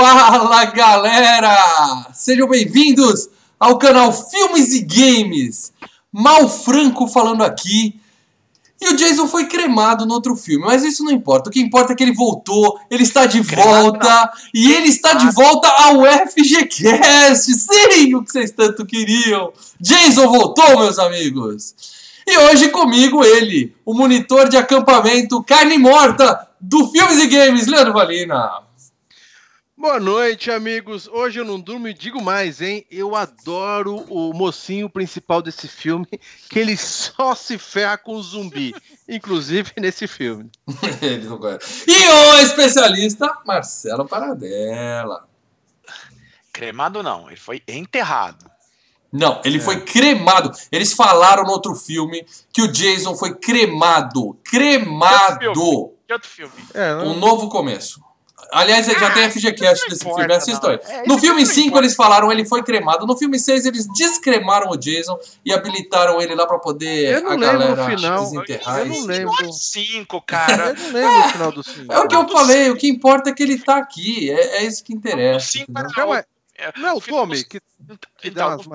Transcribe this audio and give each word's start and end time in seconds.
Fala 0.00 0.64
galera! 0.66 2.06
Sejam 2.14 2.46
bem-vindos 2.46 3.28
ao 3.58 3.78
canal 3.78 4.12
Filmes 4.12 4.72
e 4.72 4.82
Games. 4.82 5.72
Mal 6.12 6.48
Franco 6.48 7.08
falando 7.08 7.42
aqui. 7.42 8.00
E 8.80 8.90
o 8.90 8.96
Jason 8.96 9.26
foi 9.26 9.46
cremado 9.46 10.06
no 10.06 10.14
outro 10.14 10.36
filme, 10.36 10.64
mas 10.64 10.84
isso 10.84 11.02
não 11.02 11.10
importa. 11.10 11.50
O 11.50 11.52
que 11.52 11.58
importa 11.58 11.94
é 11.94 11.96
que 11.96 12.04
ele 12.04 12.14
voltou, 12.14 12.78
ele 12.88 13.02
está 13.02 13.26
de 13.26 13.40
volta 13.40 14.30
e 14.54 14.70
ele 14.72 14.86
está 14.86 15.14
de 15.14 15.32
volta 15.32 15.66
ao 15.66 16.04
FGCast. 16.04 17.52
Sim, 17.54 18.14
o 18.14 18.22
que 18.22 18.30
vocês 18.30 18.52
tanto 18.52 18.86
queriam. 18.86 19.52
Jason 19.80 20.28
voltou, 20.28 20.78
meus 20.78 21.00
amigos. 21.00 21.74
E 22.24 22.38
hoje 22.38 22.68
comigo 22.68 23.24
ele, 23.24 23.74
o 23.84 23.92
monitor 23.92 24.48
de 24.48 24.56
acampamento 24.56 25.42
carne 25.42 25.76
morta 25.76 26.46
do 26.60 26.86
Filmes 26.86 27.18
e 27.18 27.26
Games, 27.26 27.66
Leandro 27.66 27.94
Valina. 27.94 28.67
Boa 29.80 30.00
noite, 30.00 30.50
amigos. 30.50 31.06
Hoje 31.06 31.38
eu 31.38 31.44
não 31.44 31.60
durmo 31.60 31.86
e 31.86 31.94
digo 31.94 32.20
mais, 32.20 32.60
hein? 32.60 32.84
Eu 32.90 33.14
adoro 33.14 34.04
o 34.08 34.34
mocinho 34.34 34.90
principal 34.90 35.40
desse 35.40 35.68
filme, 35.68 36.04
que 36.50 36.58
ele 36.58 36.76
só 36.76 37.32
se 37.32 37.56
ferra 37.56 37.96
com 37.96 38.20
zumbi, 38.20 38.74
inclusive 39.08 39.70
nesse 39.78 40.08
filme. 40.08 40.50
e 41.86 42.08
o 42.08 42.38
especialista 42.40 43.32
Marcelo 43.46 44.04
Paradela. 44.04 45.28
Cremado 46.52 47.00
não, 47.00 47.28
ele 47.28 47.38
foi 47.38 47.62
enterrado. 47.68 48.50
Não, 49.12 49.40
ele 49.44 49.58
é. 49.58 49.60
foi 49.60 49.82
cremado. 49.82 50.50
Eles 50.72 50.92
falaram 50.92 51.44
no 51.44 51.52
outro 51.52 51.76
filme 51.76 52.26
que 52.52 52.62
o 52.62 52.72
Jason 52.72 53.14
foi 53.14 53.36
cremado. 53.36 54.36
Cremado. 54.42 55.38
Que 55.38 55.46
outro 55.46 55.60
filme? 55.62 55.92
Que 56.08 56.12
outro 56.12 56.28
filme? 56.28 56.54
É, 56.74 56.94
não... 56.94 57.12
Um 57.12 57.18
novo 57.20 57.48
começo. 57.48 58.07
Aliás, 58.50 58.86
já 58.86 59.06
ah, 59.06 59.10
tem 59.12 59.30
FGCast 59.30 59.88
desse 59.88 60.04
filme, 60.04 60.32
assista 60.32 60.70
aí. 60.70 60.80
É, 60.88 61.06
no 61.06 61.18
filme 61.18 61.44
5 61.44 61.76
eles 61.78 61.94
falaram 61.94 62.32
ele 62.32 62.44
foi 62.44 62.62
cremado. 62.62 63.06
No 63.06 63.16
filme 63.16 63.38
6 63.38 63.66
eles 63.66 63.86
descremaram 63.92 64.70
o 64.70 64.76
Jason 64.76 65.18
e 65.44 65.52
habilitaram 65.52 66.20
ele 66.20 66.34
lá 66.34 66.46
pra 66.46 66.58
poder 66.58 67.16
a 67.16 67.36
galera 67.36 67.84
final. 67.84 68.24
desenterrar. 68.24 68.80
Eu 68.80 68.86
não 68.86 69.04
lembro. 69.04 69.52
5, 69.52 70.22
cara. 70.22 70.70
eu 70.70 70.74
não 70.74 70.92
lembro 70.92 71.10
é, 71.10 71.26
o 71.26 71.28
final 71.30 71.52
do 71.52 71.62
5. 71.62 71.92
É 71.92 71.98
o 71.98 72.08
que 72.08 72.16
eu 72.16 72.28
falei, 72.28 72.70
o 72.70 72.76
que 72.76 72.88
importa 72.88 73.30
é 73.30 73.34
que 73.34 73.42
ele 73.42 73.58
tá 73.58 73.76
aqui. 73.76 74.30
É, 74.30 74.58
é 74.58 74.64
isso 74.64 74.82
que 74.82 74.94
interessa. 74.94 75.36
O 75.36 75.40
5 75.40 75.72
Não 76.76 76.88
é 76.88 76.92
o 76.92 77.00
Tommy 77.00 77.44
que, 77.44 77.60
que 78.18 78.30
dá 78.30 78.48
umas 78.48 78.66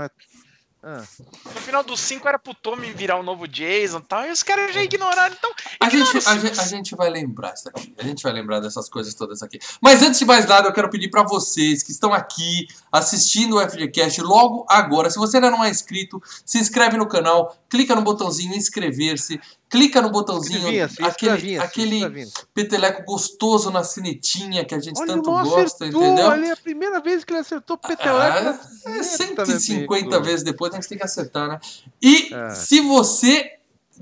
ah. 0.86 1.02
No 1.46 1.62
final 1.62 1.82
do 1.82 1.96
5 1.96 2.28
era 2.28 2.38
pro 2.38 2.54
Tommy 2.54 2.92
virar 2.92 3.18
o 3.18 3.24
novo 3.24 3.48
Jason 3.48 4.00
e 4.00 4.02
tal, 4.02 4.26
e 4.26 4.32
os 4.32 4.44
caras 4.44 4.74
já 4.74 4.84
ignoraram. 4.84 5.34
Então, 5.34 5.50
a 5.80 5.90
gente, 5.90 6.18
a, 6.18 6.38
gente, 6.38 6.60
a 6.60 6.64
gente 6.66 6.96
vai 6.96 7.10
lembrar 7.10 7.54
isso 7.54 7.70
aqui. 7.70 7.94
A 7.98 8.04
gente 8.04 8.22
vai 8.22 8.34
lembrar 8.34 8.60
dessas 8.60 8.90
coisas 8.90 9.14
todas 9.14 9.42
aqui. 9.42 9.60
Mas 9.82 10.02
antes 10.02 10.20
de 10.20 10.26
mais 10.26 10.46
nada, 10.46 10.68
eu 10.68 10.74
quero 10.74 10.90
pedir 10.90 11.10
para 11.10 11.24
vocês 11.24 11.82
que 11.84 11.92
estão 11.92 12.14
aqui 12.14 12.68
assistindo 12.92 13.56
o 13.56 13.70
FGCast 13.70 14.22
logo 14.22 14.66
agora. 14.68 15.10
Se 15.10 15.18
você 15.18 15.38
ainda 15.38 15.50
não 15.50 15.64
é 15.64 15.70
inscrito, 15.70 16.22
se 16.46 16.58
inscreve 16.58 16.98
no 16.98 17.08
canal, 17.08 17.56
clica 17.70 17.96
no 17.96 18.02
botãozinho 18.02 18.54
inscrever-se, 18.54 19.40
clica 19.74 20.04
no 20.04 20.12
botãozinho, 20.12 20.68
aquele, 21.02 21.58
aquele 21.58 22.28
peteleco 22.54 23.04
gostoso 23.04 23.72
na 23.72 23.84
sinetinha 23.84 24.64
que 24.64 24.76
a 24.76 24.80
gente 24.80 25.00
Olha, 25.00 25.08
tanto 25.08 25.32
gosta, 25.32 25.62
acertou, 25.62 26.04
entendeu? 26.04 26.28
Olha, 26.28 26.46
é 26.46 26.52
a 26.52 26.56
primeira 26.56 27.00
vez 27.02 27.24
que 27.24 27.34
ele 27.34 27.40
acertou 27.40 27.76
peteleco. 27.76 28.60
Ah, 28.86 28.92
é 28.92 29.02
150 29.02 30.20
vezes 30.20 30.44
depois 30.44 30.72
a 30.72 30.76
gente 30.76 30.88
tem 30.88 30.96
que 30.96 31.04
acertar, 31.04 31.48
né? 31.48 31.60
E 32.00 32.32
é. 32.32 32.52
se 32.52 32.82
você 32.82 33.54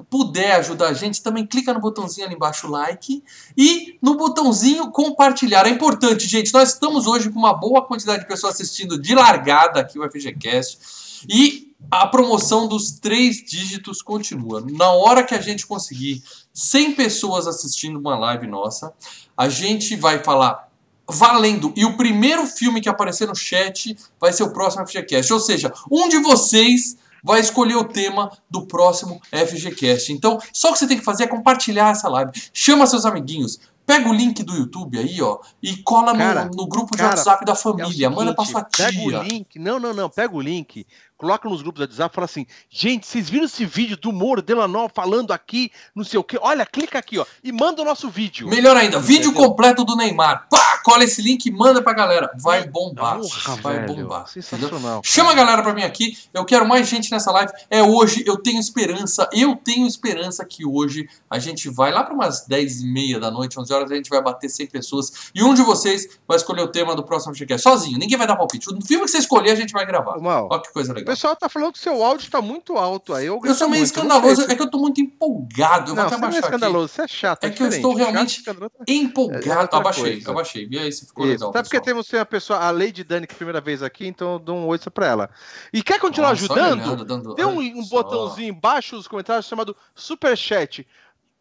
puder 0.09 0.55
ajudar 0.55 0.89
a 0.89 0.93
gente, 0.93 1.23
também 1.23 1.47
clica 1.47 1.73
no 1.73 1.79
botãozinho 1.79 2.27
ali 2.27 2.35
embaixo, 2.35 2.67
like, 2.67 3.23
e 3.57 3.97
no 4.01 4.17
botãozinho 4.17 4.91
compartilhar. 4.91 5.65
É 5.65 5.69
importante, 5.69 6.27
gente, 6.27 6.53
nós 6.53 6.73
estamos 6.73 7.07
hoje 7.07 7.29
com 7.29 7.39
uma 7.39 7.53
boa 7.53 7.81
quantidade 7.81 8.23
de 8.23 8.27
pessoas 8.27 8.55
assistindo 8.55 9.01
de 9.01 9.15
largada 9.15 9.79
aqui 9.79 9.97
o 9.97 10.03
FGCast, 10.03 11.23
e 11.29 11.70
a 11.89 12.07
promoção 12.07 12.67
dos 12.67 12.91
três 12.91 13.37
dígitos 13.37 14.01
continua. 14.01 14.63
Na 14.69 14.91
hora 14.91 15.23
que 15.23 15.33
a 15.33 15.41
gente 15.41 15.65
conseguir 15.65 16.23
100 16.53 16.93
pessoas 16.93 17.47
assistindo 17.47 17.99
uma 17.99 18.17
live 18.17 18.47
nossa, 18.47 18.93
a 19.35 19.49
gente 19.49 19.95
vai 19.95 20.23
falar 20.23 20.69
valendo. 21.09 21.73
E 21.75 21.85
o 21.85 21.97
primeiro 21.97 22.45
filme 22.45 22.81
que 22.81 22.89
aparecer 22.89 23.27
no 23.27 23.35
chat 23.35 23.97
vai 24.19 24.31
ser 24.31 24.43
o 24.43 24.53
próximo 24.53 24.87
FGCast. 24.87 25.33
Ou 25.33 25.39
seja, 25.39 25.73
um 25.89 26.07
de 26.07 26.17
vocês 26.19 26.97
vai 27.23 27.39
escolher 27.39 27.75
o 27.75 27.85
tema 27.85 28.31
do 28.49 28.65
próximo 28.65 29.21
FGCast. 29.31 30.11
Então, 30.11 30.39
só 30.53 30.69
o 30.69 30.73
que 30.73 30.79
você 30.79 30.87
tem 30.87 30.97
que 30.97 31.05
fazer 31.05 31.23
é 31.23 31.27
compartilhar 31.27 31.91
essa 31.91 32.09
live. 32.09 32.31
Chama 32.53 32.87
seus 32.87 33.05
amiguinhos. 33.05 33.59
Pega 33.85 34.07
o 34.07 34.13
link 34.13 34.43
do 34.43 34.55
YouTube 34.55 34.97
aí, 34.97 35.21
ó, 35.21 35.39
e 35.61 35.75
cola 35.77 36.15
cara, 36.15 36.45
no, 36.45 36.51
no, 36.51 36.67
grupo 36.67 36.91
de 36.91 36.99
cara, 36.99 37.09
WhatsApp 37.09 37.43
da 37.43 37.55
família. 37.55 37.83
É 37.83 37.91
seguinte, 37.91 38.15
Manda 38.15 38.33
pra 38.33 38.45
sua 38.45 38.63
tia. 38.63 38.85
Pega 38.85 39.01
o 39.01 39.23
link. 39.23 39.59
Não, 39.59 39.79
não, 39.79 39.93
não. 39.93 40.09
Pega 40.09 40.35
o 40.35 40.39
link 40.39 40.85
coloca 41.21 41.47
nos 41.47 41.61
grupos 41.61 41.79
do 41.79 41.83
WhatsApp 41.83 42.11
e 42.11 42.15
fala 42.15 42.25
assim: 42.25 42.47
gente, 42.67 43.05
vocês 43.05 43.29
viram 43.29 43.45
esse 43.45 43.63
vídeo 43.63 43.95
do 43.95 44.11
Moro 44.11 44.41
Delanol 44.41 44.89
falando 44.91 45.31
aqui, 45.31 45.71
não 45.93 46.03
sei 46.03 46.19
o 46.19 46.23
quê? 46.23 46.39
Olha, 46.41 46.65
clica 46.65 46.97
aqui, 46.97 47.19
ó, 47.19 47.25
e 47.43 47.51
manda 47.51 47.83
o 47.83 47.85
nosso 47.85 48.09
vídeo. 48.09 48.47
Melhor 48.47 48.75
ainda, 48.75 48.99
vídeo 48.99 49.31
completo 49.31 49.85
do 49.85 49.95
Neymar. 49.95 50.47
Pá, 50.49 50.81
cola 50.83 51.03
esse 51.03 51.21
link 51.21 51.45
e 51.45 51.51
manda 51.51 51.81
pra 51.81 51.93
galera. 51.93 52.31
Vai 52.41 52.67
bombar. 52.67 53.19
Porra, 53.19 53.55
vai 53.57 53.79
velho, 53.81 54.03
bombar. 54.03 54.27
Sensacional. 54.27 55.01
Chama 55.05 55.31
a 55.31 55.35
galera 55.35 55.61
pra 55.61 55.73
mim 55.73 55.83
aqui. 55.83 56.17
Eu 56.33 56.43
quero 56.43 56.67
mais 56.67 56.87
gente 56.87 57.11
nessa 57.11 57.31
live. 57.31 57.51
É 57.69 57.83
hoje, 57.83 58.23
eu 58.25 58.37
tenho 58.37 58.59
esperança. 58.59 59.29
Eu 59.31 59.55
tenho 59.55 59.85
esperança 59.85 60.43
que 60.43 60.65
hoje 60.65 61.07
a 61.29 61.37
gente 61.37 61.69
vai 61.69 61.91
lá 61.91 62.03
para 62.03 62.15
umas 62.15 62.47
10 62.47 62.81
e 62.81 62.87
meia 62.87 63.19
da 63.19 63.29
noite, 63.29 63.59
11 63.59 63.71
horas, 63.71 63.91
a 63.91 63.95
gente 63.95 64.09
vai 64.09 64.23
bater 64.23 64.49
100 64.49 64.67
pessoas. 64.67 65.11
E 65.35 65.43
um 65.43 65.53
de 65.53 65.61
vocês 65.61 66.19
vai 66.27 66.37
escolher 66.37 66.63
o 66.63 66.67
tema 66.67 66.95
do 66.95 67.03
próximo 67.03 67.31
podcast. 67.31 67.61
Sozinho, 67.61 67.99
ninguém 67.99 68.17
vai 68.17 68.25
dar 68.25 68.35
palpite. 68.35 68.67
O 68.69 68.81
filme 68.81 69.05
que 69.05 69.11
você 69.11 69.19
escolher, 69.19 69.51
a 69.51 69.55
gente 69.55 69.71
vai 69.71 69.85
gravar. 69.85 70.15
Olha 70.17 70.61
que 70.61 70.73
coisa 70.73 70.91
legal 70.93 71.10
pessoal 71.11 71.35
tá 71.35 71.49
falando 71.49 71.73
que 71.73 71.79
seu 71.79 72.03
áudio 72.03 72.29
tá 72.29 72.41
muito 72.41 72.77
alto 72.77 73.13
aí. 73.13 73.25
Eu, 73.25 73.39
eu 73.43 73.53
sou 73.53 73.69
meio 73.69 73.81
muito. 73.81 73.95
escandaloso, 73.95 74.41
é 74.43 74.55
que 74.55 74.61
eu 74.61 74.69
tô 74.69 74.77
muito 74.79 75.01
empolgado. 75.01 75.91
Eu 75.91 75.95
não, 75.95 76.03
vou 76.03 76.05
até 76.05 76.15
você 76.15 76.21
não 76.21 76.35
é 76.35 76.39
escandaloso, 76.39 76.85
aqui. 76.85 76.95
você 76.95 77.01
é 77.01 77.07
chato. 77.07 77.43
É, 77.43 77.47
é 77.47 77.49
que 77.49 77.63
eu 77.63 77.67
estou 77.67 77.93
realmente 77.93 78.43
chato, 78.43 78.71
empolgado. 78.87 79.75
É 79.75 79.79
abaixei, 79.79 80.03
coisa. 80.13 80.31
abaixei. 80.31 80.67
E 80.69 80.79
aí 80.79 80.91
se 80.91 81.05
ficou 81.05 81.25
Isso. 81.25 81.33
legal. 81.33 81.49
Até 81.49 81.63
porque 81.63 81.81
temos 81.81 82.13
a 82.13 82.25
pessoa, 82.25 82.59
a 82.59 82.71
Lady 82.71 83.03
Dani, 83.03 83.27
que 83.27 83.33
é 83.33 83.35
a 83.35 83.37
primeira 83.37 83.61
vez 83.61 83.83
aqui, 83.83 84.07
então 84.07 84.33
eu 84.33 84.39
dou 84.39 84.57
um 84.57 84.67
oi 84.67 84.79
pra 84.93 85.05
ela. 85.05 85.29
E 85.71 85.83
quer 85.83 85.99
continuar 85.99 86.29
Nossa, 86.29 86.45
ajudando? 86.45 86.85
Olhando, 86.85 87.05
dando... 87.05 87.35
Tem 87.35 87.45
um, 87.45 87.59
um 87.59 87.85
botãozinho 87.87 88.49
embaixo 88.49 88.95
nos 88.95 89.07
comentários 89.07 89.45
chamado 89.45 89.75
Superchat 89.93 90.87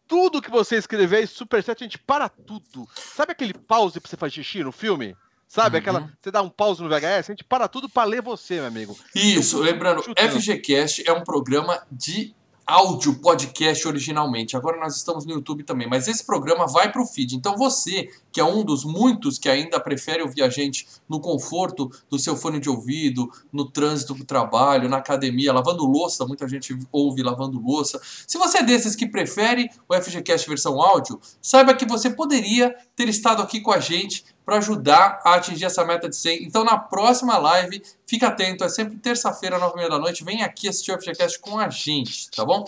tudo 0.07 0.41
que 0.41 0.51
você 0.51 0.75
escrever 0.75 1.25
Superchat, 1.25 1.81
a 1.81 1.85
gente 1.85 1.97
para 1.97 2.27
tudo. 2.27 2.85
Sabe 2.93 3.31
aquele 3.31 3.53
pause 3.53 3.97
pra 3.97 4.09
você 4.09 4.17
fazer 4.17 4.33
xixi 4.33 4.61
no 4.61 4.73
filme? 4.73 5.15
Sabe, 5.51 5.75
uhum. 5.75 5.81
aquela. 5.81 6.09
Você 6.21 6.31
dá 6.31 6.41
um 6.41 6.47
pause 6.49 6.81
no 6.81 6.87
VHS, 6.87 7.03
a 7.03 7.21
gente 7.33 7.43
para 7.43 7.67
tudo 7.67 7.89
para 7.89 8.05
ler 8.05 8.21
você, 8.21 8.55
meu 8.55 8.67
amigo. 8.67 8.97
Isso, 9.13 9.59
lembrando, 9.59 10.01
FGCast 10.01 11.03
é 11.05 11.11
um 11.11 11.25
programa 11.25 11.83
de 11.91 12.33
áudio 12.65 13.15
podcast 13.15 13.85
originalmente. 13.85 14.55
Agora 14.55 14.79
nós 14.79 14.95
estamos 14.95 15.25
no 15.25 15.33
YouTube 15.33 15.65
também, 15.65 15.89
mas 15.89 16.07
esse 16.07 16.25
programa 16.25 16.65
vai 16.67 16.89
para 16.89 17.01
o 17.01 17.05
feed. 17.05 17.35
Então 17.35 17.57
você, 17.57 18.07
que 18.31 18.39
é 18.39 18.45
um 18.45 18.63
dos 18.63 18.85
muitos 18.85 19.37
que 19.37 19.49
ainda 19.49 19.77
prefere 19.77 20.21
ouvir 20.21 20.41
a 20.41 20.49
gente 20.49 20.87
no 21.09 21.19
conforto 21.19 21.91
do 22.09 22.17
seu 22.17 22.37
fone 22.37 22.57
de 22.57 22.69
ouvido, 22.69 23.29
no 23.51 23.69
trânsito 23.69 24.13
do 24.13 24.23
trabalho, 24.23 24.87
na 24.87 24.97
academia, 24.97 25.51
lavando 25.51 25.85
louça, 25.85 26.25
muita 26.25 26.47
gente 26.47 26.79
ouve 26.93 27.21
lavando 27.21 27.59
louça. 27.59 27.99
Se 28.25 28.37
você 28.37 28.59
é 28.59 28.63
desses 28.63 28.95
que 28.95 29.05
prefere 29.05 29.69
o 29.89 29.93
FGCast 29.93 30.47
versão 30.47 30.81
áudio, 30.81 31.19
saiba 31.41 31.73
que 31.73 31.85
você 31.85 32.09
poderia 32.09 32.73
ter 32.95 33.09
estado 33.09 33.41
aqui 33.41 33.59
com 33.59 33.73
a 33.73 33.81
gente 33.81 34.23
para 34.45 34.57
ajudar 34.57 35.21
a 35.23 35.35
atingir 35.35 35.65
essa 35.65 35.85
meta 35.85 36.09
de 36.09 36.15
100. 36.15 36.43
Então, 36.43 36.63
na 36.63 36.77
próxima 36.77 37.37
live, 37.37 37.81
fica 38.05 38.27
atento, 38.27 38.63
é 38.63 38.69
sempre 38.69 38.97
terça-feira, 38.97 39.57
nove 39.57 39.73
e 39.73 39.77
meia 39.77 39.89
da 39.89 39.99
noite, 39.99 40.23
vem 40.23 40.43
aqui 40.43 40.67
assistir 40.67 40.91
o 40.91 40.99
FGCast 40.99 41.39
com 41.39 41.57
a 41.57 41.69
gente, 41.69 42.29
tá 42.31 42.43
bom? 42.45 42.65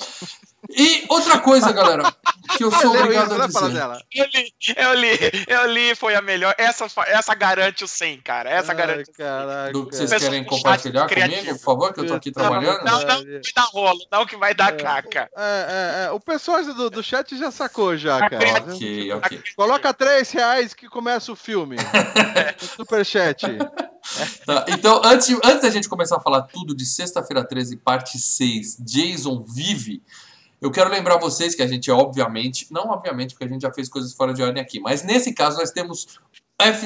E 0.70 1.06
outra 1.10 1.40
coisa, 1.40 1.72
galera, 1.72 2.14
que 2.58 2.64
eu 2.64 2.72
sou 2.72 2.96
obrigado 2.98 3.34
a 3.34 3.48
dizer. 3.48 4.06
Eu 4.14 4.26
li, 4.26 4.54
eu 4.76 4.94
li, 4.94 5.46
eu 5.48 5.72
li, 5.72 5.96
foi 5.96 6.16
a 6.16 6.22
melhor. 6.22 6.56
Essa, 6.58 6.86
essa 7.08 7.36
garante 7.36 7.84
o 7.84 7.88
100, 7.88 8.22
cara. 8.22 8.50
Essa 8.50 8.72
Ai, 8.72 8.78
garante 8.78 9.12
caraca. 9.12 9.72
Do 9.72 9.88
que 9.88 9.96
vocês 9.96 10.24
querem 10.24 10.44
compartilhar 10.44 11.08
comigo, 11.08 11.58
por 11.58 11.60
favor, 11.60 11.94
que 11.94 12.00
eu 12.00 12.08
tô 12.08 12.14
aqui 12.14 12.32
trabalhando? 12.32 12.84
Não, 12.84 13.00
não, 13.02 13.08
não 13.08 13.24
que 13.24 13.32
vai 13.32 13.54
dar 13.56 13.66
rolo, 13.66 14.08
não 14.12 14.26
que 14.26 14.38
vai 14.38 14.54
dar 14.54 14.74
é, 14.74 14.78
caca. 14.78 15.30
É, 15.36 16.04
é, 16.04 16.06
é. 16.06 16.12
O 16.12 16.20
pessoal 16.20 16.64
do, 16.64 16.90
do 16.90 17.04
chat 17.04 17.38
já 17.38 17.52
sacou 17.52 17.98
já, 17.98 18.20
tá 18.20 18.30
cara. 18.30 18.64
Ok, 18.64 19.12
ok. 19.14 19.44
Coloca 19.56 19.94
3 19.94 20.32
reais 20.32 20.74
que 20.74 20.88
começa 20.88 21.32
o 21.32 21.36
filme. 21.36 21.76
Superchat. 22.78 23.46
Tá, 24.46 24.66
então, 24.68 25.02
antes, 25.04 25.30
antes 25.44 25.62
da 25.62 25.70
gente 25.70 25.88
começar 25.88 26.18
a 26.18 26.20
falar 26.20 26.44
tudo 26.44 26.76
de 26.76 26.86
Sexta-feira 26.86 27.46
13, 27.46 27.78
parte 27.78 28.20
6, 28.20 28.78
Jason 28.80 29.44
vive, 29.44 30.04
eu 30.64 30.72
quero 30.72 30.90
lembrar 30.90 31.18
vocês 31.18 31.54
que 31.54 31.62
a 31.62 31.68
gente, 31.68 31.92
obviamente, 31.92 32.68
não 32.72 32.88
obviamente, 32.90 33.34
porque 33.34 33.44
a 33.44 33.48
gente 33.50 33.64
já 33.64 33.74
fez 33.74 33.90
coisas 33.90 34.14
fora 34.14 34.34
de 34.34 34.42
ordem 34.42 34.64
aqui, 34.64 34.80
mas 34.80 35.04
nesse 35.04 35.34
caso 35.34 35.58
nós 35.58 35.72
temos 35.72 36.08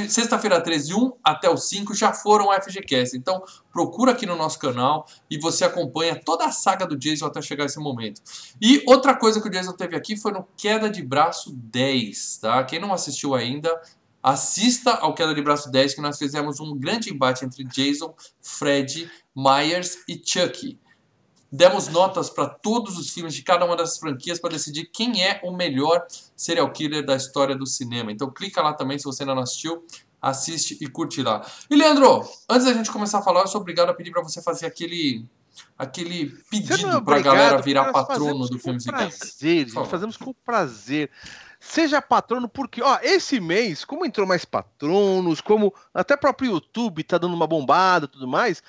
Sexta-feira 0.10 0.60
13, 0.60 0.96
1 0.96 1.14
até 1.24 1.48
o 1.48 1.56
5 1.56 1.94
já 1.94 2.12
foram 2.12 2.52
FGCast. 2.52 3.16
Então 3.16 3.44
procura 3.72 4.14
aqui 4.14 4.26
no 4.26 4.36
nosso 4.36 4.58
canal 4.58 5.06
e 5.30 5.38
você 5.38 5.64
acompanha 5.64 6.20
toda 6.20 6.46
a 6.46 6.52
saga 6.52 6.88
do 6.88 6.98
Jason 6.98 7.28
até 7.28 7.40
chegar 7.44 7.66
esse 7.66 7.78
momento. 7.78 8.20
E 8.60 8.84
outra 8.88 9.14
coisa 9.14 9.40
que 9.40 9.48
o 9.48 9.52
Jason 9.52 9.74
teve 9.74 9.96
aqui 9.96 10.18
foi 10.18 10.32
no 10.32 10.48
Queda 10.58 10.90
de 10.90 11.04
Braço 11.04 11.52
10, 11.52 12.38
tá? 12.40 12.64
Quem 12.64 12.80
não 12.80 12.92
assistiu 12.92 13.36
ainda, 13.36 13.80
assista 14.24 14.94
ao 14.94 15.14
Queda 15.14 15.36
de 15.36 15.42
Braço 15.44 15.70
10, 15.70 15.94
que 15.94 16.02
nós 16.02 16.18
fizemos 16.18 16.60
um 16.60 16.76
grande 16.76 17.14
embate 17.14 17.46
entre 17.46 17.64
Jason, 17.64 18.16
Fred, 18.42 19.12
Myers 19.36 20.00
e 20.08 20.20
Chucky. 20.26 20.80
Demos 21.52 21.88
notas 21.88 22.30
para 22.30 22.48
todos 22.48 22.98
os 22.98 23.10
filmes 23.10 23.34
de 23.34 23.42
cada 23.42 23.66
uma 23.66 23.76
dessas 23.76 23.98
franquias 23.98 24.40
para 24.40 24.52
decidir 24.52 24.86
quem 24.92 25.24
é 25.24 25.40
o 25.44 25.52
melhor 25.52 26.06
serial 26.36 26.70
killer 26.72 27.06
da 27.06 27.16
história 27.16 27.56
do 27.56 27.66
cinema. 27.66 28.12
Então 28.12 28.30
clica 28.30 28.62
lá 28.62 28.74
também 28.74 29.00
se 29.00 29.06
você 29.06 29.24
ainda 29.24 29.34
não 29.34 29.44
assistiu, 29.44 29.86
assiste 30.22 30.78
e 30.82 30.88
curte 30.88 31.22
lá. 31.22 31.46
E 31.70 31.76
Leandro, 31.76 32.28
antes 32.50 32.66
da 32.66 32.74
gente 32.74 32.92
começar 32.92 33.20
a 33.20 33.22
falar, 33.22 33.42
eu 33.42 33.48
sou 33.48 33.62
obrigado 33.62 33.90
a 33.90 33.94
pedir 33.94 34.12
para 34.12 34.22
você 34.22 34.42
fazer 34.42 34.66
aquele 34.66 35.26
aquele 35.78 36.28
pedido 36.50 36.88
é 36.90 37.02
para 37.02 37.18
a 37.18 37.22
galera 37.22 37.62
virar 37.62 37.92
patrono 37.92 38.48
do 38.48 38.60
Filmes 38.60 38.86
prazer, 38.86 39.32
e 39.42 39.66
Games. 39.66 39.90
Fazemos 39.90 40.18
com 40.18 40.34
prazer. 40.34 41.10
Seja 41.60 42.02
patrono, 42.02 42.48
porque, 42.48 42.84
ó, 42.84 43.00
esse 43.02 43.40
mês, 43.40 43.84
como 43.84 44.06
entrou 44.06 44.28
mais 44.28 44.46
patronos, 44.46 45.42
como 45.42 45.74
até 45.92 46.14
o 46.14 46.18
próprio 46.18 46.52
YouTube 46.52 47.04
tá 47.04 47.18
dando 47.18 47.34
uma 47.34 47.48
bombada 47.48 48.06
e 48.06 48.08
tudo 48.08 48.28
mais, 48.28 48.62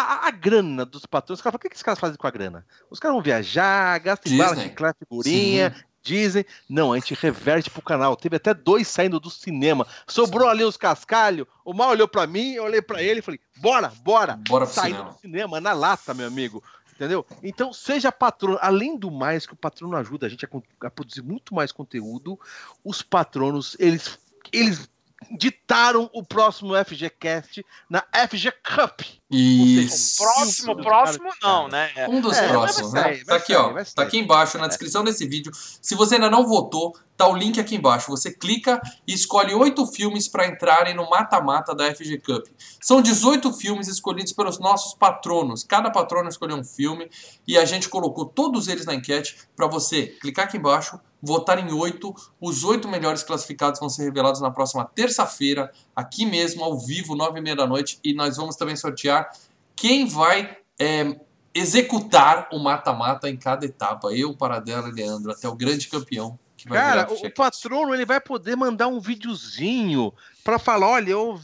a, 0.00 0.28
a, 0.28 0.30
grana 0.30 0.84
dos 0.84 1.06
patrões, 1.06 1.38
os 1.38 1.42
caras 1.42 1.52
falam, 1.52 1.56
o 1.56 1.60
que, 1.60 1.68
que 1.70 1.74
esses 1.74 1.82
caras 1.82 1.98
fazem 1.98 2.16
com 2.16 2.26
a 2.26 2.30
grana? 2.30 2.66
Os 2.90 3.00
caras 3.00 3.14
vão 3.14 3.22
viajar, 3.22 3.98
gastam 3.98 4.30
em 4.30 4.36
bala, 4.36 4.54
reciclar 4.54 4.94
figurinha, 4.98 5.70
Sim. 5.70 5.84
dizem. 6.02 6.44
Não, 6.68 6.92
a 6.92 6.98
gente 6.98 7.14
reverte 7.14 7.70
pro 7.70 7.80
canal. 7.80 8.14
Teve 8.14 8.36
até 8.36 8.52
dois 8.52 8.86
saindo 8.88 9.18
do 9.18 9.30
cinema. 9.30 9.86
Sobrou 10.06 10.44
Sim. 10.44 10.50
ali 10.50 10.64
os 10.64 10.76
cascalhos. 10.76 11.46
O 11.64 11.72
mal 11.72 11.90
olhou 11.90 12.06
para 12.06 12.26
mim, 12.26 12.52
eu 12.52 12.64
olhei 12.64 12.82
para 12.82 13.02
ele 13.02 13.20
e 13.20 13.22
falei: 13.22 13.40
bora, 13.56 13.90
bora. 14.02 14.38
Bora 14.48 14.66
pro 14.66 14.74
Saindo 14.74 14.96
cinema. 14.96 15.12
do 15.12 15.18
cinema, 15.18 15.60
na 15.60 15.72
lata, 15.72 16.12
meu 16.12 16.26
amigo. 16.26 16.62
Entendeu? 16.94 17.26
Então, 17.42 17.72
seja 17.72 18.12
patrono. 18.12 18.58
Além 18.60 18.98
do 18.98 19.10
mais, 19.10 19.46
que 19.46 19.52
o 19.52 19.56
patrono 19.56 19.96
ajuda 19.96 20.26
a 20.26 20.28
gente 20.28 20.44
a, 20.44 20.86
a 20.86 20.90
produzir 20.90 21.22
muito 21.22 21.54
mais 21.54 21.72
conteúdo, 21.72 22.38
os 22.84 23.02
patronos, 23.02 23.76
eles, 23.78 24.18
eles 24.52 24.88
ditaram 25.30 26.10
o 26.12 26.22
próximo 26.22 26.74
FGCast 26.84 27.64
na 27.88 28.04
FG 28.28 28.52
Cup. 28.62 29.00
Isso. 29.30 29.96
Seja, 29.96 30.30
próximo, 30.30 30.76
próximo 30.76 31.32
não, 31.42 31.68
né? 31.68 31.90
Um 32.08 32.20
dos 32.20 32.36
é, 32.36 32.48
próximos, 32.48 32.92
né? 32.92 33.02
Sair, 33.02 33.24
tá 33.24 33.36
aqui, 33.36 33.54
sair, 33.54 33.56
ó. 33.56 33.84
Tá 33.94 34.02
aqui 34.02 34.18
embaixo 34.18 34.58
na 34.58 34.68
descrição 34.68 35.02
desse 35.02 35.26
vídeo. 35.26 35.52
Se 35.54 35.94
você 35.94 36.16
ainda 36.16 36.30
não 36.30 36.46
votou, 36.46 36.96
tá 37.16 37.26
o 37.28 37.36
link 37.36 37.58
aqui 37.58 37.76
embaixo. 37.76 38.10
Você 38.10 38.32
clica 38.32 38.80
e 39.06 39.14
escolhe 39.14 39.54
oito 39.54 39.86
filmes 39.86 40.28
para 40.28 40.46
entrarem 40.46 40.94
no 40.94 41.08
mata-mata 41.08 41.74
da 41.74 41.92
FG 41.94 42.18
Cup. 42.18 42.46
São 42.80 43.00
18 43.00 43.52
filmes 43.54 43.88
escolhidos 43.88 44.32
pelos 44.32 44.58
nossos 44.58 44.94
patronos. 44.94 45.64
Cada 45.64 45.90
patrono 45.90 46.28
escolheu 46.28 46.56
um 46.56 46.64
filme 46.64 47.10
e 47.46 47.56
a 47.56 47.64
gente 47.64 47.88
colocou 47.88 48.26
todos 48.26 48.68
eles 48.68 48.84
na 48.84 48.94
enquete 48.94 49.36
para 49.54 49.66
você 49.66 50.06
clicar 50.20 50.46
aqui 50.46 50.56
embaixo, 50.58 51.00
votar 51.22 51.58
em 51.58 51.72
oito. 51.72 52.14
Os 52.40 52.64
oito 52.64 52.88
melhores 52.88 53.22
classificados 53.22 53.80
vão 53.80 53.88
ser 53.88 54.04
revelados 54.04 54.40
na 54.40 54.50
próxima 54.50 54.84
terça-feira, 54.84 55.72
aqui 55.94 56.26
mesmo, 56.26 56.62
ao 56.62 56.78
vivo, 56.78 57.14
nove 57.14 57.38
e 57.38 57.42
meia 57.42 57.56
da 57.56 57.66
noite. 57.66 57.98
E 58.04 58.12
nós 58.14 58.36
vamos 58.36 58.56
também 58.56 58.76
sortear 58.76 59.30
quem 59.74 60.06
vai 60.06 60.56
é, 60.78 61.18
executar 61.54 62.48
o 62.52 62.58
mata-mata 62.58 63.28
em 63.28 63.36
cada 63.36 63.64
etapa. 63.64 64.12
Eu, 64.12 64.36
Paradela 64.36 64.88
e 64.88 64.92
Leandro, 64.92 65.32
até 65.32 65.48
o 65.48 65.54
grande 65.54 65.88
campeão. 65.88 66.38
Que 66.66 66.72
vai 66.72 66.80
Cara, 66.80 67.06
o 67.12 67.30
patrono 67.30 67.94
ele 67.94 68.04
vai 68.04 68.20
poder 68.20 68.56
mandar 68.56 68.88
um 68.88 68.98
videozinho 68.98 70.12
para 70.42 70.58
falar, 70.58 70.88
olha, 70.88 71.10
eu 71.10 71.40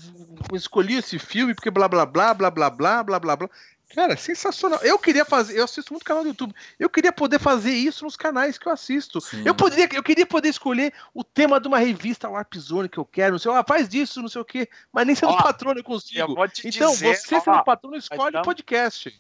escolhi 0.53 0.97
esse 0.97 1.19
filme 1.19 1.55
porque 1.55 1.71
blá 1.71 1.89
blá 1.89 2.05
blá 2.05 2.35
blá 2.35 2.51
blá 2.51 2.71
blá 2.71 3.03
blá 3.05 3.21
blá 3.21 3.37
blá. 3.37 3.51
Cara, 3.95 4.17
sensacional. 4.17 4.81
Eu 4.83 4.99
queria 4.99 5.25
fazer, 5.25 5.59
eu 5.59 5.65
assisto 5.65 5.93
muito 5.93 6.05
canal 6.05 6.23
do 6.23 6.31
YouTube. 6.31 6.55
Eu 6.79 6.89
queria 6.89 7.13
poder 7.13 7.39
fazer 7.39 7.73
isso 7.73 8.05
nos 8.05 8.17
canais 8.17 8.57
que 8.57 8.67
eu 8.67 8.73
assisto. 8.73 9.19
Eu 9.45 9.55
poderia, 9.55 9.89
eu 9.93 10.03
queria 10.03 10.27
poder 10.27 10.49
escolher 10.49 10.93
o 11.13 11.23
tema 11.23 11.61
de 11.61 11.69
uma 11.69 11.79
revista 11.79 12.29
Warp 12.29 12.55
Zone 12.57 12.89
que 12.89 12.99
eu 12.99 13.05
quero, 13.05 13.33
não 13.33 13.39
sei, 13.39 13.53
ah, 13.53 13.65
faz 13.67 13.89
disso, 13.89 14.23
não 14.23 14.29
sei 14.29 14.41
o 14.41 14.45
quê, 14.45 14.69
mas 14.91 15.07
nem 15.07 15.15
sendo 15.15 15.33
ó, 15.33 15.43
patrono 15.43 15.79
eu 15.79 15.85
consigo. 15.85 16.21
Eu 16.21 16.51
então, 16.65 16.91
dizer, 16.91 17.17
você 17.17 17.37
ó, 17.37 17.41
sendo 17.41 17.65
patrono 17.65 17.97
escolhe 17.97 18.37
o 18.37 18.43
podcast. 18.43 19.15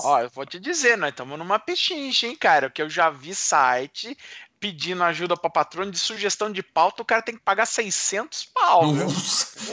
Ó, 0.00 0.20
eu 0.20 0.28
vou 0.28 0.44
te 0.44 0.60
dizer, 0.60 0.98
nós 0.98 1.10
estamos 1.10 1.38
numa 1.38 1.58
pechincha, 1.58 2.26
hein, 2.26 2.36
cara, 2.36 2.68
que 2.68 2.82
eu 2.82 2.90
já 2.90 3.08
vi 3.08 3.34
site 3.34 4.16
pedindo 4.60 5.02
ajuda 5.02 5.36
para 5.36 5.50
patrão 5.50 5.90
de 5.90 5.98
sugestão 5.98 6.50
de 6.50 6.62
pauta, 6.62 7.02
o 7.02 7.04
cara 7.04 7.22
tem 7.22 7.34
que 7.34 7.40
pagar 7.40 7.66
600 7.66 8.46
pau. 8.54 8.82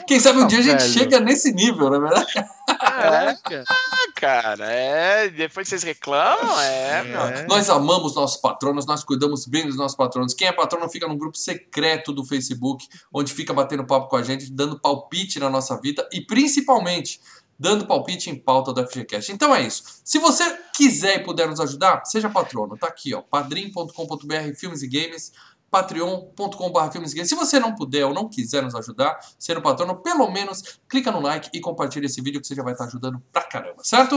Quem 0.08 0.20
sabe 0.20 0.40
um 0.40 0.48
dia 0.48 0.60
a 0.60 0.64
gente 0.64 0.82
velho. 0.82 0.94
chega 0.94 1.20
nesse 1.20 1.52
nível, 1.52 1.90
não 1.90 1.98
é 1.98 2.00
verdade? 2.00 2.34
É, 2.38 3.64
ah, 3.68 4.12
cara, 4.16 4.66
é. 4.72 5.30
Depois 5.30 5.68
vocês 5.68 5.84
reclamam, 5.84 6.60
é, 6.62 7.04
é. 7.40 7.48
Nós 7.48 7.70
amamos 7.70 8.16
nossos 8.16 8.40
patronos, 8.40 8.86
nós 8.86 9.04
cuidamos 9.04 9.46
bem 9.46 9.66
dos 9.66 9.78
nossos 9.78 9.98
patronos. 9.98 10.34
Quem 10.34 10.48
é 10.48 10.52
patrono 10.52 10.90
fica 10.90 11.08
num 11.08 11.18
grupo 11.18 11.38
secreto 11.38 12.12
do 12.12 12.26
Facebook, 12.26 12.88
onde 13.14 13.34
fica 13.34 13.54
batendo 13.54 13.86
papo 13.86 14.08
com 14.08 14.16
a 14.16 14.24
gente, 14.24 14.52
dando 14.52 14.80
palpite 14.80 15.40
na 15.40 15.50
nossa 15.50 15.80
vida 15.80 16.08
e 16.12 16.22
principalmente 16.22 17.20
dando 17.58 17.88
palpite 17.88 18.30
em 18.30 18.36
pauta 18.36 18.74
do 18.74 18.86
FGCast. 18.86 19.32
Então 19.32 19.56
é 19.56 19.62
isso. 19.62 19.84
Se 20.04 20.20
você 20.20 20.44
quiser 20.76 21.18
e 21.18 21.24
puder 21.24 21.48
nos 21.48 21.60
ajudar, 21.60 22.04
seja 22.06 22.30
patrono. 22.30 22.78
Tá 22.78 22.88
aqui, 22.88 23.14
ó, 23.14 23.22
padrim.com.br 23.22 24.56
filmes 24.58 24.84
e 24.84 24.88
games, 24.88 25.32
patreon.com.br 25.72 26.92
filmes 26.92 27.12
e 27.12 27.16
games. 27.16 27.30
Se 27.30 27.36
você 27.36 27.60
não 27.60 27.74
puder 27.76 28.06
ou 28.06 28.14
não 28.14 28.30
quiser 28.30 28.62
nos 28.62 28.76
ajudar, 28.76 29.18
sendo 29.40 29.62
patrono, 29.62 29.96
pelo 29.98 30.30
menos 30.30 30.80
clica 30.88 31.12
no 31.12 31.22
like 31.22 31.50
e 31.54 31.60
compartilha 31.60 32.06
esse 32.06 32.22
vídeo 32.22 32.42
que 32.42 32.48
você 32.48 32.56
já 32.56 32.64
vai 32.64 32.74
estar 32.74 32.86
ajudando 32.86 33.22
pra 33.32 33.44
caramba, 33.44 33.84
certo? 33.84 34.16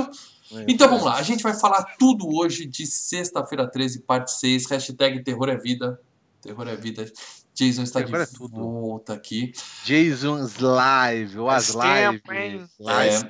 É, 0.53 0.65
então 0.69 0.89
vamos 0.89 1.05
lá, 1.05 1.17
a 1.17 1.23
gente 1.23 1.43
vai 1.43 1.55
falar 1.55 1.83
tudo 1.99 2.27
hoje 2.29 2.67
de 2.67 2.87
sexta-feira 2.87 3.69
13, 3.71 4.01
parte 4.01 4.33
6, 4.33 4.67
hashtag 4.67 5.23
terror 5.23 5.49
é 5.49 5.57
vida. 5.57 6.01
Terror 6.41 6.69
é 6.69 6.77
vida. 6.77 7.11
Jason 7.59 7.83
está 7.83 8.01
de 8.03 8.15
é 8.15 8.27
volta 8.51 9.15
aqui. 9.15 9.53
Jason's 9.85 10.59
Live, 10.59 11.39
ou 11.41 11.51
as 11.51 11.71
lives. 11.71 12.23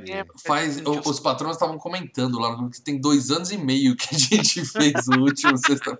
É, 0.06 0.22
faz, 0.44 0.82
os 0.84 1.18
patrões 1.18 1.56
estavam 1.56 1.78
comentando 1.78 2.38
lá 2.38 2.54
no 2.54 2.68
que 2.68 2.78
tem 2.78 3.00
dois 3.00 3.30
anos 3.30 3.50
e 3.50 3.56
meio 3.56 3.96
que 3.96 4.14
a 4.14 4.18
gente 4.18 4.62
fez 4.68 5.08
o 5.08 5.20
último 5.20 5.56
sexta 5.56 5.98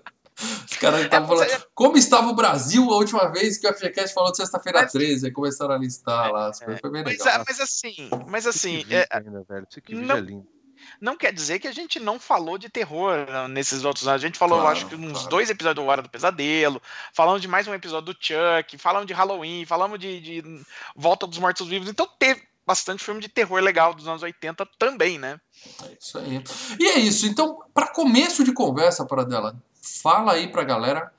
Os 0.69 0.77
caras 0.77 1.05
estavam 1.05 1.27
falando. 1.27 1.49
É- 1.49 1.63
como 1.73 1.97
estava 1.97 2.27
o 2.27 2.35
Brasil 2.35 2.83
a 2.91 2.97
última 2.97 3.31
vez 3.31 3.57
que 3.57 3.67
o 3.67 3.73
FGCast 3.73 4.13
falou 4.13 4.29
de 4.29 4.37
sexta-feira 4.37 4.85
13? 4.85 5.25
Aí 5.25 5.31
começaram 5.31 5.73
a 5.73 5.77
listar 5.79 6.31
lá. 6.31 6.51
Foi 6.53 6.91
bem 6.91 7.03
legal. 7.03 7.25
Mas, 7.25 7.45
mas 7.47 7.59
assim, 7.59 8.09
mas 8.27 8.45
assim. 8.45 8.85
É, 8.91 9.07
ainda, 9.11 9.43
velho. 9.49 9.65
Isso 9.67 9.79
aqui 9.79 9.95
não, 9.95 10.15
é 10.15 10.21
lindo 10.21 10.58
não 10.99 11.17
quer 11.17 11.33
dizer 11.33 11.59
que 11.59 11.67
a 11.67 11.71
gente 11.71 11.99
não 11.99 12.19
falou 12.19 12.57
de 12.57 12.69
terror 12.69 13.25
né, 13.29 13.47
nesses 13.47 13.83
outros 13.83 14.07
anos. 14.07 14.23
A 14.23 14.27
gente 14.27 14.37
falou, 14.37 14.59
claro, 14.59 14.73
acho 14.73 14.85
que 14.87 14.95
uns 14.95 15.11
claro. 15.13 15.29
dois 15.29 15.49
episódios 15.49 15.83
do 15.83 15.89
Hora 15.89 16.01
do 16.01 16.09
Pesadelo, 16.09 16.81
falamos 17.13 17.41
de 17.41 17.47
mais 17.47 17.67
um 17.67 17.73
episódio 17.73 18.13
do 18.13 18.17
Chuck, 18.19 18.77
falamos 18.77 19.07
de 19.07 19.13
Halloween, 19.13 19.65
falamos 19.65 19.99
de, 19.99 20.19
de 20.19 20.61
Volta 20.95 21.25
dos 21.25 21.37
Mortos 21.37 21.67
Vivos. 21.67 21.89
Então 21.89 22.07
teve 22.17 22.41
bastante 22.65 23.03
filme 23.03 23.19
de 23.19 23.27
terror 23.27 23.59
legal 23.61 23.93
dos 23.93 24.07
anos 24.07 24.21
80 24.21 24.63
também, 24.77 25.17
né? 25.17 25.39
É 25.83 25.97
isso 25.99 26.17
aí. 26.17 26.43
E 26.79 26.87
é 26.87 26.99
isso. 26.99 27.25
Então, 27.25 27.59
para 27.73 27.87
começo 27.87 28.43
de 28.43 28.53
conversa, 28.53 29.05
para 29.05 29.23
dela, 29.23 29.55
fala 29.81 30.33
aí 30.33 30.47
pra 30.47 30.63
galera 30.63 31.11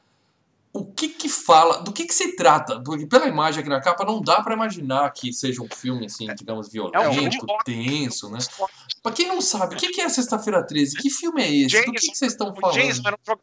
o 0.73 0.85
que 0.85 1.09
que 1.09 1.29
fala, 1.29 1.83
do 1.83 1.93
que 1.93 2.05
que 2.07 2.15
se 2.15 2.37
trata? 2.37 2.81
Porque 2.81 3.05
pela 3.05 3.27
imagem 3.27 3.61
aqui 3.61 3.69
na 3.69 3.81
capa 3.81 4.05
não 4.05 4.21
dá 4.21 4.41
para 4.41 4.55
imaginar 4.55 5.11
que 5.11 5.33
seja 5.33 5.61
um 5.63 5.69
filme 5.69 6.07
assim, 6.07 6.33
digamos, 6.35 6.69
violento, 6.69 6.97
é 6.99 7.53
um 7.53 7.59
tenso, 7.65 8.31
né? 8.31 8.39
Pra 9.03 9.13
quem 9.13 9.27
não 9.27 9.41
sabe, 9.41 9.75
o 9.75 9.79
que, 9.79 9.89
que 9.89 10.01
é 10.01 10.09
Sexta-feira 10.09 10.63
13? 10.67 10.97
Que 10.97 11.09
filme 11.09 11.43
é 11.43 11.51
esse? 11.51 11.69
Jason, 11.69 11.87
do 11.87 11.93
que, 11.93 12.11
que 12.11 12.19
vocês 12.19 12.33
estão 12.33 12.55
falando? 12.55 12.75
Jason 12.75 13.03
era, 13.07 13.17
um, 13.17 13.37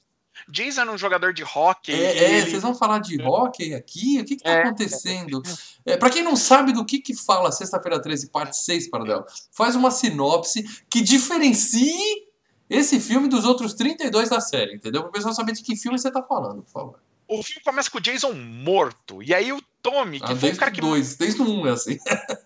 Jason 0.49 0.81
era 0.81 0.91
um 0.91 0.97
jogador 0.97 1.33
de 1.33 1.43
hockey. 1.43 1.93
É, 1.93 2.17
é 2.17 2.37
ele... 2.37 2.49
vocês 2.51 2.61
vão 2.61 2.75
falar 2.75 2.99
de 2.99 3.19
hockey 3.21 3.73
aqui? 3.73 4.19
O 4.21 4.25
que, 4.25 4.35
que 4.35 4.43
tá 4.43 4.51
é, 4.51 4.61
acontecendo? 4.61 5.41
É, 5.85 5.97
pra 5.97 6.09
quem 6.09 6.23
não 6.23 6.35
sabe 6.35 6.73
do 6.73 6.85
que 6.85 6.99
que 6.99 7.15
fala 7.15 7.51
Sexta-feira 7.51 7.99
13, 7.99 8.29
parte 8.29 8.57
6, 8.57 8.89
Pardel, 8.89 9.25
faz 9.51 9.75
uma 9.75 9.89
sinopse 9.89 10.63
que 10.89 11.01
diferencie 11.01 12.27
esse 12.69 12.99
filme 12.99 13.27
dos 13.27 13.45
outros 13.45 13.73
32 13.73 14.29
da 14.29 14.39
série, 14.39 14.75
entendeu? 14.75 15.01
Para 15.01 15.09
o 15.09 15.13
pessoal 15.13 15.33
saber 15.33 15.53
de 15.53 15.63
que 15.63 15.75
filme 15.75 15.97
você 15.97 16.11
tá 16.11 16.21
falando, 16.21 16.61
por 16.61 16.71
favor. 16.71 16.99
O 17.27 17.43
filme 17.43 17.61
começa 17.63 17.89
com 17.89 17.97
o 17.97 18.01
Jason 18.01 18.33
morto. 18.33 19.21
E 19.21 19.33
aí 19.33 19.51
o 19.51 19.61
Tommy, 19.81 20.19
que 20.19 20.31
ah, 20.31 20.35
foi 20.35 20.51
o 20.51 20.57
cara 20.57 20.71
que. 20.71 20.79
Dois, 20.79 21.15
desde 21.15 21.41
o 21.41 21.45
um 21.45 21.67
é 21.67 21.71
assim. 21.71 21.97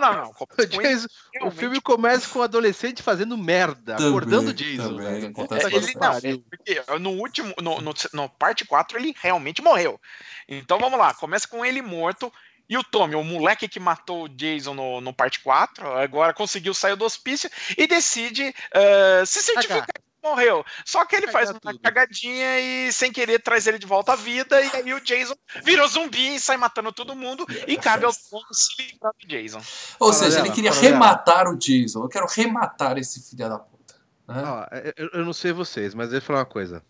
não, 0.00 0.14
não. 0.14 0.34
O, 0.64 0.82
Jason, 0.82 1.06
o, 1.42 1.50
filme 1.50 1.80
começa 1.80 2.28
com 2.28 2.38
o 2.38 2.42
adolescente 2.42 3.02
fazendo 3.02 3.36
merda, 3.36 3.96
também, 3.96 4.08
acordando 4.08 4.50
o 4.50 4.54
Jason. 4.54 4.96
Também, 4.96 5.14
ele, 5.16 5.94
não, 5.94 6.40
porque 6.50 6.82
no 7.00 7.10
último, 7.10 7.54
no, 7.60 7.80
no, 7.80 7.94
no, 8.12 8.28
parte 8.28 8.64
4, 8.64 8.98
ele 8.98 9.14
realmente 9.20 9.62
morreu. 9.62 10.00
Então 10.48 10.78
vamos 10.78 10.98
lá, 10.98 11.14
começa 11.14 11.46
com 11.46 11.64
ele 11.64 11.82
morto. 11.82 12.32
E 12.66 12.78
o 12.78 12.84
Tommy, 12.84 13.14
o 13.14 13.22
moleque 13.22 13.68
que 13.68 13.78
matou 13.78 14.24
o 14.24 14.28
Jason 14.28 14.72
no, 14.72 15.00
no 15.00 15.12
parte 15.12 15.40
4, 15.40 15.86
agora 15.98 16.32
conseguiu 16.32 16.72
sair 16.72 16.96
do 16.96 17.04
hospício 17.04 17.50
e 17.76 17.86
decide 17.86 18.54
uh, 18.74 19.26
se 19.26 19.42
certificar 19.42 19.86
morreu. 20.24 20.64
Só 20.84 21.04
que 21.04 21.14
ele 21.14 21.28
faz 21.28 21.50
uma 21.50 21.60
tudo. 21.60 21.78
cagadinha 21.78 22.58
e 22.58 22.92
sem 22.92 23.12
querer 23.12 23.40
traz 23.40 23.66
ele 23.66 23.78
de 23.78 23.86
volta 23.86 24.14
à 24.14 24.16
vida. 24.16 24.60
E 24.60 24.70
aí 24.74 24.94
o 24.94 25.00
Jason 25.00 25.34
virou 25.62 25.86
zumbi 25.86 26.36
e 26.36 26.40
sai 26.40 26.56
matando 26.56 26.92
todo 26.92 27.14
mundo. 27.14 27.46
E 27.68 27.76
cabe 27.76 28.04
aos 28.04 28.18
poucos 28.28 28.66
se 28.66 28.82
livrar 28.82 29.12
do 29.20 29.28
Jason. 29.28 29.60
Ou 30.00 30.12
seja, 30.12 30.40
ele 30.40 30.50
queria 30.50 30.72
rematar 30.72 31.46
o 31.48 31.56
Jason. 31.56 32.02
Eu 32.02 32.08
quero 32.08 32.26
rematar 32.26 32.96
esse 32.98 33.22
filho 33.22 33.48
da 33.48 33.58
puta. 33.58 33.94
Né? 34.26 34.34
Ah, 34.36 34.68
eu, 34.96 35.10
eu, 35.12 35.24
não 35.24 35.32
sei 35.32 35.52
vocês, 35.52 35.94
mas 35.94 36.06
eu 36.06 36.20
vou 36.20 36.26
falar 36.26 36.40
uma 36.40 36.46
coisa. 36.46 36.82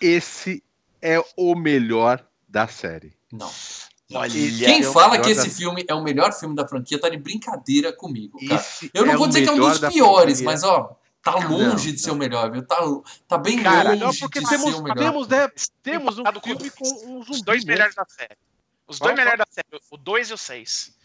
Esse 0.00 0.62
é 1.00 1.22
o 1.36 1.54
melhor 1.56 2.24
da 2.46 2.68
série. 2.68 3.16
Não. 3.32 3.50
Olha, 4.14 4.32
Quem 4.32 4.82
fala 4.82 5.18
que 5.18 5.30
esse 5.30 5.48
da... 5.48 5.54
filme 5.54 5.84
é 5.86 5.94
o 5.94 6.02
melhor 6.02 6.32
filme 6.32 6.54
da 6.54 6.66
franquia 6.66 6.98
tá 6.98 7.10
de 7.10 7.18
brincadeira 7.18 7.92
comigo, 7.92 8.38
cara. 8.48 8.64
Eu 8.94 9.04
não 9.04 9.12
é 9.12 9.16
vou 9.16 9.26
dizer 9.26 9.42
que 9.42 9.48
é 9.48 9.52
um 9.52 9.58
dos 9.58 9.78
piores, 9.80 10.40
mas 10.40 10.62
ó, 10.62 10.96
tá 11.32 11.48
longe 11.48 11.88
não, 11.88 11.94
de 11.94 11.98
ser 11.98 12.10
o 12.10 12.16
melhor, 12.16 12.50
viu? 12.50 12.66
Tá, 12.66 12.76
tá 13.26 13.38
bem 13.38 13.62
cara, 13.62 13.90
longe 13.90 14.04
não, 14.04 14.14
porque 14.14 14.40
de 14.40 14.48
temos, 14.48 14.70
ser 14.70 14.80
o 14.80 14.82
melhor. 14.82 14.98
Temos, 14.98 15.28
né, 15.28 15.48
temos 15.82 16.18
um 16.18 16.24
filme 16.42 16.70
com 16.70 16.88
um 16.88 17.22
zumbi, 17.22 17.30
Os 17.30 17.42
dois 17.42 17.64
né? 17.64 17.72
melhores 17.72 17.94
da 17.94 18.04
série. 18.06 18.36
Os 18.86 18.98
dois 18.98 19.14
melhores 19.14 19.38
da 19.38 19.46
série, 19.50 19.66
o 19.90 19.96
2 19.96 20.30
e 20.30 20.32
o 20.32 20.38
6. 20.38 20.98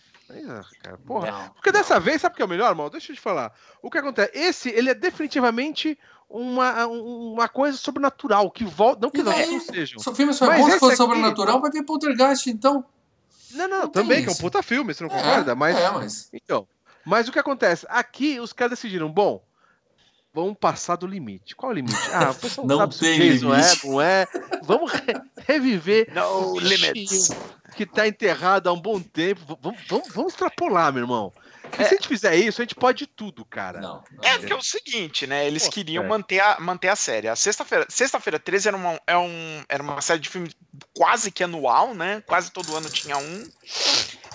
cara, 0.81 0.97
porra. 1.05 1.31
Não, 1.31 1.49
porque 1.49 1.71
não. 1.71 1.79
dessa 1.79 1.99
vez, 1.99 2.21
sabe 2.21 2.33
o 2.33 2.35
que 2.37 2.41
é 2.41 2.45
o 2.45 2.49
melhor, 2.49 2.69
irmão? 2.69 2.89
Deixa 2.89 3.11
eu 3.11 3.15
te 3.15 3.21
falar. 3.21 3.53
O 3.81 3.91
que 3.91 3.97
acontece? 3.97 4.31
Esse, 4.33 4.69
ele 4.69 4.89
é 4.89 4.93
definitivamente 4.93 5.99
uma, 6.29 6.87
uma 6.87 7.49
coisa 7.49 7.77
sobrenatural, 7.77 8.49
que 8.49 8.63
volta. 8.63 9.01
Não 9.01 9.11
que 9.11 9.21
não, 9.21 9.31
não 9.31 9.59
sejam. 9.59 9.99
Se 9.99 10.09
o 10.09 10.15
filme 10.15 10.33
só 10.33 10.51
é 10.51 10.57
bom 10.57 10.71
se 10.71 10.79
for 10.79 10.95
sobrenatural, 10.95 11.61
vai 11.61 11.69
ter 11.69 11.83
poltergeist, 11.83 12.49
então. 12.49 12.85
Não, 13.51 13.67
não, 13.67 13.81
não 13.81 13.87
também, 13.89 14.23
que 14.23 14.29
é 14.29 14.31
um 14.31 14.35
puta 14.35 14.63
filme, 14.63 14.93
você 14.93 15.03
não 15.03 15.11
é, 15.11 15.21
concorda? 15.21 15.53
Mas, 15.55 15.77
é, 15.77 15.91
mas. 15.91 16.29
Então. 16.33 16.67
Mas 17.05 17.27
o 17.27 17.31
que 17.31 17.39
acontece? 17.39 17.85
Aqui 17.89 18.39
os 18.39 18.53
caras 18.53 18.71
decidiram, 18.71 19.11
bom, 19.11 19.43
vamos 20.33 20.57
passar 20.59 20.95
do 20.95 21.05
limite. 21.05 21.55
Qual 21.55 21.71
é 21.71 21.73
o 21.73 21.75
limite? 21.75 21.95
Ah, 22.11 22.31
o 22.31 22.35
pessoal 22.35 22.65
não 22.67 22.77
sabe 22.77 22.99
tem 22.99 23.19
limite. 23.19 23.43
não 23.43 23.55
é, 23.55 23.75
não 23.83 24.01
é. 24.01 24.27
Vamos 24.63 24.91
re 24.91 25.13
reviver 25.45 26.11
no 26.13 26.59
limits. 26.59 27.29
que 27.75 27.85
tá 27.85 28.07
enterrado 28.07 28.67
há 28.67 28.73
um 28.73 28.81
bom 28.81 28.99
tempo. 28.99 29.57
Vamos, 29.61 29.79
vamos, 29.87 30.07
vamos 30.13 30.33
extrapolar, 30.33 30.91
meu 30.91 31.03
irmão. 31.03 31.31
É. 31.77 31.77
Se 31.77 31.83
a 31.83 31.89
gente 31.89 32.07
fizer 32.07 32.35
isso, 32.35 32.61
a 32.61 32.63
gente 32.63 32.75
pode 32.75 33.07
tudo, 33.07 33.43
cara. 33.45 33.79
Não, 33.79 34.03
não 34.11 34.29
é 34.29 34.37
que 34.37 34.51
é 34.51 34.55
o 34.55 34.61
seguinte, 34.61 35.25
né? 35.25 35.47
Eles 35.47 35.65
Pô, 35.65 35.71
queriam 35.71 36.03
é. 36.03 36.07
manter, 36.07 36.39
a, 36.39 36.59
manter 36.59 36.89
a 36.89 36.95
série. 36.95 37.27
A 37.27 37.35
sexta-feira, 37.35 37.85
sexta-feira 37.89 38.39
13 38.39 38.67
era 38.67 38.77
uma, 38.77 39.01
é 39.07 39.17
um, 39.17 39.63
era 39.67 39.81
uma 39.81 39.99
série 40.01 40.19
de 40.19 40.29
filme 40.29 40.51
quase 40.95 41.31
que 41.31 41.43
anual, 41.43 41.93
né? 41.95 42.21
Quase 42.27 42.51
todo 42.51 42.75
ano 42.75 42.89
tinha 42.89 43.17
um. 43.17 43.49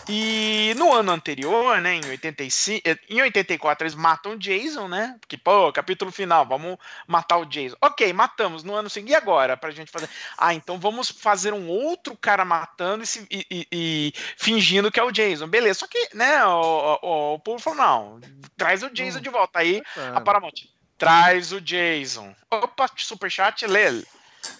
E 0.09 0.75
no 0.77 0.93
ano 0.93 1.13
anterior, 1.13 1.81
né, 1.83 1.97
em 1.97 2.05
85, 2.09 2.89
eh, 2.89 2.99
em 3.11 3.21
84 3.21 3.85
eles 3.85 3.95
matam 3.95 4.33
o 4.33 4.39
Jason, 4.39 4.89
né? 4.89 5.17
Porque, 5.21 5.37
pô, 5.37 5.71
capítulo 5.71 6.11
final, 6.11 6.47
vamos 6.47 6.79
matar 7.07 7.37
o 7.37 7.45
Jason. 7.45 7.77
OK, 7.83 8.11
matamos 8.15 8.65
no 8.65 8.75
ano 8.75 8.89
seguinte 8.89 9.11
e 9.11 9.15
agora 9.15 9.57
pra 9.57 9.71
gente 9.71 9.91
fazer. 9.91 10.09
Ah, 10.37 10.55
então 10.55 10.79
vamos 10.79 11.11
fazer 11.11 11.53
um 11.53 11.69
outro 11.69 12.17
cara 12.17 12.45
matando 12.45 13.05
e, 13.05 13.07
se, 13.07 13.27
e, 13.31 13.47
e, 13.51 13.69
e 13.71 14.13
fingindo 14.39 14.91
que 14.91 14.99
é 14.99 15.05
o 15.05 15.13
Jason. 15.13 15.47
Beleza. 15.47 15.81
Só 15.81 15.87
que, 15.87 16.09
né, 16.15 16.43
o, 16.47 16.99
o, 17.03 17.35
o 17.35 17.39
povo 17.41 17.59
falou: 17.59 17.79
"Não, 17.79 18.21
traz 18.57 18.83
o 18.83 18.91
Jason 18.91 19.19
hum, 19.19 19.23
de 19.23 19.29
volta 19.29 19.59
aí". 19.59 19.83
A 20.15 20.21
Paramount 20.23 20.55
traz 20.97 21.53
o 21.53 21.61
Jason. 21.61 22.35
Opa, 22.51 22.91
superchat, 22.97 23.67
lê. 23.67 24.03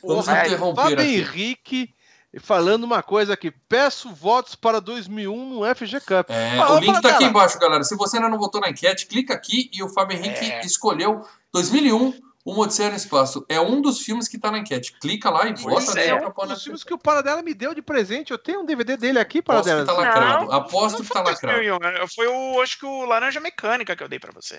Vamos 0.03 0.29
interromper 0.29 0.83
Fábio 0.83 1.01
aqui. 1.01 1.95
Henrique 2.39 2.47
falando 2.47 2.85
uma 2.85 3.03
coisa 3.03 3.35
aqui. 3.35 3.51
Peço 3.51 4.11
votos 4.11 4.55
para 4.55 4.81
2001 4.81 5.51
no 5.51 5.75
FG 5.75 6.01
Cup. 6.01 6.31
É, 6.31 6.65
o 6.73 6.79
link 6.79 7.01
tá 7.03 7.11
aqui 7.11 7.25
embaixo, 7.25 7.59
galera. 7.59 7.85
Se 7.85 7.97
você 7.97 8.17
ainda 8.17 8.29
não 8.29 8.39
votou 8.39 8.61
na 8.61 8.71
enquete, 8.71 9.07
clica 9.07 9.35
aqui 9.35 9.71
e 9.73 9.83
o 9.83 9.89
Fábio 9.89 10.17
Henrique 10.17 10.45
é. 10.45 10.61
escolheu 10.65 11.25
2001. 11.53 12.29
O 12.45 12.59
Odisseia 12.59 12.89
no 12.89 12.97
Espaço 12.97 13.45
é 13.47 13.61
um 13.61 13.83
dos 13.83 14.01
filmes 14.01 14.27
que 14.27 14.39
tá 14.39 14.51
na 14.51 14.59
enquete. 14.59 14.95
Clica 14.99 15.29
lá 15.29 15.47
e 15.47 15.55
vota. 15.55 16.01
É, 16.01 16.09
é 16.09 16.15
um 16.15 16.47
dos 16.47 16.63
filmes 16.63 16.83
que 16.83 16.95
o 16.95 16.99
Paradela 16.99 17.43
me 17.43 17.53
deu 17.53 17.75
de 17.75 17.83
presente. 17.83 18.31
Eu 18.31 18.39
tenho 18.39 18.61
um 18.61 18.65
DVD 18.65 18.97
dele 18.97 19.19
aqui, 19.19 19.43
Paradela. 19.43 19.83
Aposto 19.83 19.97
que 19.97 20.03
tá 20.03 20.09
lacrado. 20.09 20.47
Não, 20.47 20.53
Aposto 20.53 20.99
não 20.99 21.05
que 21.05 21.13
tá 21.13 21.23
lacrado. 21.23 22.09
Foi 22.15 22.27
o, 22.27 22.63
acho 22.63 22.79
que 22.79 22.87
o 22.87 23.05
Laranja 23.05 23.39
Mecânica 23.39 23.95
que 23.95 24.03
eu 24.03 24.09
dei 24.09 24.19
para 24.19 24.33
você. 24.33 24.59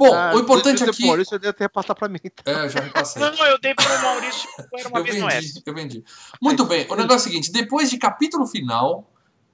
Bom, 0.00 0.14
ah, 0.14 0.32
o 0.34 0.38
importante 0.38 0.82
aqui. 0.82 1.06
Maurício, 1.06 1.34
eu 1.34 1.38
dei 1.38 1.50
até 1.50 1.68
passar 1.68 1.94
para 1.94 2.08
mim. 2.08 2.18
Então. 2.24 2.54
É, 2.54 2.64
eu 2.64 2.68
já 2.70 2.80
repassei. 2.80 3.20
não, 3.20 3.46
eu 3.46 3.60
dei 3.60 3.74
para 3.74 3.98
o 3.98 4.02
Maurício. 4.02 4.48
Era 4.78 4.88
uma 4.88 4.98
eu 5.00 5.04
vez 5.04 5.16
vendi, 5.16 5.62
eu 5.66 5.74
vendi. 5.74 6.04
Muito 6.40 6.64
bem, 6.64 6.86
o 6.88 6.96
negócio 6.96 7.12
é 7.12 7.16
o 7.16 7.32
seguinte: 7.32 7.52
depois 7.52 7.90
de 7.90 7.98
capítulo 7.98 8.46
final, 8.46 9.06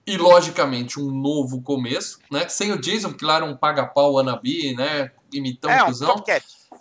e 0.07 0.17
logicamente 0.17 1.01
um 1.01 1.11
novo 1.11 1.61
começo, 1.63 2.21
né? 2.31 2.49
Sem 2.49 2.73
o 2.73 2.81
Jason, 2.81 3.09
porque 3.09 3.25
lá 3.25 3.37
era 3.37 3.45
um 3.45 3.57
paga-pau 3.57 4.21
Anabi, 4.21 4.73
né? 4.77 5.11
Imitando 5.33 5.73
é, 5.73 5.85
cuzão. 5.85 6.23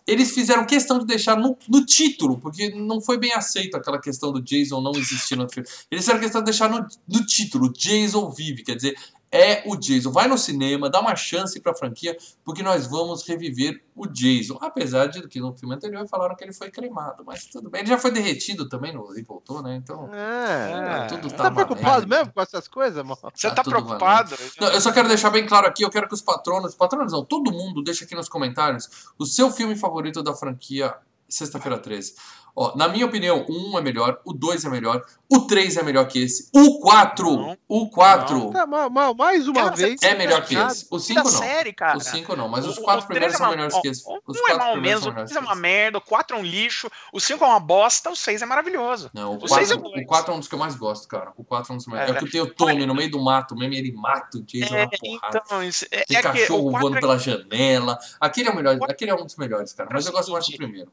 Eles 0.06 0.32
fizeram 0.32 0.64
questão 0.68 1.00
de 1.00 1.06
deixar 1.08 1.36
no, 1.36 1.58
no, 1.68 1.84
título, 1.84 2.38
porque 2.38 2.70
não 2.70 3.02
foi 3.02 3.18
bem 3.18 3.34
aceito 3.34 3.76
aquela 3.76 4.00
questão 4.00 4.32
do 4.32 4.40
Jason 4.40 4.80
não 4.80 4.92
existir 4.92 5.36
no 5.36 5.50
filme. 5.50 5.68
Eles 5.90 6.06
fizeram 6.06 6.20
questão 6.20 6.42
de 6.42 6.46
deixar 6.46 6.70
no, 6.70 6.86
no 7.08 7.26
título, 7.26 7.74
Jason 7.74 8.30
vive, 8.30 8.64
quer 8.64 8.76
dizer, 8.76 8.96
é 9.32 9.64
o 9.66 9.76
Jason. 9.76 10.12
Vai 10.12 10.28
no 10.28 10.38
cinema, 10.38 10.90
dá 10.90 11.00
uma 11.00 11.16
chance 11.16 11.60
para 11.60 11.72
a 11.72 11.76
franquia, 11.76 12.18
porque 12.44 12.64
nós 12.64 12.88
vamos 12.88 13.28
reviver 13.28 13.84
o 13.96 14.08
Jason. 14.08 14.58
Apesar 14.62 15.08
de 15.08 15.28
que 15.28 15.40
no 15.40 15.56
filme 15.56 15.76
anterior 15.76 16.08
falaram 16.08 16.36
que 16.36 16.44
ele 16.44 16.54
foi 16.54 16.70
cremado, 16.70 17.24
mas 17.26 17.46
tudo 17.46 17.70
bem. 17.70 17.82
Ele 17.82 17.90
já 17.90 17.98
foi 17.98 18.12
derretido 18.12 18.68
também 18.70 18.94
no, 18.94 19.18
e 19.18 19.22
voltou, 19.24 19.62
né? 19.62 19.76
Então. 19.76 20.10
É, 20.14 21.06
é 21.06 21.08
tudo 21.08 21.30
tá, 21.30 21.44
tá 21.44 21.52
preocupado 21.52 22.08
mesmo 22.08 22.32
com 22.32 22.42
essas 22.42 22.68
coisas, 22.68 23.04
mano? 23.04 23.18
Você 23.34 23.50
tá, 23.50 23.56
tá 23.56 23.64
preocupado? 23.64 24.36
Não, 24.60 24.68
eu 24.70 24.82
só 24.82 24.92
quero 24.92 25.08
deixar 25.08 25.30
bem 25.30 25.46
claro 25.46 25.68
aqui, 25.68 25.84
eu 25.84 25.90
quero 25.90 26.08
que 26.08 26.14
os 26.14 26.22
patronos, 26.22 26.76
patronos 26.76 27.12
não, 27.12 27.24
todo 27.24 27.52
mundo 27.52 27.84
deixa 27.84 28.06
aqui 28.06 28.16
nos 28.16 28.30
comentários 28.30 28.90
o 29.18 29.26
seu 29.26 29.52
filme 29.52 29.76
favorito 29.76 30.24
da 30.24 30.34
franquia 30.34 30.96
Sexta-feira 31.28 31.80
13. 31.80 32.14
Ó, 32.56 32.74
na 32.78 32.88
minha 32.88 33.06
opinião, 33.06 33.46
o 33.50 33.74
1 33.74 33.80
é 33.80 33.82
melhor, 33.82 34.22
o 34.24 34.32
2 34.32 34.64
é 34.64 34.70
melhor, 34.70 35.04
o 35.30 35.42
3 35.42 35.76
é 35.76 35.84
melhor 35.84 36.08
que 36.08 36.24
esse, 36.24 36.50
o 36.56 36.80
4, 36.80 37.30
não, 37.30 37.58
o 37.68 37.90
4 37.90 38.52
tá, 38.52 38.66
mais 38.66 39.48
uma 39.48 39.64
cara, 39.66 39.76
vez 39.76 40.02
é 40.02 40.16
melhor 40.16 40.42
que 40.46 40.56
esse. 40.56 40.88
O 40.90 40.98
5 40.98 41.22
não. 41.22 41.30
Série, 41.30 41.74
cara. 41.74 41.98
O 41.98 42.02
5 42.02 42.36
não, 42.36 42.48
mas 42.48 42.66
os 42.66 42.80
4 42.80 43.08
primeiros 43.08 43.36
é 43.36 43.38
são 43.38 43.50
melhores 43.50 43.78
que 43.82 43.90
esse. 43.90 44.04
Os 44.26 44.40
1 44.40 44.48
é 44.48 44.54
mal 44.58 44.78
menos, 44.78 45.06
o 45.06 45.12
3 45.12 45.36
é 45.36 45.40
uma 45.40 45.56
merda, 45.56 45.98
o 45.98 46.02
4 46.02 46.38
é 46.38 46.40
um 46.40 46.44
lixo, 46.44 46.90
o 47.12 47.20
5 47.20 47.44
é 47.44 47.48
uma 47.48 47.60
bosta, 47.60 48.10
o 48.10 48.16
6 48.16 48.42
é 48.42 48.46
maravilhoso. 48.46 49.12
Não, 49.14 49.34
o 49.34 49.40
4 49.40 49.74
é, 49.74 50.02
o 50.02 50.06
4 50.06 50.32
é 50.32 50.36
um 50.36 50.40
dos 50.40 50.48
que 50.48 50.56
eu 50.56 50.60
mais 50.60 50.76
gosto, 50.76 51.10
cara. 51.10 51.34
O 51.36 51.44
4 51.44 51.72
é 51.72 51.74
um 51.74 51.78
dos 51.78 51.88
melhores. 51.88 52.14
É, 52.14 52.18
é 52.18 52.20
que 52.20 52.30
tem 52.30 52.40
o 52.40 52.54
Tommy 52.54 52.86
no 52.86 52.96
meio 52.96 53.12
do 53.12 53.22
mato 53.22 53.54
mesmo, 53.54 53.74
ele 53.74 53.92
mata 53.92 54.38
o 54.38 54.44
Jason 54.44 54.76
é, 54.76 54.86
na 54.86 54.90
porrada. 54.90 55.44
Então, 55.46 55.62
isso, 55.62 55.86
é, 55.92 56.06
tem 56.06 56.16
é 56.16 56.22
cachorro 56.22 56.72
voando 56.72 57.02
pela 57.02 57.18
janela. 57.18 58.00
Aquele 58.18 58.48
é 58.48 58.52
o 58.52 58.56
melhor, 58.56 58.78
aquele 58.90 59.12
é 59.12 59.16
um 59.16 59.26
dos 59.26 59.36
melhores, 59.36 59.74
cara. 59.74 59.90
Mas 59.92 60.06
eu 60.06 60.14
gosto 60.14 60.32
mais 60.32 60.46
do 60.46 60.56
primeiro 60.56 60.90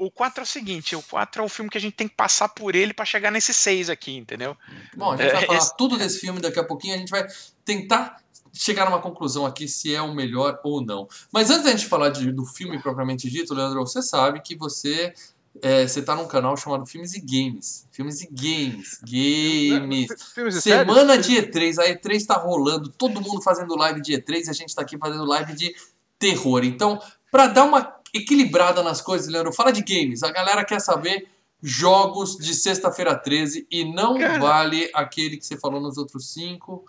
o 0.00 0.10
4 0.10 0.40
é 0.40 0.44
o 0.44 0.46
seguinte, 0.46 0.96
o 0.96 1.02
4 1.02 1.42
é 1.42 1.44
o 1.44 1.48
filme 1.48 1.70
que 1.70 1.76
a 1.76 1.80
gente 1.80 1.92
tem 1.92 2.08
que 2.08 2.14
passar 2.14 2.48
por 2.48 2.74
ele 2.74 2.94
para 2.94 3.04
chegar 3.04 3.30
nesse 3.30 3.52
6 3.52 3.90
aqui, 3.90 4.16
entendeu? 4.16 4.56
Bom, 4.96 5.12
a 5.12 5.16
gente 5.16 5.30
vai 5.30 5.42
é, 5.42 5.46
falar 5.46 5.58
esse... 5.58 5.76
tudo 5.76 5.98
desse 5.98 6.18
filme 6.18 6.40
daqui 6.40 6.58
a 6.58 6.64
pouquinho, 6.64 6.94
a 6.94 6.98
gente 6.98 7.10
vai 7.10 7.26
tentar 7.64 8.16
chegar 8.50 8.86
numa 8.86 9.00
conclusão 9.00 9.44
aqui 9.44 9.68
se 9.68 9.94
é 9.94 10.00
o 10.00 10.14
melhor 10.14 10.58
ou 10.64 10.84
não. 10.84 11.06
Mas 11.30 11.50
antes 11.50 11.64
da 11.64 11.70
gente 11.70 11.86
falar 11.86 12.08
de, 12.08 12.32
do 12.32 12.46
filme 12.46 12.80
propriamente 12.80 13.28
dito, 13.28 13.52
Leandro, 13.54 13.80
você 13.80 14.00
sabe 14.02 14.40
que 14.40 14.56
você 14.56 15.12
é, 15.60 15.86
você 15.86 16.00
tá 16.00 16.14
num 16.14 16.26
canal 16.26 16.56
chamado 16.56 16.86
Filmes 16.86 17.12
e 17.14 17.20
Games. 17.20 17.86
Filmes 17.90 18.22
e 18.22 18.28
Games. 18.32 19.00
Games. 19.02 20.08
Filmes 20.34 20.62
Semana 20.62 21.18
de 21.18 21.32
E3. 21.32 21.78
A 21.78 21.88
E3 21.88 22.24
tá 22.24 22.34
rolando, 22.36 22.88
todo 22.88 23.20
mundo 23.20 23.42
fazendo 23.42 23.76
live 23.76 24.00
de 24.00 24.12
E3 24.12 24.46
e 24.46 24.50
a 24.50 24.54
gente 24.54 24.74
tá 24.74 24.82
aqui 24.82 24.96
fazendo 24.96 25.24
live 25.26 25.52
de 25.54 25.74
terror. 26.18 26.64
Então, 26.64 27.00
para 27.30 27.48
dar 27.48 27.64
uma 27.64 27.99
equilibrada 28.14 28.82
nas 28.82 29.00
coisas, 29.00 29.28
Leandro. 29.28 29.52
Fala 29.52 29.72
de 29.72 29.82
games. 29.82 30.22
A 30.22 30.30
galera 30.30 30.64
quer 30.64 30.80
saber 30.80 31.28
jogos 31.62 32.36
de 32.36 32.54
sexta-feira 32.54 33.14
13 33.14 33.66
e 33.70 33.84
não 33.84 34.18
Cara. 34.18 34.38
vale 34.38 34.90
aquele 34.94 35.36
que 35.36 35.44
você 35.44 35.56
falou 35.56 35.80
nos 35.80 35.98
outros 35.98 36.32
cinco. 36.32 36.84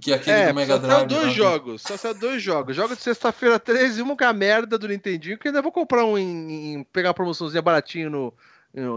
Que 0.00 0.12
é 0.12 0.16
aquele 0.16 0.36
é, 0.36 0.48
do 0.48 0.54
Mega 0.54 0.78
Drive. 0.78 0.98
Só 0.98 1.04
dois 1.06 1.32
jogos, 1.32 1.82
só 1.82 1.96
são 1.96 2.12
dois 2.12 2.42
jogos. 2.42 2.74
Jogos 2.74 2.98
de 2.98 3.04
sexta-feira 3.04 3.58
13 3.58 4.00
e 4.00 4.02
uma 4.02 4.16
com 4.16 4.24
a 4.24 4.32
merda 4.32 4.76
do 4.76 4.88
Nintendinho, 4.88 5.38
que 5.38 5.46
ainda 5.46 5.62
vou 5.62 5.70
comprar 5.70 6.04
um 6.04 6.18
em, 6.18 6.74
em 6.74 6.84
pegar 6.84 7.10
uma 7.10 7.14
promoçãozinha 7.14 7.62
baratinho 7.62 8.10
no, 8.10 8.34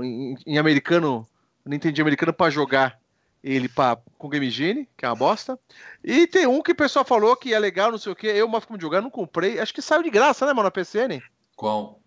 em, 0.04 0.36
em 0.46 0.58
americano, 0.58 1.28
Nintendinho 1.66 2.04
americano 2.04 2.34
para 2.34 2.50
jogar 2.50 3.00
ele 3.44 3.70
pra, 3.70 3.98
com 4.18 4.30
Game 4.30 4.50
Genie, 4.50 4.90
que 4.98 5.06
é 5.06 5.10
uma 5.10 5.16
bosta. 5.16 5.58
E 6.04 6.28
tem 6.28 6.46
um 6.48 6.62
que 6.62 6.72
o 6.72 6.76
pessoal 6.76 7.06
falou 7.06 7.36
que 7.36 7.54
é 7.54 7.60
legal, 7.60 7.92
não 7.92 7.98
sei 7.98 8.12
o 8.12 8.16
que. 8.16 8.28
Eu, 8.28 8.48
mas 8.48 8.66
como 8.66 8.82
jogar, 8.82 9.02
não 9.02 9.10
comprei. 9.10 9.60
Acho 9.60 9.74
que 9.74 9.82
saiu 9.82 10.04
de 10.04 10.10
graça, 10.10 10.46
né, 10.46 10.54
mano, 10.54 10.64
na 10.64 10.72
PCN? 10.72 11.22
Qual? 11.60 12.00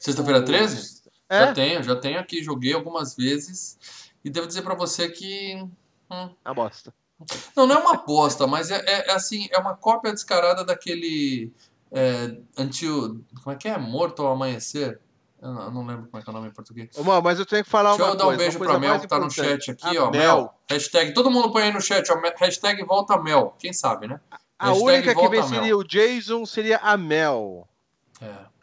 Sexta-feira 0.00 0.42
13? 0.42 1.02
É? 1.28 1.40
Já 1.40 1.52
tenho, 1.52 1.82
já 1.82 1.96
tenho 1.96 2.18
aqui, 2.18 2.42
joguei 2.42 2.72
algumas 2.72 3.14
vezes. 3.14 3.78
E 4.24 4.30
devo 4.30 4.46
dizer 4.46 4.62
para 4.62 4.74
você 4.74 5.10
que. 5.10 5.54
Hum, 6.10 6.30
a 6.42 6.54
bosta. 6.54 6.94
Não, 7.54 7.66
não 7.66 7.74
é 7.74 7.78
uma 7.78 7.96
bosta, 7.98 8.46
mas 8.46 8.70
é, 8.70 8.82
é, 8.86 9.10
é, 9.10 9.12
assim, 9.12 9.48
é 9.52 9.58
uma 9.58 9.76
cópia 9.76 10.14
descarada 10.14 10.64
daquele. 10.64 11.52
É, 11.92 12.38
antigo. 12.56 13.22
Como 13.44 13.54
é 13.54 13.58
que 13.58 13.68
é? 13.68 13.76
Morto 13.76 14.22
ao 14.22 14.32
amanhecer? 14.32 14.98
Eu 15.42 15.52
não, 15.52 15.62
eu 15.64 15.70
não, 15.72 15.86
lembro 15.86 16.06
como 16.06 16.18
é 16.18 16.22
que 16.22 16.30
é 16.30 16.32
o 16.32 16.34
nome 16.34 16.48
em 16.48 16.52
português. 16.52 16.88
Ô, 16.96 17.20
mas 17.20 17.38
eu 17.38 17.44
tenho 17.44 17.64
que 17.64 17.70
falar 17.70 17.90
Deixa 17.90 18.04
uma 18.04 18.12
eu 18.12 18.16
dar 18.16 18.24
um 18.24 18.26
coisa, 18.28 18.42
beijo 18.42 18.58
pra 18.58 18.78
Mel 18.78 18.98
que 18.98 19.06
tá 19.06 19.18
no 19.18 19.30
chat 19.30 19.72
aqui, 19.72 19.94
a 19.94 20.04
ó. 20.04 20.10
Mel. 20.10 20.36
Mel. 20.36 20.54
Hashtag. 20.70 21.12
Todo 21.12 21.30
mundo 21.30 21.52
põe 21.52 21.64
aí 21.64 21.72
no 21.72 21.82
chat, 21.82 22.10
ó. 22.10 22.18
Hashtag 22.38 22.82
volta 22.82 23.20
Mel. 23.20 23.54
Quem 23.58 23.74
sabe, 23.74 24.08
né? 24.08 24.18
A 24.58 24.72
única 24.72 25.14
que 25.14 25.28
venceria 25.28 25.76
o 25.76 25.84
Jason 25.84 26.46
seria 26.46 26.78
a 26.78 26.96
Mel. 26.96 27.68
É. 28.22 28.55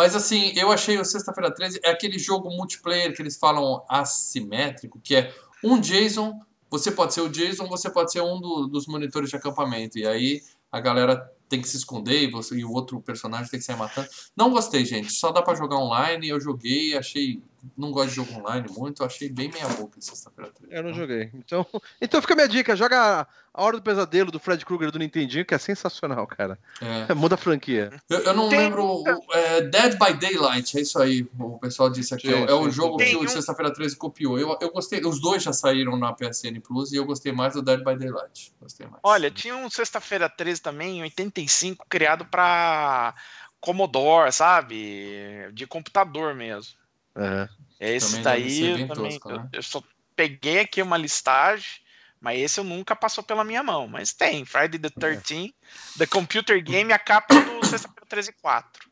Mas 0.00 0.16
assim, 0.16 0.50
eu 0.56 0.72
achei 0.72 0.98
o 0.98 1.04
Sexta-feira 1.04 1.54
13 1.54 1.78
é 1.84 1.90
aquele 1.90 2.18
jogo 2.18 2.48
multiplayer 2.48 3.14
que 3.14 3.20
eles 3.20 3.36
falam 3.36 3.84
assimétrico, 3.86 4.98
que 4.98 5.14
é 5.14 5.30
um 5.62 5.78
Jason, 5.78 6.40
você 6.70 6.90
pode 6.90 7.12
ser 7.12 7.20
o 7.20 7.28
Jason, 7.28 7.68
você 7.68 7.90
pode 7.90 8.10
ser 8.10 8.22
um 8.22 8.40
do, 8.40 8.66
dos 8.66 8.86
monitores 8.86 9.28
de 9.28 9.36
acampamento. 9.36 9.98
E 9.98 10.06
aí 10.06 10.40
a 10.72 10.80
galera 10.80 11.30
tem 11.50 11.60
que 11.60 11.68
se 11.68 11.76
esconder 11.76 12.22
e, 12.22 12.30
você, 12.30 12.56
e 12.56 12.64
o 12.64 12.72
outro 12.72 12.98
personagem 13.02 13.50
tem 13.50 13.60
que 13.60 13.66
sair 13.66 13.76
matando. 13.76 14.08
Não 14.34 14.50
gostei, 14.50 14.86
gente. 14.86 15.12
Só 15.12 15.32
dá 15.32 15.42
para 15.42 15.54
jogar 15.54 15.76
online. 15.76 16.30
Eu 16.30 16.40
joguei, 16.40 16.96
achei 16.96 17.42
não 17.76 17.90
gosto 17.90 18.10
de 18.10 18.16
jogo 18.16 18.32
online 18.34 18.66
muito, 18.70 19.02
eu 19.02 19.06
achei 19.06 19.28
bem 19.28 19.50
meia 19.50 19.68
boca 19.68 20.00
sexta-feira 20.00 20.50
13. 20.52 20.74
Eu 20.74 20.82
não 20.82 20.92
joguei. 20.92 21.30
Então, 21.34 21.66
então 22.00 22.20
fica 22.20 22.34
a 22.34 22.36
minha 22.36 22.48
dica, 22.48 22.76
joga 22.76 23.26
a 23.52 23.62
Hora 23.62 23.76
do 23.76 23.82
Pesadelo 23.82 24.30
do 24.30 24.38
Fred 24.38 24.64
Krueger 24.64 24.90
do 24.90 24.98
Nintendinho, 24.98 25.44
que 25.44 25.54
é 25.54 25.58
sensacional, 25.58 26.26
cara. 26.26 26.58
É. 26.80 27.12
Muda 27.14 27.34
a 27.34 27.38
franquia. 27.38 27.90
Eu, 28.08 28.20
eu 28.20 28.34
não 28.34 28.48
Tem... 28.48 28.60
lembro. 28.60 29.02
É, 29.32 29.62
Dead 29.62 29.98
by 29.98 30.14
Daylight, 30.14 30.78
é 30.78 30.80
isso 30.80 31.00
aí. 31.00 31.28
O 31.38 31.58
pessoal 31.58 31.90
disse 31.90 32.14
aqui. 32.14 32.28
Sim, 32.28 32.44
é, 32.44 32.52
o 32.52 32.70
jogo 32.70 32.96
que 32.96 33.16
o 33.16 33.28
Sexta-feira 33.28 33.72
13 33.72 33.96
copiou. 33.96 34.38
Eu, 34.38 34.56
eu 34.60 34.70
gostei. 34.70 35.00
Os 35.04 35.20
dois 35.20 35.42
já 35.42 35.52
saíram 35.52 35.96
na 35.96 36.12
PSN 36.12 36.60
Plus 36.62 36.92
e 36.92 36.96
eu 36.96 37.04
gostei 37.04 37.32
mais 37.32 37.54
do 37.54 37.62
Dead 37.62 37.80
by 37.80 37.96
Daylight. 37.96 38.52
Gostei 38.60 38.86
mais. 38.86 39.00
Olha, 39.02 39.30
tinha 39.30 39.56
um 39.56 39.68
Sexta-feira 39.68 40.28
13 40.28 40.62
também, 40.62 40.98
em 40.98 41.02
85, 41.02 41.86
criado 41.88 42.24
pra 42.24 43.14
Commodore, 43.60 44.32
sabe? 44.32 45.50
De 45.52 45.66
computador 45.66 46.34
mesmo. 46.34 46.79
É. 47.16 47.48
Esse 47.80 48.22
também 48.22 48.22
daí 48.22 48.82
eu, 48.82 48.88
também, 48.88 49.12
tosco, 49.12 49.28
né? 49.30 49.48
eu, 49.52 49.58
eu 49.58 49.62
só 49.62 49.82
peguei 50.14 50.60
aqui 50.60 50.82
uma 50.82 50.96
listagem 50.96 51.80
mas 52.20 52.38
esse 52.38 52.60
eu 52.60 52.64
nunca 52.64 52.94
passou 52.94 53.24
pela 53.24 53.42
minha 53.42 53.62
mão. 53.62 53.88
Mas 53.88 54.12
tem, 54.12 54.44
Friday 54.44 54.78
the 54.78 54.90
13 54.90 55.46
é. 55.46 55.98
The 55.98 56.06
Computer 56.06 56.62
Game, 56.62 56.92
a 56.92 56.98
capa 56.98 57.34
do 57.34 57.64
Sexta-feira 57.66 58.06
13 58.06 58.32
4. 58.42 58.90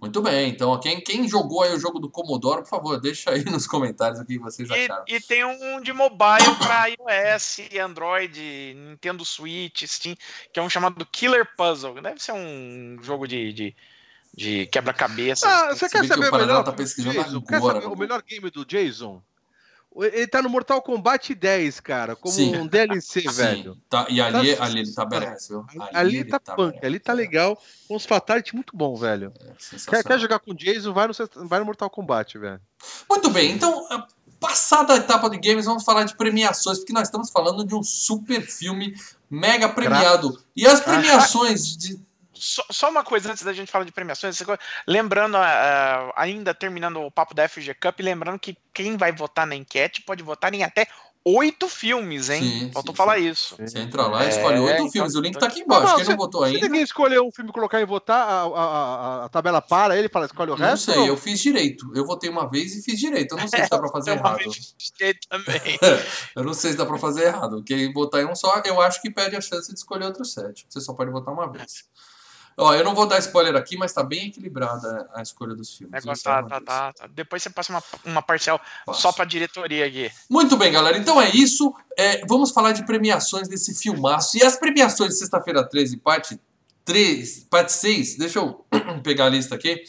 Muito 0.00 0.22
bem, 0.22 0.48
então 0.48 0.80
quem, 0.80 0.98
quem 0.98 1.28
jogou 1.28 1.62
aí 1.62 1.74
o 1.74 1.78
jogo 1.78 1.98
do 1.98 2.08
Commodore, 2.08 2.62
por 2.62 2.70
favor, 2.70 2.98
deixa 2.98 3.30
aí 3.30 3.44
nos 3.50 3.66
comentários 3.66 4.18
o 4.18 4.24
que 4.24 4.38
vocês 4.38 4.70
acharam. 4.70 5.04
E, 5.06 5.16
e 5.16 5.20
tem 5.20 5.44
um 5.44 5.82
de 5.82 5.92
mobile 5.92 6.54
para 6.58 6.86
iOS, 6.86 7.58
Android, 7.78 8.74
Nintendo 8.74 9.26
Switch, 9.26 9.82
Steam, 9.84 10.16
que 10.50 10.58
é 10.58 10.62
um 10.62 10.70
chamado 10.70 11.04
Killer 11.04 11.46
Puzzle. 11.54 12.00
Deve 12.00 12.22
ser 12.22 12.32
um 12.32 12.96
jogo 13.02 13.28
de, 13.28 13.52
de, 13.52 13.76
de 14.34 14.66
quebra-cabeça. 14.66 15.48
Ah, 15.48 15.74
você 15.74 15.88
quer 15.88 16.06
saber 16.06 16.32
o 16.32 16.36
melhor, 16.36 16.64
tá 16.64 16.72
pesquisando 16.72 17.20
agora, 17.20 17.80
saber 17.80 17.94
o 17.94 17.98
melhor 17.98 18.22
game 18.22 18.50
do 18.50 18.64
Jason? 18.64 19.22
Ele 19.96 20.26
tá 20.28 20.40
no 20.40 20.48
Mortal 20.48 20.80
Kombat 20.80 21.34
10, 21.34 21.80
cara, 21.80 22.14
como 22.14 22.32
Sim. 22.32 22.56
um 22.56 22.66
DLC, 22.66 23.22
Sim. 23.22 23.30
velho. 23.30 23.78
Tá, 23.88 24.06
e 24.08 24.20
ali, 24.20 24.54
tá, 24.54 24.64
ali 24.64 24.80
ele 24.80 24.92
tá 24.92 25.04
viu? 25.04 25.66
Ali, 25.68 25.90
ali 25.92 26.24
tá, 26.24 26.38
tá 26.38 26.54
punk, 26.54 26.78
ali 26.84 27.00
tá 27.00 27.12
legal, 27.12 27.60
com 27.88 27.96
os 27.96 28.06
fatalities 28.06 28.52
muito 28.52 28.76
bom, 28.76 28.94
velho. 28.94 29.32
É, 29.40 29.90
quer, 29.90 30.04
quer, 30.04 30.20
jogar 30.20 30.38
com 30.38 30.52
o 30.52 30.54
Jason, 30.54 30.92
vai 30.92 31.08
no, 31.08 31.14
vai 31.48 31.58
no 31.58 31.64
Mortal 31.64 31.90
Kombat, 31.90 32.38
velho. 32.38 32.60
Muito 33.10 33.30
bem, 33.30 33.50
então, 33.50 33.88
passada 34.38 34.94
a 34.94 34.96
etapa 34.98 35.28
de 35.28 35.38
games, 35.38 35.64
vamos 35.64 35.84
falar 35.84 36.04
de 36.04 36.16
premiações, 36.16 36.78
porque 36.78 36.92
nós 36.92 37.08
estamos 37.08 37.30
falando 37.30 37.64
de 37.64 37.74
um 37.74 37.82
super 37.82 38.42
filme 38.42 38.94
mega 39.28 39.68
premiado. 39.68 40.40
E 40.54 40.66
as 40.66 40.80
premiações 40.80 41.76
de 41.76 41.98
só, 42.38 42.64
só, 42.70 42.90
uma 42.90 43.04
coisa 43.04 43.30
antes 43.30 43.42
da 43.42 43.52
gente 43.52 43.70
falar 43.70 43.84
de 43.84 43.92
premiações, 43.92 44.38
lembrando, 44.86 45.36
uh, 45.36 46.12
ainda 46.16 46.54
terminando 46.54 47.00
o 47.00 47.10
papo 47.10 47.34
da 47.34 47.48
FG 47.48 47.74
Cup, 47.74 48.00
lembrando 48.00 48.38
que 48.38 48.56
quem 48.72 48.96
vai 48.96 49.12
votar 49.12 49.46
na 49.46 49.54
enquete 49.54 50.02
pode 50.02 50.22
votar 50.22 50.54
em 50.54 50.62
até 50.62 50.86
oito 51.24 51.68
filmes, 51.68 52.30
hein? 52.30 52.42
Sim, 52.42 52.70
Faltou 52.72 52.94
sim, 52.94 52.96
falar 52.96 53.18
sim. 53.18 53.28
isso. 53.28 53.56
Você 53.58 53.78
entra 53.78 54.06
lá 54.06 54.24
e 54.24 54.28
escolhe 54.28 54.58
oito 54.58 54.86
é, 54.86 54.90
filmes. 54.90 55.12
Então, 55.12 55.20
o 55.20 55.24
link 55.24 55.38
tá 55.38 55.46
aqui 55.46 55.60
embaixo. 55.60 55.86
Não, 55.86 55.96
Quem 55.96 56.04
você, 56.04 56.10
não 56.12 56.18
votou 56.18 56.44
ainda. 56.44 56.58
Se 56.58 56.64
ninguém 56.64 56.82
escolher 56.82 57.20
um 57.20 57.30
filme 57.30 57.52
colocar 57.52 57.80
e 57.80 57.84
votar, 57.84 58.26
a, 58.26 58.42
a, 58.42 58.44
a, 58.44 59.24
a, 59.24 59.28
tabela 59.28 59.60
para, 59.60 59.98
ele 59.98 60.08
fala, 60.08 60.26
escolhe 60.26 60.50
o 60.50 60.56
não 60.56 60.66
resto? 60.66 60.88
Não 60.88 60.94
sei, 60.94 61.08
eu 61.08 61.16
fiz 61.16 61.40
direito. 61.40 61.90
Eu 61.94 62.06
votei 62.06 62.30
uma 62.30 62.48
vez 62.48 62.74
e 62.74 62.82
fiz 62.82 62.98
direito. 62.98 63.34
Eu 63.34 63.38
não 63.38 63.48
sei 63.48 63.62
se 63.62 63.70
dá 63.70 63.78
pra 63.78 63.88
fazer 63.92 64.12
errado. 64.12 64.38
também. 65.28 65.78
eu 66.36 66.44
não 66.44 66.54
sei 66.54 66.72
se 66.72 66.76
dá 66.76 66.86
pra 66.86 66.98
fazer 66.98 67.26
errado. 67.26 67.62
Quem 67.62 67.92
votar 67.92 68.22
em 68.22 68.26
um 68.26 68.34
só, 68.34 68.62
eu 68.64 68.80
acho 68.80 69.02
que 69.02 69.10
perde 69.10 69.36
a 69.36 69.40
chance 69.40 69.68
de 69.70 69.78
escolher 69.78 70.06
outro 70.06 70.24
sete. 70.24 70.66
Você 70.68 70.80
só 70.80 70.94
pode 70.94 71.10
votar 71.10 71.34
uma 71.34 71.50
vez. 71.50 71.84
Ó, 72.58 72.74
eu 72.74 72.82
não 72.82 72.92
vou 72.92 73.06
dar 73.06 73.18
spoiler 73.20 73.54
aqui, 73.54 73.76
mas 73.76 73.92
tá 73.92 74.02
bem 74.02 74.26
equilibrada 74.26 75.08
a 75.14 75.22
escolha 75.22 75.54
dos 75.54 75.76
filmes. 75.76 76.04
É, 76.04 76.14
tá, 76.22 76.42
tá, 76.42 76.60
tá, 76.60 76.92
tá, 76.92 77.06
Depois 77.06 77.40
você 77.40 77.50
passa 77.50 77.72
uma, 77.72 77.82
uma 78.04 78.22
parcial 78.22 78.60
Passo. 78.84 79.00
só 79.00 79.12
pra 79.12 79.24
diretoria 79.24 79.86
aqui. 79.86 80.10
Muito 80.28 80.56
bem, 80.56 80.72
galera. 80.72 80.98
Então 80.98 81.22
é 81.22 81.30
isso. 81.30 81.72
É, 81.96 82.26
vamos 82.26 82.50
falar 82.50 82.72
de 82.72 82.84
premiações 82.84 83.46
desse 83.46 83.74
filmaço. 83.74 84.36
E 84.36 84.42
as 84.42 84.56
premiações 84.56 85.10
de 85.10 85.18
sexta-feira 85.20 85.62
13, 85.62 85.98
parte 85.98 86.40
3, 86.84 87.46
parte 87.48 87.72
6, 87.72 88.16
deixa 88.16 88.40
eu 88.40 88.66
pegar 89.04 89.26
a 89.26 89.28
lista 89.28 89.54
aqui. 89.54 89.84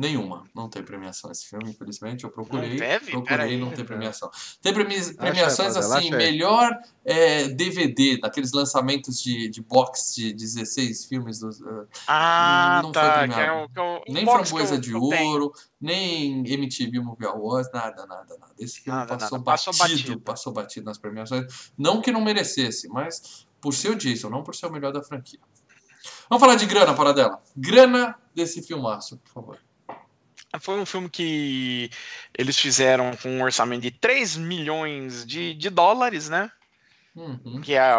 Nenhuma. 0.00 0.44
Não 0.54 0.66
tem 0.66 0.82
premiação 0.82 1.30
esse 1.30 1.46
filme, 1.46 1.72
infelizmente. 1.72 2.24
Eu 2.24 2.30
procurei. 2.30 2.70
Não 2.70 2.78
teve? 2.78 3.10
Procurei, 3.10 3.58
não 3.58 3.70
tem 3.70 3.84
premiação. 3.84 4.30
Tem 4.62 4.72
premi 4.72 5.14
premiações 5.14 5.76
assim, 5.76 6.10
melhor 6.10 6.74
é, 7.04 7.48
DVD, 7.48 8.18
daqueles 8.18 8.50
lançamentos 8.50 9.22
de, 9.22 9.50
de 9.50 9.60
box 9.60 10.14
de 10.14 10.32
16 10.32 11.04
filmes. 11.04 11.40
Dos, 11.40 11.60
uh, 11.60 11.86
ah, 12.08 12.80
não 12.82 12.92
tá. 12.92 13.02
Foi 13.02 13.18
premiado. 13.18 13.42
Que 13.42 13.46
é 13.46 13.52
o, 13.52 13.68
que 13.68 13.78
é 13.78 13.82
o, 13.82 14.14
nem 14.14 14.24
Framboesa 14.24 14.78
de 14.78 14.94
Ouro, 14.94 15.52
nem 15.78 16.50
MTV 16.50 16.98
Movie 17.00 17.26
Awards, 17.26 17.70
nada, 17.70 18.06
nada, 18.06 18.38
nada. 18.40 18.54
Esse 18.58 18.80
filme 18.80 18.98
nada, 18.98 19.18
passou, 19.18 19.36
nada. 19.36 19.44
Batido, 19.44 19.68
passou 19.68 19.74
batido. 19.74 20.20
Passou 20.20 20.52
batido 20.54 20.86
nas 20.86 20.96
premiações. 20.96 21.72
Não 21.76 22.00
que 22.00 22.10
não 22.10 22.22
merecesse, 22.22 22.88
mas 22.88 23.46
por 23.60 23.74
ser 23.74 23.90
o 23.90 23.96
Jason, 23.96 24.30
não 24.30 24.42
por 24.42 24.54
ser 24.54 24.64
o 24.64 24.72
melhor 24.72 24.94
da 24.94 25.02
franquia. 25.02 25.40
Vamos 26.30 26.40
falar 26.40 26.56
de 26.56 26.64
grana, 26.64 26.94
para 26.94 27.12
dela. 27.12 27.42
Grana 27.54 28.16
desse 28.34 28.62
filmaço, 28.62 29.18
por 29.18 29.30
favor. 29.30 29.69
Foi 30.58 30.80
um 30.80 30.86
filme 30.86 31.08
que 31.08 31.90
eles 32.36 32.58
fizeram 32.58 33.16
com 33.16 33.28
um 33.28 33.42
orçamento 33.42 33.82
de 33.82 33.90
3 33.90 34.36
milhões 34.36 35.24
de, 35.24 35.54
de 35.54 35.70
dólares, 35.70 36.28
né? 36.28 36.50
Uhum. 37.14 37.60
Que 37.60 37.74
é 37.74 37.92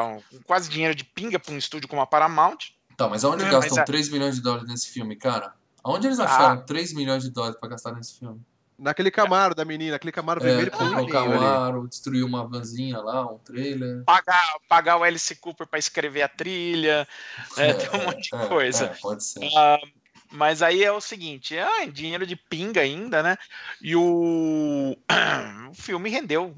quase 0.45 0.69
dinheiro 0.69 0.95
de 0.95 1.03
pinga 1.03 1.39
para 1.39 1.53
um 1.53 1.57
estúdio 1.57 1.87
como 1.87 2.01
a 2.01 2.07
Paramount. 2.07 2.57
Tá, 2.97 3.07
mas 3.07 3.23
aonde 3.23 3.43
é, 3.43 3.49
gastam 3.49 3.77
mas, 3.77 3.85
3 3.85 4.09
milhões 4.09 4.35
de 4.35 4.41
dólares 4.41 4.67
nesse 4.67 4.89
filme, 4.89 5.15
cara? 5.15 5.53
Aonde 5.83 6.07
eles 6.07 6.19
acharam 6.19 6.59
ah. 6.59 6.63
3 6.63 6.93
milhões 6.93 7.23
de 7.23 7.31
dólares 7.31 7.57
para 7.59 7.69
gastar 7.69 7.93
nesse 7.93 8.19
filme? 8.19 8.39
Naquele 8.77 9.11
Camaro 9.11 9.53
da 9.53 9.63
menina, 9.63 9.95
aquele 9.95 10.11
Camaro 10.11 10.41
é, 10.41 10.43
vermelho 10.43 10.71
com 10.71 10.83
o 10.83 11.07
Camaro, 11.07 11.79
ali. 11.81 11.87
destruiu 11.87 12.25
uma 12.25 12.47
vanzinha 12.47 12.97
lá, 12.99 13.31
um 13.31 13.37
trailer. 13.37 14.03
Pagar, 14.05 14.55
pagar 14.67 14.97
o 14.97 15.03
Alice 15.03 15.35
Cooper 15.35 15.67
para 15.67 15.77
escrever 15.77 16.23
a 16.23 16.27
trilha, 16.27 17.07
é, 17.57 17.69
é, 17.69 17.73
tem 17.73 18.01
um 18.01 18.05
monte 18.05 18.31
de 18.31 18.35
é, 18.35 18.47
coisa. 18.47 18.85
É, 18.85 18.87
pode 18.99 19.23
ser. 19.23 19.45
Uh, 19.45 20.00
mas 20.31 20.61
aí 20.61 20.83
é 20.83 20.91
o 20.91 21.01
seguinte, 21.01 21.57
ah, 21.57 21.85
dinheiro 21.85 22.25
de 22.25 22.35
pinga 22.35 22.81
ainda, 22.81 23.21
né? 23.21 23.37
E 23.81 23.95
o, 23.95 24.95
o 25.69 25.73
filme 25.73 26.09
rendeu 26.09 26.55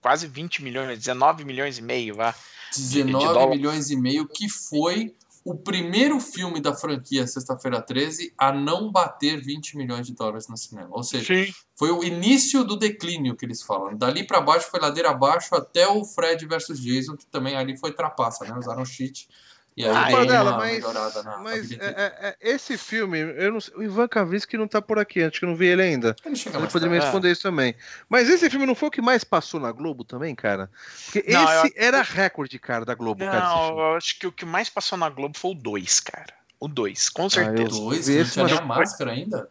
quase 0.00 0.26
20 0.26 0.62
milhões, 0.62 0.98
19 0.98 1.44
milhões 1.44 1.78
e 1.78 1.82
meio, 1.82 2.14
vá. 2.16 2.34
19 2.76 3.56
milhões 3.56 3.90
e 3.90 3.96
meio, 3.96 4.28
que 4.28 4.48
foi 4.48 5.14
o 5.46 5.54
primeiro 5.54 6.18
filme 6.18 6.60
da 6.60 6.74
franquia 6.74 7.24
Sexta-feira 7.24 7.80
13 7.80 8.34
a 8.36 8.52
não 8.52 8.90
bater 8.90 9.40
20 9.40 9.76
milhões 9.76 10.04
de 10.04 10.12
dólares 10.12 10.48
no 10.48 10.56
cinema. 10.56 10.88
Ou 10.90 11.04
seja, 11.04 11.32
Sim. 11.32 11.52
foi 11.76 11.92
o 11.92 12.02
início 12.02 12.64
do 12.64 12.76
declínio 12.76 13.36
que 13.36 13.44
eles 13.44 13.62
falam. 13.62 13.96
Dali 13.96 14.26
para 14.26 14.40
baixo 14.40 14.68
foi 14.68 14.80
ladeira 14.80 15.10
abaixo 15.10 15.54
até 15.54 15.86
o 15.86 16.04
Fred 16.04 16.44
versus 16.46 16.80
Jason, 16.80 17.16
que 17.16 17.26
também 17.26 17.54
ali 17.54 17.78
foi 17.78 17.92
trapaça, 17.92 18.44
né? 18.44 18.58
Usaram 18.58 18.84
cheat 18.84 19.28
e 19.76 19.84
aí 19.84 20.14
ah, 20.14 20.24
dela, 20.24 20.56
mas, 20.56 20.82
na, 20.82 21.36
mas 21.38 21.70
na 21.70 21.84
é, 21.84 21.88
é, 21.88 22.36
é, 22.40 22.50
esse 22.54 22.78
filme, 22.78 23.18
eu 23.18 23.52
não, 23.52 23.58
o 23.76 23.82
Ivan 23.82 24.08
Kavinsky 24.08 24.56
não 24.56 24.66
tá 24.66 24.80
por 24.80 24.98
aqui, 24.98 25.22
acho 25.22 25.38
que 25.38 25.44
eu 25.44 25.50
não 25.50 25.56
vi 25.56 25.66
ele 25.66 25.82
ainda. 25.82 26.16
Ele, 26.24 26.34
ele 26.34 26.66
poderia 26.68 26.88
me 26.88 26.98
responder 26.98 27.30
isso 27.30 27.42
também. 27.42 27.74
Mas 28.08 28.30
esse 28.30 28.48
filme 28.48 28.64
não 28.64 28.74
foi 28.74 28.88
o 28.88 28.90
que 28.90 29.02
mais 29.02 29.22
passou 29.22 29.60
na 29.60 29.70
Globo 29.70 30.02
também, 30.02 30.34
cara? 30.34 30.70
Porque 31.04 31.30
não, 31.30 31.44
esse 31.44 31.74
eu... 31.76 31.84
era 31.84 32.00
recorde, 32.00 32.58
cara, 32.58 32.86
da 32.86 32.94
Globo. 32.94 33.22
Não, 33.22 33.30
cara, 33.30 33.68
eu 33.68 33.96
acho 33.96 34.18
que 34.18 34.26
o 34.26 34.32
que 34.32 34.46
mais 34.46 34.70
passou 34.70 34.96
na 34.96 35.10
Globo 35.10 35.36
foi 35.36 35.50
o 35.50 35.54
2, 35.54 36.00
cara. 36.00 36.32
O 36.58 36.68
2, 36.68 37.10
com 37.10 37.28
certeza. 37.28 37.74
Ah, 37.74 37.78
o 37.78 37.90
2, 37.90 38.08
não 38.08 38.24
tinha 38.24 38.44
nem 38.46 38.58
a 38.58 38.62
máscara 38.62 39.10
ainda? 39.10 39.50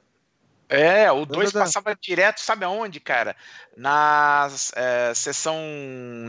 É, 0.67 1.12
o 1.12 1.25
2 1.25 1.51
passava 1.51 1.95
direto, 1.99 2.39
sabe 2.39 2.65
aonde, 2.65 2.99
cara? 2.99 3.36
Na 3.78 4.49
é, 4.75 5.13
sessão 5.13 5.60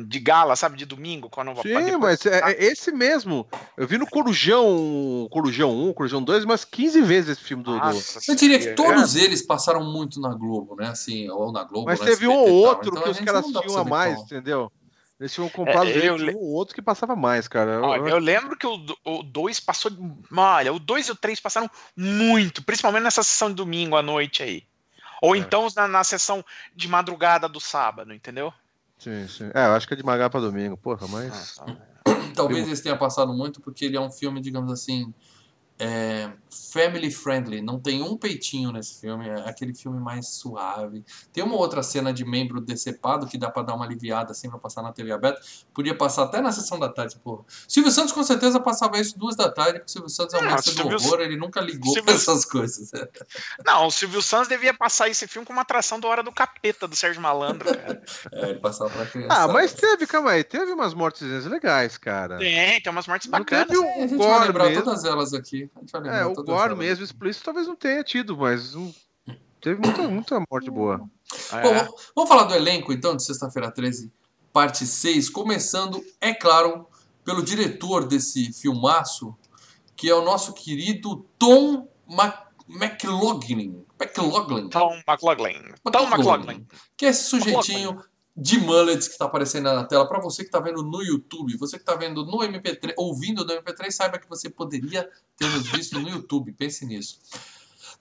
de 0.07 0.19
gala, 0.19 0.55
sabe, 0.57 0.77
de 0.77 0.85
domingo, 0.85 1.31
quando 1.31 1.55
Sim, 1.63 1.97
mas 1.99 2.27
é, 2.27 2.53
é, 2.53 2.65
esse 2.65 2.93
mesmo. 2.93 3.47
Eu 3.77 3.87
vi 3.87 3.97
no 3.97 4.07
Corujão, 4.07 5.27
Corujão 5.31 5.71
1, 5.89 5.93
Corujão 5.95 6.23
2, 6.23 6.45
umas 6.45 6.65
15 6.65 7.01
vezes 7.03 7.31
esse 7.31 7.41
filme 7.41 7.63
do. 7.63 7.77
Nossa, 7.77 8.21
do... 8.21 8.25
Eu 8.29 8.35
diria 8.35 8.59
que 8.59 8.75
todos 8.75 9.17
eles 9.17 9.41
passaram 9.41 9.85
muito 9.85 10.21
na 10.21 10.35
Globo, 10.35 10.77
né? 10.77 10.89
Assim, 10.89 11.29
ou 11.31 11.51
na 11.51 11.65
Globo. 11.65 11.87
Mas 11.87 12.01
teve 12.01 12.27
um 12.27 12.35
ou 12.35 12.51
outro 12.51 12.91
então, 12.91 13.03
que 13.05 13.11
os 13.11 13.21
caras 13.21 13.47
tinham 13.47 13.79
a 13.79 13.85
mais, 13.85 14.17
qual. 14.17 14.27
entendeu? 14.27 14.73
Eles 15.19 15.33
tinham 15.33 15.49
comprado 15.49 15.89
é, 15.89 16.09
eu, 16.09 16.17
um 16.17 16.53
outro 16.53 16.75
que 16.75 16.83
passava 16.83 17.17
mais, 17.17 17.49
cara. 17.49 17.81
Olha, 17.81 18.11
eu 18.11 18.19
lembro 18.19 18.57
que 18.57 18.67
o 18.67 19.23
2 19.23 19.61
passou. 19.61 19.91
Olha, 20.37 20.73
o 20.75 20.79
2 20.79 21.09
e 21.09 21.13
o 21.13 21.17
3 21.17 21.41
passaram 21.41 21.71
muito, 21.97 22.63
principalmente 22.63 23.05
nessa 23.05 23.23
sessão 23.23 23.49
de 23.49 23.55
domingo 23.55 23.97
à 23.97 24.03
noite 24.03 24.43
aí. 24.43 24.65
Ou 25.23 25.35
é. 25.35 25.39
então 25.39 25.69
na, 25.75 25.89
na 25.89 26.05
sessão 26.05 26.45
de 26.75 26.87
madrugada 26.87 27.49
do 27.49 27.59
sábado, 27.59 28.13
entendeu? 28.13 28.53
Sim, 28.99 29.27
sim. 29.27 29.51
É, 29.55 29.67
eu 29.67 29.73
acho 29.73 29.89
que 29.89 29.95
é 29.95 29.97
de 29.97 30.05
madrugada 30.05 30.31
pra 30.31 30.41
domingo, 30.41 30.77
porra, 30.77 31.09
mas. 31.09 31.59
Ah, 31.61 31.65
tá. 31.65 31.77
Talvez 32.35 32.69
esse 32.69 32.83
tenha 32.83 32.97
passado 32.97 33.33
muito 33.33 33.63
porque 33.63 33.87
ele 33.87 33.97
é 33.97 34.01
um 34.01 34.11
filme, 34.11 34.41
digamos 34.43 34.71
assim. 34.71 35.15
É 35.79 36.31
family 36.73 37.11
friendly, 37.11 37.61
não 37.61 37.79
tem 37.79 38.03
um 38.03 38.17
peitinho 38.17 38.73
nesse 38.73 39.01
filme, 39.01 39.29
é 39.29 39.49
aquele 39.49 39.75
filme 39.75 40.01
mais 40.01 40.29
suave. 40.29 41.05
Tem 41.33 41.45
uma 41.45 41.57
outra 41.57 41.83
cena 41.83 42.13
de 42.13 42.25
membro 42.25 42.61
decepado 42.61 43.27
que 43.27 43.37
dá 43.37 43.51
para 43.51 43.63
dar 43.63 43.75
uma 43.75 43.85
aliviada 43.85 44.33
assim 44.33 44.49
pra 44.49 44.59
passar 44.59 44.83
na 44.83 44.93
TV 44.93 45.13
aberta. 45.13 45.41
Podia 45.75 45.95
passar 45.95 46.25
até 46.25 46.41
na 46.41 46.51
sessão 46.51 46.79
da 46.79 46.89
tarde, 46.89 47.17
porra. 47.23 47.45
Silvio 47.69 47.91
Santos 47.91 48.13
com 48.13 48.23
certeza 48.23 48.59
passava 48.59 48.99
isso 48.99 49.19
duas 49.19 49.37
da 49.37 49.51
tarde, 49.51 49.81
porque 49.81 49.91
o 49.91 49.93
Silvio 49.93 50.09
Santos 50.09 50.35
é 50.35 50.39
um 50.39 50.49
ah, 50.49 50.53
mestre 50.53 50.75
do 50.75 50.89
horror, 50.89 51.21
ele 51.21 51.37
nunca 51.37 51.61
ligou 51.61 51.93
Silvio... 51.93 52.05
pra 52.05 52.15
essas 52.15 52.45
coisas. 52.45 52.91
Não, 53.65 53.87
o 53.87 53.91
Silvio 53.91 54.23
Santos 54.23 54.49
devia 54.49 54.73
passar 54.73 55.09
esse 55.09 55.27
filme 55.27 55.47
com 55.47 55.53
uma 55.53 55.63
atração 55.63 56.01
do 56.01 56.07
Hora 56.07 56.23
do 56.23 56.33
Capeta, 56.33 56.89
do 56.89 56.97
Sérgio 56.97 57.21
Malandro, 57.21 57.77
cara. 57.77 58.03
é, 58.33 58.51
ele 58.51 58.61
passava 58.61 58.91
pra 58.91 59.07
criança. 59.07 59.35
Ah, 59.35 59.49
mas 59.49 59.75
teve, 59.75 60.07
calma 60.07 60.31
aí, 60.31 60.43
teve 60.43 60.73
umas 60.73 60.95
mortes 60.95 61.45
legais, 61.45 61.99
cara. 61.99 62.39
Tem, 62.39 62.81
tem 62.81 62.91
umas 62.91 63.07
mortes 63.07 63.29
bacanas. 63.29 63.69
Não 63.69 63.83
teve 63.83 63.87
um, 63.87 64.05
a 64.05 64.07
gente 64.07 64.17
vai 64.17 64.47
lembrar 64.47 64.69
mesmo. 64.69 64.85
todas 64.85 65.05
elas 65.05 65.35
aqui. 65.35 65.66
É, 66.05 66.25
o 66.25 66.35
gore 66.35 66.75
mesmo, 66.75 67.05
explícito, 67.05 67.45
talvez 67.45 67.67
não 67.67 67.77
tenha 67.77 68.03
tido, 68.03 68.37
mas 68.37 68.75
um, 68.75 68.93
teve 69.61 69.81
muita, 69.81 70.09
muita 70.09 70.43
morte 70.51 70.71
boa. 70.71 71.01
É. 71.53 71.63
Bom, 71.63 71.95
vamos 72.15 72.29
falar 72.29 72.45
do 72.45 72.55
elenco 72.55 72.93
então 72.93 73.17
de 73.17 73.25
Sexta-feira 73.25 73.71
13, 73.71 74.13
parte 74.53 74.87
6, 74.87 75.31
começando, 75.31 76.03
é 76.21 76.33
claro, 76.33 76.87
pelo 77.25 77.43
diretor 77.43 78.07
desse 78.07 78.53
filmaço, 78.53 79.37
que 79.97 80.09
é 80.09 80.15
o 80.15 80.25
nosso 80.25 80.53
querido 80.53 81.27
Tom 81.39 81.89
Mac 82.07 82.47
McLaughlin. 82.69 83.85
McLaughlin. 83.99 84.69
Tom 84.69 85.01
McLaughlin. 85.07 85.75
Tom 85.91 86.07
McLaughlin. 86.09 86.67
Que 86.97 87.07
é 87.07 87.09
esse 87.11 87.25
sujeitinho 87.25 88.03
de 88.37 88.59
mullets 88.59 89.09
que 89.09 89.15
está 89.15 89.25
aparecendo 89.25 89.65
na 89.65 89.85
tela. 89.85 90.07
Para 90.07 90.21
você 90.21 90.43
que 90.43 90.49
está 90.49 90.61
vendo 90.61 90.83
no 90.83 91.03
YouTube, 91.03 91.57
você 91.57 91.77
que 91.77 91.83
está 91.83 91.95
vendo 91.95 92.25
no 92.25 92.39
MP3, 92.39 92.93
ouvindo 92.97 93.45
no 93.45 93.53
MP3, 93.53 93.91
saiba 93.91 94.19
que 94.19 94.29
você 94.29 94.51
poderia 94.51 95.09
ter 95.37 95.49
nos 95.49 95.67
visto 95.69 95.99
no 95.99 96.09
YouTube. 96.09 96.53
Pense 96.53 96.85
nisso. 96.85 97.19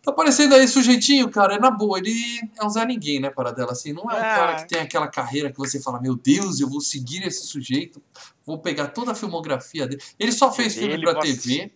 Tá 0.06 0.12
aparecendo 0.12 0.54
aí 0.54 0.68
sujeitinho, 0.68 1.30
cara, 1.32 1.56
é 1.56 1.60
na 1.60 1.72
boa, 1.72 1.98
ele 1.98 2.14
é 2.60 2.64
um 2.64 2.70
Zé 2.70 2.86
Ninguém, 2.86 3.20
né, 3.20 3.32
para 3.32 3.52
dela, 3.52 3.72
assim, 3.72 3.92
não 3.92 4.04
é 4.04 4.14
um 4.14 4.18
é. 4.18 4.22
cara 4.22 4.56
que 4.58 4.68
tem 4.68 4.80
aquela 4.80 5.08
carreira 5.08 5.52
que 5.52 5.58
você 5.58 5.82
fala, 5.82 6.00
meu 6.00 6.16
Deus, 6.16 6.60
eu 6.60 6.70
vou 6.70 6.80
seguir 6.80 7.26
esse 7.26 7.48
sujeito, 7.48 8.00
vou 8.46 8.60
pegar 8.60 8.90
toda 8.90 9.14
a 9.14 9.16
filmografia 9.16 9.88
dele. 9.88 10.00
Ele 10.20 10.32
só 10.32 10.52
fez 10.52 10.76
filme 10.76 11.02
para 11.02 11.20
TV 11.20 11.72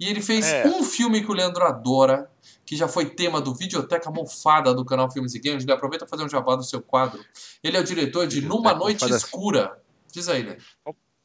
e 0.00 0.08
ele 0.08 0.22
fez 0.22 0.46
é. 0.46 0.66
um 0.66 0.82
filme 0.82 1.22
que 1.22 1.30
o 1.30 1.34
Leandro 1.34 1.62
adora, 1.62 2.30
que 2.64 2.76
já 2.76 2.88
foi 2.88 3.06
tema 3.06 3.40
do 3.40 3.54
Videoteca 3.54 4.10
Mofada 4.10 4.74
do 4.74 4.84
canal 4.84 5.10
Filmes 5.10 5.34
e 5.34 5.38
Games. 5.38 5.64
Ele 5.64 5.72
aproveita 5.72 6.06
fazer 6.06 6.24
um 6.24 6.28
jabá 6.28 6.56
do 6.56 6.64
seu 6.64 6.80
quadro. 6.80 7.24
Ele 7.62 7.76
é 7.76 7.80
o 7.80 7.84
diretor 7.84 8.26
de 8.26 8.40
Numa 8.40 8.74
Noite 8.74 9.08
Escura. 9.10 9.78
Diz 10.12 10.28
aí, 10.28 10.42
né? 10.42 10.56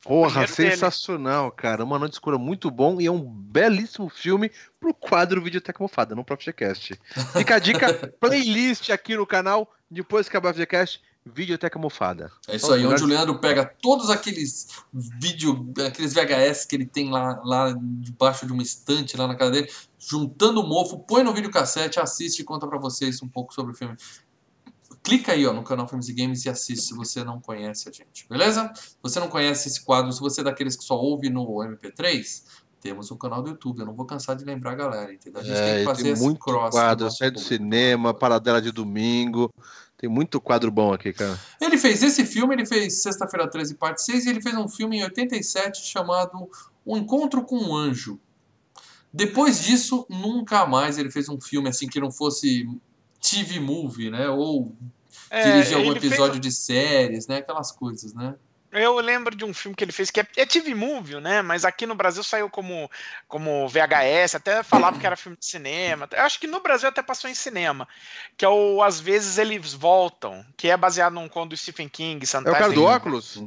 Porra, 0.01 0.47
sensacional, 0.47 1.45
dele. 1.45 1.55
cara. 1.57 1.83
Uma 1.83 1.99
Noite 1.99 2.13
Escura 2.13 2.37
muito 2.37 2.71
bom 2.71 3.01
e 3.01 3.05
é 3.05 3.11
um 3.11 3.21
belíssimo 3.21 4.09
filme 4.09 4.51
pro 4.79 4.93
quadro 4.93 5.41
Videoteca 5.41 5.83
Mofada, 5.83 6.15
no 6.15 6.23
próprio 6.23 6.53
Gcast. 6.53 6.99
Fica 7.33 7.55
a 7.55 7.59
dica, 7.59 7.93
playlist 8.19 8.89
aqui 8.89 9.15
no 9.15 9.27
canal, 9.27 9.71
depois 9.91 10.27
que 10.27 10.35
acabar 10.35 10.49
o 10.49 10.53
Videocast, 10.53 11.01
Videoteca 11.33 11.77
Mofada. 11.79 12.31
É 12.47 12.55
isso 12.55 12.71
aí, 12.71 12.85
onde 12.85 13.03
o 13.03 13.07
Leandro 13.07 13.39
pega 13.39 13.65
todos 13.65 14.09
aqueles 14.09 14.67
vídeo, 14.93 15.71
aqueles 15.85 16.13
VHS 16.13 16.65
que 16.65 16.75
ele 16.75 16.85
tem 16.85 17.09
lá, 17.09 17.41
lá 17.43 17.75
debaixo 17.79 18.45
de 18.45 18.51
uma 18.51 18.63
estante 18.63 19.17
lá 19.17 19.27
na 19.27 19.35
casa 19.35 19.51
dele, 19.51 19.71
juntando 19.97 20.61
o 20.61 20.67
mofo, 20.67 20.99
põe 20.99 21.23
no 21.23 21.33
videocassete, 21.33 21.99
assiste 21.99 22.39
e 22.39 22.43
conta 22.43 22.67
para 22.67 22.77
vocês 22.77 23.21
um 23.21 23.27
pouco 23.27 23.53
sobre 23.53 23.73
o 23.73 23.75
filme. 23.75 23.95
Clica 25.01 25.31
aí 25.31 25.45
ó, 25.45 25.53
no 25.53 25.63
canal 25.63 25.87
Filmes 25.87 26.09
e 26.09 26.13
Games 26.13 26.45
e 26.45 26.49
assiste 26.49 26.87
se 26.87 26.93
você 26.93 27.23
não 27.23 27.39
conhece 27.39 27.87
a 27.87 27.91
gente, 27.91 28.27
beleza? 28.29 28.71
Se 28.75 28.97
você 29.01 29.19
não 29.19 29.29
conhece 29.29 29.69
esse 29.69 29.83
quadro, 29.83 30.11
se 30.11 30.19
você 30.19 30.41
é 30.41 30.43
daqueles 30.43 30.75
que 30.75 30.83
só 30.83 30.95
ouve 30.95 31.29
no 31.29 31.45
MP3, 31.45 32.43
temos 32.81 33.11
um 33.11 33.17
canal 33.17 33.41
do 33.41 33.49
YouTube. 33.49 33.79
Eu 33.79 33.85
não 33.85 33.93
vou 33.93 34.05
cansar 34.05 34.35
de 34.35 34.45
lembrar 34.45 34.71
a 34.71 34.75
galera, 34.75 35.13
entendeu? 35.13 35.41
A 35.41 35.43
gente 35.43 35.57
é, 35.57 35.65
tem 35.65 35.79
que 35.79 35.85
fazer 35.85 36.13
tem 36.13 36.23
muito 36.23 36.39
cross. 36.39 36.71
Quadro, 36.71 37.11
sai 37.11 37.29
do 37.29 37.39
cinema, 37.39 38.13
paradela 38.13 38.61
de 38.61 38.71
domingo. 38.71 39.51
Tem 39.99 40.09
muito 40.09 40.39
quadro 40.39 40.71
bom 40.71 40.93
aqui, 40.93 41.11
cara. 41.11 41.37
Ele 41.59 41.77
fez 41.77 42.01
esse 42.01 42.25
filme, 42.25 42.55
ele 42.55 42.65
fez 42.65 43.01
Sexta-feira 43.01 43.49
13, 43.49 43.75
parte 43.75 44.01
6, 44.01 44.25
e 44.25 44.29
ele 44.29 44.41
fez 44.41 44.55
um 44.55 44.69
filme 44.69 44.97
em 44.97 45.03
87 45.03 45.85
chamado 45.85 46.49
O 46.85 46.97
Encontro 46.97 47.43
com 47.43 47.57
um 47.57 47.75
Anjo. 47.75 48.17
Depois 49.11 49.61
disso, 49.61 50.05
nunca 50.09 50.65
mais 50.65 50.97
ele 50.97 51.11
fez 51.11 51.27
um 51.27 51.41
filme 51.41 51.67
assim 51.67 51.85
que 51.85 51.99
não 51.99 52.11
fosse 52.11 52.65
TV 53.19 53.59
movie, 53.59 54.09
né? 54.09 54.29
Ou 54.29 54.73
é, 55.29 55.51
dirigir 55.51 55.75
algum 55.75 55.91
episódio 55.91 56.41
fez... 56.41 56.45
de 56.45 56.51
séries, 56.53 57.27
né? 57.27 57.39
Aquelas 57.39 57.69
coisas, 57.73 58.13
né? 58.13 58.35
Eu 58.71 58.99
lembro 58.99 59.35
de 59.35 59.43
um 59.43 59.53
filme 59.53 59.75
que 59.75 59.83
ele 59.83 59.91
fez 59.91 60.11
que 60.11 60.19
é, 60.19 60.27
é 60.35 60.45
TV 60.45 60.75
Movie, 60.75 61.19
né? 61.19 61.41
Mas 61.41 61.65
aqui 61.65 61.87
no 61.87 61.95
Brasil 61.95 62.23
saiu 62.23 62.49
como, 62.49 62.89
como 63.27 63.67
VHS, 63.67 64.35
até 64.35 64.61
falava 64.61 64.99
que 64.99 65.05
era 65.05 65.15
filme 65.15 65.37
de 65.37 65.45
cinema. 65.45 66.07
Eu 66.11 66.23
acho 66.23 66.39
que 66.39 66.45
no 66.45 66.61
Brasil 66.61 66.87
até 66.87 67.01
passou 67.01 67.29
em 67.29 67.33
cinema. 67.33 67.87
Que 68.37 68.45
é 68.45 68.49
o 68.49 68.83
Às 68.83 68.99
vezes 68.99 69.37
Eles 69.37 69.73
Voltam, 69.73 70.45
que 70.55 70.69
é 70.69 70.77
baseado 70.77 71.13
num 71.13 71.27
conto 71.27 71.49
do 71.49 71.57
Stephen 71.57 71.89
King. 71.89 72.23
Santa 72.25 72.49
é 72.49 72.51
o 72.51 72.55
cara 72.55 72.71
do 72.71 72.83
óculos? 72.83 73.41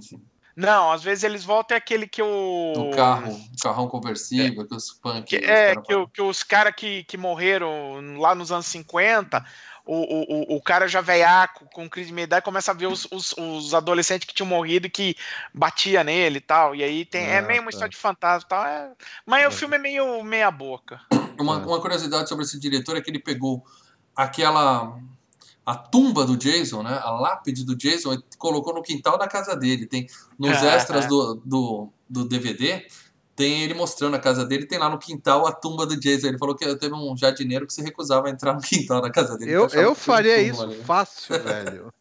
Não, 0.54 0.92
às 0.92 1.02
vezes 1.02 1.24
eles 1.24 1.44
voltam 1.44 1.74
é 1.74 1.78
aquele 1.78 2.06
que 2.06 2.22
o. 2.22 2.72
Do 2.74 2.90
carro, 2.94 3.32
o 3.32 3.62
carrão 3.62 3.88
conversível, 3.88 4.62
é, 4.62 4.66
que 4.66 4.74
os 4.74 4.92
punk. 4.92 5.24
Que, 5.24 5.36
é, 5.36 5.76
que, 5.76 5.94
o, 5.94 6.06
que 6.06 6.20
os 6.20 6.42
caras 6.42 6.74
que, 6.76 7.04
que 7.04 7.16
morreram 7.16 8.18
lá 8.18 8.34
nos 8.34 8.52
anos 8.52 8.66
50 8.66 9.42
o, 9.84 10.54
o, 10.54 10.56
o 10.56 10.62
cara 10.62 10.86
já 10.86 11.00
veiaco, 11.00 11.66
com 11.72 11.88
crise 11.88 12.12
de 12.12 12.20
idade, 12.20 12.44
começa 12.44 12.70
a 12.70 12.74
ver 12.74 12.86
os, 12.86 13.06
os, 13.10 13.34
os, 13.36 13.74
adolescentes 13.74 14.26
que 14.26 14.34
tinham 14.34 14.48
morrido 14.48 14.86
e 14.86 14.90
que 14.90 15.16
batia 15.52 16.04
nele 16.04 16.38
e 16.38 16.40
tal. 16.40 16.74
E 16.74 16.84
aí 16.84 17.04
tem, 17.04 17.22
é, 17.22 17.36
é 17.36 17.42
meio 17.42 17.62
uma 17.62 17.70
história 17.70 17.90
de 17.90 17.96
fantasma 17.96 18.46
e 18.46 18.48
tal. 18.48 18.64
É, 18.64 18.92
mas 19.26 19.42
é. 19.42 19.48
o 19.48 19.50
filme 19.50 19.76
é 19.76 19.78
meio 19.78 20.22
meia 20.22 20.50
boca. 20.50 21.00
Uma, 21.38 21.58
uma 21.58 21.80
curiosidade 21.80 22.28
sobre 22.28 22.44
esse 22.44 22.58
diretor 22.58 22.96
é 22.96 23.00
que 23.00 23.10
ele 23.10 23.18
pegou 23.18 23.64
aquela 24.14 24.98
a 25.64 25.76
tumba 25.76 26.24
do 26.24 26.36
Jason, 26.36 26.82
né? 26.82 27.00
A 27.02 27.10
lápide 27.10 27.64
do 27.64 27.76
Jason, 27.76 28.14
e 28.14 28.22
colocou 28.36 28.74
no 28.74 28.82
quintal 28.82 29.16
da 29.16 29.28
casa 29.28 29.56
dele. 29.56 29.86
Tem 29.86 30.06
nos 30.38 30.62
é, 30.62 30.76
extras 30.76 31.06
do, 31.06 31.40
do, 31.44 31.88
do 32.08 32.24
DVD 32.28 32.86
tem 33.34 33.62
ele 33.62 33.74
mostrando 33.74 34.14
a 34.14 34.18
casa 34.18 34.44
dele, 34.44 34.66
tem 34.66 34.78
lá 34.78 34.88
no 34.88 34.98
quintal 34.98 35.46
a 35.46 35.52
tumba 35.52 35.86
do 35.86 35.98
Jason. 35.98 36.28
Ele 36.28 36.38
falou 36.38 36.54
que 36.54 36.74
teve 36.76 36.94
um 36.94 37.16
jardineiro 37.16 37.66
que 37.66 37.72
se 37.72 37.82
recusava 37.82 38.28
a 38.28 38.30
entrar 38.30 38.54
no 38.54 38.60
quintal 38.60 39.00
da 39.00 39.10
casa 39.10 39.36
dele. 39.36 39.52
Eu, 39.52 39.68
eu 39.68 39.94
faria 39.94 40.40
isso 40.40 40.62
ali. 40.62 40.76
fácil, 40.82 41.38
velho. 41.42 41.92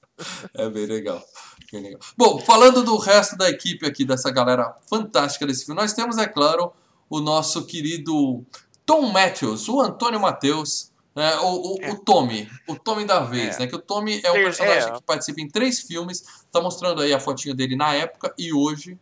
é 0.54 0.70
bem 0.70 0.86
legal, 0.86 1.24
bem 1.72 1.84
legal. 1.84 2.00
Bom, 2.18 2.40
falando 2.40 2.84
do 2.84 2.98
resto 2.98 3.38
da 3.38 3.50
equipe 3.50 3.86
aqui, 3.86 4.06
dessa 4.06 4.30
galera 4.30 4.76
fantástica 4.90 5.48
desse 5.48 5.66
filme, 5.66 5.80
nós 5.80 5.94
temos, 5.94 6.18
é 6.18 6.28
claro, 6.28 6.72
o 7.10 7.20
nosso 7.20 7.66
querido 7.66 8.46
Tom 8.86 9.12
Matthews, 9.12 9.68
o 9.68 9.82
Antônio 9.82 10.20
Matheus, 10.20 10.92
né, 11.16 11.36
o, 11.40 11.76
o, 11.76 11.82
é. 11.82 11.92
o, 11.92 12.00
Tommy, 12.00 12.50
o 12.68 12.76
Tommy 12.76 13.06
da 13.06 13.20
vez, 13.20 13.58
é. 13.58 13.60
né? 13.60 13.68
Que 13.68 13.76
o 13.76 13.80
Tommy 13.80 14.22
é 14.24 14.32
um 14.32 14.36
personagem 14.36 14.90
é. 14.90 14.92
que 14.94 15.04
participa 15.04 15.42
em 15.42 15.48
três 15.48 15.82
filmes, 15.82 16.24
tá 16.52 16.62
mostrando 16.62 17.02
aí 17.02 17.14
a 17.14 17.20
fotinho 17.20 17.54
dele 17.54 17.76
na 17.76 17.94
época 17.94 18.34
e 18.38 18.54
hoje. 18.54 18.98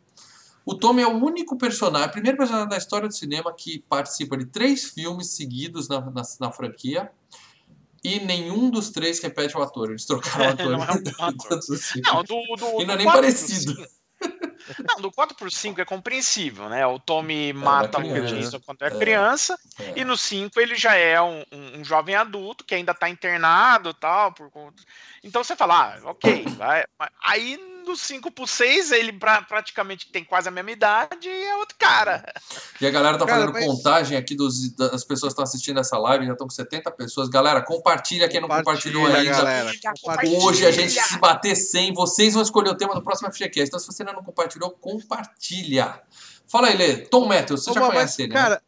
O 0.70 0.76
Tommy 0.76 1.02
é 1.02 1.08
o 1.08 1.18
único 1.18 1.58
personagem, 1.58 2.10
o 2.10 2.12
primeiro 2.12 2.38
personagem 2.38 2.70
da 2.70 2.78
história 2.78 3.08
do 3.08 3.14
cinema 3.16 3.52
que 3.52 3.80
participa 3.90 4.38
de 4.38 4.46
três 4.46 4.86
filmes 4.86 5.30
seguidos 5.30 5.90
na, 5.90 6.00
na, 6.00 6.22
na 6.40 6.52
franquia. 6.52 7.12
E 8.04 8.20
nenhum 8.20 8.70
dos 8.70 8.92
três 8.92 9.20
repete 9.20 9.58
o 9.58 9.64
ator. 9.64 9.90
Eles 9.90 10.06
trocaram 10.06 10.46
o 10.46 10.54
ator. 10.54 10.72
não, 10.72 10.74
é 10.74 10.78
um 10.78 11.26
ator. 11.26 11.60
não, 12.06 12.24
do, 12.24 12.56
do, 12.56 12.82
e 12.84 12.86
não 12.86 12.94
é 12.94 12.98
nem 12.98 13.06
parecido. 13.08 13.76
Não, 14.88 15.02
do 15.02 15.12
4 15.12 15.36
por 15.36 15.52
5 15.52 15.82
é 15.82 15.86
compreensível, 15.86 16.70
né? 16.70 16.86
O 16.86 17.00
Tommy 17.00 17.52
mata 17.52 18.00
o 18.00 18.26
Jason 18.28 18.60
quando 18.60 18.84
é, 18.84 18.88
é 18.88 18.92
criança, 18.92 19.58
é. 19.80 19.94
e 19.96 20.06
no 20.06 20.16
5 20.16 20.60
ele 20.60 20.76
já 20.76 20.94
é 20.94 21.20
um, 21.20 21.44
um, 21.52 21.80
um, 21.80 21.84
jovem 21.84 22.14
adulto 22.14 22.64
que 22.64 22.76
ainda 22.76 22.94
tá 22.94 23.10
internado 23.10 23.92
tal. 23.94 24.34
Por... 24.34 24.52
Então 25.24 25.44
você 25.44 25.56
fala, 25.56 25.96
ah, 25.96 26.10
ok, 26.12 26.46
vai. 26.58 26.84
Aí 27.24 27.58
do 27.90 27.98
5 27.98 28.32
pro 28.32 28.46
6, 28.46 28.92
ele 28.92 29.12
pra, 29.12 29.42
praticamente 29.42 30.12
tem 30.12 30.24
quase 30.24 30.48
a 30.48 30.52
mesma 30.52 30.72
idade 30.72 31.28
e 31.28 31.44
é 31.46 31.56
outro 31.56 31.76
cara. 31.78 32.24
E 32.80 32.86
a 32.86 32.92
galera 32.92 33.18
tá 33.18 33.26
cara, 33.26 33.40
fazendo 33.40 33.54
mas... 33.54 33.66
contagem 33.66 34.18
aqui 34.18 34.36
dos, 34.36 34.72
das 34.74 35.04
pessoas 35.04 35.34
que 35.34 35.34
estão 35.34 35.44
assistindo 35.44 35.80
essa 35.80 35.98
live, 35.98 36.26
já 36.26 36.34
estão 36.34 36.48
com 36.48 36.54
70 36.54 36.92
pessoas. 36.92 37.30
Galera, 37.30 37.62
compartilha 37.62 38.30
quem 38.30 38.40
não 38.40 38.48
compartilhou 38.48 39.06
ainda. 39.08 39.32
Galera, 39.32 39.72
Hoje 40.44 40.66
a 40.66 40.72
gente 40.72 40.92
se 40.92 41.18
bater 41.18 41.56
100, 41.56 41.94
vocês 41.94 42.34
vão 42.34 42.44
escolher 42.44 42.70
o 42.70 42.76
tema 42.76 42.94
do 42.94 43.02
próximo 43.02 43.32
FGCast. 43.32 43.68
Então 43.68 43.80
se 43.80 43.88
você 43.88 44.04
ainda 44.04 44.14
não 44.14 44.24
compartilhou, 44.24 44.70
compartilha. 44.72 46.02
Fala 46.48 46.68
aí, 46.68 46.78
Lê. 46.78 46.98
Tom 46.98 47.26
Matthews, 47.26 47.64
você 47.64 47.72
Ô, 47.72 47.74
já 47.74 47.80
mas, 47.82 47.90
conhece 47.90 48.22
ele, 48.24 48.34
Cara, 48.34 48.56
né? 48.56 48.62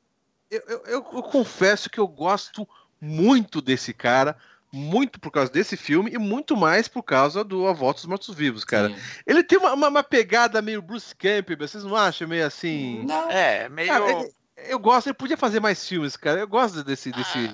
eu, 0.49 0.63
eu, 0.67 0.77
eu, 0.85 0.93
eu 1.13 1.23
confesso 1.23 1.89
que 1.89 1.99
eu 1.99 2.07
gosto 2.07 2.67
muito 2.99 3.61
desse 3.61 3.93
cara 3.93 4.37
muito 4.71 5.19
por 5.19 5.31
causa 5.31 5.51
desse 5.51 5.75
filme 5.75 6.11
e 6.11 6.17
muito 6.17 6.55
mais 6.55 6.87
por 6.87 7.03
causa 7.03 7.43
do 7.43 7.67
A 7.67 7.73
Volta 7.73 7.99
dos 7.99 8.05
Mortos 8.05 8.33
Vivos, 8.33 8.63
cara. 8.63 8.89
Sim. 8.89 8.95
Ele 9.27 9.43
tem 9.43 9.57
uma, 9.57 9.73
uma, 9.73 9.87
uma, 9.89 10.03
pegada 10.03 10.61
meio 10.61 10.81
Bruce 10.81 11.13
Campbell, 11.15 11.57
vocês 11.57 11.83
não 11.83 11.95
acham? 11.95 12.27
Meio 12.27 12.45
assim. 12.45 13.03
Não. 13.05 13.29
É, 13.29 13.67
meio. 13.67 13.89
Cara, 13.89 14.11
ele, 14.11 14.31
eu 14.67 14.79
gosto, 14.79 15.07
ele 15.07 15.13
podia 15.13 15.37
fazer 15.37 15.59
mais 15.59 15.85
filmes, 15.85 16.15
cara. 16.15 16.39
Eu 16.39 16.47
gosto 16.47 16.83
desse. 16.83 17.11
desse... 17.11 17.53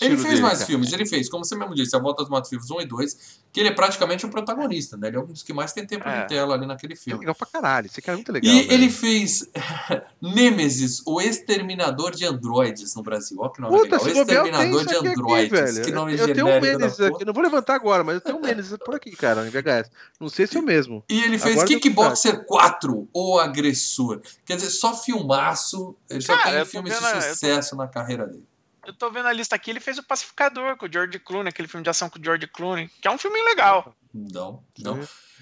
Ele 0.00 0.16
fez 0.16 0.28
dele, 0.28 0.42
mais 0.42 0.58
cara. 0.58 0.66
filmes, 0.66 0.92
ele 0.92 1.06
fez, 1.06 1.28
como 1.28 1.44
você 1.44 1.56
mesmo 1.56 1.74
disse, 1.74 1.96
A 1.96 1.98
Volta 1.98 2.22
dos 2.22 2.30
Matos 2.30 2.50
Vivos 2.50 2.70
1 2.70 2.82
e 2.82 2.86
2, 2.86 3.16
que 3.52 3.60
ele 3.60 3.70
é 3.70 3.72
praticamente 3.72 4.26
o 4.26 4.28
protagonista, 4.28 4.96
né? 4.96 5.08
Ele 5.08 5.16
é 5.16 5.20
um 5.20 5.26
dos 5.26 5.42
que 5.42 5.52
mais 5.52 5.72
tem 5.72 5.86
tempo 5.86 6.06
é. 6.08 6.22
de 6.22 6.28
tela 6.28 6.54
ali 6.54 6.66
naquele 6.66 6.94
filme. 6.94 7.18
É 7.18 7.20
legal 7.20 7.34
pra 7.34 7.46
caralho, 7.46 7.86
esse 7.86 8.02
cara 8.02 8.16
é 8.16 8.18
muito 8.18 8.32
legal. 8.32 8.52
E 8.52 8.58
velho. 8.58 8.72
ele 8.72 8.90
fez 8.90 9.50
Nemesis, 10.20 11.02
o 11.06 11.20
Exterminador 11.20 12.10
de 12.14 12.26
Androides 12.26 12.94
no 12.94 13.02
Brasil. 13.02 13.38
Olha 13.40 13.50
que 13.50 13.60
nome 13.60 13.78
Puta, 13.78 13.96
legal. 13.96 14.06
O 14.06 14.20
Exterminador 14.20 14.86
de 14.86 14.96
Androides. 14.96 15.78
Aqui, 15.78 15.82
que 15.82 15.92
nome 15.92 16.12
eu 16.12 16.18
genérico. 16.18 16.40
Eu 16.40 16.44
tenho 16.44 16.58
um 16.58 16.60
Nemesis 16.60 17.00
aqui, 17.00 17.24
não 17.24 17.32
vou 17.32 17.42
levantar 17.42 17.74
agora, 17.74 18.04
mas 18.04 18.16
eu 18.16 18.20
tenho 18.20 18.36
um 18.36 18.40
Nemesis 18.40 18.76
por 18.84 18.94
aqui, 18.94 19.10
cara, 19.12 19.46
em 19.46 19.50
VHS. 19.50 19.90
Não 20.20 20.28
sei 20.28 20.46
se 20.46 20.56
é 20.56 20.60
o 20.60 20.62
mesmo. 20.62 21.02
E 21.08 21.22
ele 21.22 21.38
fez 21.38 21.54
agora 21.54 21.68
Kickboxer 21.68 22.44
4, 22.44 23.08
O 23.12 23.38
Agressor. 23.38 24.20
Quer 24.44 24.56
dizer, 24.56 24.70
só 24.70 24.94
filmaço, 24.94 25.96
ele 26.08 26.20
só 26.20 26.36
cara, 26.36 26.56
tem 26.56 26.64
filmes 26.66 26.98
de 26.98 27.22
sucesso 27.22 27.76
na 27.76 27.88
carreira 27.88 28.26
dele. 28.26 28.44
Eu 28.88 28.94
tô 28.94 29.10
vendo 29.10 29.26
a 29.26 29.32
lista 29.34 29.54
aqui, 29.54 29.70
ele 29.70 29.80
fez 29.80 29.98
o 29.98 30.02
Pacificador 30.02 30.74
com 30.78 30.86
o 30.86 30.88
George 30.90 31.18
Clooney, 31.18 31.50
aquele 31.50 31.68
filme 31.68 31.84
de 31.84 31.90
ação 31.90 32.08
com 32.08 32.18
o 32.18 32.24
George 32.24 32.46
Clooney, 32.46 32.88
que 33.02 33.06
é 33.06 33.10
um 33.10 33.18
filme 33.18 33.38
legal. 33.42 33.94
Não, 34.14 34.64
não. 34.78 34.98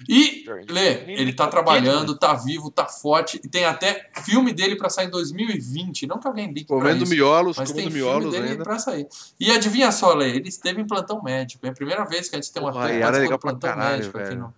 E, 0.07 0.43
Lê, 0.67 1.09
ele 1.13 1.31
tá 1.31 1.47
trabalhando, 1.47 2.17
tá 2.17 2.33
vivo, 2.33 2.69
tá 2.69 2.85
forte, 2.87 3.39
e 3.41 3.47
tem 3.47 3.63
até 3.63 4.09
filme 4.25 4.51
dele 4.51 4.75
para 4.75 4.89
sair 4.89 5.07
em 5.07 5.11
2020. 5.11 6.07
Não 6.07 6.19
que 6.19 6.27
alguém 6.27 6.47
ligue 6.47 6.65
Comendo 6.65 7.05
isso, 7.05 7.13
miolos, 7.13 7.55
mas 7.57 7.71
comendo 7.71 7.89
tem 7.89 7.97
miolos 8.01 8.33
filme 8.33 8.49
dele 8.49 8.61
para 8.61 8.79
sair. 8.79 9.07
E 9.39 9.49
adivinha 9.49 9.93
só, 9.93 10.13
Lê, 10.13 10.29
ele 10.31 10.49
esteve 10.49 10.81
em 10.81 10.85
plantão 10.85 11.23
médico. 11.23 11.65
É 11.65 11.69
a 11.69 11.73
primeira 11.73 12.03
vez 12.03 12.27
que 12.27 12.35
a 12.35 12.41
gente 12.41 12.51
tem 12.51 12.61
uma 12.61 12.73
Porra, 12.73 12.91
era 12.91 13.17
legal 13.17 13.39
plantão 13.39 13.69
caralho, 13.69 13.97
médico 13.99 14.17
velho. 14.17 14.29
aqui 14.29 14.35
no... 14.35 14.53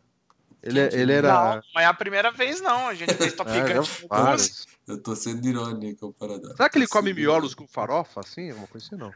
Ele, 0.63 0.80
é, 0.80 0.89
ele 0.93 1.13
era. 1.13 1.32
Não, 1.32 1.62
não 1.75 1.82
é 1.82 1.86
a 1.86 1.93
primeira 1.93 2.32
vez, 2.32 2.60
não. 2.60 2.88
A 2.88 2.95
gente 2.95 3.13
fez 3.13 3.34
Top 3.34 3.49
Gun. 3.54 4.38
Eu 4.89 4.97
tô 4.97 5.15
sendo 5.15 5.47
irônico, 5.47 6.12
Paradão. 6.13 6.49
Será 6.56 6.67
que 6.67 6.80
ele 6.80 6.88
come 6.88 7.13
miolos 7.13 7.54
com 7.54 7.67
farofa, 7.67 8.21
assim? 8.21 8.49
Alguma 8.49 8.65
coisa 8.67 8.88
assim, 8.88 8.95
não. 8.95 9.13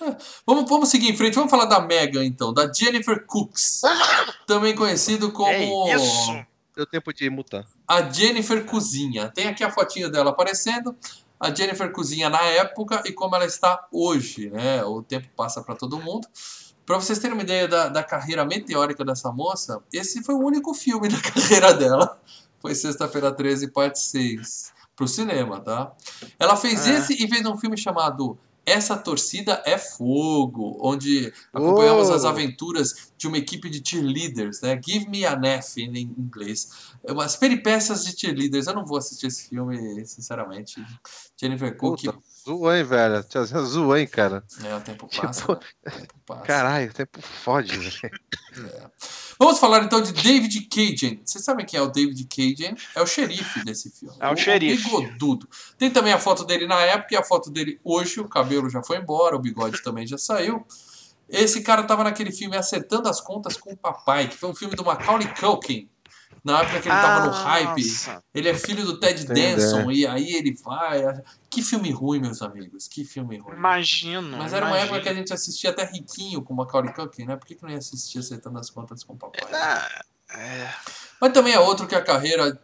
Vamos, 0.46 0.66
vamos 0.66 0.88
seguir 0.88 1.10
em 1.10 1.16
frente. 1.16 1.34
Vamos 1.34 1.50
falar 1.50 1.66
da 1.66 1.78
Mega, 1.78 2.24
então. 2.24 2.54
Da 2.54 2.72
Jennifer 2.72 3.22
Cooks. 3.26 3.82
também 4.48 4.74
conhecido 4.74 5.30
como. 5.30 5.50
É 5.50 5.94
isso! 5.94 6.46
Deu 6.74 6.86
tempo 6.86 7.12
de 7.12 7.28
mutar. 7.28 7.66
A 7.86 8.00
Jennifer 8.10 8.64
Cozinha. 8.64 9.28
Tem 9.28 9.46
aqui 9.46 9.62
a 9.62 9.70
fotinha 9.70 10.08
dela 10.08 10.30
aparecendo. 10.30 10.96
A 11.38 11.54
Jennifer 11.54 11.92
Cozinha 11.92 12.30
na 12.30 12.40
época 12.40 13.02
e 13.04 13.12
como 13.12 13.36
ela 13.36 13.44
está 13.44 13.86
hoje, 13.92 14.48
né? 14.48 14.82
O 14.84 15.02
tempo 15.02 15.28
passa 15.36 15.62
para 15.62 15.74
todo 15.74 16.00
mundo. 16.00 16.26
Para 16.86 16.96
vocês 16.96 17.18
terem 17.18 17.34
uma 17.34 17.42
ideia 17.42 17.68
da, 17.68 17.88
da 17.88 18.02
carreira 18.02 18.44
meteórica 18.46 19.04
dessa 19.04 19.30
moça, 19.30 19.82
esse 19.92 20.24
foi 20.24 20.34
o 20.34 20.40
único 20.40 20.72
filme 20.72 21.10
da 21.10 21.20
carreira 21.20 21.74
dela. 21.74 22.18
Foi 22.58 22.74
Sexta-feira 22.74 23.30
13, 23.30 23.68
parte 23.68 23.98
6 23.98 24.79
pro 25.00 25.08
cinema, 25.08 25.58
tá? 25.60 25.92
Ela 26.38 26.54
fez 26.54 26.86
é. 26.86 26.98
esse 26.98 27.14
e 27.14 27.26
fez 27.26 27.46
um 27.46 27.56
filme 27.56 27.74
chamado 27.74 28.38
essa 28.66 28.96
torcida 28.98 29.62
é 29.64 29.78
fogo, 29.78 30.76
onde 30.82 31.32
acompanhamos 31.52 32.10
oh. 32.10 32.12
as 32.12 32.26
aventuras 32.26 33.10
de 33.16 33.26
uma 33.26 33.38
equipe 33.38 33.70
de 33.70 33.82
cheerleaders, 33.82 34.60
né? 34.60 34.78
Give 34.84 35.08
me 35.08 35.24
a 35.24 35.32
F 35.32 35.82
em 35.82 36.02
inglês. 36.02 36.92
As 37.18 37.36
peripécias 37.36 38.04
de 38.04 38.18
cheerleaders. 38.18 38.66
Eu 38.66 38.74
não 38.74 38.84
vou 38.84 38.98
assistir 38.98 39.28
esse 39.28 39.48
filme, 39.48 40.04
sinceramente. 40.04 40.84
Jennifer 41.40 41.74
Cook. 41.74 42.02
Zoou, 42.44 42.72
hein, 42.72 42.84
velho? 42.84 43.24
Tiazinha 43.24 43.62
zoou, 43.62 43.96
hein, 43.96 44.06
cara? 44.06 44.44
É, 44.62 44.76
o 44.76 44.80
tempo 44.80 45.08
passa. 45.08 45.40
Tipo... 45.40 45.54
Né? 45.54 46.06
passa. 46.26 46.42
Caralho, 46.42 46.90
o 46.90 46.94
tempo 46.94 47.20
fode, 47.22 47.76
velho. 47.76 48.20
É. 48.66 48.90
Vamos 49.42 49.58
falar 49.58 49.82
então 49.82 50.02
de 50.02 50.12
David 50.12 50.68
Cajun. 50.68 51.16
Vocês 51.24 51.42
sabem 51.42 51.64
quem 51.64 51.80
é 51.80 51.82
o 51.82 51.86
David 51.86 52.24
Cajun? 52.26 52.74
É 52.94 53.00
o 53.00 53.06
xerife 53.06 53.64
desse 53.64 53.90
filme. 53.90 54.14
É 54.20 54.28
o, 54.28 54.34
o 54.34 54.36
xerife. 54.36 54.84
Bigodudo. 54.84 55.48
Tem 55.78 55.90
também 55.90 56.12
a 56.12 56.18
foto 56.18 56.44
dele 56.44 56.66
na 56.66 56.78
época 56.82 57.14
e 57.14 57.16
a 57.16 57.22
foto 57.22 57.50
dele 57.50 57.80
hoje. 57.82 58.20
O 58.20 58.28
cabelo 58.28 58.68
já 58.68 58.82
foi 58.82 58.98
embora, 58.98 59.34
o 59.34 59.38
bigode 59.38 59.80
também 59.82 60.06
já 60.06 60.18
saiu. 60.18 60.62
Esse 61.26 61.62
cara 61.62 61.84
tava 61.84 62.04
naquele 62.04 62.30
filme 62.30 62.54
Acertando 62.54 63.08
as 63.08 63.18
Contas 63.18 63.56
com 63.56 63.72
o 63.72 63.76
Papai, 63.78 64.28
que 64.28 64.36
foi 64.36 64.50
um 64.50 64.54
filme 64.54 64.76
do 64.76 64.84
Macaulay 64.84 65.32
Culkin 65.34 65.88
na 66.44 66.60
época 66.60 66.80
que 66.80 66.88
ele 66.88 66.96
tava 66.96 67.26
no 67.26 67.32
hype. 67.32 67.84
Nossa. 67.84 68.24
Ele 68.34 68.48
é 68.48 68.54
filho 68.54 68.84
do 68.84 68.98
Ted 68.98 69.26
Danson, 69.26 69.90
e 69.90 70.06
aí 70.06 70.34
ele 70.34 70.54
vai. 70.62 71.22
Que 71.48 71.62
filme 71.62 71.90
ruim, 71.90 72.20
meus 72.20 72.40
amigos. 72.42 72.88
Que 72.88 73.04
filme 73.04 73.38
ruim. 73.38 73.56
Imagino. 73.56 74.38
Mas 74.38 74.52
era 74.52 74.66
imagino. 74.66 74.68
uma 74.68 74.78
época 74.78 75.00
que 75.00 75.08
a 75.08 75.14
gente 75.14 75.32
assistia 75.32 75.70
até 75.70 75.84
riquinho 75.84 76.42
com 76.42 76.54
Macaulay 76.54 76.92
Culkin, 76.92 77.26
né? 77.26 77.36
Por 77.36 77.46
que, 77.46 77.54
que 77.54 77.62
não 77.62 77.70
ia 77.70 77.78
assistir 77.78 78.18
acertando 78.18 78.58
as 78.58 78.70
contas 78.70 79.04
com 79.04 79.14
o 79.14 79.16
papai? 79.16 79.40
É, 79.52 80.38
é... 80.38 80.74
Mas 81.20 81.32
também 81.32 81.52
é 81.52 81.60
outro 81.60 81.86
que 81.86 81.94
a 81.94 82.02
carreira. 82.02 82.58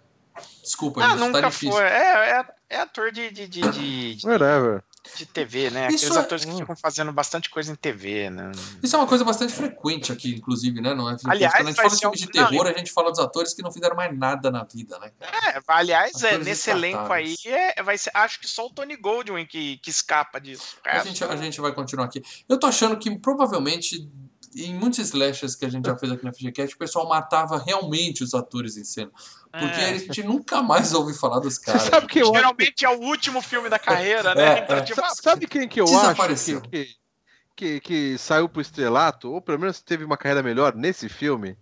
Desculpa, 0.62 1.02
ah, 1.02 1.16
gente, 1.16 1.32
tá 1.32 1.40
difícil. 1.42 1.72
Foi. 1.72 1.84
É, 1.84 2.40
é, 2.40 2.44
é 2.70 2.80
ator 2.80 3.10
de, 3.10 3.30
de, 3.30 3.46
de, 3.48 4.16
de, 4.16 4.26
Whatever 4.26 4.82
de 5.14 5.26
TV, 5.26 5.70
né? 5.70 5.84
Aqueles 5.84 6.02
Isso 6.02 6.14
é 6.14 6.18
atores 6.18 6.44
que 6.44 6.52
ficam 6.52 6.76
fazendo 6.76 7.12
bastante 7.12 7.50
coisa 7.50 7.70
em 7.70 7.74
TV, 7.74 8.30
né? 8.30 8.52
Isso 8.82 8.96
é 8.96 8.98
uma 8.98 9.06
coisa 9.06 9.24
bastante 9.24 9.52
frequente 9.52 10.12
aqui, 10.12 10.34
inclusive, 10.34 10.80
né? 10.80 10.94
Não 10.94 11.10
é 11.10 11.16
aliás, 11.26 11.54
Quando 11.54 11.68
a 11.68 11.70
gente 11.70 11.76
fala 11.76 11.90
de 11.90 11.98
filme 11.98 12.16
de 12.16 12.26
terror, 12.28 12.64
não, 12.64 12.70
a 12.70 12.78
gente 12.78 12.92
fala 12.92 13.10
dos 13.10 13.20
atores 13.20 13.54
que 13.54 13.62
não 13.62 13.72
fizeram 13.72 13.96
mais 13.96 14.16
nada 14.16 14.50
na 14.50 14.64
vida, 14.64 14.98
né? 14.98 15.12
É, 15.20 15.60
aliás, 15.68 16.22
é, 16.22 16.38
nesse 16.38 16.70
elenco 16.70 17.12
aí, 17.12 17.34
é, 17.44 17.82
vai 17.82 17.98
ser, 17.98 18.10
acho 18.14 18.40
que 18.40 18.48
só 18.48 18.66
o 18.66 18.70
Tony 18.70 18.96
Goldwyn 18.96 19.46
que, 19.46 19.78
que 19.78 19.90
escapa 19.90 20.40
disso. 20.40 20.76
A 20.84 21.00
gente, 21.00 21.22
a 21.22 21.36
gente 21.36 21.60
vai 21.60 21.72
continuar 21.72 22.06
aqui. 22.06 22.22
Eu 22.48 22.58
tô 22.58 22.66
achando 22.66 22.96
que 22.96 23.18
provavelmente 23.18 24.08
em 24.56 24.74
muitos 24.74 24.98
slashers 24.98 25.54
que 25.54 25.64
a 25.64 25.68
gente 25.68 25.86
já 25.86 25.96
fez 25.98 26.10
aqui 26.10 26.24
na 26.24 26.32
FGCast, 26.32 26.74
o 26.74 26.78
pessoal 26.78 27.08
matava 27.08 27.58
realmente 27.58 28.24
os 28.24 28.34
atores 28.34 28.76
em 28.76 28.84
cena. 28.84 29.10
Porque 29.58 29.80
é. 29.80 29.90
a 29.90 29.98
gente 29.98 30.22
nunca 30.22 30.62
mais 30.62 30.92
ouve 30.92 31.14
falar 31.14 31.40
dos 31.40 31.58
caras. 31.58 31.82
sabe 31.82 32.06
que 32.06 32.24
Geralmente 32.24 32.84
é 32.84 32.88
o 32.90 33.00
último 33.00 33.40
filme 33.40 33.68
da 33.68 33.78
carreira, 33.78 34.34
né? 34.34 34.58
É, 34.58 34.62
então, 34.62 34.76
é. 34.76 34.82
Tipo, 34.82 35.02
sabe 35.22 35.46
quem 35.46 35.68
que 35.68 35.80
eu 35.80 35.86
acho 35.86 36.34
que, 36.44 36.60
que, 36.60 36.96
que, 37.56 37.80
que 37.80 38.18
saiu 38.18 38.48
pro 38.48 38.60
estrelato, 38.60 39.32
ou 39.32 39.40
pelo 39.40 39.58
menos 39.58 39.80
teve 39.80 40.04
uma 40.04 40.16
carreira 40.16 40.42
melhor 40.42 40.74
nesse 40.74 41.08
filme? 41.08 41.56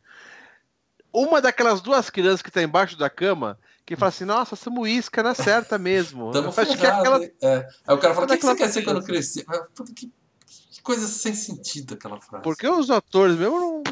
Uma 1.13 1.41
daquelas 1.41 1.81
duas 1.81 2.11
crianças 2.11 2.43
que 2.43 2.51
tá 2.51 2.63
embaixo 2.63 2.97
da 2.99 3.09
cama 3.09 3.59
que 3.87 3.97
fala 3.97 4.09
assim, 4.09 4.25
nossa, 4.25 4.57
somos 4.57 4.89
isca 4.89 5.23
na 5.23 5.35
certa 5.35 5.79
mesmo. 5.79 6.33
Tamo 6.33 6.53
acho 6.57 6.77
que 6.77 6.87
é 6.87 6.91
aquela... 6.91 7.23
É. 7.23 7.69
Aí 7.87 7.95
o 7.95 7.99
cara 7.99 8.15
fala, 8.15 8.27
o 8.27 8.31
que, 8.31 8.39
que 8.39 8.47
você 8.47 8.57
quer 8.57 8.71
ser 8.71 8.83
quando 8.83 9.05
crescer? 9.05 9.45
Que 10.71 10.81
coisa 10.83 11.07
sem 11.07 11.35
sentido 11.35 11.95
aquela 11.95 12.21
frase. 12.21 12.43
Porque 12.43 12.67
os 12.67 12.91
atores 12.91 13.37
mesmo 13.37 13.59
não. 13.61 13.83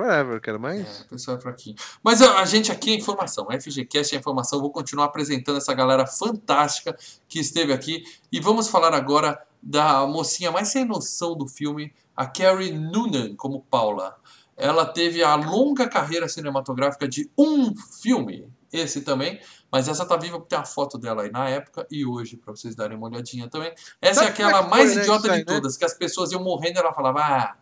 Whatever, 0.00 0.40
cara, 0.40 0.58
mas. 0.58 0.80
É, 0.80 1.02
o 1.02 1.08
pessoal 1.08 1.36
é 1.36 1.40
fraquinho. 1.40 1.76
Mas 2.02 2.22
a, 2.22 2.40
a, 2.40 2.44
gente 2.44 2.72
aqui 2.72 2.90
é 2.90 2.94
informação. 2.94 3.46
FGCast 3.50 4.14
é 4.14 4.18
informação. 4.18 4.58
Eu 4.58 4.62
vou 4.62 4.70
continuar 4.70 5.06
apresentando 5.06 5.58
essa 5.58 5.74
galera 5.74 6.06
fantástica 6.06 6.96
que 7.28 7.38
esteve 7.38 7.72
aqui. 7.72 8.04
E 8.32 8.40
vamos 8.40 8.68
falar 8.68 8.94
agora 8.94 9.40
da 9.62 10.06
mocinha 10.06 10.50
mais 10.50 10.68
sem 10.68 10.84
noção 10.84 11.36
do 11.36 11.46
filme, 11.46 11.92
a 12.16 12.26
Carrie 12.26 12.72
Noonan, 12.72 13.34
como 13.36 13.60
Paula. 13.70 14.16
Ela 14.56 14.86
teve 14.86 15.22
a 15.22 15.34
longa 15.36 15.88
carreira 15.88 16.28
cinematográfica 16.28 17.08
de 17.08 17.30
um 17.36 17.74
filme, 17.74 18.46
esse 18.72 19.00
também, 19.00 19.40
mas 19.72 19.88
essa 19.88 20.04
tá 20.04 20.16
viva 20.16 20.38
porque 20.38 20.54
tem 20.54 20.58
a 20.58 20.64
foto 20.64 20.98
dela 20.98 21.22
aí 21.22 21.30
na 21.30 21.48
época 21.48 21.86
e 21.90 22.04
hoje, 22.04 22.36
para 22.36 22.54
vocês 22.54 22.74
darem 22.74 22.96
uma 22.96 23.06
olhadinha 23.06 23.48
também. 23.48 23.72
Essa 24.02 24.24
é 24.24 24.28
aquela 24.28 24.62
mais 24.62 24.94
né, 24.94 25.02
idiota 25.02 25.30
de 25.30 25.44
todas, 25.44 25.76
que 25.76 25.84
as 25.84 25.94
pessoas 25.94 26.30
iam 26.32 26.42
morrendo 26.42 26.76
e 26.76 26.80
ela 26.80 26.92
falava, 26.92 27.20
ah, 27.20 27.56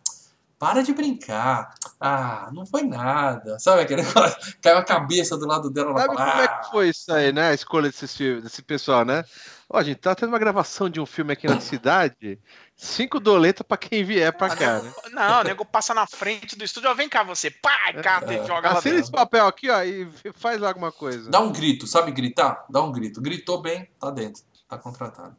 para 0.59 0.83
de 0.83 0.93
brincar. 0.93 1.73
Ah, 1.99 2.49
não 2.53 2.65
foi 2.65 2.83
nada. 2.83 3.57
Sabe 3.57 3.81
aquele 3.81 4.03
caiu 4.61 4.77
a 4.77 4.83
cabeça 4.83 5.37
do 5.37 5.47
lado 5.47 5.69
dela. 5.69 5.91
Ela 5.91 6.01
Sabe 6.01 6.15
fala, 6.15 6.31
como 6.31 6.41
ah. 6.41 6.43
é 6.43 6.47
que 6.47 6.53
ah. 6.53 6.71
foi 6.71 6.89
isso 6.89 7.13
aí, 7.13 7.31
né? 7.31 7.49
A 7.49 7.53
escolha 7.53 7.89
desse, 7.89 8.41
desse 8.41 8.61
pessoal, 8.61 9.05
né? 9.05 9.23
Ó, 9.69 9.77
a 9.77 9.83
gente 9.83 9.99
tá 9.99 10.13
tendo 10.13 10.29
uma 10.29 10.39
gravação 10.39 10.89
de 10.89 10.99
um 10.99 11.05
filme 11.05 11.31
aqui 11.31 11.47
na 11.47 11.61
cidade. 11.61 12.37
Cinco 12.75 13.19
doletas 13.21 13.65
pra 13.65 13.77
quem 13.77 14.03
vier 14.03 14.33
pra 14.33 14.47
ah, 14.47 14.55
cá, 14.55 14.81
né? 14.81 14.91
Não, 15.13 15.39
o 15.39 15.43
nego 15.43 15.63
passa 15.63 15.93
na 15.93 16.05
frente 16.05 16.57
do 16.57 16.63
estúdio, 16.65 16.89
ó, 16.89 16.93
vem 16.93 17.07
cá 17.07 17.23
você, 17.23 17.49
pá, 17.49 17.93
carta 18.03 18.33
é, 18.33 18.43
e 18.43 18.47
joga 18.47 18.69
Assina 18.69 18.99
esse 18.99 19.11
papel 19.11 19.47
aqui, 19.47 19.69
ó, 19.69 19.81
e 19.83 20.09
faz 20.33 20.61
alguma 20.61 20.91
coisa. 20.91 21.29
Dá 21.29 21.39
um 21.39 21.51
grito, 21.51 21.87
sabe 21.87 22.11
gritar? 22.11 22.65
Dá 22.69 22.81
um 22.81 22.91
grito. 22.91 23.21
Gritou 23.21 23.61
bem, 23.61 23.89
tá 23.99 24.09
dentro, 24.09 24.43
tá 24.67 24.77
contratado. 24.77 25.35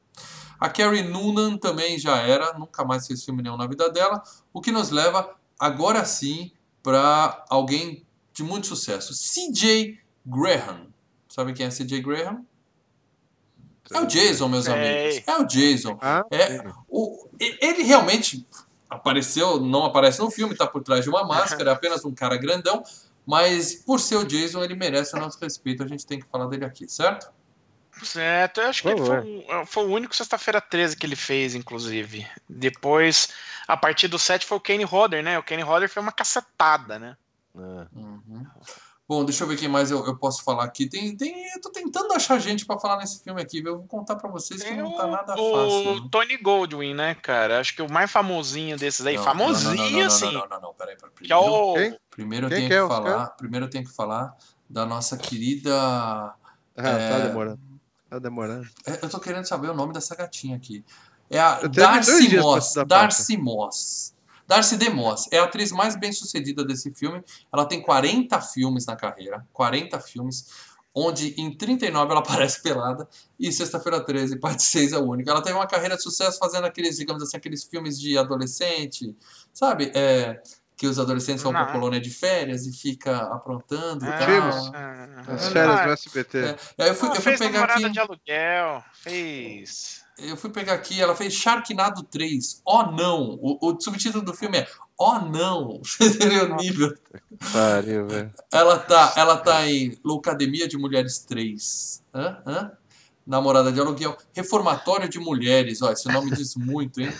A 0.60 0.68
Carrie 0.68 1.02
Noonan 1.02 1.56
também 1.56 1.98
já 1.98 2.18
era, 2.18 2.52
nunca 2.52 2.84
mais 2.84 3.06
fez 3.06 3.24
filme 3.24 3.42
nenhum 3.42 3.56
na 3.56 3.66
vida 3.66 3.90
dela, 3.90 4.22
o 4.52 4.60
que 4.60 4.70
nos 4.70 4.90
leva, 4.90 5.34
agora 5.58 6.04
sim, 6.04 6.52
para 6.82 7.44
alguém 7.48 8.04
de 8.34 8.42
muito 8.42 8.66
sucesso. 8.66 9.14
CJ 9.14 9.98
Graham. 10.24 10.88
Sabe 11.28 11.54
quem 11.54 11.66
é 11.66 11.70
CJ 11.70 12.02
Graham? 12.02 12.44
É 13.90 14.00
o 14.00 14.06
Jason, 14.06 14.48
meus 14.48 14.68
amigos. 14.68 15.22
É 15.26 15.36
o 15.38 15.44
Jason. 15.44 15.98
Ah, 16.00 16.24
é, 16.30 16.62
o, 16.88 17.28
ele 17.40 17.82
realmente 17.82 18.46
apareceu, 18.88 19.60
não 19.60 19.84
aparece 19.84 20.20
no 20.20 20.30
filme, 20.30 20.52
está 20.52 20.66
por 20.66 20.82
trás 20.82 21.04
de 21.04 21.10
uma 21.10 21.24
máscara, 21.24 21.70
é 21.70 21.72
apenas 21.74 22.04
um 22.04 22.14
cara 22.14 22.36
grandão, 22.36 22.82
mas 23.26 23.74
por 23.74 23.98
ser 23.98 24.16
o 24.16 24.24
Jason, 24.24 24.62
ele 24.62 24.74
merece 24.74 25.16
o 25.16 25.20
nosso 25.20 25.38
respeito, 25.40 25.82
a 25.82 25.86
gente 25.86 26.06
tem 26.06 26.20
que 26.20 26.26
falar 26.26 26.46
dele 26.46 26.64
aqui, 26.64 26.88
certo? 26.88 27.32
Certo, 28.02 28.60
eu 28.60 28.68
acho 28.68 28.82
que 28.82 28.88
ele 28.88 29.04
foi, 29.04 29.46
foi, 29.66 29.84
o 29.84 29.90
único 29.90 30.14
sexta-feira 30.14 30.60
13 30.60 30.96
que 30.96 31.06
ele 31.06 31.16
fez, 31.16 31.54
inclusive. 31.54 32.26
Depois, 32.48 33.28
a 33.68 33.76
partir 33.76 34.08
do 34.08 34.18
7 34.18 34.46
foi 34.46 34.58
o 34.58 34.60
Kenny 34.60 34.84
Hodder, 34.84 35.22
né? 35.22 35.38
O 35.38 35.42
Kenny 35.42 35.62
Hodder 35.62 35.88
foi 35.88 36.02
uma 36.02 36.12
cacetada, 36.12 36.98
né? 36.98 37.16
É. 37.56 37.86
Uhum. 37.98 38.46
Bom, 39.10 39.24
deixa 39.24 39.42
eu 39.42 39.48
ver 39.48 39.56
quem 39.56 39.68
mais 39.68 39.90
eu, 39.90 40.06
eu 40.06 40.16
posso 40.16 40.44
falar 40.44 40.62
aqui. 40.62 40.88
Tem, 40.88 41.16
tem, 41.16 41.52
eu 41.52 41.60
tô 41.60 41.68
tentando 41.68 42.12
achar 42.12 42.38
gente 42.38 42.64
para 42.64 42.78
falar 42.78 42.98
nesse 42.98 43.24
filme 43.24 43.42
aqui? 43.42 43.58
Eu 43.58 43.78
vou 43.78 43.86
contar 43.88 44.14
para 44.14 44.30
vocês 44.30 44.62
tem 44.62 44.76
que 44.76 44.80
não 44.80 44.96
tá 44.96 45.04
nada 45.08 45.34
o, 45.34 45.52
fácil. 45.52 45.92
O 45.94 46.08
Tony 46.08 46.36
Goldwyn, 46.36 46.94
né, 46.94 47.16
cara? 47.16 47.58
Acho 47.58 47.74
que 47.74 47.82
o 47.82 47.90
mais 47.90 48.08
famosinho 48.08 48.76
desses 48.76 49.04
aí. 49.04 49.16
Não, 49.16 49.24
famosinho, 49.24 49.98
não, 49.98 50.06
assim. 50.06 50.32
Não, 50.32 50.46
não, 50.48 50.60
não, 50.60 50.74
peraí. 50.74 50.96
que 51.24 51.32
é 51.32 51.36
o... 51.36 51.74
primeiro 52.08 52.46
eu 52.46 52.50
tenho 52.50 52.62
que, 52.62 52.68
que 52.68 52.74
é 52.74 52.86
falar. 52.86 53.26
Primeiro 53.30 53.66
eu 53.66 53.70
tenho 53.70 53.84
que 53.84 53.92
falar 53.92 54.32
da 54.68 54.86
nossa 54.86 55.16
querida. 55.16 55.74
Ah, 55.74 56.34
tá 56.76 56.88
é... 56.88 57.10
tá 57.10 57.18
demorando. 57.26 57.69
Tá 58.10 58.18
demorando. 58.18 58.68
Eu 59.00 59.08
tô 59.08 59.20
querendo 59.20 59.46
saber 59.46 59.70
o 59.70 59.74
nome 59.74 59.92
dessa 59.92 60.16
gatinha 60.16 60.56
aqui. 60.56 60.84
É 61.30 61.38
a 61.38 61.60
Darcy 61.68 62.36
Moss. 62.36 62.74
Darcy 62.84 63.36
Moss. 63.36 64.14
Darcy 64.48 64.76
DeMoss 64.76 65.28
é 65.30 65.38
a 65.38 65.44
atriz 65.44 65.70
mais 65.70 65.94
bem 65.94 66.12
sucedida 66.12 66.64
desse 66.64 66.92
filme. 66.92 67.22
Ela 67.52 67.64
tem 67.64 67.80
40 67.80 68.40
filmes 68.40 68.84
na 68.84 68.96
carreira. 68.96 69.46
40 69.52 70.00
filmes. 70.00 70.48
Onde 70.92 71.40
em 71.40 71.56
39 71.56 72.10
ela 72.10 72.18
aparece 72.18 72.60
pelada 72.60 73.08
e 73.38 73.52
Sexta-feira 73.52 74.04
13, 74.04 74.40
parte 74.40 74.64
6 74.64 74.92
é 74.92 74.98
o 74.98 75.04
único. 75.04 75.30
Ela 75.30 75.40
teve 75.40 75.54
uma 75.54 75.68
carreira 75.68 75.96
de 75.96 76.02
sucesso 76.02 76.36
fazendo 76.36 76.64
aqueles, 76.64 76.96
digamos 76.96 77.22
assim, 77.22 77.36
aqueles 77.36 77.62
filmes 77.62 77.96
de 77.96 78.18
adolescente, 78.18 79.14
sabe? 79.52 79.92
É, 79.94 80.42
que 80.80 80.86
os 80.86 80.98
adolescentes 80.98 81.42
vão 81.42 81.52
para 81.52 81.64
pra 81.64 81.74
colônia 81.74 82.00
de 82.00 82.08
férias 82.08 82.64
e 82.66 82.72
fica 82.72 83.18
aprontando 83.34 84.02
é, 84.06 84.18
tal. 84.18 84.74
É, 84.74 85.10
As 85.34 85.48
férias 85.48 85.84
do 85.84 85.90
SBT. 85.90 86.38
É. 86.38 86.56
Aí 86.78 86.88
eu 86.88 86.94
fui, 86.94 87.10
eu 87.10 87.16
fui 87.16 87.36
pegar 87.36 87.64
aqui... 87.64 87.90
de 87.90 87.98
aluguel, 88.00 88.82
fez 88.94 90.00
eu 90.22 90.36
fui 90.36 90.50
pegar 90.50 90.74
aqui, 90.74 91.00
ela 91.00 91.14
fez 91.14 91.32
Sharknado 91.32 92.02
3. 92.02 92.62
Oh 92.64 92.82
não! 92.84 93.38
O, 93.40 93.70
o 93.70 93.80
subtítulo 93.80 94.22
do 94.22 94.34
filme 94.34 94.58
é 94.58 94.68
Oh 94.98 95.18
não! 95.18 95.80
Você 95.84 96.04
entendeu 96.04 96.52
o 96.52 96.56
nível? 96.56 96.94
Pariu, 97.52 98.06
velho. 98.06 98.30
Ela 98.52 98.78
tá, 98.78 99.14
ela 99.16 99.36
tá 99.38 99.66
em 99.66 99.98
Loucademia 100.04 100.68
de 100.68 100.76
Mulheres 100.76 101.18
3. 101.20 102.04
Hã? 102.14 102.42
Hã? 102.46 102.72
Namorada 103.26 103.70
de 103.70 103.78
aluguel. 103.78 104.16
Reformatório 104.32 105.08
de 105.08 105.18
Mulheres. 105.18 105.82
Ó, 105.82 105.92
esse 105.92 106.08
nome 106.08 106.30
diz 106.30 106.56
muito, 106.56 107.00
hein? 107.00 107.12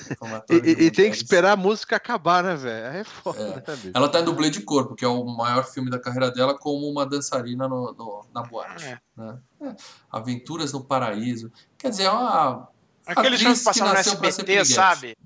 E, 0.50 0.84
e 0.84 0.90
tem 0.90 1.10
que 1.10 1.16
esperar 1.16 1.52
a 1.52 1.56
música 1.56 1.96
acabar, 1.96 2.42
né, 2.42 2.56
velho? 2.56 2.86
É 2.98 3.04
foda, 3.04 3.40
é. 3.66 3.70
Né, 3.70 3.92
ela 3.94 4.08
tá 4.08 4.20
em 4.20 4.24
dublê 4.24 4.50
de 4.50 4.62
corpo, 4.62 4.94
que 4.94 5.04
é 5.04 5.08
o 5.08 5.24
maior 5.24 5.64
filme 5.64 5.90
da 5.90 5.98
carreira 6.00 6.30
dela, 6.30 6.58
como 6.58 6.88
uma 6.88 7.06
dançarina 7.06 7.68
no, 7.68 7.92
no 7.92 8.24
na 8.34 8.42
boate. 8.42 8.84
É. 8.84 8.98
Né? 9.16 9.38
É. 9.62 9.76
Aventuras 10.10 10.72
no 10.72 10.82
Paraíso. 10.82 11.52
Quer 11.78 11.90
dizer, 11.90 12.04
é 12.04 12.10
uma 12.10 12.68
Aquele 13.06 13.38
filme 13.38 13.56
que 13.56 13.64
passava 13.64 13.92
no 13.92 13.98
SBT, 13.98 14.64
sabe? 14.64 15.16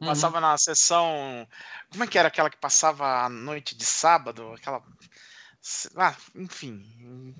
Uhum. 0.00 0.08
Passava 0.08 0.40
na 0.40 0.56
sessão. 0.56 1.46
Como 1.90 2.04
é 2.04 2.06
que 2.06 2.18
era 2.18 2.28
aquela 2.28 2.50
que 2.50 2.56
passava 2.56 3.24
a 3.24 3.28
noite 3.28 3.76
de 3.76 3.84
sábado? 3.84 4.52
Aquela. 4.52 4.82
Ah, 5.96 6.14
enfim. 6.36 7.34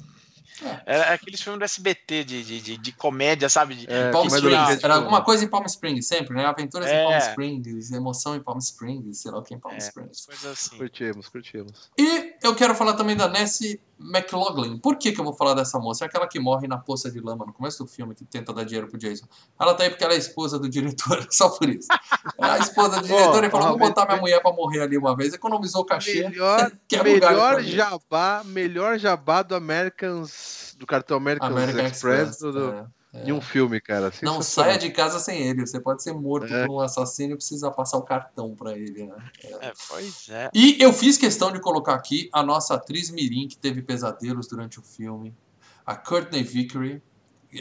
É. 0.65 0.83
Era 0.87 1.15
aqueles 1.15 1.41
filmes 1.41 1.59
do 1.59 1.65
SBT 1.65 2.25
de, 2.25 2.45
de, 2.45 2.61
de, 2.61 2.77
de 2.77 2.93
comédia, 2.93 3.49
sabe? 3.49 3.75
De, 3.75 3.87
é, 3.91 4.11
Palm 4.11 4.27
Springs. 4.27 4.83
Era 4.83 4.97
alguma 4.97 5.23
coisa 5.23 5.45
em 5.45 5.49
Palm 5.49 5.65
Springs 5.67 6.07
sempre, 6.07 6.35
né? 6.35 6.45
Aventuras 6.45 6.89
é. 6.89 7.03
em 7.03 7.05
Palm 7.05 7.19
Springs, 7.19 7.91
emoção 7.93 8.35
em 8.35 8.41
Palm 8.41 8.59
Springs, 8.59 9.19
sei 9.19 9.31
lá 9.31 9.39
o 9.39 9.43
que 9.43 9.55
em 9.55 9.59
Palm 9.59 9.75
é, 9.75 9.79
Springs. 9.79 10.27
Coisa 10.27 10.51
assim. 10.51 10.77
Curtimos, 10.77 11.29
curtimos. 11.29 11.91
E 11.99 12.28
eu 12.43 12.55
quero 12.55 12.75
falar 12.75 12.95
também 12.95 13.17
da 13.17 13.29
Nessie 13.29 13.81
McLaughlin. 14.01 14.79
Por 14.79 14.97
que, 14.97 15.13
que 15.13 15.21
eu 15.21 15.25
vou 15.25 15.35
falar 15.35 15.55
dessa 15.55 15.79
moça? 15.79 16.05
É 16.05 16.07
aquela 16.07 16.27
que 16.27 16.39
morre 16.39 16.69
na 16.69 16.79
poça 16.79 17.11
de 17.11 17.21
lama 17.21 17.45
no 17.45 17.53
começo 17.53 17.83
do 17.83 17.91
filme, 17.91 18.15
que 18.15 18.25
tenta 18.25 18.53
dar 18.53 18.65
dinheiro 18.65 18.89
pro 18.89 18.99
Jason. 18.99 19.27
Ela 19.61 19.75
tá 19.75 19.83
aí 19.83 19.91
porque 19.91 20.05
ela 20.05 20.15
é 20.15 20.17
esposa 20.17 20.59
do 20.59 20.69
diretor, 20.69 21.27
só 21.31 21.49
por 21.51 21.69
isso. 21.69 21.89
É 22.39 22.45
a 22.45 22.59
esposa 22.59 23.01
do 23.01 23.07
diretor 23.07 23.45
e 23.45 23.51
falou: 23.51 23.69
vou 23.71 23.79
botar 23.79 24.07
minha 24.07 24.21
mulher 24.21 24.41
pra 24.41 24.53
morrer 24.53 24.83
ali 24.83 24.97
uma 24.97 25.17
vez. 25.17 25.35
Economizou 25.35 25.83
o 25.83 25.85
cachê. 25.85 26.29
Melhor, 26.29 26.71
melhor 27.05 27.63
jabá, 27.63 28.43
melhor 28.45 28.99
jabá 28.99 29.43
do 29.43 29.55
Americans, 29.55 30.77
do 30.79 30.87
cartão 30.87 31.17
American, 31.17 31.49
American 31.49 31.87
Express, 31.87 32.31
Express 32.31 32.55
do, 32.55 32.73
é. 32.73 32.87
É. 33.13 33.29
Em 33.29 33.33
um 33.33 33.41
filme, 33.41 33.81
cara. 33.81 34.13
Não 34.23 34.43
saia 34.43 34.77
de 34.77 34.91
casa 34.91 35.19
sem 35.19 35.41
ele. 35.41 35.67
Você 35.67 35.81
pode 35.81 36.03
ser 36.03 36.13
morto 36.13 36.53
é. 36.53 36.67
por 36.67 36.75
um 36.75 36.81
assassino 36.81 37.33
e 37.33 37.37
precisa 37.37 37.71
passar 37.71 37.97
o 37.97 38.03
cartão 38.03 38.55
para 38.55 38.77
ele, 38.77 39.07
né? 39.07 39.17
É. 39.43 39.69
é. 39.69 39.73
pois 39.89 40.29
é. 40.29 40.51
E 40.55 40.77
eu 40.79 40.93
fiz 40.93 41.17
questão 41.17 41.51
de 41.51 41.61
colocar 41.61 41.95
aqui 41.95 42.29
a 42.33 42.43
nossa 42.43 42.75
atriz 42.75 43.11
Mirim, 43.11 43.49
que 43.49 43.57
teve 43.57 43.81
pesadelos 43.81 44.47
durante 44.47 44.79
o 44.79 44.83
filme, 44.83 45.35
a 45.87 45.97
Courtney 45.97 46.43
Vickery. 46.43 47.03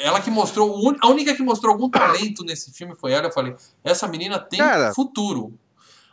Ela 0.02 0.20
que 0.20 0.30
mostrou, 0.30 0.94
a 1.00 1.08
única 1.08 1.34
que 1.34 1.42
mostrou 1.42 1.72
algum 1.72 1.90
talento 1.90 2.44
nesse 2.44 2.74
filme 2.74 2.94
foi 2.96 3.14
ela. 3.14 3.28
Eu 3.28 3.32
falei, 3.32 3.56
essa 3.86 4.06
menina 4.06 4.38
tem 4.38 4.60
cara, 4.60 4.94
futuro. 4.94 5.58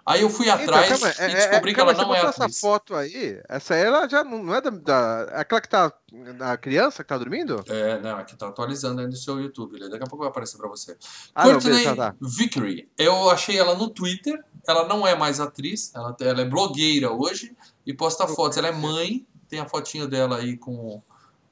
Aí 0.06 0.20
eu 0.20 0.28
fui 0.28 0.46
então, 0.46 0.60
atrás 0.60 0.86
então, 0.86 0.98
calma, 0.98 1.14
e 1.18 1.32
é, 1.32 1.34
descobri 1.34 1.70
é, 1.70 1.74
que 1.74 1.80
ela 1.80 1.92
não 1.94 2.14
é 2.14 2.18
atriz. 2.18 2.40
essa 2.40 2.60
foto 2.60 2.94
aí, 2.94 3.40
essa 3.48 3.74
aí 3.74 3.82
ela 3.82 4.06
já 4.06 4.22
não 4.22 4.54
é 4.54 4.60
da, 4.60 4.70
da 4.70 5.28
é 5.32 5.40
aquela 5.40 5.60
que 5.62 5.68
tá 5.68 5.92
a 6.40 6.56
criança 6.58 7.02
que 7.02 7.08
tá 7.08 7.16
dormindo? 7.16 7.64
É, 7.66 7.98
não, 8.00 8.18
aqui 8.18 8.36
tá 8.36 8.48
atualizando 8.48 9.00
aí 9.00 9.06
no 9.06 9.16
seu 9.16 9.40
YouTube, 9.40 9.78
daqui 9.88 10.04
a 10.04 10.06
pouco 10.06 10.18
vai 10.18 10.28
aparecer 10.28 10.58
para 10.58 10.68
você. 10.68 10.96
Ah, 11.34 11.44
Courtney 11.44 11.84
não, 11.86 11.96
tá. 11.96 12.14
Vickery, 12.20 12.88
eu 12.98 13.30
achei 13.30 13.56
ela 13.58 13.74
no 13.74 13.88
Twitter, 13.88 14.44
ela 14.68 14.86
não 14.86 15.06
é 15.06 15.16
mais 15.16 15.40
atriz, 15.40 15.90
ela, 15.94 16.14
ela 16.20 16.42
é 16.42 16.44
blogueira 16.44 17.10
hoje 17.10 17.56
e 17.86 17.94
posta 17.94 18.26
fotos, 18.26 18.58
ela 18.58 18.68
é 18.68 18.72
mãe, 18.72 19.26
tem 19.48 19.60
a 19.60 19.68
fotinho 19.68 20.06
dela 20.06 20.36
aí 20.36 20.56
com 20.56 21.02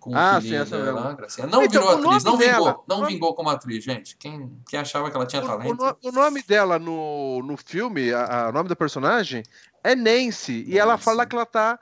com 0.03 0.17
ah, 0.17 0.39
o 0.39 0.43
sim, 0.43 0.51
dela, 0.51 1.15
Gracinha. 1.15 1.47
Não 1.47 1.63
então, 1.63 1.81
virou 1.81 2.09
atriz, 2.09 2.25
não 2.25 2.37
dela, 2.37 2.71
vingou, 2.71 2.85
não 2.89 2.99
nome... 2.99 3.13
vingou 3.13 3.35
como 3.37 3.51
atriz, 3.51 3.85
gente. 3.85 4.17
Quem, 4.17 4.61
quem 4.69 4.81
achava 4.81 5.09
que 5.09 5.17
ela 5.17 5.25
tinha 5.25 5.41
o, 5.41 5.47
talento. 5.47 5.97
O, 6.03 6.09
o, 6.09 6.13
nome 6.13 6.43
dela 6.43 6.77
no, 6.77 7.41
no 7.45 7.57
filme, 7.57 8.13
a, 8.13 8.49
a, 8.49 8.53
nome 8.53 8.69
da 8.69 8.75
personagem, 8.75 9.45
é 9.85 9.95
Nancy. 9.95 10.23
Nancy. 10.25 10.65
E 10.67 10.77
ela 10.77 10.99
fala 10.99 11.25
que 11.25 11.37
ela 11.37 11.47
tá 11.47 11.79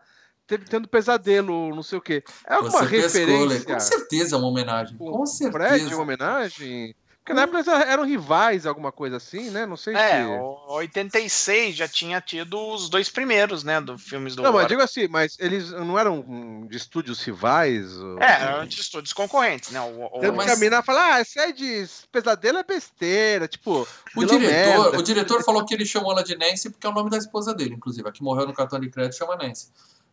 tendo 0.46 0.87
pesadelo, 0.87 1.74
não 1.74 1.83
sei 1.83 1.96
o 1.96 2.02
quê. 2.02 2.22
É 2.46 2.54
alguma 2.54 2.80
Você 2.80 2.85
referência. 2.85 3.56
Pescou, 3.56 3.74
com 3.74 3.80
certeza 3.80 4.37
é 4.37 4.38
uma 4.38 4.48
homenagem. 4.48 4.98
Com 4.98 5.24
certeza. 5.24 5.68
Fred, 5.68 5.94
uma 5.94 6.02
homenagem? 6.02 6.94
Porque 7.20 7.35
na 7.35 7.42
época 7.42 7.70
eram 7.87 8.04
rivais, 8.04 8.66
alguma 8.66 8.90
coisa 8.90 9.18
assim, 9.18 9.50
né? 9.50 9.66
Não 9.66 9.76
sei 9.76 9.94
é, 9.94 10.09
se. 10.09 10.30
É, 10.30 10.40
86 10.68 11.76
já 11.76 11.87
tinha 11.87 12.20
tido 12.20 12.59
os 12.59 12.88
dois 12.88 13.11
primeiros, 13.11 13.62
né? 13.62 13.80
Do 13.80 13.98
filmes 13.98 14.35
do. 14.35 14.42
Não, 14.42 14.52
mas 14.52 14.66
digo 14.66 14.80
assim, 14.80 15.06
mas 15.06 15.37
eles 15.38 15.70
não 15.70 15.98
eram 15.98 16.66
de 16.68 16.76
estúdios 16.76 17.22
rivais? 17.22 17.94
Ou... 17.96 18.18
É, 18.20 18.42
eram 18.42 18.66
de 18.66 18.80
estúdios 18.80 19.12
concorrentes, 19.12 19.70
né? 19.70 19.80
O, 19.80 20.06
o... 20.06 20.33
mas... 20.35 20.50
caminhar 20.50 20.83
e 20.83 20.87
falar, 20.87 21.14
ah, 21.14 21.20
esse 21.20 21.38
é 21.38 21.52
de 21.52 21.87
pesadelo 22.11 22.59
é 22.59 22.64
besteira, 22.64 23.46
tipo. 23.46 23.87
O 24.16 24.24
diretor, 24.24 24.96
o 24.96 25.02
diretor 25.02 25.44
falou 25.44 25.64
que 25.64 25.74
ele 25.74 25.85
chamou 25.85 26.12
ela 26.12 26.24
de 26.24 26.37
Nancy 26.37 26.70
porque 26.70 26.87
é 26.87 26.90
o 26.90 26.94
nome 26.94 27.11
da 27.11 27.18
esposa 27.18 27.54
dele, 27.54 27.74
inclusive. 27.74 28.09
A 28.09 28.12
que 28.12 28.22
morreu 28.22 28.46
no 28.46 28.54
cartão 28.54 28.80
de 28.80 28.88
crédito 28.88 29.16
chama 29.16 29.37
Nancy. 29.37 29.68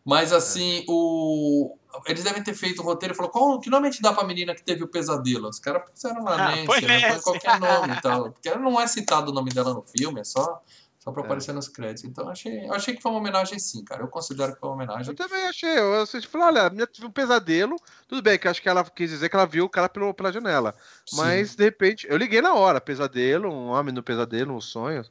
Mas 0.08 0.32
assim, 0.32 0.86
o... 0.88 1.76
eles 2.06 2.24
devem 2.24 2.42
ter 2.42 2.54
feito 2.54 2.80
o 2.80 2.82
roteiro 2.82 3.12
e 3.12 3.16
falou: 3.16 3.30
qual 3.30 3.60
que 3.60 3.68
nome 3.68 3.88
a 3.88 3.90
gente 3.90 4.00
dá 4.00 4.10
pra 4.10 4.24
menina 4.24 4.54
que 4.54 4.62
teve 4.62 4.82
o 4.82 4.88
pesadelo? 4.88 5.46
Os 5.50 5.58
caras 5.58 5.82
puseram 5.90 6.22
uma 6.22 6.32
ah, 6.32 6.56
Nancy, 6.56 6.86
né? 6.86 7.10
Põe 7.10 7.20
qualquer 7.20 7.60
nome 7.60 7.92
e 7.92 8.00
tal. 8.00 8.32
Porque 8.32 8.54
não 8.54 8.80
é 8.80 8.86
citado 8.86 9.30
o 9.30 9.34
nome 9.34 9.50
dela 9.50 9.74
no 9.74 9.82
filme, 9.82 10.20
é 10.20 10.24
só, 10.24 10.62
só 10.98 11.12
pra 11.12 11.20
é. 11.20 11.26
aparecer 11.26 11.52
nos 11.52 11.68
créditos. 11.68 12.04
Então 12.04 12.24
eu 12.24 12.30
achei, 12.30 12.70
achei 12.70 12.96
que 12.96 13.02
foi 13.02 13.12
uma 13.12 13.20
homenagem 13.20 13.58
sim, 13.58 13.84
cara. 13.84 14.02
Eu 14.02 14.08
considero 14.08 14.54
que 14.54 14.60
foi 14.60 14.70
uma 14.70 14.76
homenagem. 14.76 15.08
Eu 15.08 15.14
também 15.14 15.46
achei. 15.46 15.78
Eu, 15.78 16.06
você 16.06 16.22
falou: 16.22 16.46
olha, 16.46 16.62
a 16.62 16.70
menina 16.70 16.86
teve 16.86 17.06
um 17.06 17.10
pesadelo. 17.10 17.76
Tudo 18.08 18.22
bem, 18.22 18.38
que 18.38 18.48
acho 18.48 18.62
que 18.62 18.68
ela 18.70 18.82
quis 18.84 19.10
dizer 19.10 19.28
que 19.28 19.36
ela 19.36 19.44
viu 19.44 19.66
o 19.66 19.68
cara 19.68 19.90
pelo, 19.90 20.14
pela 20.14 20.32
janela. 20.32 20.74
Sim. 21.04 21.16
Mas 21.18 21.54
de 21.54 21.64
repente, 21.64 22.06
eu 22.08 22.16
liguei 22.16 22.40
na 22.40 22.54
hora: 22.54 22.80
pesadelo, 22.80 23.52
um 23.52 23.66
homem 23.66 23.94
no 23.94 24.02
pesadelo, 24.02 24.54
um 24.54 24.60
sonho. 24.60 25.04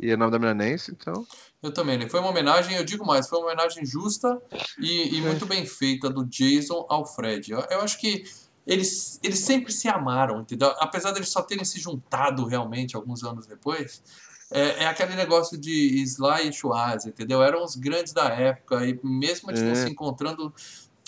E 0.00 0.10
é 0.10 0.14
o 0.14 0.18
nome 0.18 0.38
da 0.38 0.54
Nancy, 0.54 0.92
então. 0.92 1.26
Eu 1.62 1.72
também, 1.72 1.98
né? 1.98 2.08
Foi 2.08 2.20
uma 2.20 2.30
homenagem, 2.30 2.76
eu 2.76 2.84
digo 2.84 3.04
mais, 3.04 3.28
foi 3.28 3.38
uma 3.38 3.48
homenagem 3.48 3.84
justa 3.84 4.40
e, 4.78 5.16
e 5.16 5.20
muito 5.20 5.44
bem 5.44 5.66
feita 5.66 6.08
do 6.08 6.24
Jason 6.24 6.86
ao 6.88 7.04
Fred. 7.04 7.52
Eu, 7.52 7.60
eu, 7.70 7.80
acho 7.82 8.00
que 8.00 8.24
eles, 8.66 9.20
eles 9.22 9.40
sempre 9.40 9.72
se 9.72 9.88
amaram, 9.88 10.40
entendeu? 10.40 10.74
Apesar 10.78 11.12
deles 11.12 11.28
só 11.28 11.42
terem 11.42 11.64
se 11.64 11.78
juntado 11.78 12.46
realmente 12.46 12.96
alguns 12.96 13.22
anos 13.22 13.46
depois, 13.46 14.02
é, 14.50 14.84
é 14.84 14.86
aquele 14.86 15.14
negócio 15.14 15.58
de 15.58 16.02
Sly 16.02 16.48
e 16.48 16.52
Schwarz, 16.52 17.04
entendeu? 17.04 17.42
Eram 17.42 17.62
os 17.62 17.76
grandes 17.76 18.12
da 18.12 18.24
época 18.24 18.84
e 18.86 18.98
mesmo 19.04 19.50
eles 19.50 19.60
é. 19.60 19.64
não 19.64 19.74
se 19.74 19.88
encontrando 19.88 20.52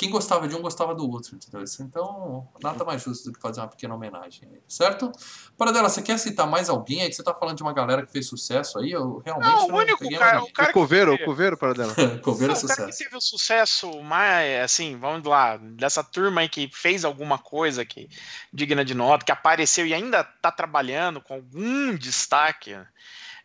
quem 0.02 0.10
gostava 0.10 0.48
de 0.48 0.56
um 0.56 0.60
gostava 0.60 0.96
do 0.96 1.08
outro, 1.08 1.36
entendeu? 1.36 1.64
Então, 1.80 2.48
nada 2.60 2.84
mais 2.84 3.02
justo 3.02 3.30
do 3.30 3.34
que 3.36 3.40
fazer 3.40 3.60
uma 3.60 3.68
pequena 3.68 3.94
homenagem 3.94 4.48
aí, 4.50 4.60
certo? 4.66 5.12
Paradela, 5.56 5.88
você 5.88 6.02
quer 6.02 6.18
citar 6.18 6.44
mais 6.44 6.68
alguém 6.68 7.02
aí? 7.02 7.08
Que 7.08 7.14
você 7.14 7.22
tá 7.22 7.32
falando 7.32 7.56
de 7.56 7.62
uma 7.62 7.72
galera 7.72 8.04
que 8.04 8.10
fez 8.10 8.26
sucesso 8.26 8.80
aí? 8.80 8.90
Eu 8.90 9.22
realmente 9.24 9.48
não, 9.48 9.68
não 9.68 9.76
o 9.76 9.78
único 9.78 10.10
cara, 10.18 10.42
o 10.42 10.52
cara 10.52 10.70
o 10.70 10.72
Coveiro, 10.72 11.16
que... 11.16 11.22
o 11.22 11.26
Coveiro, 11.26 11.56
Paradela. 11.56 11.94
Coveiro 12.20 12.52
é 12.52 12.56
sucesso. 12.56 12.80
O 12.80 12.84
cara 12.84 12.90
que 12.90 12.98
teve 12.98 13.16
o 13.16 13.20
sucesso 13.20 14.02
mais, 14.02 14.64
assim, 14.64 14.96
vamos 14.98 15.24
lá, 15.24 15.56
dessa 15.56 16.02
turma 16.02 16.40
aí 16.40 16.48
que 16.48 16.68
fez 16.72 17.04
alguma 17.04 17.38
coisa 17.38 17.84
que 17.84 18.08
digna 18.52 18.84
de 18.84 18.94
nota, 18.94 19.24
que 19.24 19.30
apareceu 19.30 19.86
e 19.86 19.94
ainda 19.94 20.24
tá 20.24 20.50
trabalhando 20.50 21.20
com 21.20 21.34
algum 21.34 21.94
destaque, 21.94 22.76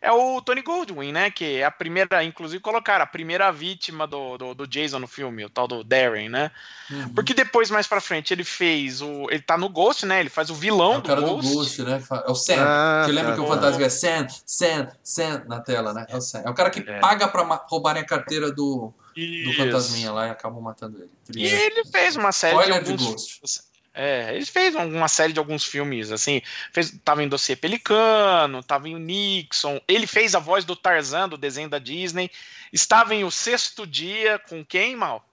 é 0.00 0.12
o 0.12 0.40
Tony 0.40 0.62
Goldwyn, 0.62 1.12
né? 1.12 1.30
Que 1.30 1.56
é 1.56 1.64
a 1.64 1.70
primeira, 1.70 2.22
inclusive 2.22 2.62
colocaram 2.62 3.02
a 3.02 3.06
primeira 3.06 3.50
vítima 3.50 4.06
do, 4.06 4.38
do, 4.38 4.54
do 4.54 4.66
Jason 4.66 5.00
no 5.00 5.08
filme, 5.08 5.44
o 5.44 5.50
tal 5.50 5.66
do 5.66 5.82
Darren, 5.82 6.28
né? 6.28 6.50
Uhum. 6.90 7.08
Porque 7.14 7.34
depois, 7.34 7.70
mais 7.70 7.86
pra 7.86 8.00
frente, 8.00 8.32
ele 8.32 8.44
fez 8.44 9.02
o. 9.02 9.28
Ele 9.30 9.42
tá 9.42 9.58
no 9.58 9.68
Ghost, 9.68 10.06
né? 10.06 10.20
Ele 10.20 10.30
faz 10.30 10.50
o 10.50 10.54
vilão 10.54 10.94
é 10.94 10.98
o 10.98 11.00
do 11.00 11.08
cara 11.08 11.20
Ghost. 11.20 11.48
do 11.48 11.54
Ghost, 11.54 11.82
né? 11.82 12.02
É 12.26 12.30
o 12.30 12.34
Sam. 12.34 12.56
Ah, 12.58 13.02
que 13.06 13.12
lembra 13.12 13.32
tá, 13.32 13.36
que 13.36 13.42
o 13.42 13.46
fantasma 13.46 13.82
é 13.84 13.88
Sam, 13.88 14.26
Sam, 14.46 14.88
Sam 15.02 15.44
na 15.48 15.60
tela, 15.60 15.92
né? 15.92 16.06
É 16.08 16.16
o 16.16 16.20
Sam. 16.20 16.42
É 16.44 16.50
o 16.50 16.54
cara 16.54 16.70
que 16.70 16.80
é. 16.80 17.00
paga 17.00 17.26
pra 17.26 17.42
roubarem 17.68 18.02
a 18.02 18.06
carteira 18.06 18.52
do 18.52 18.92
do 19.16 19.52
fantasminha 19.54 20.12
lá 20.12 20.28
e 20.28 20.30
acabam 20.30 20.62
matando 20.62 20.98
ele. 20.98 21.10
E 21.36 21.44
ele 21.44 21.84
fez 21.86 22.14
uma 22.14 22.30
série 22.30 22.54
Spoiler 22.54 22.84
de 22.84 22.92
alguns... 22.92 23.26
De 23.42 23.67
é, 24.00 24.36
ele 24.36 24.46
fez 24.46 24.76
uma 24.76 25.08
série 25.08 25.32
de 25.32 25.40
alguns 25.40 25.64
filmes, 25.64 26.12
assim, 26.12 26.40
fez, 26.72 26.96
tava 27.04 27.20
em 27.20 27.28
Dossiê 27.28 27.56
Pelicano, 27.56 28.62
tava 28.62 28.88
em 28.88 28.96
Nixon, 28.96 29.80
ele 29.88 30.06
fez 30.06 30.36
a 30.36 30.38
voz 30.38 30.64
do 30.64 30.76
Tarzan, 30.76 31.28
do 31.28 31.36
desenho 31.36 31.68
da 31.68 31.80
Disney, 31.80 32.30
estava 32.72 33.12
em 33.12 33.24
O 33.24 33.30
Sexto 33.30 33.84
Dia, 33.84 34.38
com 34.38 34.64
quem, 34.64 34.94
Mal? 34.94 35.28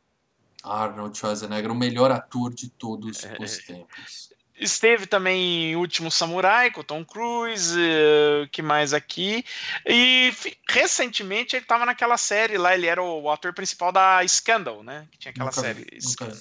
Arnold 0.64 1.16
Schwarzenegger, 1.16 1.72
o 1.72 1.76
melhor 1.76 2.12
ator 2.12 2.52
de 2.52 2.68
todos 2.68 3.24
é, 3.24 3.38
os 3.40 3.58
tempos. 3.60 4.25
Esteve 4.58 5.06
também 5.06 5.72
em 5.72 5.76
Último 5.76 6.10
Samurai 6.10 6.72
com 6.72 6.82
Tom 6.82 7.04
Cruise, 7.04 7.78
uh, 7.78 8.48
que 8.50 8.62
mais 8.62 8.94
aqui? 8.94 9.44
E 9.86 10.34
recentemente 10.70 11.56
ele 11.56 11.64
estava 11.64 11.86
naquela 11.86 12.16
série 12.18 12.58
lá, 12.58 12.74
ele 12.74 12.88
era 12.88 13.04
o 13.04 13.30
ator 13.30 13.54
principal 13.54 13.92
da 13.92 14.26
Scandal, 14.26 14.82
né? 14.82 15.08
Que 15.12 15.18
tinha 15.20 15.32
aquela 15.32 15.50
nunca 15.50 15.62
série. 15.62 15.86
Nunca 16.02 16.38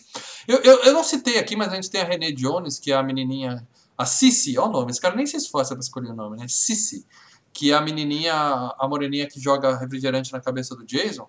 eu, 0.46 0.58
eu, 0.58 0.84
eu, 0.84 0.92
não 0.92 1.02
citei 1.02 1.38
aqui, 1.38 1.56
mas 1.56 1.72
a 1.72 1.74
gente 1.74 1.90
tem 1.90 2.02
a 2.02 2.04
Renée 2.04 2.32
Jones, 2.32 2.78
que 2.78 2.92
é 2.92 2.94
a 2.94 3.02
menininha. 3.02 3.66
A 3.96 4.04
Cici, 4.06 4.58
olha 4.58 4.68
o 4.68 4.72
nome, 4.72 4.90
esse 4.90 5.00
cara 5.00 5.14
nem 5.14 5.26
se 5.26 5.36
esforça 5.36 5.74
para 5.74 5.82
escolher 5.82 6.10
o 6.10 6.14
nome, 6.14 6.36
né? 6.36 6.46
Cici, 6.48 7.06
que 7.52 7.72
é 7.72 7.74
a 7.74 7.80
menininha, 7.80 8.34
a 8.34 8.86
moreninha 8.88 9.28
que 9.28 9.40
joga 9.40 9.76
refrigerante 9.76 10.32
na 10.32 10.40
cabeça 10.40 10.74
do 10.76 10.84
Jason. 10.84 11.28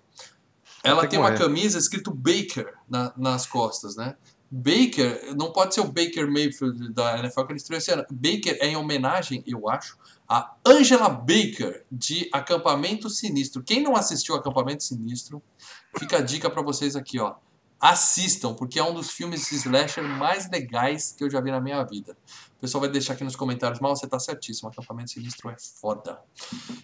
Ela 0.82 1.06
tem 1.06 1.18
uma 1.18 1.32
camisa 1.32 1.78
escrito 1.78 2.12
Baker 2.12 2.74
na, 2.88 3.12
nas 3.16 3.44
costas, 3.44 3.96
né? 3.96 4.14
Baker 4.56 5.34
não 5.36 5.52
pode 5.52 5.74
ser 5.74 5.82
o 5.82 5.92
Baker 5.92 6.26
Mayfield 6.26 6.94
da 6.94 7.18
NFL 7.18 7.42
que 7.42 7.52
ele 7.52 7.58
estreou 7.58 7.76
esse 7.76 7.90
ano. 7.90 8.06
Baker 8.10 8.56
é 8.58 8.68
em 8.68 8.76
homenagem, 8.76 9.44
eu 9.46 9.68
acho, 9.68 9.98
a 10.26 10.54
Angela 10.66 11.10
Baker 11.10 11.84
de 11.92 12.28
Acampamento 12.32 13.10
Sinistro. 13.10 13.62
Quem 13.62 13.82
não 13.82 13.94
assistiu 13.94 14.34
Acampamento 14.34 14.82
Sinistro, 14.82 15.42
fica 15.98 16.18
a 16.18 16.20
dica 16.22 16.48
para 16.48 16.62
vocês 16.62 16.96
aqui, 16.96 17.20
ó. 17.20 17.34
Assistam, 17.78 18.54
porque 18.54 18.78
é 18.78 18.82
um 18.82 18.94
dos 18.94 19.10
filmes 19.10 19.52
slasher 19.52 20.02
mais 20.02 20.50
legais 20.50 21.12
que 21.12 21.22
eu 21.22 21.30
já 21.30 21.38
vi 21.42 21.50
na 21.50 21.60
minha 21.60 21.84
vida. 21.84 22.16
O 22.56 22.60
pessoal 22.62 22.80
vai 22.80 22.90
deixar 22.90 23.12
aqui 23.12 23.22
nos 23.22 23.36
comentários, 23.36 23.78
mal, 23.80 23.94
você 23.94 24.06
tá 24.06 24.18
certíssimo, 24.18 24.70
Acampamento 24.70 25.10
Sinistro 25.10 25.50
é 25.50 25.56
foda. 25.78 26.18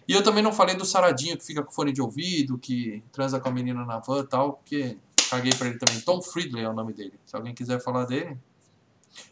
E 0.06 0.12
eu 0.12 0.22
também 0.22 0.42
não 0.42 0.52
falei 0.52 0.76
do 0.76 0.84
Saradinho 0.84 1.38
que 1.38 1.46
fica 1.46 1.62
com 1.62 1.72
fone 1.72 1.90
de 1.90 2.02
ouvido, 2.02 2.58
que 2.58 3.02
transa 3.10 3.40
com 3.40 3.48
a 3.48 3.52
menina 3.52 3.86
na 3.86 3.98
van 3.98 4.20
e 4.20 4.26
tal, 4.26 4.52
porque 4.52 4.98
Caguei 5.32 5.54
pra 5.54 5.66
ele 5.68 5.78
também. 5.78 5.98
Tom 6.02 6.20
Friedley 6.20 6.62
é 6.62 6.68
o 6.68 6.74
nome 6.74 6.92
dele. 6.92 7.14
Se 7.24 7.34
alguém 7.34 7.54
quiser 7.54 7.80
falar 7.80 8.04
dele. 8.04 8.36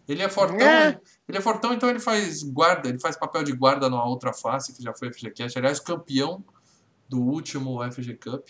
Ele 0.09 0.23
é 0.23 0.31
fortão. 0.31 0.67
É. 0.67 0.99
Ele 1.29 1.37
é 1.37 1.41
fortão, 1.43 1.75
então 1.75 1.91
ele 1.91 2.01
faz 2.01 2.43
guarda. 2.43 2.89
Ele 2.89 2.99
faz 2.99 3.19
papel 3.19 3.45
de 3.45 3.53
guarda 3.53 3.91
numa 3.91 4.07
outra 4.07 4.33
face, 4.33 4.73
que 4.73 4.83
já 4.83 4.95
foi 4.95 5.13
FGCast. 5.13 5.59
Aliás, 5.59 5.79
campeão 5.79 6.43
do 7.07 7.21
último 7.21 7.83
FG 7.93 8.15
Cup. 8.15 8.49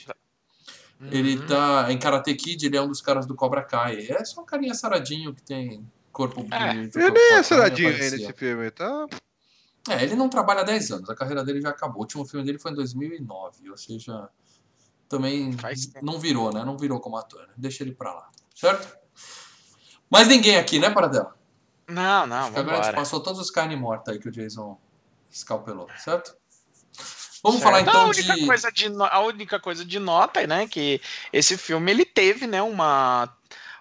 Uhum. 1.01 1.09
Ele 1.11 1.45
tá 1.45 1.87
em 1.91 1.99
Karate 1.99 2.35
Kid, 2.37 2.67
ele 2.67 2.77
é 2.77 2.83
um 2.83 2.89
dos 2.89 3.01
caras 3.01 3.27
do 3.27 3.35
Cobra 3.35 3.65
Kai. 3.65 4.07
É 4.09 4.25
só 4.25 4.43
um 4.43 4.45
carinha 4.45 4.75
saradinho 4.75 5.35
que 5.35 5.43
tem 5.43 5.85
corpo 6.13 6.47
é. 6.53 6.75
bonito. 6.75 6.99
Ele 7.01 7.11
nem 7.11 7.33
é 7.33 7.43
saradinho 7.43 7.89
aí 7.89 7.99
nesse 7.99 8.33
filme, 8.33 8.71
tá? 8.71 9.09
É, 9.89 10.05
ele 10.05 10.15
não 10.15 10.29
trabalha 10.29 10.61
há 10.61 10.65
10 10.65 10.91
anos. 10.93 11.11
A 11.11 11.17
carreira 11.17 11.43
dele 11.43 11.61
já 11.61 11.71
acabou. 11.71 11.99
O 11.99 12.01
último 12.03 12.25
filme 12.25 12.47
dele 12.47 12.59
foi 12.59 12.71
em 12.71 12.75
2009, 12.75 13.71
ou 13.71 13.77
seja, 13.77 14.29
também 15.11 15.51
não 16.01 16.21
virou, 16.21 16.53
né? 16.53 16.65
Não 16.65 16.79
virou 16.79 17.01
como 17.01 17.17
ator. 17.17 17.41
Né? 17.41 17.55
Deixa 17.57 17.83
ele 17.83 17.93
pra 17.93 18.15
lá, 18.15 18.31
certo? 18.55 18.97
Mas 20.09 20.29
ninguém 20.29 20.57
aqui, 20.57 20.79
né, 20.79 20.89
Paradela? 20.89 21.37
Não, 21.89 22.27
não, 22.27 22.47
Acho 22.47 22.59
agora 22.59 22.79
a 22.79 22.83
gente 22.85 22.95
passou 22.95 23.21
todos 23.21 23.41
os 23.41 23.51
carnes 23.51 23.79
mortas 23.79 24.15
aí 24.15 24.21
que 24.21 24.29
o 24.29 24.33
Jason 24.33 24.79
escalpelou, 25.31 25.89
certo? 25.99 26.35
Vamos 27.43 27.61
certo. 27.61 27.63
falar 27.63 27.81
então, 27.81 28.03
a 28.03 28.05
única 28.05 28.35
de... 28.35 28.47
Coisa 28.47 28.71
de... 28.71 28.87
A 29.11 29.21
única 29.21 29.61
coisa 29.61 29.85
de 29.85 29.99
nota, 29.99 30.47
né, 30.47 30.69
que 30.69 31.01
esse 31.33 31.59
filme 31.59 31.91
ele 31.91 32.05
teve, 32.05 32.47
né, 32.47 32.63
uma 32.63 33.29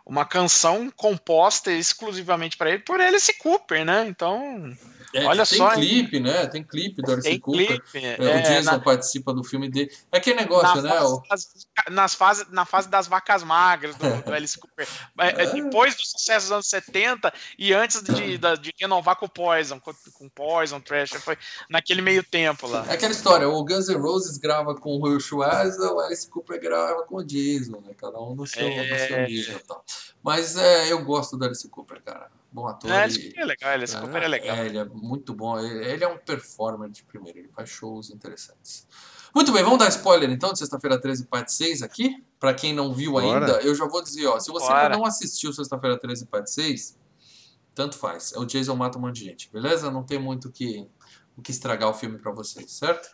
uma 0.03 0.25
canção 0.25 0.89
composta 0.89 1.71
exclusivamente 1.71 2.57
para 2.57 2.71
ele 2.71 2.79
por 2.79 2.99
Alice 2.99 3.31
Cooper, 3.37 3.85
né? 3.85 4.07
Então, 4.07 4.75
é, 5.13 5.25
Olha 5.25 5.45
tem 5.45 5.57
só. 5.57 5.69
Tem 5.71 5.79
clipe, 5.79 6.17
hein? 6.17 6.23
né? 6.23 6.47
Tem 6.47 6.63
clipe 6.63 7.01
do 7.01 7.11
Alice 7.11 7.39
Cooper. 7.39 7.81
É, 7.93 8.39
o 8.39 8.43
Jason 8.43 8.71
na... 8.71 8.79
participa 8.79 9.33
do 9.33 9.43
filme 9.43 9.69
dele. 9.69 9.91
É 10.11 10.17
aquele 10.17 10.39
negócio, 10.39 10.81
na 10.81 10.93
né? 10.93 11.19
Fase, 11.27 11.47
nas 11.89 12.13
fase, 12.13 12.45
na 12.51 12.65
fase 12.65 12.89
das 12.89 13.07
vacas 13.07 13.43
magras 13.43 13.95
do, 13.95 14.21
do 14.23 14.33
Alice 14.33 14.57
Cooper. 14.57 14.87
É, 15.19 15.43
é, 15.43 15.53
depois 15.53 15.95
do 15.95 16.01
sucesso 16.03 16.47
dos 16.47 16.51
anos 16.51 16.67
70 16.67 17.33
e 17.57 17.73
antes 17.73 18.01
de, 18.03 18.37
de, 18.37 18.57
de 18.57 18.73
renovar 18.79 19.15
com 19.15 19.25
o 19.25 19.29
Poison, 19.29 19.79
com, 19.79 19.91
com 20.13 20.29
Poison, 20.29 20.79
Trash, 20.79 21.11
foi 21.11 21.37
naquele 21.69 22.01
meio 22.01 22.23
tempo 22.23 22.67
lá. 22.67 22.85
É 22.87 22.93
aquela 22.93 23.11
história, 23.11 23.47
o 23.49 23.63
Guns 23.63 23.89
N' 23.89 23.97
Roses 23.97 24.37
grava 24.37 24.75
com 24.75 24.91
o 24.91 25.01
Will 25.01 25.19
Schwarzer, 25.19 25.91
o 25.91 25.99
Alice 25.99 26.29
Cooper 26.29 26.59
grava 26.59 27.03
com 27.03 27.17
o 27.17 27.23
Jason, 27.23 27.81
né? 27.81 27.93
Cada 27.97 28.19
um 28.19 28.35
no 28.35 28.45
seu, 28.45 28.67
no 28.67 28.73
seu 28.73 29.15
é. 29.15 29.27
nível 29.27 29.57
e 29.57 29.67
tal. 29.67 29.83
Mas 30.23 30.55
é, 30.57 30.91
eu 30.91 31.03
gosto 31.03 31.37
do 31.37 31.45
Alice 31.45 31.67
Cooper, 31.69 32.01
cara 32.03 32.29
bom 32.51 32.67
ator. 32.67 32.91
É, 32.91 33.05
ele, 33.05 33.33
é 33.37 33.45
legal, 33.45 33.73
ele 33.73 33.85
é, 33.85 34.23
é 34.23 34.27
legal. 34.27 34.55
É, 34.55 34.65
ele 34.65 34.77
é 34.77 34.85
muito 34.85 35.33
bom. 35.33 35.59
Ele 35.59 36.03
é 36.03 36.07
um 36.07 36.17
performer 36.17 36.89
de 36.89 37.03
primeiro, 37.03 37.39
ele 37.39 37.49
faz 37.49 37.69
shows 37.69 38.09
interessantes. 38.09 38.87
Muito 39.33 39.51
bem, 39.51 39.63
vamos 39.63 39.77
dar 39.77 39.89
spoiler 39.89 40.29
então 40.31 40.51
de 40.51 40.57
sexta-feira 40.57 40.99
13, 40.99 41.27
parte 41.27 41.53
6 41.53 41.83
aqui. 41.83 42.23
Para 42.39 42.53
quem 42.53 42.73
não 42.73 42.93
viu 42.93 43.13
Bora. 43.13 43.45
ainda, 43.45 43.61
eu 43.61 43.75
já 43.75 43.85
vou 43.85 44.01
dizer, 44.01 44.25
ó, 44.25 44.39
se 44.39 44.51
você 44.51 44.67
Bora. 44.67 44.85
ainda 44.85 44.97
não 44.97 45.05
assistiu 45.05 45.53
sexta-feira 45.53 45.99
13, 45.99 46.25
parte 46.25 46.51
6, 46.51 46.97
tanto 47.75 47.95
faz. 47.95 48.33
É 48.33 48.39
o 48.39 48.45
Jason 48.45 48.75
mata 48.75 48.97
um 48.97 49.01
monte 49.01 49.17
de 49.17 49.25
gente, 49.25 49.51
beleza? 49.51 49.91
Não 49.91 50.03
tem 50.03 50.17
muito 50.17 50.51
que, 50.51 50.87
o 51.37 51.41
que 51.41 51.51
estragar 51.51 51.89
o 51.89 51.93
filme 51.93 52.17
para 52.17 52.31
vocês, 52.31 52.71
certo? 52.71 53.09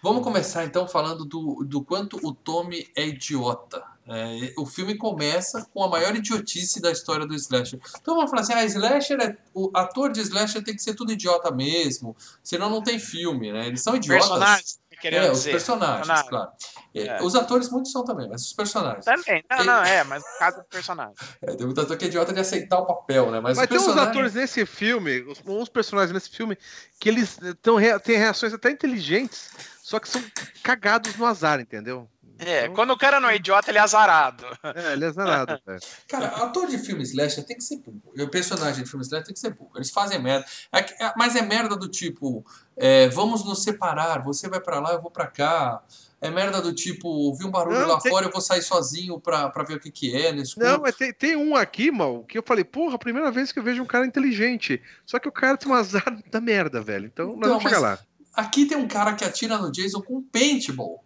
Vamos 0.00 0.22
começar 0.22 0.64
então 0.64 0.86
falando 0.86 1.24
do, 1.24 1.64
do 1.64 1.82
quanto 1.82 2.24
o 2.24 2.32
Tommy 2.32 2.88
é 2.94 3.08
idiota. 3.08 3.84
É, 4.10 4.54
o 4.56 4.64
filme 4.64 4.96
começa 4.96 5.68
com 5.72 5.84
a 5.84 5.88
maior 5.88 6.16
idiotice 6.16 6.80
da 6.80 6.90
história 6.90 7.26
do 7.26 7.34
slasher. 7.34 7.78
Então 8.00 8.14
vamos 8.14 8.30
falar 8.30 8.42
assim, 8.42 8.54
ah, 8.54 8.64
slasher 8.64 9.20
é, 9.20 9.36
o 9.52 9.70
ator 9.74 10.10
de 10.10 10.20
slasher 10.20 10.64
tem 10.64 10.74
que 10.74 10.82
ser 10.82 10.94
tudo 10.94 11.12
idiota 11.12 11.50
mesmo, 11.50 12.16
senão 12.42 12.70
não 12.70 12.82
tem 12.82 12.98
filme, 12.98 13.52
né? 13.52 13.66
Eles 13.66 13.82
são 13.82 13.94
idiotas. 13.94 14.28
Personagens, 14.28 14.80
é, 15.04 15.30
os 15.30 15.44
personagens, 15.44 16.06
personagem. 16.06 16.28
claro. 16.28 16.50
É, 16.94 17.06
é. 17.06 17.22
Os 17.22 17.34
atores 17.34 17.68
muitos 17.68 17.92
são 17.92 18.02
também, 18.02 18.28
mas 18.28 18.46
os 18.46 18.52
personagens. 18.54 19.04
Também, 19.04 19.44
não, 19.50 19.64
não, 19.64 19.84
é, 19.84 20.02
mas 20.04 20.22
no 20.22 20.38
caso 20.38 20.56
do 20.58 20.64
personagem. 20.64 21.14
É, 21.42 21.54
tem 21.54 21.66
muito 21.66 21.80
ator 21.80 21.96
que 21.96 22.06
é 22.06 22.08
idiota 22.08 22.32
de 22.32 22.40
aceitar 22.40 22.78
o 22.78 22.86
papel, 22.86 23.30
né? 23.30 23.40
Mas, 23.40 23.56
mas 23.56 23.68
tem 23.68 23.78
uns 23.78 23.96
atores 23.96 24.34
nesse 24.34 24.66
filme, 24.66 25.24
uns 25.46 25.68
personagens 25.68 26.12
nesse 26.12 26.30
filme, 26.30 26.58
que 26.98 27.08
eles 27.08 27.38
tão, 27.62 27.76
têm 28.02 28.16
reações 28.16 28.52
até 28.52 28.70
inteligentes 28.70 29.50
só 29.88 29.98
que 29.98 30.06
são 30.06 30.22
cagados 30.62 31.16
no 31.16 31.24
azar, 31.24 31.60
entendeu? 31.60 32.06
É, 32.38 32.64
então... 32.64 32.74
quando 32.74 32.90
o 32.92 32.96
cara 32.96 33.18
não 33.20 33.28
é 33.28 33.36
idiota, 33.36 33.70
ele 33.70 33.78
é 33.78 33.80
azarado. 33.80 34.44
É, 34.62 34.92
ele 34.92 35.04
é 35.04 35.08
azarado. 35.08 35.60
cara, 36.06 36.26
ator 36.28 36.66
de 36.66 36.78
filme 36.78 37.02
slasher 37.02 37.44
tem 37.44 37.56
que 37.56 37.64
ser 37.64 37.78
burro. 37.78 38.12
o 38.16 38.28
personagem 38.28 38.84
de 38.84 38.88
filme 38.88 39.04
slasher 39.04 39.26
tem 39.26 39.34
que 39.34 39.40
ser 39.40 39.50
burro. 39.50 39.72
Eles 39.76 39.90
fazem 39.90 40.20
merda. 40.20 40.46
É, 40.72 40.78
é, 41.04 41.12
mas 41.16 41.34
é 41.36 41.42
merda 41.42 41.76
do 41.76 41.88
tipo, 41.88 42.44
é, 42.76 43.08
vamos 43.08 43.44
nos 43.44 43.62
separar, 43.62 44.22
você 44.22 44.48
vai 44.48 44.60
para 44.60 44.78
lá, 44.80 44.92
eu 44.92 45.02
vou 45.02 45.10
para 45.10 45.26
cá. 45.26 45.82
É 46.20 46.30
merda 46.30 46.60
do 46.60 46.72
tipo, 46.72 47.06
ouvi 47.08 47.44
um 47.44 47.50
barulho 47.50 47.78
não, 47.78 47.88
lá 47.88 48.00
tem... 48.00 48.10
fora, 48.10 48.26
eu 48.26 48.32
vou 48.32 48.40
sair 48.40 48.62
sozinho 48.62 49.20
pra, 49.20 49.48
pra 49.50 49.62
ver 49.62 49.74
o 49.74 49.80
que 49.80 49.90
que 49.90 50.16
é. 50.16 50.32
Nesse 50.32 50.58
não, 50.58 50.80
mas 50.80 50.96
tem, 50.96 51.12
tem 51.12 51.36
um 51.36 51.54
aqui, 51.54 51.92
mal, 51.92 52.24
que 52.24 52.36
eu 52.36 52.42
falei, 52.44 52.64
porra, 52.64 52.96
a 52.96 52.98
primeira 52.98 53.30
vez 53.30 53.52
que 53.52 53.58
eu 53.60 53.62
vejo 53.62 53.82
um 53.82 53.86
cara 53.86 54.04
inteligente. 54.04 54.82
Só 55.06 55.20
que 55.20 55.28
o 55.28 55.32
cara 55.32 55.56
tem 55.56 55.70
um 55.70 55.74
azar 55.74 56.20
da 56.28 56.40
merda, 56.40 56.80
velho. 56.80 57.06
Então, 57.06 57.26
então 57.26 57.38
nós 57.38 57.48
vamos 57.50 57.62
chegar 57.62 57.78
lá. 57.78 57.98
Aqui 58.34 58.66
tem 58.66 58.76
um 58.76 58.88
cara 58.88 59.14
que 59.14 59.24
atira 59.24 59.58
no 59.58 59.70
Jason 59.70 60.00
com 60.02 60.20
paintball. 60.22 61.04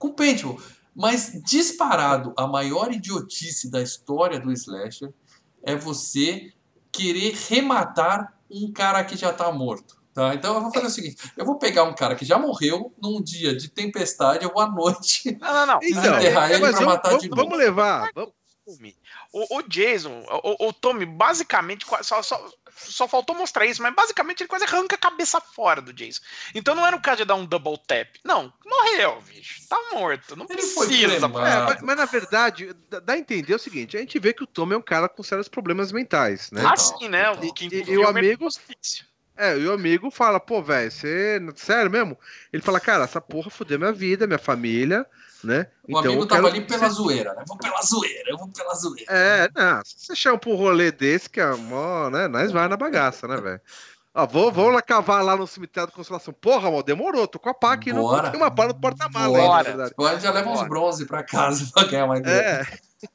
Com 0.00 0.10
paintball. 0.10 0.60
Mas 0.96 1.40
disparado, 1.44 2.34
a 2.36 2.48
maior 2.48 2.92
idiotice 2.92 3.70
da 3.70 3.80
história 3.80 4.40
do 4.40 4.50
slasher 4.50 5.12
é 5.62 5.76
você 5.76 6.52
querer 6.90 7.36
rematar 7.48 8.34
um 8.50 8.72
cara 8.72 9.04
que 9.04 9.16
já 9.16 9.30
está 9.30 9.52
morto. 9.52 10.00
Tá? 10.12 10.34
Então 10.34 10.54
eu 10.56 10.62
vou 10.62 10.72
fazer 10.72 10.86
o 10.86 10.90
seguinte: 10.90 11.32
eu 11.36 11.44
vou 11.44 11.58
pegar 11.58 11.84
um 11.84 11.94
cara 11.94 12.16
que 12.16 12.24
já 12.24 12.36
morreu 12.38 12.92
num 13.00 13.22
dia 13.22 13.54
de 13.54 13.68
tempestade, 13.68 14.44
eu 14.44 14.52
vou 14.52 14.62
à 14.62 14.68
noite 14.68 15.36
não, 15.40 15.52
não, 15.52 15.66
não. 15.66 15.78
Então, 15.82 16.16
enterrar 16.16 16.50
ele 16.50 16.72
pra 16.72 16.80
matar 16.80 17.08
vamos, 17.10 17.22
de 17.22 17.28
novo. 17.28 17.42
Vamos 17.42 17.58
levar. 17.58 18.10
Vamos... 18.14 18.32
O, 19.32 19.58
o 19.58 19.62
Jason, 19.62 20.24
o, 20.44 20.68
o 20.68 20.72
Tommy, 20.72 21.04
basicamente, 21.04 21.84
só, 22.02 22.22
só, 22.22 22.48
só 22.82 23.06
faltou 23.06 23.36
mostrar 23.36 23.66
isso, 23.66 23.82
mas 23.82 23.94
basicamente 23.94 24.42
ele 24.42 24.48
quase 24.48 24.64
arranca 24.64 24.96
a 24.96 24.98
cabeça 24.98 25.40
fora 25.40 25.80
do 25.80 25.92
Jason. 25.92 26.20
Então 26.54 26.74
não 26.74 26.86
era 26.86 26.96
o 26.96 27.02
caso 27.02 27.18
de 27.18 27.24
dar 27.24 27.34
um 27.34 27.44
double 27.44 27.78
tap. 27.86 28.08
Não, 28.24 28.52
morreu, 28.64 29.22
bicho. 29.22 29.66
Tá 29.68 29.78
morto. 29.92 30.36
Não 30.36 30.46
ele 30.48 30.56
precisa. 30.56 31.14
É, 31.14 31.18
mas, 31.20 31.82
mas, 31.82 31.96
na 31.96 32.04
verdade, 32.04 32.74
dá 32.88 33.12
a 33.12 33.18
entender 33.18 33.54
o 33.54 33.58
seguinte: 33.58 33.96
a 33.96 34.00
gente 34.00 34.18
vê 34.18 34.32
que 34.32 34.42
o 34.42 34.46
Tom 34.46 34.72
é 34.72 34.76
um 34.76 34.82
cara 34.82 35.08
com 35.08 35.22
sérios 35.22 35.48
problemas 35.48 35.92
mentais, 35.92 36.50
né? 36.50 36.62
Ah, 36.64 36.76
sim, 36.76 37.08
né? 37.08 37.30
O 37.30 37.52
que 37.52 37.66
e, 37.66 37.90
e 37.90 37.98
o 37.98 38.06
amigo. 38.06 38.48
É, 39.36 39.56
e 39.56 39.66
o 39.66 39.72
amigo 39.72 40.10
fala, 40.10 40.38
pô, 40.38 40.62
velho, 40.62 40.90
você. 40.90 41.40
Sério 41.56 41.90
mesmo? 41.90 42.18
Ele 42.52 42.62
fala, 42.62 42.78
cara, 42.78 43.04
essa 43.04 43.20
porra 43.20 43.48
fudeu 43.48 43.78
minha 43.78 43.92
vida, 43.92 44.26
minha 44.26 44.38
família 44.38 45.06
né? 45.42 45.66
O 45.88 45.98
então, 45.98 46.12
amigo 46.12 46.26
tava 46.26 46.48
ali 46.48 46.60
pela 46.60 46.88
zoeira, 46.88 47.34
né? 47.34 47.44
Vou 47.46 47.56
pela 47.56 47.80
zoeira, 47.82 48.30
eu 48.30 48.38
vou 48.38 48.48
pela 48.48 48.74
zoeira. 48.74 49.10
É, 49.12 49.48
não, 49.54 49.82
se 49.84 50.14
você 50.14 50.30
um 50.30 50.54
rolê 50.54 50.92
desse, 50.92 51.28
que 51.28 51.40
é 51.40 51.54
mó, 51.54 52.10
né? 52.10 52.28
Nós 52.28 52.52
vai 52.52 52.68
na 52.68 52.76
bagaça, 52.76 53.26
né, 53.26 53.36
velho? 53.36 53.60
Ah, 54.12 54.26
vou, 54.26 54.50
vou 54.50 54.70
lá 54.70 54.82
cavar 54.82 55.24
lá 55.24 55.36
no 55.36 55.46
cemitério 55.46 55.88
da 55.88 55.94
Consolação. 55.94 56.34
Porra, 56.34 56.68
mal, 56.68 56.82
demorou. 56.82 57.28
Tô 57.28 57.38
com 57.38 57.48
a 57.48 57.54
pá 57.54 57.74
aqui. 57.74 57.92
Bora. 57.92 58.24
Não 58.24 58.30
tem 58.32 58.40
uma 58.40 58.50
pá 58.50 58.66
no 58.66 58.74
porta-mala 58.74 59.38
ainda. 59.38 59.86
Agora 59.86 60.18
já 60.18 60.32
leva 60.32 60.50
uns 60.50 60.68
bronze 60.68 61.06
pra 61.06 61.22
casa 61.22 61.70
pra 61.72 61.84
ganhar 61.84 62.08
mais 62.08 62.24
É. 62.26 62.66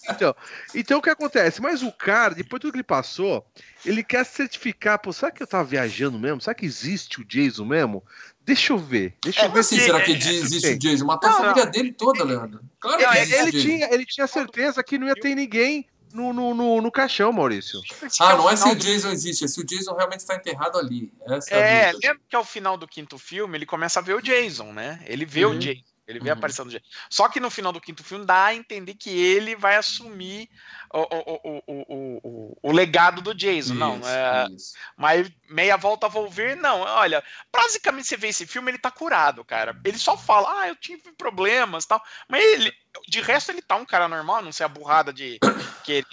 Então, 0.09 0.35
então 0.73 0.99
o 0.99 1.01
que 1.01 1.09
acontece? 1.09 1.61
Mas 1.61 1.83
o 1.83 1.91
cara, 1.91 2.33
depois 2.33 2.59
de 2.59 2.61
tudo 2.61 2.71
que 2.71 2.77
ele 2.77 2.83
passou, 2.83 3.45
ele 3.85 4.03
quer 4.03 4.25
certificar. 4.25 4.97
Pô, 4.97 5.11
será 5.13 5.31
que 5.31 5.43
eu 5.43 5.47
tava 5.47 5.63
viajando 5.63 6.17
mesmo? 6.17 6.41
Será 6.41 6.55
que 6.55 6.65
existe 6.65 7.21
o 7.21 7.25
Jason 7.25 7.65
mesmo? 7.65 8.01
Deixa 8.45 8.73
eu 8.73 8.77
ver. 8.77 9.15
Deixa 9.23 9.41
é, 9.41 9.45
eu 9.45 9.51
ver 9.51 9.63
se 9.63 9.79
será 9.79 10.01
que 10.01 10.11
existe 10.11 10.67
o 10.67 10.77
Jason. 10.79 11.05
Matou 11.05 11.29
não, 11.29 11.37
a 11.37 11.41
família 11.41 11.65
não. 11.65 11.71
dele 11.71 11.91
toda, 11.91 12.23
Leandro. 12.23 12.61
Claro 12.79 12.97
que 12.97 13.17
ele, 13.17 13.33
ele 13.33 13.51
tinha, 13.51 13.93
ele 13.93 14.05
tinha 14.05 14.27
certeza 14.27 14.83
que 14.83 14.99
não 14.99 15.07
ia 15.07 15.15
ter 15.15 15.33
ninguém 15.33 15.87
no, 16.13 16.31
no, 16.31 16.53
no, 16.53 16.81
no 16.81 16.91
caixão, 16.91 17.33
Maurício. 17.33 17.81
Ah, 18.19 18.35
não 18.37 18.49
é 18.49 18.55
se 18.55 18.69
o 18.69 18.75
Jason 18.75 19.09
existe, 19.09 19.43
é 19.45 19.47
se 19.47 19.59
o 19.59 19.65
Jason 19.65 19.95
realmente 19.95 20.19
está 20.19 20.35
enterrado 20.35 20.77
ali. 20.77 21.11
Essa 21.27 21.55
é, 21.55 21.89
é 21.89 21.91
lembra 21.91 22.21
que 22.29 22.35
ao 22.35 22.45
final 22.45 22.77
do 22.77 22.87
quinto 22.87 23.17
filme 23.17 23.57
ele 23.57 23.65
começa 23.65 23.99
a 23.99 24.03
ver 24.03 24.13
o 24.13 24.21
Jason, 24.21 24.71
né? 24.71 25.03
Ele 25.05 25.25
vê 25.25 25.43
uhum. 25.45 25.55
o 25.55 25.59
Jason. 25.59 25.81
Ele 26.07 26.19
vê 26.19 26.29
uhum. 26.29 26.37
aparecendo 26.37 26.69
do 26.69 26.81
Só 27.09 27.27
que 27.27 27.39
no 27.39 27.49
final 27.49 27.73
do 27.73 27.81
quinto 27.81 28.03
filme 28.03 28.25
dá 28.25 28.45
a 28.45 28.55
entender 28.55 28.93
que 28.93 29.09
ele 29.09 29.55
vai 29.55 29.75
assumir 29.75 30.47
o, 30.95 31.43
o, 31.43 31.63
o, 31.67 32.21
o, 32.23 32.57
o 32.63 32.71
legado 32.71 33.21
do 33.21 33.33
Jason. 33.33 33.73
Isso, 33.73 33.73
não, 33.73 33.99
é, 34.07 34.47
mas 34.95 35.29
meia 35.49 35.75
volta 35.75 36.07
vou 36.07 36.29
ver, 36.29 36.55
não. 36.55 36.81
Olha, 36.81 37.21
basicamente 37.53 38.07
você 38.07 38.15
vê 38.15 38.29
esse 38.29 38.45
filme, 38.47 38.71
ele 38.71 38.77
tá 38.77 38.89
curado, 38.89 39.43
cara. 39.43 39.77
Ele 39.83 39.97
só 39.97 40.17
fala, 40.17 40.61
ah, 40.61 40.69
eu 40.69 40.75
tive 40.75 41.11
problemas 41.11 41.85
tal. 41.85 42.01
Mas 42.29 42.41
ele, 42.43 42.73
de 43.09 43.19
resto, 43.19 43.51
ele 43.51 43.61
tá 43.61 43.75
um 43.75 43.85
cara 43.85 44.07
normal, 44.07 44.41
não 44.41 44.53
sei 44.53 44.65
a 44.65 44.69
burrada 44.69 45.11
de 45.11 45.37
querer 45.83 46.05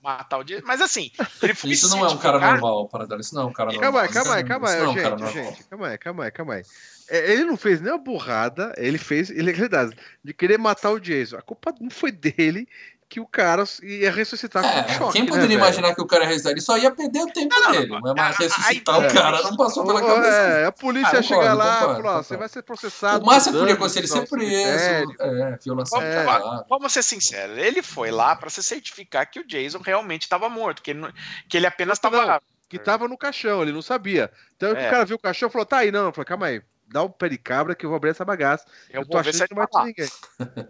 matar 0.00 0.38
o 0.38 0.44
Jason. 0.44 0.64
Mas 0.64 0.80
assim, 0.80 1.10
ele 1.42 1.54
foi 1.54 1.70
Isso 1.70 1.88
não 1.88 2.06
é 2.06 2.08
um 2.08 2.18
cara 2.18 2.38
normal, 2.38 2.88
para 2.88 3.16
Isso 3.18 3.34
não 3.34 3.42
é 3.42 3.46
um 3.46 3.52
cara 3.52 3.72
normal. 3.72 3.92
Calma 3.92 4.02
aí, 4.02 4.08
calma 4.08 4.34
aí, 4.34 4.44
calma 4.44 4.70
aí, 4.70 4.86
gente, 4.86 5.32
gente. 5.32 5.64
Calma 5.64 5.88
aí, 5.88 5.98
calma 5.98 6.24
aí, 6.24 6.30
calma 6.30 6.54
aí. 6.54 6.62
É, 7.10 7.32
ele 7.32 7.44
não 7.44 7.56
fez 7.56 7.80
nem 7.80 7.90
uma 7.90 7.98
burrada, 7.98 8.72
ele 8.76 8.98
fez 8.98 9.30
ilegalidade 9.30 9.96
de 10.22 10.34
querer 10.34 10.58
matar 10.58 10.90
o 10.90 11.00
Jason. 11.00 11.38
A 11.38 11.42
culpa 11.42 11.74
não 11.80 11.90
foi 11.90 12.12
dele 12.12 12.68
que 13.08 13.20
o 13.20 13.26
cara 13.26 13.64
ia 13.82 14.12
ressuscitar 14.12 14.64
é, 14.64 14.82
com 14.82 14.92
choque. 14.92 15.12
Quem 15.14 15.22
né, 15.22 15.28
poderia 15.28 15.48
né, 15.48 15.54
imaginar 15.54 15.94
que 15.94 16.02
o 16.02 16.06
cara 16.06 16.24
ia 16.24 16.28
ressuscitar? 16.28 16.52
Ele 16.52 16.60
só 16.60 16.76
ia 16.76 16.90
perder 16.90 17.22
o 17.22 17.32
tempo 17.32 17.54
não, 17.54 17.72
dele, 17.72 18.00
não, 18.00 18.14
mas 18.14 18.36
ressuscitar 18.36 18.94
a, 18.94 18.98
a, 18.98 19.00
o 19.00 19.14
cara 19.14 19.42
não 19.42 19.56
passou 19.56 19.86
pela 19.86 20.00
cabeça. 20.00 20.36
É, 20.36 20.66
a 20.66 20.72
polícia 20.72 21.12
ah, 21.12 21.16
ia 21.16 21.22
chegar 21.22 21.54
lá 21.54 21.76
e 21.76 22.02
falar: 22.02 22.22
você 22.22 22.36
vai 22.36 22.48
ser 22.48 22.62
processado. 22.62 23.22
O 23.22 23.26
máximo 23.26 23.58
podia 23.58 23.74
acontecer 23.74 24.00
ele 24.00 24.08
ser 24.08 24.28
preso. 24.28 25.16
É, 25.20 25.58
violação. 25.64 26.02
É. 26.02 26.24
Vamos, 26.24 26.64
vamos 26.68 26.92
ser 26.92 27.02
sinceros: 27.02 27.56
ele 27.56 27.82
foi 27.82 28.10
lá 28.10 28.36
para 28.36 28.50
se 28.50 28.62
certificar 28.62 29.30
que 29.30 29.40
o 29.40 29.46
Jason 29.46 29.80
realmente 29.80 30.22
estava 30.22 30.48
morto, 30.48 30.82
que 30.82 30.90
ele, 30.90 31.10
que 31.48 31.56
ele 31.56 31.66
apenas 31.66 31.96
estava. 31.98 32.42
Que 32.68 32.76
estava 32.76 33.08
no 33.08 33.16
caixão, 33.16 33.62
ele 33.62 33.72
não 33.72 33.80
sabia. 33.80 34.30
Então 34.54 34.68
é. 34.68 34.86
o 34.86 34.90
cara 34.90 35.06
viu 35.06 35.16
o 35.16 35.20
caixão 35.20 35.48
e 35.48 35.52
falou: 35.52 35.64
tá 35.64 35.78
aí, 35.78 35.90
não. 35.90 36.12
Falei, 36.12 36.26
calma 36.26 36.46
aí 36.46 36.62
dá 36.90 37.02
um 37.02 37.10
pericabra 37.10 37.74
que 37.74 37.84
eu 37.84 37.90
vou 37.90 37.96
abrir 37.96 38.10
essa 38.10 38.24
bagaça. 38.24 38.64
Eu, 38.90 39.02
eu 39.02 39.08
tô 39.08 39.18
achando 39.18 39.48
que 39.48 39.54
não 39.54 39.66
vai 39.66 39.66
ter 39.66 39.84
ninguém. 39.84 40.12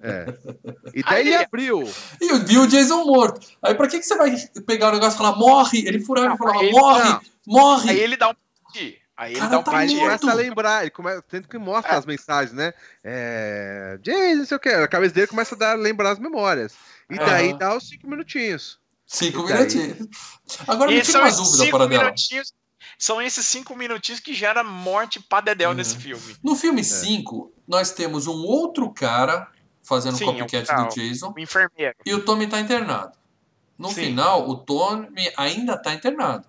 É. 0.02 0.34
E 0.94 1.02
daí 1.08 1.14
aí, 1.14 1.28
ele 1.28 1.36
abriu. 1.36 1.82
E 2.20 2.38
viu 2.40 2.62
o 2.62 2.66
Jason 2.66 3.04
morto. 3.04 3.46
Aí 3.62 3.74
pra 3.74 3.88
que, 3.88 3.98
que 3.98 4.06
você 4.06 4.16
vai 4.16 4.36
pegar 4.66 4.88
o 4.88 4.92
negócio 4.92 5.16
e 5.16 5.18
falar, 5.18 5.36
morre? 5.36 5.86
Ele 5.86 6.00
furava 6.00 6.34
e 6.34 6.38
falava, 6.38 6.62
morre, 6.70 7.08
não. 7.08 7.20
morre. 7.46 7.90
Aí 7.90 8.00
ele 8.00 8.16
dá 8.16 8.30
um 8.30 8.34
Aí 9.16 9.34
ele 9.34 9.48
dá 9.48 9.58
um 9.58 9.62
tá 9.64 9.84
ele 9.84 9.98
começa 9.98 10.30
a 10.30 10.34
lembrar, 10.34 10.82
ele 10.82 10.90
começa, 10.92 11.20
tanto 11.22 11.48
que 11.48 11.58
mostra 11.58 11.94
é. 11.94 11.96
as 11.96 12.06
mensagens, 12.06 12.52
né? 12.52 12.72
É, 13.02 13.98
Jason, 14.00 14.36
não 14.36 14.46
sei 14.46 14.56
o 14.56 14.60
que. 14.60 14.68
A 14.68 14.86
cabeça 14.86 15.12
dele 15.12 15.26
começa 15.26 15.56
a 15.56 15.58
dar, 15.58 15.74
lembrar 15.74 16.12
as 16.12 16.20
memórias. 16.20 16.76
E 17.10 17.16
daí 17.16 17.56
dá 17.58 17.76
os 17.76 17.88
cinco 17.88 18.08
minutinhos. 18.08 18.78
Cinco 19.04 19.42
minutinhos. 19.42 20.06
Agora 20.68 20.92
me 20.92 21.00
tira 21.00 21.18
uma 21.18 21.32
dúvida 21.32 21.68
para 21.68 21.86
dela. 21.88 22.14
São 22.98 23.22
esses 23.22 23.46
cinco 23.46 23.76
minutinhos 23.76 24.20
que 24.20 24.34
gera 24.34 24.64
morte 24.64 25.20
pra 25.20 25.40
Dedéu 25.40 25.70
uhum. 25.70 25.76
nesse 25.76 25.96
filme. 25.96 26.36
No 26.42 26.56
filme 26.56 26.82
5, 26.82 27.52
é. 27.56 27.60
nós 27.68 27.92
temos 27.92 28.26
um 28.26 28.44
outro 28.44 28.90
cara 28.90 29.48
fazendo 29.82 30.18
Sim, 30.18 30.26
copycat 30.26 30.66
do 30.66 30.88
Jason. 30.94 31.32
O 31.34 31.38
enfermeiro. 31.38 31.94
E 32.04 32.12
o 32.12 32.24
Tommy 32.24 32.48
tá 32.48 32.58
internado. 32.58 33.16
No 33.78 33.88
Sim. 33.90 34.06
final, 34.06 34.48
o 34.48 34.56
Tommy 34.56 35.32
ainda 35.36 35.78
tá 35.80 35.94
internado. 35.94 36.44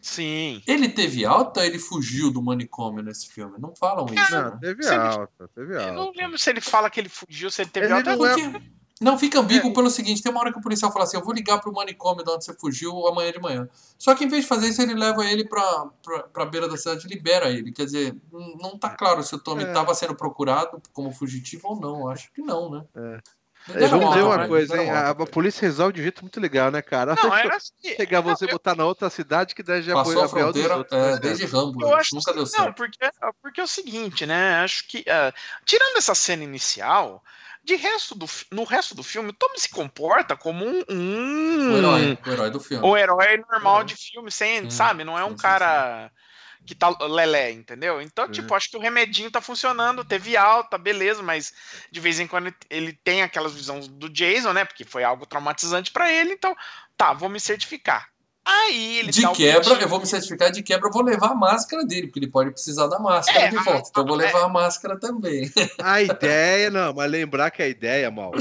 Sim. 0.00 0.62
Ele 0.66 0.88
teve 0.88 1.26
alta 1.26 1.66
ele 1.66 1.78
fugiu 1.78 2.30
do 2.30 2.40
manicômio 2.40 3.02
nesse 3.02 3.28
filme? 3.28 3.58
Não 3.58 3.74
falam 3.76 4.06
isso. 4.06 4.32
Não, 4.32 4.50
né? 4.52 4.58
teve 4.60 4.88
alta, 4.88 5.50
teve 5.54 5.76
alta. 5.76 5.88
Eu 5.88 5.94
não 5.94 6.12
lembro 6.12 6.38
se 6.38 6.48
ele 6.48 6.60
fala 6.60 6.88
que 6.88 7.00
ele 7.00 7.08
fugiu, 7.08 7.50
se 7.50 7.62
ele 7.62 7.70
teve 7.70 7.86
ele 7.86 7.94
alta. 7.94 8.16
Não 8.16 8.26
é... 8.26 8.62
Não, 9.00 9.18
fica 9.18 9.40
ambíguo 9.40 9.70
é. 9.70 9.72
pelo 9.72 9.88
seguinte: 9.88 10.22
tem 10.22 10.30
uma 10.30 10.40
hora 10.40 10.52
que 10.52 10.58
o 10.58 10.62
policial 10.62 10.92
fala 10.92 11.04
assim, 11.04 11.16
eu 11.16 11.24
vou 11.24 11.32
ligar 11.32 11.58
pro 11.58 11.72
manicômio 11.72 12.22
de 12.22 12.30
onde 12.30 12.44
você 12.44 12.52
fugiu 12.52 13.06
amanhã 13.06 13.32
de 13.32 13.40
manhã. 13.40 13.68
Só 13.98 14.14
que 14.14 14.24
em 14.24 14.28
vez 14.28 14.42
de 14.42 14.48
fazer 14.48 14.68
isso, 14.68 14.82
ele 14.82 14.94
leva 14.94 15.24
ele 15.24 15.48
pra, 15.48 15.86
pra, 16.02 16.22
pra 16.24 16.44
beira 16.44 16.68
da 16.68 16.76
cidade 16.76 17.06
e 17.06 17.08
libera 17.08 17.48
ele. 17.48 17.72
Quer 17.72 17.86
dizer, 17.86 18.16
não 18.60 18.78
tá 18.78 18.90
claro 18.90 19.22
se 19.22 19.34
o 19.34 19.38
Tommy 19.38 19.64
estava 19.64 19.92
é. 19.92 19.94
sendo 19.94 20.14
procurado 20.14 20.82
como 20.92 21.10
fugitivo 21.12 21.68
ou 21.68 21.80
não. 21.80 22.08
Acho 22.08 22.30
que 22.32 22.42
não, 22.42 22.70
né? 22.70 22.84
É. 22.94 23.20
É, 23.68 23.86
vamos 23.88 24.08
dizer 24.08 24.22
uma 24.22 24.48
coisa, 24.48 24.82
hein? 24.82 24.90
A, 24.90 25.10
a, 25.10 25.26
polícia 25.26 25.60
resolve 25.60 25.92
de 25.92 26.00
um 26.00 26.02
jeito 26.02 26.22
muito 26.22 26.40
legal, 26.40 26.70
né, 26.70 26.80
cara? 26.80 27.14
Não, 27.14 27.28
é 27.36 27.46
assim, 27.54 27.94
pegar 27.96 28.22
você 28.22 28.46
e 28.46 28.50
botar 28.50 28.74
na 28.74 28.86
outra 28.86 29.10
cidade 29.10 29.54
que 29.54 29.62
daí 29.62 29.82
já 29.82 29.92
Passou 29.92 30.24
a 30.24 30.28
fronteira 30.28 30.78
outros, 30.78 30.98
é, 30.98 31.12
né? 31.12 31.18
desde 31.18 31.44
Rambo. 31.44 31.82
Eu 31.82 31.94
acho 31.94 32.14
nunca 32.14 32.32
que, 32.32 32.38
deu 32.38 32.46
certo. 32.46 32.64
Não, 32.64 32.72
porque, 32.72 32.98
porque 33.42 33.60
é 33.60 33.64
o 33.64 33.68
seguinte, 33.68 34.24
né? 34.24 34.60
Acho 34.60 34.88
que, 34.88 35.00
uh, 35.00 35.32
tirando 35.64 35.98
essa 35.98 36.14
cena 36.14 36.42
inicial, 36.42 37.22
de 37.62 37.76
resto 37.76 38.14
do, 38.14 38.26
no 38.50 38.64
resto 38.64 38.94
do 38.94 39.02
filme, 39.02 39.30
o 39.30 39.32
Tommy 39.32 39.58
se 39.58 39.68
comporta 39.68 40.36
como 40.36 40.64
um. 40.64 40.82
um 40.88 41.72
o, 41.72 41.76
herói, 41.76 42.18
o 42.26 42.30
herói 42.30 42.50
do 42.50 42.60
filme. 42.60 42.86
O 42.86 42.96
herói 42.96 43.44
normal 43.50 43.84
de 43.84 43.94
filme, 43.96 44.30
sem, 44.30 44.66
hum, 44.66 44.70
sabe? 44.70 45.04
Não 45.04 45.18
é 45.18 45.24
um 45.24 45.30
sim, 45.30 45.36
cara. 45.36 46.04
Sim, 46.04 46.08
sim. 46.08 46.30
Que 46.66 46.74
tá 46.74 46.94
lelé, 47.00 47.52
entendeu? 47.52 48.02
Então, 48.02 48.30
tipo, 48.30 48.54
acho 48.54 48.70
que 48.70 48.76
o 48.76 48.80
remedinho 48.80 49.30
tá 49.30 49.40
funcionando, 49.40 50.04
teve 50.04 50.36
alta, 50.36 50.76
beleza, 50.76 51.22
mas 51.22 51.54
de 51.90 51.98
vez 51.98 52.20
em 52.20 52.26
quando 52.26 52.54
ele 52.68 52.92
tem 52.92 53.22
aquelas 53.22 53.54
visões 53.54 53.88
do 53.88 54.10
Jason, 54.10 54.52
né? 54.52 54.66
Porque 54.66 54.84
foi 54.84 55.02
algo 55.02 55.24
traumatizante 55.24 55.90
para 55.90 56.12
ele, 56.12 56.34
então, 56.34 56.54
tá, 56.98 57.14
vou 57.14 57.30
me 57.30 57.40
certificar. 57.40 58.09
Aí 58.44 58.98
ele 58.98 59.10
de 59.10 59.30
quebra, 59.32 59.74
eu 59.74 59.88
vou 59.88 60.00
me 60.00 60.06
certificar 60.06 60.50
de 60.50 60.62
quebra, 60.62 60.88
eu 60.88 60.92
vou 60.92 61.02
levar 61.02 61.28
a 61.28 61.34
máscara 61.34 61.84
dele, 61.84 62.06
porque 62.06 62.18
ele 62.18 62.30
pode 62.30 62.50
precisar 62.50 62.86
da 62.86 62.98
máscara 62.98 63.46
é, 63.46 63.48
de 63.48 63.56
volta. 63.56 63.88
Então 63.90 64.02
eu 64.02 64.06
vou 64.06 64.16
levar 64.16 64.40
é. 64.40 64.44
a 64.44 64.48
máscara 64.48 64.98
também. 64.98 65.50
A 65.82 66.02
ideia, 66.02 66.70
não, 66.70 66.92
mas 66.94 67.10
lembrar 67.10 67.50
que 67.50 67.62
a 67.62 67.68
ideia, 67.68 68.10
mal, 68.10 68.32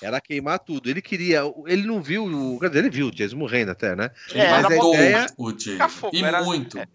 era 0.00 0.20
queimar 0.20 0.58
tudo. 0.58 0.88
Ele 0.88 1.02
queria, 1.02 1.42
ele 1.66 1.86
não 1.86 2.00
viu, 2.00 2.58
quer 2.60 2.68
dizer, 2.68 2.80
ele 2.80 2.90
viu 2.90 3.08
o 3.08 3.10
Jason 3.10 3.36
morrendo 3.36 3.72
até, 3.72 3.94
né? 3.96 4.10
É, 4.32 4.50
mas 4.50 4.64
a 4.64 4.76
ideia 4.76 5.26
o 5.36 5.52
Jason. 5.52 6.10
E 6.12 6.22
muito. 6.44 6.78
É. 6.78 6.86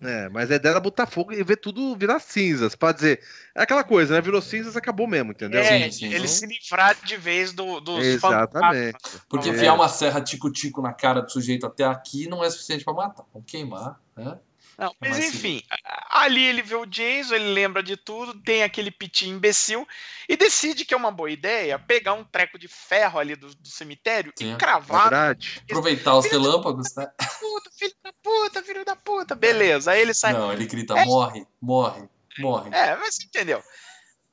É, 0.00 0.28
mas 0.28 0.50
a 0.50 0.56
ideia 0.56 0.72
era 0.72 0.80
botar 0.80 1.06
fogo 1.06 1.32
e 1.32 1.42
ver 1.42 1.56
tudo 1.56 1.96
virar 1.96 2.20
cinzas. 2.20 2.74
Pra 2.76 2.92
dizer. 2.92 3.20
É 3.54 3.62
aquela 3.62 3.82
coisa, 3.82 4.14
né? 4.14 4.20
Virou 4.20 4.40
cinzas, 4.40 4.76
acabou 4.76 5.06
mesmo, 5.06 5.32
entendeu? 5.32 5.60
É, 5.60 5.90
sim, 5.90 5.90
sim, 5.90 6.06
ele 6.06 6.16
então... 6.16 6.28
se 6.28 6.46
livrar 6.46 6.96
de 7.04 7.16
vez 7.16 7.52
do, 7.52 7.80
dos 7.80 8.04
Exatamente. 8.04 8.98
Porque 9.28 9.48
é. 9.48 9.52
enfiar 9.52 9.74
uma 9.74 9.88
serra 9.88 10.20
tico-tico 10.20 10.80
na 10.80 10.92
cara 10.92 11.20
do 11.20 11.30
sujeito 11.30 11.66
até 11.66 11.84
aqui 11.84 12.28
não 12.28 12.44
é 12.44 12.50
suficiente 12.50 12.84
para 12.84 12.94
matar. 12.94 13.24
Vamos 13.32 13.50
queimar, 13.50 14.00
né? 14.16 14.38
Não, 14.78 14.94
mas, 15.00 15.10
mas 15.10 15.34
enfim, 15.34 15.58
sim. 15.58 15.62
ali 16.08 16.44
ele 16.44 16.62
vê 16.62 16.76
o 16.76 16.86
Jason, 16.86 17.34
ele 17.34 17.52
lembra 17.52 17.82
de 17.82 17.96
tudo, 17.96 18.40
tem 18.40 18.62
aquele 18.62 18.92
pitinho 18.92 19.34
imbecil 19.34 19.84
e 20.28 20.36
decide 20.36 20.84
que 20.84 20.94
é 20.94 20.96
uma 20.96 21.10
boa 21.10 21.28
ideia 21.28 21.80
pegar 21.80 22.12
um 22.12 22.22
treco 22.22 22.56
de 22.56 22.68
ferro 22.68 23.18
ali 23.18 23.34
do, 23.34 23.52
do 23.52 23.66
cemitério 23.66 24.32
sim. 24.38 24.54
e 24.54 24.56
cravar. 24.56 25.10
Verdade. 25.10 25.60
Aproveitar 25.64 26.16
os 26.16 26.26
relâmpagos, 26.26 26.94
né? 26.94 27.10
Puta, 27.40 27.70
filho 27.76 27.94
da 28.04 28.12
puta, 28.22 28.62
filho 28.62 28.84
da 28.84 28.94
puta. 28.94 29.34
Beleza. 29.34 29.90
Aí 29.90 30.00
ele 30.00 30.14
sai. 30.14 30.32
Não, 30.32 30.52
ele 30.52 30.64
grita: 30.64 30.96
é... 30.96 31.04
morre, 31.04 31.44
morre, 31.60 32.08
morre. 32.38 32.70
É, 32.72 32.94
mas 32.94 33.16
você 33.16 33.24
entendeu. 33.24 33.60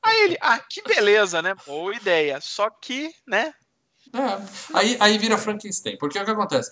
Aí 0.00 0.22
ele, 0.22 0.38
ah, 0.40 0.60
que 0.60 0.80
beleza, 0.82 1.42
né? 1.42 1.56
Boa 1.66 1.92
ideia. 1.92 2.40
Só 2.40 2.70
que, 2.70 3.12
né? 3.26 3.52
É. 4.16 4.42
Aí, 4.72 4.96
aí 4.98 5.18
vira 5.18 5.36
Frankenstein. 5.36 5.98
Porque 5.98 6.18
o 6.18 6.24
que 6.24 6.30
acontece? 6.30 6.70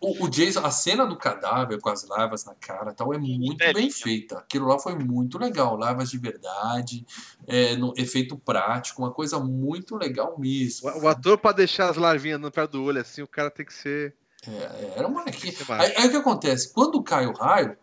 O, 0.00 0.24
o, 0.24 0.28
Jason, 0.28 0.60
a 0.64 0.70
cena 0.70 1.04
do 1.04 1.16
cadáver 1.16 1.80
com 1.80 1.88
as 1.88 2.06
lavas 2.06 2.44
na 2.44 2.54
cara 2.54 2.92
tal 2.92 3.12
é 3.12 3.18
muito 3.18 3.62
é, 3.62 3.72
bem 3.72 3.90
feita. 3.90 4.38
Aquilo 4.38 4.68
lá 4.68 4.78
foi 4.78 4.94
muito 4.94 5.36
legal. 5.36 5.76
Lavas 5.76 6.10
de 6.10 6.18
verdade, 6.18 7.04
é, 7.46 7.76
no, 7.76 7.92
efeito 7.96 8.38
prático, 8.38 9.02
uma 9.02 9.10
coisa 9.10 9.40
muito 9.40 9.96
legal 9.96 10.38
mesmo. 10.38 10.88
O, 10.90 11.02
o 11.02 11.08
ator, 11.08 11.38
para 11.38 11.56
deixar 11.56 11.90
as 11.90 11.96
larvinhas 11.96 12.40
no 12.40 12.50
pé 12.50 12.66
do 12.66 12.82
olho 12.82 13.00
assim, 13.00 13.22
o 13.22 13.28
cara 13.28 13.50
tem 13.50 13.66
que 13.66 13.74
ser. 13.74 14.14
É, 14.46 14.50
é 14.50 14.94
era 14.96 15.08
um 15.08 15.12
molequinho. 15.12 15.54
Aí, 15.70 15.94
aí, 15.96 16.06
o 16.06 16.10
que 16.10 16.16
acontece? 16.16 16.72
Quando 16.72 17.02
cai 17.02 17.26
o 17.26 17.32
raio, 17.32 17.76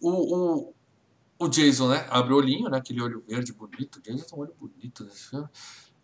o, 0.00 0.10
o, 0.10 0.74
o 1.38 1.48
Jason, 1.48 1.88
né, 1.88 2.06
abre 2.10 2.32
o 2.32 2.36
olhinho, 2.36 2.68
né, 2.68 2.78
aquele 2.78 3.00
olho 3.00 3.20
verde 3.20 3.52
bonito. 3.52 3.96
O 3.98 4.02
Jason 4.02 4.24
tem 4.24 4.38
um 4.38 4.42
olho 4.42 4.54
bonito 4.58 5.04
nesse 5.04 5.30
filme. 5.30 5.48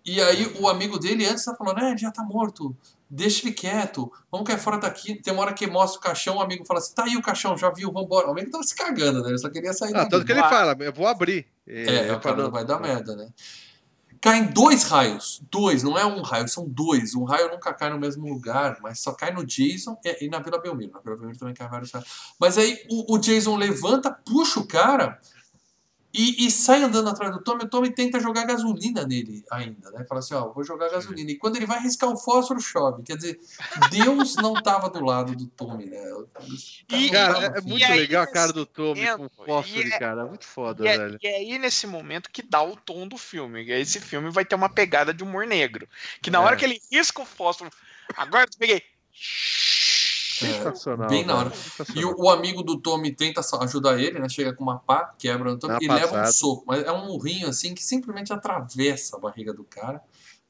E 0.05 0.21
aí 0.21 0.55
o 0.59 0.69
amigo 0.69 0.99
dele 0.99 1.27
antes 1.27 1.45
tá 1.45 1.55
falando, 1.55 1.81
é, 1.81 1.97
já 1.97 2.11
tá 2.11 2.23
morto, 2.23 2.77
deixa 3.09 3.47
ele 3.47 3.55
quieto, 3.55 4.13
vamos 4.31 4.47
cair 4.47 4.59
fora 4.59 4.79
daqui. 4.79 5.15
Tem 5.15 5.33
uma 5.33 5.43
hora 5.43 5.55
que 5.55 5.67
mostra 5.67 5.99
o 5.99 6.03
caixão, 6.03 6.37
o 6.37 6.43
amigo 6.43 6.65
fala 6.67 6.79
assim, 6.79 6.95
tá 6.95 7.05
aí 7.05 7.17
o 7.17 7.23
caixão, 7.23 7.57
já 7.57 7.71
viu, 7.71 7.91
vambora. 7.91 8.29
O 8.29 8.33
amigo 8.33 8.51
tava 8.51 8.65
se 8.65 8.75
cagando, 8.75 9.23
né? 9.23 9.31
Ele 9.31 9.39
só 9.39 9.49
queria 9.49 9.73
sair 9.73 9.97
ah, 9.97 10.07
Tanto 10.07 10.27
que 10.27 10.33
ele 10.33 10.43
fala, 10.43 10.77
eu 10.79 10.93
vou 10.93 11.07
abrir. 11.07 11.47
É, 11.67 11.83
é, 11.83 12.09
é 12.09 12.37
não 12.37 12.51
vai 12.51 12.65
dar 12.65 12.79
merda, 12.79 13.17
né? 13.17 13.29
caem 14.25 14.45
dois 14.47 14.85
raios. 14.85 15.43
Dois, 15.51 15.83
não 15.83 15.99
é 15.99 16.07
um 16.07 16.23
raio, 16.23 16.49
são 16.49 16.67
dois. 16.67 17.15
Um 17.15 17.25
raio 17.25 17.51
nunca 17.51 17.75
cai 17.75 17.91
no 17.91 17.99
mesmo 17.99 18.27
lugar, 18.27 18.79
mas 18.81 18.99
só 18.99 19.13
cai 19.13 19.31
no 19.31 19.45
Jason 19.45 19.99
e, 20.03 20.25
e 20.25 20.29
na 20.31 20.39
Vila 20.39 20.59
Belmiro. 20.59 20.93
Na 20.93 21.01
Vila 21.01 21.17
Belmiro 21.17 21.39
também 21.39 21.55
cai 21.55 21.69
vários 21.69 21.93
raios. 21.93 22.09
Mas 22.41 22.57
aí 22.57 22.87
o, 22.91 23.15
o 23.15 23.19
Jason 23.19 23.55
levanta, 23.55 24.11
puxa 24.11 24.61
o 24.61 24.67
cara 24.67 25.21
e, 26.15 26.47
e, 26.47 26.51
sai 26.51 26.81
andando 26.81 27.09
atrás 27.09 27.33
do 27.33 27.43
Tommy, 27.43 27.65
o 27.65 27.69
Tommy 27.69 27.91
tenta 27.91 28.21
jogar 28.21 28.47
gasolina 28.47 29.05
nele 29.05 29.45
ainda, 29.51 29.91
né? 29.91 30.05
Fala 30.09 30.21
assim, 30.21 30.35
ó, 30.35 30.53
vou 30.53 30.62
jogar 30.62 30.89
gasolina. 30.89 31.33
E 31.33 31.37
quando 31.37 31.57
ele 31.57 31.67
vai 31.67 31.81
riscar 31.81 32.09
o 32.09 32.17
fósforo, 32.17 32.61
chove. 32.61 33.03
Quer 33.03 33.17
dizer, 33.17 33.41
Deus 33.91 34.37
não 34.37 34.55
estava 34.55 34.89
do 34.89 35.05
lado 35.05 35.35
do 35.35 35.49
Tommy, 35.49 35.87
né? 35.87 35.99
E, 36.89 37.11
cara, 37.11 37.47
é 37.47 37.61
muito 37.61 37.85
aí, 37.85 37.99
legal 37.99 38.23
a 38.23 38.27
cara 38.29 38.53
do 38.53 38.65
Tommy 38.65 39.05
com 39.17 39.25
o 39.27 39.31
fósforo, 39.45 39.89
é, 39.89 39.99
cara. 39.99 40.23
É 40.23 40.25
muito 40.25 40.47
foda, 40.47 40.85
e 40.85 40.89
é, 40.89 40.97
velho. 40.97 41.19
É, 41.21 41.43
e 41.43 41.53
aí, 41.53 41.59
nesse 41.59 41.87
momento, 41.87 42.31
que 42.31 42.43
dá 42.43 42.62
o 42.62 42.77
tom 42.77 43.09
do 43.09 43.19
filme. 43.19 43.69
Esse 43.73 43.99
filme 43.99 44.31
vai 44.31 44.45
ter 44.45 44.55
uma 44.55 44.69
pegada 44.69 45.12
de 45.12 45.25
humor 45.25 45.47
negro. 45.49 45.89
Que 46.23 46.31
na 46.31 46.39
é. 46.39 46.43
hora 46.43 46.57
que 46.57 46.65
ele 46.65 46.81
risca 46.93 47.23
o 47.23 47.27
fósforo, 47.27 47.71
agora 48.17 48.45
eu 48.45 48.59
peguei 48.59 48.83
Sensacional. 50.45 51.09
Bem 51.09 51.25
na 51.25 51.37
hora. 51.37 51.53
E 51.95 52.05
o, 52.05 52.15
o, 52.19 52.31
amigo 52.31 52.63
do 52.63 52.81
Tommy 52.81 53.15
tenta 53.15 53.41
ajudar 53.61 53.99
ele, 53.99 54.19
né? 54.19 54.29
Chega 54.29 54.55
com 54.55 54.63
uma 54.63 54.79
pá, 54.79 55.15
quebra 55.19 55.51
no 55.51 55.59
Tommy 55.59 55.79
e 55.81 55.89
passada. 55.89 56.13
leva 56.13 56.29
um 56.29 56.33
soco. 56.33 56.65
Mas 56.67 56.85
é 56.85 56.93
um 56.93 57.07
murrinho 57.07 57.49
assim 57.49 57.75
que 57.75 57.83
simplesmente 57.83 58.33
atravessa 58.33 59.17
a 59.17 59.21
barriga 59.21 59.53
do 59.53 59.65
cara. 59.65 60.03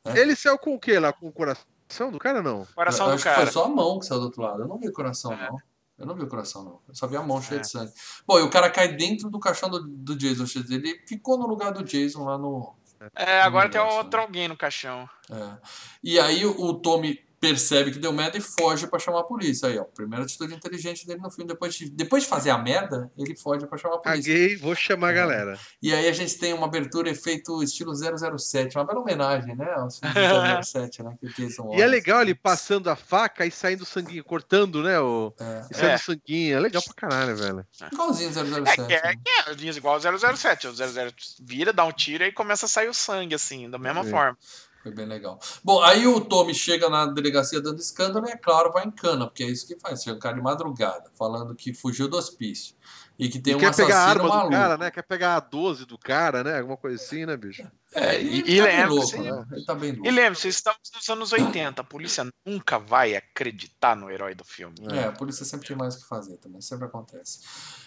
Né? 0.05 0.19
Ele 0.19 0.37
saiu 0.37 0.59
com 0.59 0.75
o 0.75 0.79
quê 0.79 0.99
lá? 0.99 1.13
Com 1.13 1.29
o 1.29 1.33
coração 1.33 2.11
do 2.11 2.19
cara 2.19 2.43
não? 2.43 2.67
Coração 2.75 3.11
eu, 3.11 3.17
do 3.17 3.23
cara. 3.23 3.43
foi 3.43 3.53
só 3.53 3.65
a 3.65 3.69
mão 3.69 3.99
que 3.99 4.07
saiu 4.07 4.21
do 4.21 4.27
outro 4.27 4.43
lado. 4.43 4.63
Eu 4.63 4.69
não 4.69 4.79
vi 4.79 4.89
o 4.89 4.93
coração, 4.93 5.33
é. 5.33 5.49
não. 5.49 5.59
Eu 5.97 6.07
não 6.07 6.15
vi 6.15 6.25
o 6.25 6.29
coração, 6.29 6.65
não. 6.65 6.81
Eu 6.89 6.95
só 6.95 7.07
vi 7.07 7.17
a 7.17 7.23
mão 7.23 7.41
cheia 7.41 7.59
é. 7.59 7.61
de 7.61 7.71
sangue. 7.71 7.93
Bom, 8.27 8.39
e 8.39 8.43
o 8.43 8.51
cara 8.51 8.69
cai 8.69 8.89
dentro 8.89 9.31
do 9.31 9.39
caixão 9.39 9.71
do, 9.71 9.81
do 9.81 10.17
Jason. 10.17 10.45
Ele 10.71 11.01
ficou 11.07 11.39
no 11.39 11.47
lugar 11.47 11.73
do 11.73 11.85
Jason 11.85 12.25
lá 12.25 12.37
no. 12.37 12.75
É, 13.15 13.43
agora 13.43 13.69
tem 13.69 13.81
outro 13.81 14.21
alguém 14.21 14.49
no 14.49 14.57
caixão. 14.57 15.09
É. 15.31 15.59
E 16.03 16.19
aí 16.19 16.45
o, 16.45 16.59
o 16.59 16.75
Tommy 16.75 17.24
percebe 17.45 17.91
que 17.91 17.99
deu 17.99 18.13
merda 18.13 18.39
e 18.39 18.41
foge 18.41 18.87
para 18.87 18.99
chamar 18.99 19.21
a 19.21 19.25
polícia. 19.25 19.69
Aí, 19.69 19.79
ó, 19.79 19.85
primeira 19.85 20.25
atitude 20.25 20.55
inteligente 20.55 21.07
dele 21.07 21.21
no 21.21 21.31
filme. 21.31 21.47
Depois 21.47 21.75
de, 21.75 21.91
depois 21.91 22.23
de 22.23 22.29
fazer 22.29 22.51
a 22.51 22.57
merda, 22.59 23.11
ele 23.19 23.37
foge 23.37 23.67
para 23.67 23.77
chamar 23.77 23.97
a 23.97 23.99
polícia. 23.99 24.33
Caguei, 24.33 24.57
vou 24.57 24.75
chamar 24.75 25.09
a 25.09 25.11
é. 25.11 25.15
galera. 25.15 25.59
E 25.83 25.93
aí 25.93 26.09
a 26.09 26.13
gente 26.13 26.39
tem 26.39 26.55
uma 26.55 26.67
abertura 26.67 27.11
efeito 27.11 27.63
estilo 27.63 27.93
007, 27.95 28.77
uma 28.77 28.85
bela 28.85 29.01
homenagem, 29.01 29.55
né? 29.55 29.71
Ao 29.75 29.89
007, 29.91 31.03
né? 31.03 31.17
Que 31.21 31.45
e 31.77 31.83
é 31.83 31.87
legal 31.87 32.23
ele 32.23 32.35
passando 32.35 32.89
a 32.89 32.97
faca 32.97 33.45
e 33.45 33.51
saindo 33.51 33.85
sanguinho, 33.85 34.25
cortando, 34.25 34.83
né? 34.83 34.99
O, 34.99 35.33
é. 35.39 35.67
E 35.71 35.75
saindo 35.75 35.93
é. 35.93 35.99
sanguinho. 35.99 36.57
É 36.57 36.61
legal 36.61 36.83
pra 36.83 36.95
caralho, 36.95 37.37
velho. 37.37 37.67
Igualzinho 37.93 38.33
007. 38.33 38.81
É, 38.81 38.95
é, 38.95 39.03
né? 39.03 39.15
é, 39.27 39.67
é, 39.67 39.77
igual 39.77 40.01
007. 40.01 40.69
O 40.69 40.75
007 40.75 41.37
vira, 41.43 41.73
dá 41.73 41.85
um 41.85 41.93
tiro 41.93 42.25
e 42.25 42.33
começa 42.33 42.65
a 42.67 42.69
sair 42.69 42.89
o 42.89 42.95
sangue, 42.95 43.35
assim, 43.35 43.69
da 43.69 43.79
mesma 43.79 44.05
forma. 44.05 44.39
Foi 44.85 44.93
bem 44.93 45.07
legal. 45.07 45.41
Bom, 45.65 45.83
aí 45.83 46.07
o 46.07 46.21
Tommy 46.21 46.55
chega 46.55 46.91
na 46.91 47.07
delegacia 47.07 47.59
dando 47.59 47.81
escândalo 47.81 48.27
e, 48.29 48.33
é 48.33 48.37
claro, 48.37 48.71
vai 48.71 48.85
em 48.85 48.91
cana, 48.91 49.27
porque 49.27 49.43
é 49.43 49.47
isso 49.47 49.67
que 49.67 49.81
faz. 49.81 50.03
Chega 50.03 50.19
um 50.19 50.21
cara 50.21 50.35
de 50.35 50.43
madrugada, 50.43 51.11
falando 51.15 51.55
que 51.55 51.73
fugiu 51.73 52.07
do 52.07 52.19
hospício. 52.19 52.77
E 53.17 53.29
que 53.29 53.39
tem 53.39 53.53
e 53.53 53.57
um 53.57 53.61
quer 53.61 53.75
pegar 53.75 53.99
a 53.99 54.09
arma 54.09 54.29
maluco. 54.29 54.49
do 54.49 54.51
cara, 54.51 54.77
né? 54.77 54.91
Quer 54.91 55.03
pegar 55.03 55.37
a 55.37 55.41
12 55.41 55.87
do 55.87 55.97
cara, 55.97 56.43
né? 56.43 56.59
Alguma 56.59 56.77
coisa 56.77 57.01
assim, 57.01 57.25
né, 57.25 57.37
bicho? 57.37 57.63
É, 57.95 58.21
e, 58.21 58.41
e, 58.41 58.59
tá 58.59 58.65
lembre-se, 58.65 59.19
né? 59.19 59.47
ele 59.53 59.65
tá. 59.65 59.77
E 59.83 60.11
lembre-se, 60.11 60.49
estamos 60.49 60.81
nos 60.93 61.09
anos 61.09 61.33
80, 61.33 61.81
a 61.81 61.85
polícia 61.85 62.27
nunca 62.45 62.77
vai 62.77 63.15
acreditar 63.15 63.95
no 63.95 64.11
herói 64.11 64.35
do 64.35 64.45
filme. 64.45 64.75
É, 64.91 65.05
a 65.05 65.13
polícia 65.13 65.45
sempre 65.45 65.69
tem 65.69 65.77
mais 65.77 65.95
o 65.95 66.01
que 66.01 66.09
fazer 66.09 66.39
também, 66.39 66.61
sempre 66.61 66.87
acontece. 66.87 67.39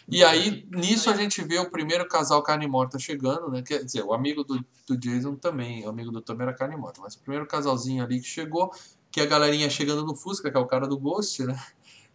E 0.07 0.23
aí, 0.23 0.65
nisso 0.71 1.09
a 1.09 1.13
gente 1.13 1.43
vê 1.43 1.59
o 1.59 1.69
primeiro 1.69 2.07
casal 2.07 2.41
carne 2.41 2.65
morta 2.65 2.97
chegando, 2.97 3.49
né? 3.49 3.61
Quer 3.61 3.83
dizer, 3.83 4.03
o 4.03 4.13
amigo 4.13 4.45
do, 4.45 4.65
do 4.87 4.97
Jason 4.97 5.35
também, 5.35 5.85
o 5.85 5.89
amigo 5.89 6.09
do 6.09 6.21
Tommy 6.21 6.43
era 6.43 6.53
carne 6.53 6.77
morta, 6.77 7.01
mas 7.01 7.15
o 7.15 7.19
primeiro 7.19 7.45
casalzinho 7.45 8.01
ali 8.01 8.21
que 8.21 8.27
chegou, 8.27 8.71
que 9.11 9.19
é 9.19 9.23
a 9.23 9.27
galerinha 9.27 9.69
chegando 9.69 10.05
no 10.05 10.15
Fusca, 10.15 10.49
que 10.49 10.55
é 10.55 10.59
o 10.59 10.65
cara 10.65 10.87
do 10.87 10.97
Ghost, 10.97 11.43
né? 11.43 11.61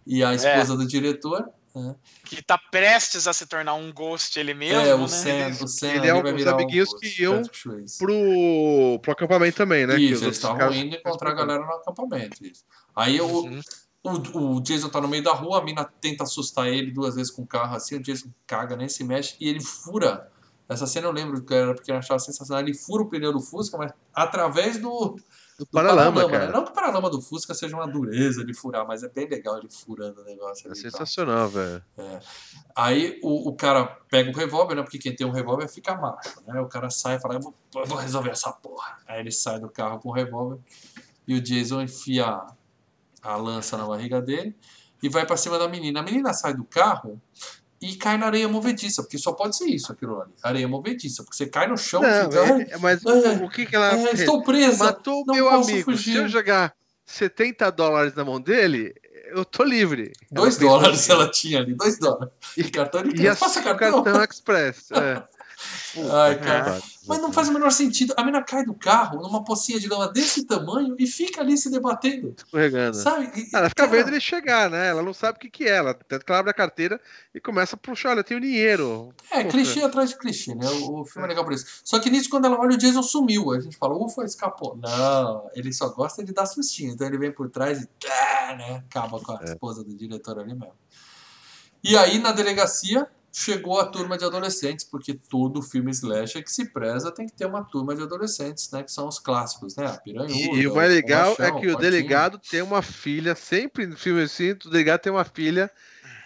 E 0.07 0.25
a 0.25 0.33
esposa 0.33 0.73
é. 0.73 0.77
do 0.79 0.87
diretor. 0.87 1.53
Né? 1.75 1.95
Que 2.25 2.43
tá 2.43 2.59
prestes 2.71 3.27
a 3.27 3.33
se 3.33 3.47
tornar 3.47 3.75
um 3.75 3.93
Ghost 3.93 4.39
ele 4.39 4.53
mesmo. 4.53 4.81
É, 4.81 4.95
o 4.95 5.03
né? 5.03 5.09
Sam, 5.09 5.65
o 5.65 5.69
Sam 5.69 5.93
ele 5.93 6.09
é 6.09 6.15
um 6.15 6.23
dos 6.23 6.47
amiguinhos 6.47 6.93
um 6.93 6.99
que 6.99 7.23
iam 7.23 7.43
pro, 7.99 8.99
pro 9.01 9.13
acampamento 9.13 9.57
também, 9.57 9.87
né? 9.87 9.99
Isso, 9.99 10.25
eles 10.25 10.37
estavam 10.37 10.73
indo 10.75 10.97
encontrar 10.97 11.31
a 11.31 11.35
galera 11.35 11.65
no 11.65 11.73
acampamento. 11.73 12.45
Isso. 12.45 12.65
Aí 12.95 13.17
eu, 13.17 13.27
uhum. 13.27 13.61
O, 14.05 14.57
o 14.57 14.61
Jason 14.61 14.89
tá 14.89 15.01
no 15.01 15.07
meio 15.07 15.23
da 15.23 15.33
rua, 15.33 15.61
a 15.61 15.65
mina 15.65 15.85
tenta 15.85 16.25
assustar 16.25 16.67
ele 16.67 16.91
duas 16.91 17.15
vezes 17.15 17.31
com 17.31 17.43
o 17.43 17.47
carro 17.47 17.77
assim, 17.77 17.97
o 17.97 18.03
Jason 18.03 18.29
caga, 18.47 18.77
nem 18.77 18.89
se 18.89 19.05
mexe, 19.05 19.37
e 19.41 19.49
ele 19.49 19.61
fura. 19.61 20.29
Essa 20.69 20.87
cena 20.87 21.07
eu 21.07 21.13
lembro 21.13 21.41
que 21.43 21.55
era 21.55 21.73
porque 21.75 21.91
eu 21.91 21.97
achava 21.97 22.19
sensacional. 22.19 22.63
Ele 22.63 22.75
fura 22.75 23.03
o 23.03 23.09
pneu 23.09 23.33
do 23.33 23.41
Fusca, 23.41 23.77
mas 23.77 23.93
através 24.13 24.79
do, 24.79 25.17
do, 25.59 25.65
do 25.65 25.71
paralama, 25.71 26.23
paralama 26.23 26.47
né? 26.47 26.53
Não 26.53 26.65
que 26.65 26.71
o 26.71 26.75
paralama 26.75 27.11
do 27.11 27.21
Fusca 27.21 27.55
seja 27.55 27.77
uma 27.77 27.87
dureza 27.87 28.45
de 28.45 28.55
furar, 28.55 28.87
mas 28.87 29.03
é 29.03 29.09
bem 29.09 29.29
legal 29.29 29.59
ele 29.59 29.69
furando 29.71 30.21
o 30.21 30.25
negócio. 30.25 30.71
É 30.71 30.75
sensacional, 30.75 31.49
velho. 31.49 31.83
É. 31.99 32.21
Aí 32.75 33.21
o, 33.23 33.51
o 33.51 33.55
cara 33.55 33.85
pega 34.11 34.31
o 34.31 34.35
revólver, 34.35 34.75
né? 34.75 34.83
Porque 34.83 34.99
quem 34.99 35.15
tem 35.15 35.27
um 35.27 35.31
revólver 35.31 35.69
fica 35.69 35.95
macho, 35.95 36.43
né? 36.47 36.61
O 36.61 36.69
cara 36.69 36.91
sai 36.91 37.17
e 37.17 37.21
fala, 37.21 37.35
eu 37.35 37.41
vou, 37.41 37.55
eu 37.75 37.87
vou 37.87 37.99
resolver 37.99 38.31
essa 38.31 38.53
porra. 38.53 38.99
Aí 39.07 39.21
ele 39.21 39.31
sai 39.31 39.61
do 39.61 39.69
carro 39.69 40.01
com 40.01 40.09
o 40.09 40.13
revólver 40.13 40.59
e 41.27 41.35
o 41.35 41.41
Jason 41.41 41.83
enfia 41.83 42.41
a 43.23 43.37
lança 43.37 43.77
na 43.77 43.87
barriga 43.87 44.21
dele 44.21 44.57
e 45.03 45.09
vai 45.09 45.27
para 45.27 45.37
cima 45.37 45.59
da 45.59 45.69
menina. 45.69 46.01
A 46.01 46.03
menina 46.03 46.33
sai 46.33 46.55
do 46.55 46.65
carro 46.65 47.21
e 47.83 47.97
cai 47.97 48.17
na 48.17 48.27
areia 48.27 48.49
movediça, 48.49 49.03
porque 49.03 49.19
só 49.19 49.33
pode 49.33 49.57
ser 49.57 49.67
isso 49.67 49.91
aquilo 49.91 50.21
ali. 50.21 50.33
Areia 50.41 50.69
movediça, 50.69 51.25
porque 51.25 51.37
você 51.37 51.47
cai 51.47 51.67
no 51.67 51.77
chão 51.77 52.01
não, 52.01 52.31
fica, 52.31 52.75
é, 52.75 52.79
mas 52.79 53.05
é, 53.05 53.45
o 53.45 53.51
que, 53.51 53.67
que 53.67 53.75
ela 53.75 53.93
é, 53.93 54.13
Estou 54.13 54.41
presa. 54.43 54.85
Matou 54.85 55.23
o 55.23 55.27
meu 55.27 55.49
amigo. 55.49 55.91
Fugir. 55.91 56.13
Se 56.13 56.17
eu 56.19 56.29
jogar 56.29 56.73
70 57.05 57.69
dólares 57.73 58.15
na 58.15 58.25
mão 58.25 58.41
dele, 58.41 58.95
eu 59.35 59.45
tô 59.45 59.65
livre. 59.65 60.13
2 60.31 60.59
dólares 60.59 61.09
ela 61.09 61.29
tinha 61.29 61.59
ali, 61.59 61.75
2 61.75 61.99
dólares. 61.99 62.33
E 62.57 62.65
cartão 62.65 63.03
de 63.03 63.15
crédito. 63.15 63.41
Passa 63.41 63.61
cartão. 63.61 64.05
cartão 64.05 64.25
Express. 64.25 64.91
É. 64.93 65.23
Ai, 66.11 66.39
cara. 66.39 66.81
Mas 67.07 67.21
não 67.21 67.33
faz 67.33 67.49
o 67.49 67.53
menor 67.53 67.71
sentido. 67.71 68.15
A 68.17 68.23
menina 68.23 68.43
cai 68.43 68.65
do 68.65 68.75
carro 68.75 69.21
numa 69.21 69.45
pocinha 69.45 69.79
de 69.79 69.89
lama 69.89 70.13
desse 70.13 70.47
tamanho 70.47 70.95
e 70.99 71.07
fica 71.07 71.41
ali 71.41 71.59
se 71.59 71.71
debatendo. 71.71 72.35
Escorregando. 72.37 72.97
Sabe? 72.97 73.25
E, 73.37 73.49
ela 73.55 73.69
fica 73.69 73.87
cara... 73.87 73.91
vendo 73.91 74.09
ele 74.09 74.21
chegar, 74.21 74.71
né? 74.71 74.89
Ela 74.89 75.03
não 75.03 75.13
sabe 75.13 75.37
o 75.37 75.41
que, 75.41 75.51
que 75.51 75.65
é. 75.65 75.77
Ela, 75.77 75.99
ela 76.09 76.39
abre 76.39 76.51
a 76.51 76.55
carteira 76.55 77.01
e 77.35 77.41
começa 77.41 77.75
a 77.75 77.79
puxar: 77.79 78.11
olha, 78.11 78.21
eu 78.21 78.25
tenho 78.25 78.41
dinheiro. 78.41 79.13
É, 79.31 79.45
clichê 79.45 79.83
atrás 79.83 80.11
de 80.11 80.19
clichê, 80.19 80.55
né? 80.55 80.69
O, 80.69 81.01
o 81.01 81.05
filme 81.05 81.27
é. 81.27 81.27
é 81.27 81.29
legal 81.31 81.45
por 81.45 81.53
isso. 81.53 81.67
Só 81.85 81.99
que 81.99 82.09
nisso, 82.09 82.31
quando 82.31 82.45
ela 82.45 82.59
olha, 82.59 82.75
o 82.75 82.79
Jason 82.79 83.03
sumiu. 83.03 83.53
A 83.53 83.61
gente 83.61 83.77
fala, 83.77 83.95
ufa, 83.95 84.25
escapou. 84.25 84.77
Não, 84.77 85.51
ele 85.55 85.73
só 85.73 85.89
gosta 85.89 86.25
de 86.25 86.33
dar 86.33 86.47
sustinho. 86.47 86.93
Então 86.93 87.07
ele 87.07 87.19
vem 87.19 87.33
por 87.33 87.51
trás 87.51 87.83
e 87.83 87.89
né? 88.57 88.85
acaba 88.89 89.21
com 89.21 89.33
a 89.33 89.41
é. 89.43 89.45
esposa 89.45 89.83
do 89.83 89.95
diretor 89.95 90.39
ali 90.39 90.55
mesmo. 90.55 90.75
E 91.85 91.97
aí, 91.97 92.19
na 92.19 92.31
delegacia, 92.31 93.09
chegou 93.33 93.81
a 93.81 93.87
turma 93.87 94.19
de 94.19 94.25
adolescentes, 94.25 94.85
porque 94.85 95.15
todo 95.15 95.63
filme 95.63 95.91
slasher 95.91 96.45
que 96.45 96.53
se 96.53 96.67
preza 96.67 97.11
tem 97.11 97.27
que 97.27 97.33
ter 97.33 97.47
uma 97.47 97.65
turma 97.65 97.97
de 97.97 98.03
adolescentes, 98.03 98.71
né? 98.71 98.83
Que 98.83 98.93
são 98.93 99.09
os 99.09 99.19
clássicos, 99.19 99.75
né? 99.75 99.87
A 99.87 99.97
piranhuda, 99.97 100.35
e, 100.35 100.61
e 100.61 100.69
o 100.69 100.75
mais 100.75 100.93
legal 100.93 101.35
o 101.39 101.43
é 101.43 101.51
que 101.51 101.67
o, 101.69 101.75
o 101.75 101.79
delegado 101.79 102.39
tem 102.39 102.61
uma 102.61 102.83
filha, 102.83 103.35
sempre 103.35 103.87
no 103.87 103.97
filme 103.97 104.23
assim, 104.23 104.51
o 104.51 104.71
delegado 104.71 105.01
tem 105.01 105.11
uma 105.11 105.25
filha 105.25 105.71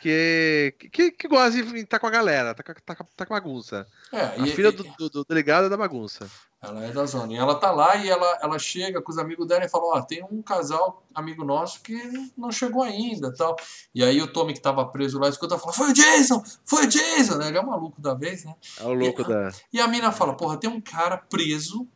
que, 0.03 0.75
que, 0.93 1.11
que 1.13 1.29
gosta 1.29 1.63
de 1.63 1.79
estar 1.79 1.99
com 2.01 2.07
a 2.09 2.11
galera, 2.11 2.55
tá, 2.55 2.63
tá, 2.63 3.07
tá 3.17 3.27
com 3.27 3.35
bagunça. 3.35 3.87
É, 4.13 4.21
a 4.21 4.39
e, 4.39 4.51
filha 4.53 4.69
e, 4.69 4.73
do, 4.73 4.85
do, 4.99 5.11
do, 5.11 5.25
delegado 5.25 5.67
é 5.67 5.69
da 5.69 5.77
bagunça. 5.77 6.31
Ela 6.63 6.85
é 6.85 6.93
da 6.93 7.05
zona. 7.07 7.33
E 7.33 7.37
ela 7.37 7.55
tá 7.55 7.71
lá 7.71 7.97
e 7.97 8.09
ela, 8.09 8.39
ela 8.41 8.59
chega 8.59 9.03
com 9.03 9.11
os 9.11 9.19
amigos 9.19 9.47
dela 9.47 9.65
e 9.65 9.69
fala: 9.69 9.85
Ó, 9.85 9.99
oh, 9.99 10.03
tem 10.03 10.25
um 10.25 10.43
casal 10.43 11.05
amigo 11.15 11.45
nosso 11.45 11.81
que 11.83 11.97
não 12.37 12.51
chegou 12.51 12.83
ainda 12.83 13.33
tal. 13.35 13.57
E 13.95 14.03
aí 14.03 14.21
o 14.23 14.33
Tommy 14.33 14.55
que 14.55 14.61
tava 14.61 14.85
preso 14.87 15.19
lá 15.19 15.29
escuta 15.29 15.59
fala: 15.59 15.73
Foi 15.73 15.91
o 15.91 15.93
Jason! 15.93 16.43
Foi 16.65 16.87
o 16.87 16.89
Jason! 16.89 17.41
Ele 17.43 17.59
é 17.59 17.61
o 17.61 17.67
maluco 17.67 18.01
da 18.01 18.15
vez, 18.15 18.45
né? 18.45 18.55
É 18.81 18.85
o 18.85 18.93
louco 18.93 19.23
e, 19.23 19.29
da. 19.29 19.51
E 19.73 19.81
a 19.81 19.89
mina 19.89 20.13
fala: 20.13 20.37
Porra, 20.37 20.57
tem 20.57 20.71
um 20.71 20.81
cara 20.81 21.17
preso. 21.17 21.87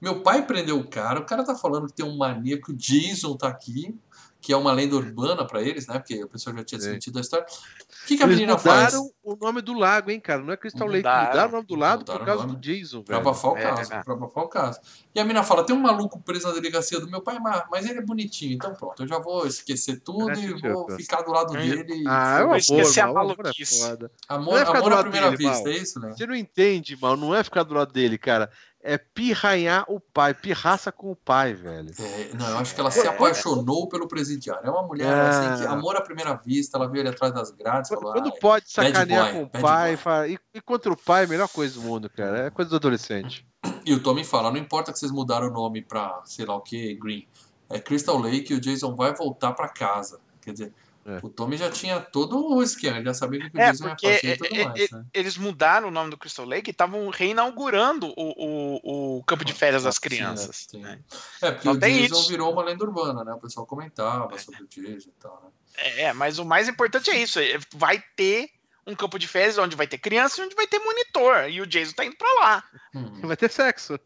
Meu 0.00 0.20
pai 0.20 0.44
prendeu 0.44 0.78
o 0.78 0.88
cara. 0.88 1.20
O 1.20 1.24
cara 1.24 1.44
tá 1.44 1.54
falando 1.54 1.86
que 1.86 1.94
tem 1.94 2.04
um 2.04 2.16
maníaco. 2.16 2.74
Jason 2.74 3.36
tá 3.36 3.48
aqui 3.48 3.96
que 4.42 4.52
é 4.52 4.56
uma 4.56 4.72
lenda 4.72 4.96
urbana 4.96 5.46
para 5.46 5.62
eles, 5.62 5.86
né? 5.86 6.00
Porque 6.00 6.24
o 6.24 6.28
pessoal 6.28 6.56
já 6.56 6.64
tinha 6.64 6.78
desmentido 6.78 7.16
a 7.16 7.20
história. 7.20 7.46
O 7.46 8.06
que, 8.06 8.16
que 8.16 8.22
a 8.22 8.26
eles 8.26 8.36
menina 8.36 8.58
faz? 8.58 8.92
mudaram 8.92 9.10
o 9.22 9.36
nome 9.36 9.62
do 9.62 9.72
lago, 9.72 10.10
hein, 10.10 10.18
cara? 10.18 10.42
Não 10.42 10.52
é 10.52 10.56
Crystal 10.56 10.88
Lake. 10.88 11.08
Mudaram 11.08 11.48
o 11.48 11.52
nome 11.52 11.66
do 11.66 11.76
lago 11.76 12.04
por 12.04 12.24
causa 12.24 12.44
do 12.44 12.56
Jason, 12.56 12.96
velho. 12.96 13.04
Pra 13.04 13.16
abafar 13.18 13.52
o 13.52 13.56
é, 13.56 13.62
caso, 13.62 13.94
é. 13.94 14.02
pra 14.02 14.14
abafar 14.14 14.44
o 14.44 14.48
caso. 14.48 14.80
E 15.14 15.20
a 15.20 15.22
menina 15.22 15.44
fala, 15.44 15.64
tem 15.64 15.76
um 15.76 15.80
maluco 15.80 16.20
preso 16.20 16.48
na 16.48 16.54
delegacia 16.54 16.98
do 16.98 17.08
meu 17.08 17.20
pai, 17.20 17.38
mas 17.70 17.88
ele 17.88 18.00
é 18.00 18.02
bonitinho. 18.02 18.54
Então 18.54 18.74
pronto, 18.74 19.00
eu 19.00 19.06
já 19.06 19.20
vou 19.20 19.46
esquecer 19.46 20.00
tudo 20.00 20.32
é, 20.32 20.34
e 20.34 20.60
vou 20.60 20.90
ficar 20.96 21.22
do 21.22 21.30
lado 21.30 21.52
dele. 21.52 22.04
Ah, 22.08 22.40
é 22.40 22.44
uma 22.44 22.58
boa, 22.58 23.02
a 23.02 23.12
maluquice. 23.12 23.82
Amor, 24.28 24.58
é 24.58 24.62
amor 24.62 24.92
à 24.92 25.02
primeira 25.02 25.30
dele, 25.30 25.48
vista, 25.48 25.64
mal. 25.64 25.72
é 25.72 25.76
isso, 25.76 26.00
né? 26.00 26.14
Você 26.16 26.26
não 26.26 26.34
entende, 26.34 26.98
mal. 27.00 27.16
Não 27.16 27.32
é 27.32 27.44
ficar 27.44 27.62
do 27.62 27.74
lado 27.74 27.92
dele, 27.92 28.18
cara 28.18 28.50
é 28.82 28.98
pirranhar 28.98 29.84
o 29.88 30.00
pai, 30.00 30.34
pirraça 30.34 30.90
com 30.90 31.12
o 31.12 31.16
pai, 31.16 31.54
velho. 31.54 31.92
É, 31.98 32.34
não, 32.34 32.48
eu 32.48 32.58
acho 32.58 32.74
que 32.74 32.80
ela 32.80 32.90
se 32.90 33.06
apaixonou 33.06 33.88
pelo 33.88 34.08
presidiário. 34.08 34.66
É 34.66 34.70
uma 34.70 34.82
mulher 34.82 35.06
é... 35.06 35.20
assim, 35.20 35.62
que 35.62 35.68
amor 35.68 35.96
à 35.96 36.00
primeira 36.00 36.34
vista, 36.34 36.76
ela 36.76 36.90
viu 36.90 37.00
ele 37.00 37.10
atrás 37.10 37.32
das 37.32 37.50
grades. 37.52 37.88
Falou, 37.88 38.12
Quando 38.12 38.32
pode 38.32 38.70
sacanear 38.70 39.32
boy, 39.32 39.46
com 39.46 39.58
o 39.58 39.62
pai, 39.62 39.96
fala, 39.96 40.26
e, 40.26 40.38
e, 40.52 40.60
contra 40.60 40.92
o 40.92 40.96
pai, 40.96 41.26
melhor 41.26 41.48
coisa 41.48 41.74
do 41.74 41.82
mundo, 41.82 42.10
cara. 42.10 42.46
É 42.46 42.50
coisa 42.50 42.70
do 42.70 42.76
adolescente. 42.76 43.46
E 43.86 43.94
o 43.94 44.02
Tommy 44.02 44.24
fala: 44.24 44.50
não 44.50 44.58
importa 44.58 44.92
que 44.92 44.98
vocês 44.98 45.12
mudaram 45.12 45.46
o 45.46 45.52
nome 45.52 45.82
pra 45.82 46.20
sei 46.24 46.44
lá 46.44 46.56
o 46.56 46.60
que, 46.60 46.94
Green. 46.94 47.26
É 47.70 47.78
Crystal 47.78 48.18
Lake 48.18 48.52
e 48.52 48.56
o 48.56 48.60
Jason 48.60 48.94
vai 48.96 49.14
voltar 49.14 49.52
para 49.52 49.68
casa. 49.68 50.20
Quer 50.42 50.52
dizer, 50.52 50.74
é. 51.04 51.18
O 51.22 51.28
Tommy 51.28 51.56
já 51.56 51.68
tinha 51.68 52.00
todo 52.00 52.54
o 52.54 52.62
esquema, 52.62 52.96
ele 52.96 53.06
já 53.06 53.14
sabia 53.14 53.50
que 53.50 53.56
o 53.56 53.60
é, 53.60 53.72
Jason 53.72 53.88
ia 53.88 53.96
fazer 53.96 54.24
e 54.24 54.36
tudo 54.36 54.54
é, 54.54 54.64
mais. 54.64 54.90
Né? 54.90 55.04
Eles 55.12 55.36
mudaram 55.36 55.88
o 55.88 55.90
nome 55.90 56.10
do 56.10 56.16
Crystal 56.16 56.46
Lake 56.46 56.70
e 56.70 56.72
estavam 56.72 57.08
reinaugurando 57.08 58.06
o, 58.08 58.14
o, 58.16 59.18
o, 59.18 59.24
campo 59.24 59.44
de 59.44 59.52
férias 59.52 59.82
das 59.82 59.98
crianças. 59.98 60.66
Sim, 60.70 60.80
né? 60.80 61.00
É, 61.40 61.50
porque 61.50 61.68
então, 61.68 61.72
o 61.72 61.92
Jason 61.92 62.20
isso. 62.20 62.28
virou 62.28 62.52
uma 62.52 62.62
lenda 62.62 62.84
urbana, 62.84 63.24
né? 63.24 63.32
O 63.32 63.40
pessoal 63.40 63.66
comentava 63.66 64.38
sobre 64.38 64.62
o 64.62 64.68
Jason 64.68 65.10
e 65.10 65.20
tal, 65.20 65.42
né? 65.42 65.50
É, 65.96 66.12
mas 66.12 66.38
o 66.38 66.44
mais 66.44 66.68
importante 66.68 67.10
é 67.10 67.20
isso: 67.20 67.40
vai 67.74 68.02
ter 68.14 68.50
um 68.86 68.94
campo 68.94 69.18
de 69.18 69.26
férias 69.26 69.58
onde 69.58 69.74
vai 69.74 69.88
ter 69.88 69.98
criança 69.98 70.40
e 70.40 70.44
onde 70.44 70.54
vai 70.54 70.68
ter 70.68 70.78
monitor. 70.78 71.48
E 71.48 71.60
o 71.60 71.66
Jason 71.66 71.92
tá 71.94 72.04
indo 72.04 72.16
pra 72.16 72.32
lá. 72.34 72.64
Hum. 72.94 73.22
Vai 73.22 73.36
ter 73.36 73.50
sexo. 73.50 73.98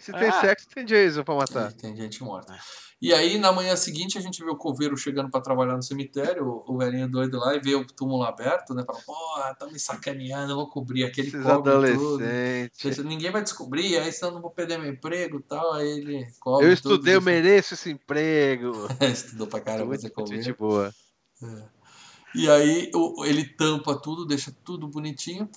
Se 0.00 0.12
tem 0.12 0.28
ah. 0.28 0.40
sexo, 0.40 0.68
tem 0.68 0.84
Jason 0.84 1.22
pra 1.22 1.34
matar. 1.34 1.72
Tem 1.72 1.94
gente 1.94 2.22
morta. 2.22 2.58
E 3.02 3.12
aí, 3.12 3.36
na 3.36 3.50
manhã 3.50 3.74
seguinte, 3.74 4.16
a 4.16 4.20
gente 4.20 4.44
vê 4.44 4.48
o 4.48 4.54
coveiro 4.54 4.96
chegando 4.96 5.28
para 5.28 5.40
trabalhar 5.40 5.74
no 5.74 5.82
cemitério, 5.82 6.62
o, 6.64 6.78
velhinho 6.78 7.10
doido 7.10 7.36
lá, 7.36 7.52
e 7.52 7.58
vê 7.58 7.74
o 7.74 7.84
túmulo 7.84 8.22
aberto, 8.22 8.74
né? 8.74 8.84
Fala, 8.86 9.00
porra, 9.00 9.54
tá 9.56 9.66
me 9.66 9.76
sacaneando, 9.80 10.52
eu 10.52 10.56
vou 10.56 10.68
cobrir 10.68 11.02
aquele 11.02 11.26
Esses 11.26 11.42
cobre 11.42 11.94
tudo. 11.94 12.22
Ninguém 13.04 13.32
vai 13.32 13.42
descobrir, 13.42 13.98
aí 13.98 14.12
senão 14.12 14.28
eu 14.28 14.34
não 14.36 14.40
vou 14.40 14.52
perder 14.52 14.78
meu 14.78 14.88
emprego 14.88 15.40
e 15.40 15.42
tal. 15.42 15.72
Aí 15.72 15.98
ele 15.98 16.28
cobre 16.38 16.64
Eu 16.64 16.72
estudei, 16.72 16.98
tudo, 16.98 17.08
eu 17.08 17.22
mereço 17.22 17.74
esse 17.74 17.90
emprego. 17.90 18.86
Estudou 19.02 19.48
pra 19.48 19.58
caramba, 19.58 19.98
você 19.98 20.08
coveiro. 20.08 20.44
de 20.44 20.52
boa. 20.52 20.94
É. 21.42 21.62
E 22.36 22.48
aí 22.48 22.88
ele 23.26 23.44
tampa 23.44 23.96
tudo, 23.96 24.24
deixa 24.24 24.54
tudo 24.62 24.86
bonitinho. 24.86 25.50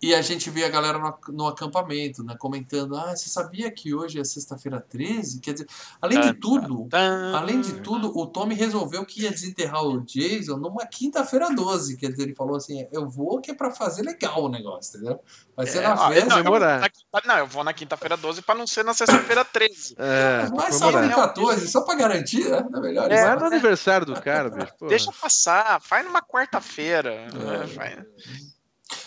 E 0.00 0.14
a 0.14 0.20
gente 0.20 0.50
vê 0.50 0.64
a 0.64 0.68
galera 0.68 0.98
no, 0.98 1.18
no, 1.28 1.46
acampamento, 1.46 2.22
né, 2.22 2.36
comentando: 2.38 2.96
"Ah, 2.96 3.16
você 3.16 3.30
sabia 3.30 3.70
que 3.70 3.94
hoje 3.94 4.20
é 4.20 4.24
sexta-feira 4.24 4.78
13?" 4.78 5.40
Quer 5.40 5.54
dizer, 5.54 5.66
além 6.00 6.20
de 6.20 6.34
tudo, 6.34 6.88
além 7.34 7.60
de 7.62 7.80
tudo, 7.80 8.16
o 8.16 8.26
Tommy 8.26 8.54
resolveu 8.54 9.06
que 9.06 9.22
ia 9.22 9.30
desenterrar 9.30 9.82
o 9.84 10.02
Jason 10.02 10.58
numa 10.58 10.86
quinta-feira 10.86 11.48
12, 11.48 11.96
quer 11.96 12.10
dizer, 12.10 12.24
ele 12.24 12.34
falou 12.34 12.56
assim: 12.56 12.86
"Eu 12.92 13.08
vou 13.08 13.40
que 13.40 13.50
é 13.50 13.54
para 13.54 13.70
fazer 13.70 14.02
legal 14.02 14.44
o 14.44 14.48
negócio", 14.50 14.98
entendeu? 14.98 15.18
Vai 15.56 15.66
ser 15.66 15.78
é, 15.78 15.88
na 15.88 15.96
festa, 15.96 16.42
não, 16.42 16.54
eu, 16.54 16.60
na, 16.60 16.90
não, 17.24 17.38
eu 17.38 17.46
vou 17.46 17.64
na 17.64 17.72
quinta-feira 17.72 18.16
12 18.18 18.42
para 18.42 18.54
não 18.54 18.66
ser 18.66 18.84
na 18.84 18.92
sexta-feira 18.92 19.44
13. 19.44 19.94
É, 19.98 20.48
Mas 20.54 20.74
só 20.74 20.92
no 20.92 21.08
14, 21.08 21.68
só 21.68 21.80
para 21.80 21.94
garantir, 21.94 22.46
né? 22.50 22.58
É 22.58 22.80
melhor 22.80 23.10
é, 23.10 23.16
é 23.16 23.34
no 23.34 23.46
aniversário 23.46 24.06
do 24.06 24.20
cara, 24.20 24.50
bicho. 24.50 24.74
Deixa 24.88 25.10
passar, 25.10 25.80
faz 25.80 26.04
numa 26.04 26.20
quarta-feira. 26.20 27.10
É. 27.10 28.55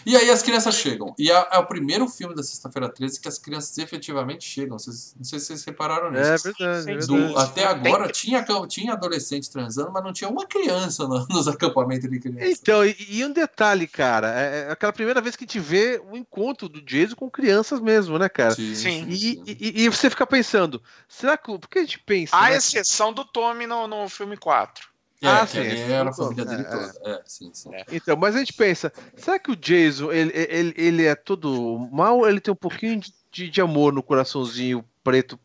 E 0.05 0.15
aí 0.15 0.29
as 0.29 0.41
crianças 0.41 0.75
chegam. 0.75 1.13
E 1.17 1.31
é, 1.31 1.47
é 1.51 1.57
o 1.57 1.65
primeiro 1.65 2.07
filme 2.07 2.35
da 2.35 2.43
Sexta-feira 2.43 2.89
13 2.89 3.19
que 3.19 3.27
as 3.27 3.37
crianças 3.37 3.77
efetivamente 3.77 4.43
chegam. 4.43 4.77
Vocês, 4.77 5.13
não 5.17 5.23
sei 5.23 5.39
se 5.39 5.47
vocês 5.47 5.63
repararam 5.63 6.11
nisso. 6.11 6.23
É 6.23 6.37
verdade. 6.37 6.91
É 6.91 6.95
verdade. 6.95 7.37
até 7.37 7.65
agora 7.65 8.09
tinha, 8.11 8.45
tinha 8.67 8.93
adolescente 8.93 9.49
transando, 9.49 9.91
mas 9.91 10.03
não 10.03 10.13
tinha 10.13 10.29
uma 10.29 10.45
criança 10.45 11.07
no, 11.07 11.25
nos 11.29 11.47
acampamentos 11.47 12.09
de 12.09 12.19
crianças. 12.19 12.59
Então, 12.59 12.85
e, 12.85 12.95
e, 13.09 13.25
um 13.25 13.31
detalhe, 13.31 13.87
cara, 13.87 14.39
é, 14.39 14.67
é 14.67 14.71
aquela 14.71 14.93
primeira 14.93 15.21
vez 15.21 15.35
que 15.35 15.43
a 15.43 15.47
gente 15.47 15.59
vê 15.59 16.01
o 16.09 16.15
encontro 16.15 16.69
do 16.69 16.81
Jason 16.81 17.15
com 17.15 17.29
crianças 17.29 17.79
mesmo, 17.79 18.17
né, 18.17 18.29
cara? 18.29 18.55
Sim. 18.55 18.75
sim. 18.75 19.05
E, 19.07 19.17
sim. 19.17 19.43
E, 19.45 19.83
e, 19.83 19.89
você 19.89 20.09
fica 20.09 20.25
pensando, 20.25 20.81
será 21.07 21.37
que. 21.37 21.49
Por 21.49 21.67
que 21.67 21.79
a 21.79 21.81
gente 21.81 21.99
pensa. 21.99 22.35
A 22.35 22.49
né? 22.49 22.57
exceção 22.57 23.11
do 23.11 23.25
Tommy 23.25 23.65
no, 23.65 23.87
no 23.87 24.07
filme 24.07 24.37
4. 24.37 24.87
É, 25.21 25.27
ah, 25.27 25.45
sim, 25.45 25.59
era 25.59 26.09
a 26.09 26.13
família 26.13 26.45
dele 26.45 26.61
é, 26.61 26.63
toda. 26.63 26.93
É. 27.03 27.11
é, 27.11 27.21
sim, 27.25 27.51
sim. 27.53 27.73
É. 27.75 27.83
Então, 27.91 28.15
mas 28.15 28.35
a 28.35 28.39
gente 28.39 28.53
pensa, 28.53 28.91
será 29.17 29.37
que 29.37 29.51
o 29.51 29.55
Jason, 29.55 30.11
ele, 30.11 30.31
ele, 30.33 30.73
ele 30.77 31.05
é 31.05 31.13
todo 31.13 31.89
mal 31.91 32.27
ele 32.27 32.39
tem 32.39 32.53
um 32.53 32.57
pouquinho 32.57 33.01
de, 33.29 33.49
de 33.49 33.61
amor 33.61 33.91
no 33.91 34.01
coraçãozinho 34.01 34.83
preto 35.03 35.37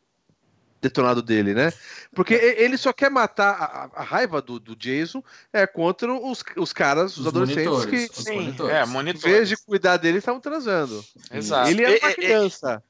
detonado 0.81 1.23
dele, 1.23 1.55
né? 1.55 1.73
Porque 2.15 2.35
ele 2.35 2.77
só 2.77 2.93
quer 2.93 3.11
matar 3.11 3.91
a, 3.95 4.01
a 4.01 4.05
raiva 4.05 4.43
do, 4.43 4.61
do, 4.61 4.77
Jason 4.77 5.23
é 5.53 5.67
contra 5.67 6.13
os, 6.13 6.45
os 6.57 6.73
caras, 6.73 7.13
os, 7.13 7.21
os 7.21 7.27
adolescentes 7.27 7.87
que, 7.87 8.23
sim, 8.23 8.35
monitores. 8.35 8.75
É, 8.75 8.85
monitores. 8.85 9.25
em 9.25 9.31
vez 9.31 9.49
de 9.49 9.57
cuidar 9.57 9.97
dele, 9.97 10.19
estavam 10.19 10.41
transando. 10.41 11.03
Exato. 11.33 11.71
Ele 11.71 11.83
é 11.83 11.99
uma 11.99 12.13
criança. 12.13 12.83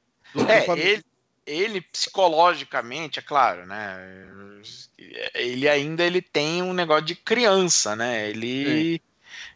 É, 0.47 0.69
ele, 0.77 1.03
ele 1.45 1.81
psicologicamente, 1.81 3.19
é 3.19 3.21
claro, 3.21 3.65
né? 3.65 3.97
Ele 5.33 5.69
ainda 5.69 6.03
ele 6.03 6.21
tem 6.21 6.61
um 6.63 6.73
negócio 6.73 7.05
de 7.05 7.15
criança, 7.15 7.95
né? 7.95 8.29
Ele 8.29 9.01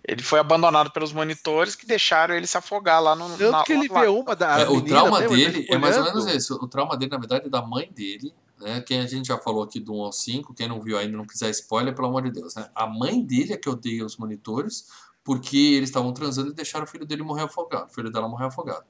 ele 0.03 0.23
foi 0.23 0.39
abandonado 0.39 0.91
pelos 0.91 1.11
monitores 1.11 1.75
que 1.75 1.85
deixaram 1.85 2.35
ele 2.35 2.47
se 2.47 2.57
afogar 2.57 3.01
lá 3.01 3.15
no. 3.15 3.29
Tanto 3.37 3.51
na, 3.51 3.63
que 3.63 3.73
ele 3.73 3.87
lá, 3.87 4.01
vê 4.01 4.07
uma 4.07 4.35
da. 4.35 4.61
É, 4.61 4.69
o 4.69 4.81
trauma 4.81 5.21
dele 5.21 5.65
é 5.69 5.77
mais 5.77 5.97
ou 5.97 6.03
menos 6.03 6.25
isso. 6.27 6.55
O 6.55 6.67
trauma 6.67 6.95
dele, 6.97 7.11
na 7.11 7.17
verdade, 7.17 7.47
é 7.47 7.49
da 7.49 7.61
mãe 7.61 7.91
dele. 7.91 8.33
Né? 8.59 8.81
Quem 8.81 8.99
a 8.99 9.07
gente 9.07 9.27
já 9.27 9.37
falou 9.37 9.63
aqui 9.63 9.79
do 9.79 9.93
1 9.93 10.03
ao 10.03 10.11
5, 10.11 10.53
quem 10.53 10.67
não 10.67 10.81
viu 10.81 10.97
ainda, 10.97 11.15
não 11.15 11.25
quiser 11.25 11.49
spoiler, 11.51 11.95
pelo 11.95 12.07
amor 12.07 12.23
de 12.23 12.31
Deus. 12.31 12.55
Né? 12.55 12.69
A 12.75 12.87
mãe 12.87 13.21
dele 13.23 13.53
é 13.53 13.57
que 13.57 13.69
odeia 13.69 14.05
os 14.05 14.17
monitores, 14.17 14.87
porque 15.23 15.57
eles 15.57 15.89
estavam 15.89 16.13
transando 16.13 16.51
e 16.51 16.53
deixaram 16.53 16.85
o 16.85 16.87
filho 16.87 17.05
dele 17.05 17.23
morrer 17.23 17.43
afogado. 17.43 17.89
O 17.89 17.93
filho 17.93 18.11
dela 18.11 18.27
morrer 18.27 18.45
afogado. 18.45 18.83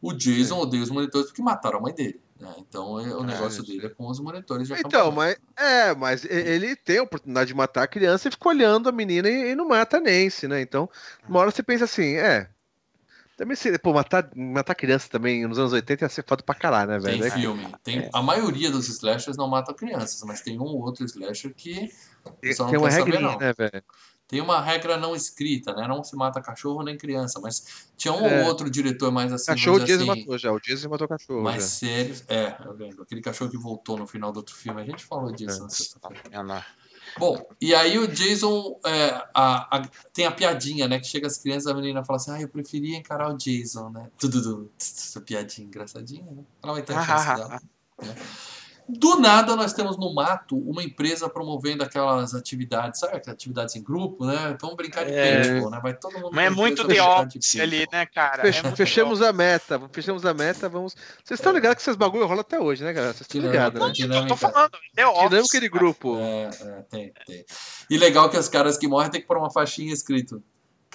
O 0.00 0.12
Jason 0.12 0.58
é. 0.58 0.62
odeia 0.62 0.82
os 0.82 0.90
monitores 0.90 1.28
porque 1.28 1.42
mataram 1.42 1.78
a 1.78 1.82
mãe 1.82 1.94
dele. 1.94 2.20
Né? 2.38 2.54
Então 2.58 3.00
é, 3.00 3.14
o 3.14 3.22
é, 3.22 3.26
negócio 3.26 3.62
é, 3.62 3.66
dele 3.66 3.86
é 3.86 3.88
com 3.88 4.06
os 4.08 4.20
monitores 4.20 4.68
de 4.68 4.74
Então, 4.74 5.10
mas 5.10 5.36
é, 5.56 5.94
mas 5.94 6.24
ele 6.24 6.76
tem 6.76 6.98
a 6.98 7.02
oportunidade 7.02 7.48
de 7.48 7.54
matar 7.54 7.84
a 7.84 7.88
criança 7.88 8.28
e 8.28 8.30
fica 8.30 8.48
olhando 8.48 8.88
a 8.88 8.92
menina 8.92 9.28
e, 9.28 9.52
e 9.52 9.54
não 9.54 9.66
mata 9.66 9.96
a 9.96 10.00
Nancy, 10.00 10.46
né? 10.46 10.60
Então, 10.60 10.88
uma 11.26 11.40
hora 11.40 11.50
você 11.50 11.62
pensa 11.62 11.84
assim, 11.84 12.16
é. 12.16 12.48
Também 13.36 13.54
se, 13.54 13.78
pô, 13.78 13.92
matar, 13.92 14.30
matar 14.34 14.74
criança 14.74 15.10
também 15.10 15.46
nos 15.46 15.58
anos 15.58 15.72
80 15.72 16.04
ia 16.04 16.08
ser 16.08 16.24
foda 16.26 16.42
pra 16.42 16.54
caralho, 16.54 16.92
né, 16.92 16.98
velho? 16.98 17.20
Tem 17.20 17.30
filme. 17.30 17.74
Tem, 17.84 17.98
é. 17.98 18.10
A 18.12 18.22
maioria 18.22 18.70
dos 18.70 18.88
slashers 18.88 19.36
não 19.36 19.46
mata 19.46 19.74
crianças, 19.74 20.22
mas 20.24 20.40
tem 20.40 20.58
um 20.58 20.64
ou 20.64 20.80
outro 20.80 21.04
slasher 21.04 21.54
que. 21.54 21.90
Tem, 22.40 22.54
tem 22.54 22.78
uma 22.78 22.88
regrinha, 22.88 23.36
né, 23.36 23.52
velho? 23.52 23.82
Tem 24.28 24.40
uma 24.40 24.60
regra 24.60 24.96
não 24.96 25.14
escrita, 25.14 25.72
né? 25.72 25.86
Não 25.86 26.02
se 26.02 26.16
mata 26.16 26.40
cachorro 26.40 26.82
nem 26.82 26.98
criança, 26.98 27.40
mas 27.40 27.86
tinha 27.96 28.12
um 28.12 28.26
é. 28.26 28.42
ou 28.42 28.48
outro 28.48 28.68
diretor 28.68 29.12
mais 29.12 29.32
assim. 29.32 29.46
Cachorro 29.46 29.76
o 29.76 29.84
Jason 29.84 30.10
assim, 30.10 30.20
matou 30.20 30.38
já, 30.38 30.52
o 30.52 30.60
Jason 30.60 30.88
matou 30.88 31.06
cachorro. 31.08 31.42
Mais 31.42 31.62
já. 31.62 31.68
sério. 31.68 32.16
É, 32.28 32.56
eu 32.64 32.72
lembro. 32.72 33.02
Aquele 33.02 33.20
cachorro 33.20 33.50
que 33.50 33.56
voltou 33.56 33.96
no 33.96 34.06
final 34.06 34.32
do 34.32 34.38
outro 34.38 34.54
filme, 34.54 34.80
a 34.80 34.84
gente 34.84 35.04
falou 35.04 35.30
disso 35.30 35.60
é. 35.60 35.62
na 35.62 35.68
sexta-feira. 35.68 36.64
Bom, 37.18 37.40
e 37.60 37.74
aí 37.74 37.98
o 37.98 38.08
Jason 38.08 38.78
é, 38.84 39.10
a, 39.32 39.78
a, 39.78 39.88
tem 40.12 40.26
a 40.26 40.32
piadinha, 40.32 40.88
né? 40.88 40.98
Que 40.98 41.06
chega 41.06 41.26
as 41.26 41.38
crianças, 41.38 41.66
a 41.66 41.74
menina 41.74 42.04
fala 42.04 42.16
assim: 42.16 42.32
Ah, 42.32 42.40
eu 42.40 42.48
preferia 42.48 42.96
encarar 42.96 43.32
o 43.32 43.36
Jason, 43.36 43.90
né? 43.90 44.10
Tudo, 44.18 44.42
tudo, 44.42 44.72
tudo 45.12 45.24
piadinha 45.24 45.66
engraçadinha, 45.66 46.30
né? 46.30 46.44
Ela 46.62 46.72
vai 46.72 46.82
ter 46.82 46.94
a 46.94 47.06
chance 47.06 47.26
dela. 47.36 47.60
Né? 48.02 48.14
Do 48.88 49.18
nada, 49.18 49.56
nós 49.56 49.72
temos 49.72 49.96
no 49.96 50.14
mato 50.14 50.56
uma 50.56 50.82
empresa 50.82 51.28
promovendo 51.28 51.82
aquelas 51.82 52.34
atividades, 52.34 53.00
sabe? 53.00 53.16
Aquelas 53.16 53.34
atividades 53.34 53.74
em 53.74 53.82
grupo, 53.82 54.24
né? 54.24 54.56
Vamos 54.60 54.76
brincar 54.76 55.04
de 55.04 55.12
é... 55.12 55.42
paintball, 55.42 55.70
né? 55.70 55.80
Vai 55.82 55.94
todo 55.94 56.12
mundo. 56.14 56.30
Mas 56.32 56.46
é 56.46 56.50
muito 56.50 56.86
The 56.86 57.02
Office 57.02 57.58
ali, 57.58 57.84
né, 57.90 58.06
cara? 58.06 58.42
Fech, 58.42 58.64
é 58.64 58.76
fechamos 58.76 59.20
a 59.22 59.32
meta, 59.32 59.80
fechamos 59.92 60.24
a 60.24 60.32
meta, 60.32 60.68
vamos. 60.68 60.94
Vocês 61.24 61.40
estão 61.40 61.52
ligados 61.52 61.76
que 61.76 61.82
esses 61.82 61.96
bagulho 61.96 62.26
rola 62.26 62.42
até 62.42 62.60
hoje, 62.60 62.84
né, 62.84 62.92
galera? 62.92 63.12
Vocês 63.12 63.22
estão 63.22 63.40
ligados, 63.40 63.80
né? 63.80 63.90
Dinâmica. 63.90 64.28
Tô 64.28 64.36
falando, 64.36 64.78
The 64.94 65.06
Office. 65.06 65.30
Dinâmica 65.30 65.60
de 65.60 65.68
grupo. 65.68 66.16
É, 66.18 66.50
é, 66.60 66.82
tem, 66.88 67.12
tem. 67.26 67.44
E 67.90 67.98
legal 67.98 68.30
que 68.30 68.38
os 68.38 68.48
caras 68.48 68.78
que 68.78 68.86
morrem 68.86 69.10
tem 69.10 69.20
que 69.20 69.26
pôr 69.26 69.36
uma 69.36 69.50
faixinha 69.50 69.92
escrito 69.92 70.40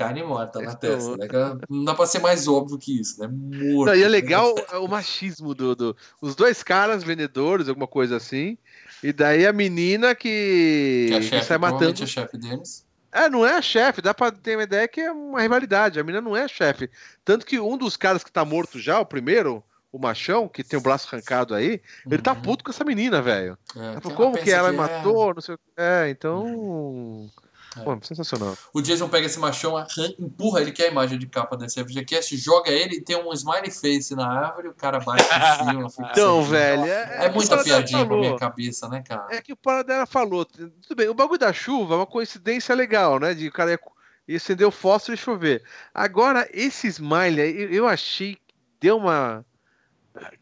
carne 0.02 0.24
morta 0.24 0.62
na 0.62 0.76
testa. 0.76 1.18
Né? 1.18 1.28
Não 1.70 1.84
dá 1.84 1.94
pra 1.94 2.06
ser 2.06 2.20
mais 2.20 2.48
óbvio 2.48 2.78
que 2.78 3.00
isso, 3.00 3.20
né? 3.20 3.28
Morto. 3.28 3.90
Não, 3.90 3.96
e 3.96 4.04
é 4.04 4.08
legal 4.08 4.54
o 4.74 4.88
machismo 4.88 5.54
do, 5.54 5.76
do. 5.76 5.98
Os 6.22 6.36
dois 6.36 6.64
caras, 6.64 7.04
vendedores, 7.04 7.70
alguma 7.70 7.88
coisa 7.88 8.18
assim. 8.18 8.58
E 9.04 9.12
daí 9.12 9.46
a 9.46 9.54
menina 9.54 10.14
que, 10.14 11.08
que, 11.10 11.16
a 11.16 11.22
chefe, 11.22 11.40
que 11.40 11.46
sai 11.46 11.58
matando. 11.58 12.04
a 12.04 12.08
chefe 12.08 12.38
deles. 12.38 12.86
É, 13.12 13.30
não 13.30 13.46
é 13.46 13.58
a 13.58 13.62
chefe, 13.62 14.02
dá 14.02 14.14
pra 14.14 14.32
ter 14.32 14.56
uma 14.56 14.64
ideia 14.64 14.88
que 14.88 15.02
é 15.02 15.12
uma 15.12 15.42
rivalidade. 15.42 16.00
A 16.00 16.04
menina 16.04 16.22
não 16.22 16.36
é 16.36 16.44
a 16.44 16.48
chefe. 16.48 16.90
Tanto 17.26 17.46
que 17.46 17.60
um 17.60 17.78
dos 17.78 17.98
caras 17.98 18.24
que 18.24 18.32
tá 18.32 18.46
morto 18.46 18.80
já, 18.80 19.00
o 19.00 19.06
primeiro, 19.06 19.62
o 19.92 20.00
machão, 20.00 20.48
que 20.48 20.64
tem 20.64 20.80
o 20.80 20.82
braço 20.82 21.10
arrancado 21.12 21.54
aí, 21.54 21.82
uhum. 22.06 22.14
ele 22.14 22.22
tá 22.22 22.32
uhum. 22.34 22.42
puto 22.42 22.64
com 22.64 22.72
essa 22.72 22.86
menina, 22.86 23.22
velho. 23.22 23.58
É, 23.76 24.00
como 24.16 24.38
que 24.38 24.50
ela 24.50 24.70
que 24.70 24.76
é 24.76 24.78
matou, 24.78 25.32
é... 25.32 25.34
não 25.34 25.42
sei 25.42 25.56
o 25.56 25.58
que. 25.58 25.64
É, 25.76 26.10
então. 26.10 26.46
Uhum. 26.46 27.30
É. 27.78 27.84
Pô, 27.84 27.98
sensacional. 28.02 28.58
O 28.74 28.82
Jason 28.82 29.08
pega 29.08 29.26
esse 29.26 29.40
machão, 29.40 29.76
empurra 30.20 30.62
ele, 30.62 30.72
que 30.72 30.82
é 30.82 30.88
a 30.88 30.92
imagem 30.92 31.18
de 31.18 31.26
capa 31.26 31.56
desse 31.56 31.82
FGCast, 31.82 32.36
joga 32.38 32.70
ele, 32.70 33.02
tem 33.02 33.16
um 33.16 33.32
smiley 33.32 33.72
face 33.72 34.14
na 34.14 34.28
árvore, 34.28 34.68
o 34.68 34.74
cara 34.74 35.00
bate 35.00 35.24
em 35.24 35.90
cima. 35.90 36.10
então, 36.12 36.44
velho. 36.44 36.86
É, 36.86 37.26
é 37.26 37.30
muita 37.32 37.64
piadinha 37.64 38.06
pra 38.06 38.18
minha 38.18 38.36
cabeça, 38.38 38.90
né, 38.90 39.02
cara? 39.08 39.28
É 39.30 39.42
que 39.42 39.54
o 39.54 39.58
Paradela 39.58 40.06
falou. 40.06 40.44
Tudo 40.46 40.96
bem, 40.96 41.08
o 41.08 41.14
bagulho 41.14 41.40
da 41.40 41.54
chuva 41.54 41.94
é 41.94 41.98
uma 41.98 42.08
coincidência 42.08 42.76
legal, 42.76 43.20
né? 43.20 43.34
De 43.34 43.48
o 43.48 43.52
cara 43.52 43.80
ia, 44.28 44.38
acender 44.38 44.68
o 44.68 44.72
fósforo 44.72 45.14
e 45.14 45.18
chover. 45.18 45.64
Agora, 45.94 46.48
esse 46.52 46.88
smiley, 46.88 47.62
eu, 47.62 47.70
eu 47.72 47.88
achei 47.88 48.36
que 48.36 48.54
deu 48.82 48.98
uma. 48.98 49.46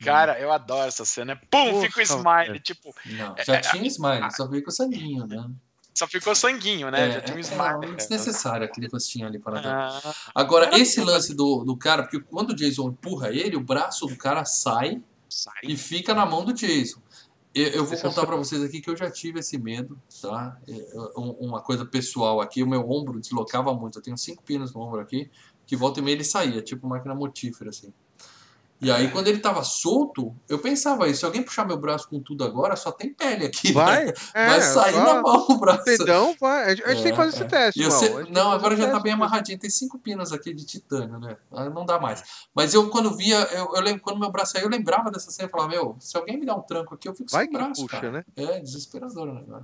Cara, 0.03 0.39
eu 0.39 0.51
adoro 0.51 0.87
essa 0.87 1.05
cena. 1.05 1.35
Pum, 1.35 1.73
Poxa, 1.73 1.87
fica 1.87 1.99
o 1.99 2.01
smile, 2.01 2.59
tipo. 2.59 2.95
Não, 3.05 3.35
já 3.45 3.57
é, 3.57 3.61
tinha 3.61 3.85
smile, 3.85 4.31
só 4.31 4.47
veio 4.47 4.63
com 4.63 4.71
o 4.71 4.73
sanguinho, 4.73 5.27
né? 5.27 5.47
Só 5.93 6.07
ficou 6.07 6.33
sanguinho, 6.33 6.89
né? 6.89 7.09
É, 7.09 7.11
Já 7.13 7.21
tinha 7.21 7.37
um 7.37 7.41
smile. 7.41 7.85
É, 7.85 7.89
é 7.89 7.95
desnecessário 7.95 8.65
aquele 8.65 8.87
rostinho 8.87 9.27
ali 9.27 9.39
para 9.39 9.59
ah, 9.59 10.13
Agora, 10.33 10.77
esse 10.79 11.01
lance 11.01 11.33
do, 11.33 11.63
do 11.63 11.75
cara, 11.75 12.03
porque 12.03 12.19
quando 12.19 12.51
o 12.51 12.55
Jason 12.55 12.89
empurra 12.89 13.29
ele, 13.29 13.55
o 13.55 13.61
braço 13.61 14.05
do 14.05 14.15
cara 14.15 14.45
sai 14.45 15.01
e 15.63 15.75
fica 15.75 16.13
na 16.13 16.25
mão 16.25 16.45
do 16.45 16.53
Jason. 16.53 17.01
Eu, 17.53 17.67
eu 17.69 17.85
vou 17.85 17.97
contar 17.97 18.25
para 18.25 18.35
vocês 18.35 18.63
aqui 18.63 18.79
que 18.79 18.89
eu 18.89 18.95
já 18.95 19.09
tive 19.09 19.39
esse 19.39 19.57
medo, 19.57 19.99
tá? 20.21 20.57
É, 20.67 20.87
uma 21.15 21.61
coisa 21.61 21.85
pessoal 21.85 22.39
aqui, 22.41 22.61
o 22.61 22.67
meu 22.67 22.89
ombro 22.89 23.19
deslocava 23.19 23.73
muito. 23.73 23.97
Eu 23.97 24.03
tenho 24.03 24.17
cinco 24.17 24.43
pinos 24.43 24.73
no 24.73 24.81
ombro 24.81 25.01
aqui, 25.01 25.29
que 25.65 25.75
volta 25.75 25.99
e 25.99 26.03
meia 26.03 26.15
ele 26.15 26.23
saía, 26.23 26.61
tipo 26.61 26.87
máquina 26.87 27.15
motífera, 27.15 27.71
assim. 27.71 27.91
E 28.81 28.89
aí, 28.89 29.11
quando 29.11 29.27
ele 29.27 29.39
tava 29.39 29.63
solto, 29.63 30.33
eu 30.47 30.57
pensava 30.59 31.07
isso, 31.07 31.19
se 31.19 31.25
alguém 31.25 31.43
puxar 31.43 31.65
meu 31.65 31.77
braço 31.77 32.07
com 32.07 32.21
tudo 32.21 32.45
agora, 32.45 32.75
só 32.75 32.91
tem 32.91 33.13
pele 33.13 33.45
aqui. 33.45 33.73
Vai, 33.73 34.05
né? 34.05 34.13
é, 34.33 34.47
vai 34.47 34.61
sair 34.61 34.93
só... 34.93 35.03
na 35.03 35.21
mão 35.21 35.45
o 35.49 35.57
braço. 35.57 35.83
Tendão, 35.83 36.35
vai. 36.39 36.63
A 36.65 36.75
gente 36.75 36.83
é, 36.83 36.93
tem 37.03 37.11
que 37.11 37.17
fazer 37.17 37.29
esse 37.29 37.43
é. 37.43 37.47
teste, 37.47 37.91
sei... 37.91 38.09
Não, 38.31 38.51
agora 38.51 38.75
já 38.77 38.89
tá 38.89 38.99
bem 38.99 39.13
amarradinho. 39.13 39.59
Tem 39.59 39.69
cinco 39.69 39.99
pinos 39.99 40.31
aqui 40.31 40.53
de 40.53 40.65
titânio, 40.65 41.19
né? 41.19 41.35
Não 41.73 41.85
dá 41.85 41.99
mais. 41.99 42.23
Mas 42.55 42.73
eu, 42.73 42.89
quando 42.89 43.15
via, 43.15 43.37
eu, 43.51 43.75
eu 43.75 43.81
lembro, 43.81 44.01
quando 44.01 44.19
meu 44.19 44.31
braço 44.31 44.53
saiu, 44.53 44.65
eu 44.65 44.69
lembrava 44.69 45.11
dessa 45.11 45.29
cena 45.29 45.49
e 45.49 45.51
falava, 45.51 45.69
meu, 45.69 45.97
se 45.99 46.17
alguém 46.17 46.39
me 46.39 46.45
dá 46.45 46.55
um 46.55 46.61
tranco 46.61 46.95
aqui, 46.95 47.07
eu 47.07 47.13
fico 47.13 47.29
vai 47.31 47.45
sem 47.45 47.53
braço, 47.53 47.81
puxa, 47.81 47.99
cara. 47.99 48.11
Né? 48.11 48.23
É, 48.35 48.59
desesperador, 48.59 49.33
né? 49.33 49.63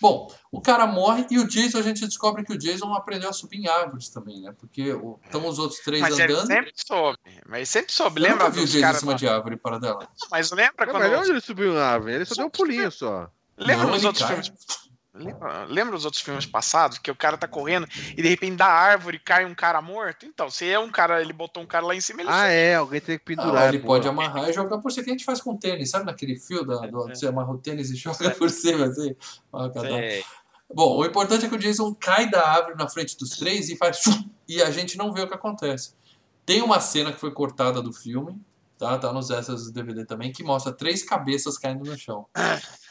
Bom, 0.00 0.30
o 0.52 0.60
cara 0.60 0.86
morre 0.86 1.26
e 1.30 1.38
o 1.38 1.46
Jason, 1.46 1.78
a 1.78 1.82
gente 1.82 2.04
descobre 2.04 2.44
que 2.44 2.52
o 2.52 2.58
Jason 2.58 2.92
aprendeu 2.92 3.30
a 3.30 3.32
subir 3.32 3.58
em 3.58 3.68
árvores 3.68 4.10
também, 4.10 4.42
né? 4.42 4.54
Porque 4.58 4.94
estão 5.24 5.46
os 5.46 5.58
outros 5.58 5.80
três 5.80 6.02
mas 6.02 6.14
andando. 6.14 6.30
Ele 6.30 6.46
sempre 6.46 6.72
soube, 6.74 7.18
mas 7.48 7.68
sempre 7.68 7.92
soube. 7.92 8.25
Eu 8.26 8.32
lembra 8.32 8.50
viu 8.50 8.64
o 8.64 8.66
Jason 8.66 8.90
em 8.90 8.94
cima 8.94 9.14
de 9.14 9.28
árvore 9.28 9.56
para 9.56 9.78
dela? 9.78 10.08
Mas 10.30 10.50
lembra 10.50 10.86
quando. 10.86 11.02
Mas 11.02 11.18
onde 11.18 11.30
ele 11.30 11.40
subiu 11.40 11.74
em 11.74 11.78
árvore? 11.78 12.14
Ele 12.14 12.24
só, 12.24 12.34
só 12.34 12.40
deu 12.42 12.46
um 12.46 12.50
pulinho 12.50 12.90
só. 12.90 13.30
Lembra 13.56 13.86
nos 13.86 14.04
outros 14.04 14.26
filmes? 14.26 14.52
Lembra, 15.18 15.64
lembra 15.64 15.96
os 15.96 16.04
outros 16.04 16.22
filmes 16.22 16.44
passados 16.44 16.98
que 16.98 17.10
o 17.10 17.16
cara 17.16 17.38
tá 17.38 17.48
correndo 17.48 17.88
e 18.16 18.22
de 18.22 18.28
repente 18.28 18.56
da 18.56 18.66
árvore 18.66 19.18
cai 19.18 19.46
um 19.46 19.54
cara 19.54 19.80
morto? 19.80 20.26
Então, 20.26 20.50
se 20.50 20.68
é 20.68 20.78
um 20.78 20.90
cara, 20.90 21.22
ele 21.22 21.32
botou 21.32 21.62
um 21.62 21.66
cara 21.66 21.86
lá 21.86 21.94
em 21.94 22.00
cima, 22.00 22.20
ele. 22.20 22.30
Ah, 22.30 22.46
é, 22.48 22.74
alguém 22.74 23.00
tem 23.00 23.18
que 23.18 23.24
pendurar. 23.24 23.64
Ah, 23.64 23.68
ele 23.68 23.78
pô. 23.78 23.86
pode 23.86 24.06
amarrar 24.06 24.50
e 24.50 24.52
jogar 24.52 24.78
por 24.78 24.92
cima, 24.92 25.04
que 25.04 25.10
a 25.10 25.14
gente 25.14 25.24
faz 25.24 25.40
com 25.40 25.56
tênis, 25.56 25.90
sabe 25.90 26.04
naquele 26.04 26.38
fio 26.38 26.64
da, 26.66 26.86
do, 26.86 27.08
você 27.08 27.26
amarra 27.26 27.50
o 27.50 27.58
tênis 27.58 27.90
e 27.90 27.96
joga 27.96 28.30
por 28.32 28.50
cima 28.50 28.86
assim? 28.86 29.16
Ó, 29.52 29.70
Bom, 30.72 30.98
o 30.98 31.04
importante 31.04 31.46
é 31.46 31.48
que 31.48 31.54
o 31.54 31.58
Jason 31.58 31.94
cai 31.94 32.28
da 32.28 32.46
árvore 32.46 32.76
na 32.76 32.88
frente 32.88 33.16
dos 33.16 33.30
três 33.30 33.68
e 33.70 33.76
faz 33.76 34.02
e 34.48 34.60
a 34.60 34.70
gente 34.70 34.98
não 34.98 35.12
vê 35.12 35.22
o 35.22 35.28
que 35.28 35.34
acontece. 35.34 35.94
Tem 36.46 36.62
uma 36.62 36.80
cena 36.80 37.12
que 37.12 37.18
foi 37.18 37.32
cortada 37.32 37.82
do 37.82 37.92
filme, 37.92 38.40
tá? 38.78 38.96
Tá 38.96 39.12
nos 39.12 39.30
extras 39.30 39.64
do 39.64 39.72
DVD 39.72 40.06
também, 40.06 40.32
que 40.32 40.44
mostra 40.44 40.72
três 40.72 41.02
cabeças 41.02 41.58
caindo 41.58 41.84
no 41.84 41.98
chão. 41.98 42.26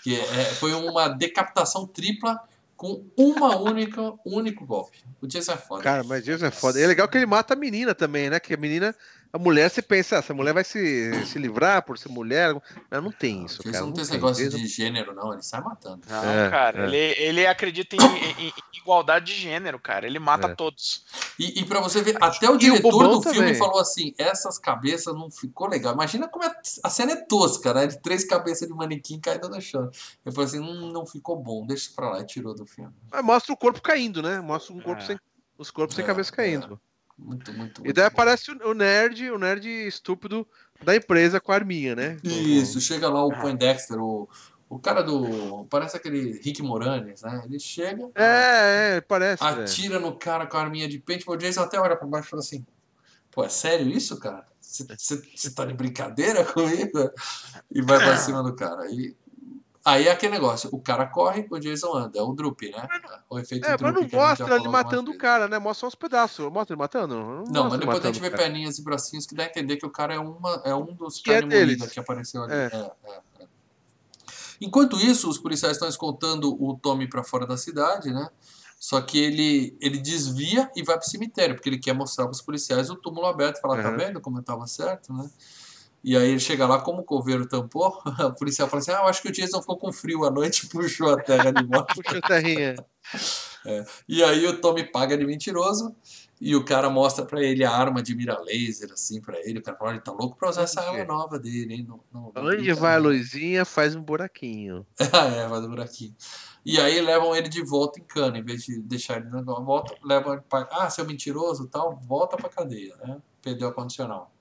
Que 0.04 0.20
é, 0.20 0.46
foi 0.46 0.74
uma 0.74 1.08
decapitação 1.08 1.88
tripla 1.88 2.38
com 2.76 3.06
uma 3.18 3.56
única, 3.56 4.14
único 4.26 4.66
golpe. 4.66 5.04
O 5.22 5.28
Jason 5.28 5.54
é 5.54 5.58
foda. 5.58 5.82
Cara, 5.82 6.04
mas 6.04 6.24
Jason 6.26 6.46
é 6.46 6.52
foda. 6.52 6.80
E 6.80 6.84
é 6.84 6.88
legal 6.88 7.08
que 7.08 7.18
ele 7.18 7.26
mata 7.26 7.54
a 7.54 7.58
menina 7.58 7.96
também, 7.96 8.30
né? 8.30 8.40
Que 8.40 8.54
a 8.54 8.58
menina 8.58 8.94
a 9.36 9.38
mulher, 9.38 9.70
você 9.70 9.82
pensa, 9.82 10.16
ah, 10.16 10.20
essa 10.20 10.34
mulher 10.34 10.54
vai 10.54 10.64
se, 10.64 11.26
se 11.26 11.38
livrar 11.38 11.84
por 11.84 11.98
ser 11.98 12.08
mulher, 12.08 12.56
mas 12.90 13.04
não 13.04 13.12
tem 13.12 13.44
isso, 13.44 13.62
cara. 13.62 13.82
Não, 13.82 13.88
não 13.88 13.94
tem 13.94 14.04
esse 14.04 14.14
negócio 14.14 14.50
de 14.50 14.66
gênero, 14.66 15.14
não, 15.14 15.34
ele 15.34 15.44
sai 15.44 15.62
matando. 15.62 16.00
Não, 16.10 16.24
é, 16.24 16.50
cara, 16.50 16.84
é. 16.84 16.88
Ele, 16.88 17.22
ele 17.22 17.46
acredita 17.46 17.98
em, 17.98 18.00
em, 18.00 18.48
em, 18.48 18.54
igualdade 18.74 19.26
de 19.26 19.34
gênero, 19.34 19.78
cara, 19.78 20.08
ele 20.08 20.20
mata 20.20 20.48
é. 20.48 20.56
todos. 20.56 21.04
E, 21.38 21.60
e 21.60 21.66
para 21.66 21.82
você 21.82 22.02
ver, 22.02 22.16
até 22.22 22.50
o 22.50 22.56
diretor 22.56 22.94
o 22.94 23.08
do 23.10 23.22
filme 23.24 23.40
também. 23.40 23.56
falou 23.56 23.82
assim, 23.82 24.14
essas 24.18 24.58
cabeças 24.58 25.14
não 25.14 25.30
ficou 25.30 25.68
legal. 25.68 25.94
Imagina 25.94 26.30
como 26.30 26.46
é, 26.46 26.56
a 26.82 26.90
cena 26.90 27.12
é 27.12 27.18
tosca, 27.18 27.74
né, 27.74 27.88
de 27.88 28.02
três 28.02 28.24
cabeças 28.24 28.66
de 28.66 28.74
manequim 28.74 29.20
caindo 29.20 29.50
no 29.50 29.60
chão. 29.60 29.92
Eu 30.24 30.32
falei 30.32 30.48
assim, 30.48 30.62
hum, 30.62 30.94
não 30.94 31.06
ficou 31.06 31.36
bom, 31.36 31.66
deixa 31.66 31.90
pra 31.94 32.10
lá, 32.10 32.22
e 32.22 32.26
tirou 32.26 32.56
do 32.56 32.66
filme. 32.66 32.94
Mas 33.12 33.26
mostra 33.26 33.54
o 33.54 33.58
corpo 33.58 33.82
caindo, 33.82 34.22
né, 34.22 34.40
mostra 34.40 34.74
um 34.74 34.80
corpo 34.80 35.02
é. 35.02 35.06
sem, 35.06 35.20
os 35.58 35.70
corpos 35.70 35.94
sem 35.94 36.06
é, 36.06 36.08
cabeça 36.08 36.32
caindo. 36.32 36.80
Muito, 37.18 37.52
muito, 37.54 37.82
muito. 37.82 37.90
E 37.90 37.94
daí 37.94 38.04
bom. 38.04 38.08
aparece 38.08 38.52
o 38.52 38.74
nerd, 38.74 39.32
o 39.32 39.38
nerd 39.38 39.68
estúpido 39.88 40.46
da 40.84 40.96
empresa 40.96 41.40
com 41.40 41.52
a 41.52 41.56
arminha, 41.56 41.96
né? 41.96 42.18
Isso, 42.24 42.82
chega 42.82 43.10
lá 43.10 43.26
o 43.26 43.32
ah. 43.32 43.40
Poindexter, 43.40 43.98
o, 43.98 44.30
o 44.70 44.78
cara 44.78 45.02
do. 45.02 45.66
Parece 45.70 45.96
aquele 45.96 46.40
Rick 46.42 46.62
Moranes, 46.62 47.22
né? 47.22 47.44
Ele 47.46 47.60
chega. 47.60 48.10
É, 48.16 48.98
é, 48.98 49.02
parece. 49.02 49.44
Atira 49.44 49.96
é. 49.96 50.00
no 50.00 50.16
cara 50.18 50.46
com 50.46 50.58
a 50.58 50.62
arminha 50.62 50.88
de 50.88 51.00
pente. 51.00 51.24
O 51.28 51.36
Jason 51.38 51.62
até 51.62 51.80
olha 51.80 51.96
pra 51.96 52.08
baixo 52.08 52.28
e 52.28 52.30
fala 52.32 52.42
assim: 52.42 52.66
Pô, 53.32 53.44
é 53.44 53.50
sério 53.50 53.88
isso, 53.90 54.20
cara? 54.20 54.46
Você 54.60 55.52
tá 55.52 55.66
de 55.66 55.74
brincadeira 55.74 56.44
comigo? 56.44 57.12
E 57.72 57.82
vai 57.82 58.00
pra 58.00 58.18
cima 58.18 58.44
do 58.44 58.56
cara. 58.56 58.92
E 58.92 59.16
Aí 59.86 60.08
é 60.08 60.12
aquele 60.12 60.32
negócio, 60.32 60.68
o 60.74 60.82
cara 60.82 61.06
corre, 61.06 61.46
o 61.48 61.60
Jason 61.60 61.94
anda, 61.94 62.18
é 62.18 62.22
o 62.24 62.34
Drup, 62.34 62.60
né? 62.64 62.88
O 63.30 63.38
efeito 63.38 63.68
é, 63.68 63.78
mas 63.80 63.94
não 63.94 64.02
mostra 64.12 64.56
ele 64.56 64.68
matando 64.68 65.12
o 65.12 65.18
cara, 65.18 65.48
né? 65.48 65.60
Mostra 65.60 65.88
uns 65.88 65.94
pedaços. 65.94 66.52
Mostra 66.52 66.74
ele 66.74 66.80
matando? 66.80 67.16
Não, 67.16 67.44
não 67.46 67.70
mas 67.70 67.80
depois 67.80 68.04
a 68.04 68.08
gente 68.08 68.20
vê 68.20 68.32
perninhas 68.32 68.80
e 68.80 68.84
bracinhos 68.84 69.28
que 69.28 69.36
dá 69.36 69.44
a 69.44 69.46
entender 69.46 69.78
que 69.78 69.86
o 69.86 69.90
cara 69.92 70.16
é, 70.16 70.20
uma, 70.20 70.60
é 70.66 70.74
um 70.74 70.92
dos 70.96 71.20
que 71.22 71.30
carne 71.30 71.54
é 71.54 71.66
moída 71.66 71.88
que 71.88 72.00
apareceu 72.00 72.42
ali. 72.42 72.54
É. 72.54 72.72
É, 72.74 72.92
é, 73.04 73.44
é. 73.44 73.48
Enquanto 74.60 75.00
isso, 75.00 75.30
os 75.30 75.38
policiais 75.38 75.74
estão 75.74 75.88
escoltando 75.88 76.52
o 76.60 76.76
Tommy 76.80 77.08
para 77.08 77.24
fora 77.24 77.46
da 77.46 77.56
cidade, 77.56 78.12
né? 78.12 78.28
Só 78.80 79.00
que 79.02 79.20
ele, 79.20 79.78
ele 79.80 80.00
desvia 80.00 80.70
e 80.76 80.82
vai 80.82 80.98
pro 80.98 81.08
cemitério, 81.08 81.54
porque 81.54 81.70
ele 81.70 81.78
quer 81.78 81.94
mostrar 81.94 82.26
para 82.26 82.34
os 82.34 82.42
policiais 82.42 82.90
o 82.90 82.96
túmulo 82.96 83.28
aberto 83.28 83.58
e 83.58 83.62
falar, 83.62 83.78
uhum. 83.78 83.84
tá 83.84 83.92
vendo 83.92 84.20
como 84.20 84.40
eu 84.40 84.44
tava 84.44 84.66
certo, 84.66 85.14
né? 85.14 85.30
E 86.06 86.16
aí 86.16 86.30
ele 86.30 86.40
chega 86.40 86.68
lá, 86.68 86.80
como 86.80 87.02
o 87.02 87.04
coveiro 87.04 87.48
tampou, 87.48 88.00
a 88.06 88.30
policial 88.30 88.70
fala 88.70 88.80
assim: 88.80 88.92
Ah, 88.92 89.00
eu 89.00 89.06
acho 89.06 89.24
que 89.24 89.30
o 89.30 89.32
Jason 89.32 89.60
ficou 89.60 89.76
com 89.76 89.92
frio 89.92 90.24
à 90.24 90.30
noite 90.30 90.68
e 90.68 90.70
puxou 90.70 91.12
a 91.12 91.18
terra 91.20 91.50
de 91.50 91.64
volta. 91.64 91.96
puxou 91.96 92.20
a 92.22 92.28
terrinha. 92.28 92.76
É. 93.66 93.84
E 94.08 94.24
aí 94.24 94.46
o 94.46 94.62
Tommy 94.62 94.84
paga 94.84 95.18
de 95.18 95.26
mentiroso 95.26 95.96
e 96.40 96.56
o 96.56 96.64
cara 96.64 96.92
mostra 96.92 97.26
para 97.26 97.42
ele 97.42 97.66
a 97.66 97.72
arma 97.72 98.04
de 98.04 98.14
mira 98.14 98.40
laser, 98.40 98.92
assim, 98.94 99.20
para 99.20 99.40
ele. 99.40 99.58
O 99.58 99.64
cara 99.64 99.76
fala: 99.76 99.92
ele 99.94 100.02
tá 100.02 100.12
louco 100.12 100.38
pra 100.38 100.48
usar 100.48 100.62
essa 100.62 100.80
arma 100.80 101.04
nova 101.06 101.40
dele, 101.40 101.74
hein? 101.74 101.86
Não, 101.90 102.00
não, 102.14 102.32
não 102.36 102.52
Onde 102.52 102.72
vai 102.74 102.94
a 102.94 103.00
luzinha, 103.00 103.66
faz 103.66 103.96
um 103.96 104.04
buraquinho. 104.04 104.86
é, 105.00 105.50
faz 105.50 105.66
um 105.66 105.70
buraquinho. 105.70 106.16
E 106.64 106.80
aí 106.80 107.02
levam 107.02 107.36
ele 107.36 107.50
de 107.50 107.64
volta 107.64 108.00
em 108.00 108.04
cana, 108.04 108.38
em 108.38 108.44
vez 108.44 108.64
de 108.64 108.80
deixar 108.80 109.18
ele 109.18 109.30
na 109.30 109.42
volta, 109.42 109.96
levam 110.04 110.34
ele 110.34 110.44
pra. 110.48 110.70
Ah, 110.72 110.88
seu 110.88 111.04
mentiroso 111.04 111.68
tal, 111.68 112.00
volta 112.08 112.38
pra 112.38 112.48
cadeia, 112.48 112.96
né? 112.98 113.18
Perdeu 113.42 113.70
a 113.70 113.74
condicional. 113.74 114.35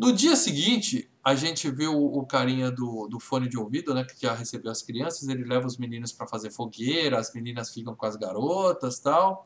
No 0.00 0.14
dia 0.14 0.34
seguinte, 0.34 1.10
a 1.22 1.34
gente 1.34 1.70
vê 1.70 1.86
o, 1.86 2.24
carinha 2.24 2.70
do, 2.70 3.06
do, 3.06 3.20
fone 3.20 3.46
de 3.46 3.58
ouvido, 3.58 3.92
né, 3.92 4.02
que 4.02 4.18
já 4.18 4.32
recebeu 4.32 4.72
as 4.72 4.80
crianças, 4.80 5.28
ele 5.28 5.44
leva 5.44 5.66
os 5.66 5.76
meninos 5.76 6.10
para 6.10 6.26
fazer 6.26 6.50
fogueira, 6.50 7.18
as 7.18 7.34
meninas 7.34 7.70
ficam 7.70 7.94
com 7.94 8.06
as 8.06 8.16
garotas 8.16 8.98
tal. 8.98 9.44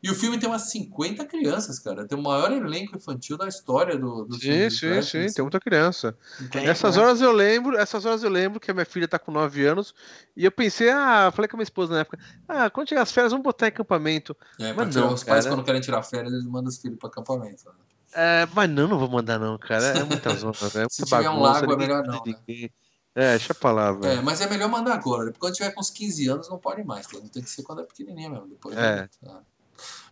E 0.00 0.08
o 0.08 0.14
filme 0.14 0.38
tem 0.38 0.48
umas 0.48 0.70
50 0.70 1.24
crianças, 1.24 1.80
cara. 1.80 2.06
Tem 2.06 2.16
o 2.16 2.22
maior 2.22 2.52
elenco 2.52 2.96
infantil 2.96 3.36
da 3.36 3.48
história 3.48 3.98
do, 3.98 4.24
do 4.24 4.34
sim, 4.34 4.40
filme. 4.42 4.70
Sim, 4.70 5.02
sim, 5.02 5.28
sim, 5.28 5.34
tem 5.34 5.42
muita 5.42 5.58
criança. 5.58 6.16
Tem, 6.52 6.68
essas 6.68 6.94
né? 6.94 7.02
horas 7.02 7.20
eu 7.20 7.32
lembro, 7.32 7.76
essas 7.76 8.06
horas 8.06 8.22
eu 8.22 8.30
lembro 8.30 8.60
que 8.60 8.70
a 8.70 8.74
minha 8.74 8.86
filha 8.86 9.08
tá 9.08 9.18
com 9.18 9.32
9 9.32 9.66
anos 9.66 9.92
e 10.36 10.44
eu 10.44 10.52
pensei, 10.52 10.90
ah, 10.90 11.32
falei 11.34 11.48
com 11.48 11.56
a 11.56 11.58
minha 11.58 11.64
esposa 11.64 11.94
na 11.94 12.00
época, 12.02 12.16
ah, 12.46 12.70
quando 12.70 12.88
chegar 12.88 13.02
as 13.02 13.10
férias, 13.10 13.32
vamos 13.32 13.42
botar 13.42 13.66
em 13.66 13.70
acampamento. 13.70 14.36
É, 14.60 14.72
Mas 14.72 14.94
não, 14.94 15.12
os 15.12 15.24
pais 15.24 15.44
quando 15.44 15.64
querem 15.64 15.80
tirar 15.80 16.04
férias, 16.04 16.32
eles 16.32 16.46
mandam 16.46 16.68
os 16.68 16.78
filhos 16.78 16.96
para 16.96 17.08
acampamento. 17.08 17.64
Né? 17.64 17.87
É, 18.14 18.46
mas 18.54 18.70
não, 18.70 18.88
não 18.88 18.98
vou 18.98 19.08
mandar 19.08 19.38
não, 19.38 19.58
cara. 19.58 19.84
É 19.86 20.04
muita 20.04 20.30
zona, 20.36 20.52
é 20.52 20.86
Se 20.90 21.04
tiver 21.04 21.22
bagunça, 21.22 21.30
um 21.32 21.40
lago 21.40 21.72
é 21.72 21.76
melhor 21.76 22.06
não, 22.06 22.22
né? 22.24 22.70
É, 23.14 23.30
deixa 23.30 23.52
pra 23.52 23.72
lá, 23.72 23.92
velho. 23.92 24.20
É, 24.20 24.22
mas 24.22 24.40
é 24.40 24.48
melhor 24.48 24.68
mandar 24.68 24.94
agora. 24.94 25.26
Porque 25.26 25.40
quando 25.40 25.54
tiver 25.54 25.72
com 25.72 25.80
uns 25.80 25.90
15 25.90 26.28
anos, 26.28 26.48
não 26.48 26.58
pode 26.58 26.84
mais. 26.84 27.06
Tem 27.06 27.42
que 27.42 27.50
ser 27.50 27.62
quando 27.64 27.80
é 27.80 27.84
pequenininha 27.84 28.30
mesmo. 28.30 28.46
Depois 28.46 28.76
é. 28.76 29.08
Tá. 29.24 29.42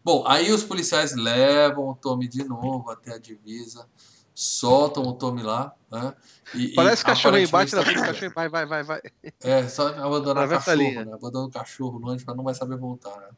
Bom, 0.04 0.24
aí 0.26 0.52
os 0.52 0.62
policiais 0.62 1.14
levam 1.14 1.88
o 1.88 1.94
Tommy 1.94 2.28
de 2.28 2.44
novo 2.44 2.90
até 2.90 3.14
a 3.14 3.18
divisa, 3.18 3.88
soltam 4.34 5.02
o 5.02 5.12
Tommy 5.12 5.42
lá, 5.42 5.74
né? 5.90 6.14
E, 6.54 6.68
Parece 6.74 7.02
e, 7.02 7.06
cachorro 7.06 7.34
aí, 7.36 7.46
bate 7.46 7.74
na 7.74 7.82
frente, 7.84 8.00
cachorro 8.00 8.32
vai, 8.34 8.48
vai, 8.48 8.66
vai, 8.66 8.82
vai. 8.84 9.00
É, 9.40 9.66
só 9.68 9.88
abandonar 9.88 10.46
o 10.46 10.48
cachorro, 10.48 11.04
né? 11.04 11.12
Abandona 11.12 11.46
o 11.46 11.50
cachorro 11.50 11.98
longe 11.98 12.24
para 12.24 12.34
não 12.34 12.44
vai 12.44 12.54
saber 12.54 12.76
voltar, 12.76 13.16
né? 13.16 13.28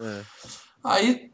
É. 0.00 0.24
Aí, 0.82 1.32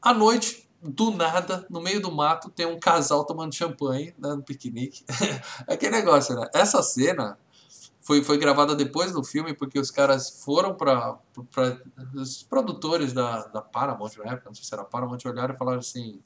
à 0.00 0.14
noite, 0.14 0.63
do 0.84 1.10
nada, 1.10 1.66
no 1.70 1.80
meio 1.80 2.00
do 2.00 2.12
mato, 2.12 2.50
tem 2.50 2.66
um 2.66 2.78
casal 2.78 3.24
tomando 3.24 3.54
champanhe 3.54 4.14
né, 4.18 4.34
no 4.34 4.42
piquenique. 4.42 5.04
Aquele 5.66 5.96
negócio, 5.96 6.34
né? 6.34 6.46
Essa 6.52 6.82
cena 6.82 7.38
foi, 8.02 8.22
foi 8.22 8.36
gravada 8.36 8.76
depois 8.76 9.12
do 9.12 9.24
filme, 9.24 9.54
porque 9.54 9.78
os 9.78 9.90
caras 9.90 10.42
foram 10.44 10.74
para 10.74 11.18
os 12.14 12.42
produtores 12.42 13.14
da, 13.14 13.46
da 13.46 13.62
Paramount 13.62 14.10
na 14.18 14.32
época, 14.32 14.50
não 14.50 14.54
sei 14.54 14.64
se 14.64 14.74
era 14.74 14.84
Paramount, 14.84 15.18
olharam 15.24 15.54
e 15.54 15.58
falaram 15.58 15.78
assim: 15.78 16.20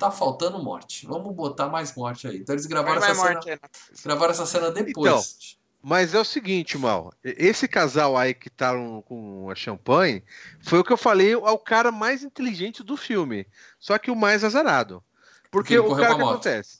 tá 0.00 0.10
faltando 0.10 0.62
morte, 0.62 1.06
vamos 1.06 1.34
botar 1.34 1.68
mais 1.68 1.94
morte 1.94 2.26
aí. 2.26 2.38
Então 2.38 2.54
eles 2.54 2.64
gravaram, 2.64 3.04
essa 3.04 3.14
cena, 3.14 3.32
morte, 3.34 3.50
né? 3.50 3.58
gravaram 4.02 4.30
essa 4.30 4.46
cena 4.46 4.70
depois. 4.70 5.12
Então, 5.12 5.63
mas 5.86 6.14
é 6.14 6.18
o 6.18 6.24
seguinte, 6.24 6.78
Mal. 6.78 7.12
Esse 7.22 7.68
casal 7.68 8.16
aí 8.16 8.32
que 8.32 8.48
tá 8.48 8.72
com 9.04 9.50
a 9.50 9.54
champanhe 9.54 10.22
foi 10.62 10.78
o 10.78 10.84
que 10.84 10.90
eu 10.90 10.96
falei 10.96 11.34
ao 11.34 11.58
cara 11.58 11.92
mais 11.92 12.24
inteligente 12.24 12.82
do 12.82 12.96
filme. 12.96 13.46
Só 13.78 13.98
que 13.98 14.10
o 14.10 14.16
mais 14.16 14.42
azarado. 14.42 15.04
Porque, 15.50 15.78
o 15.78 15.94
cara 15.94 16.14
que 16.14 16.22
acontece. 16.22 16.78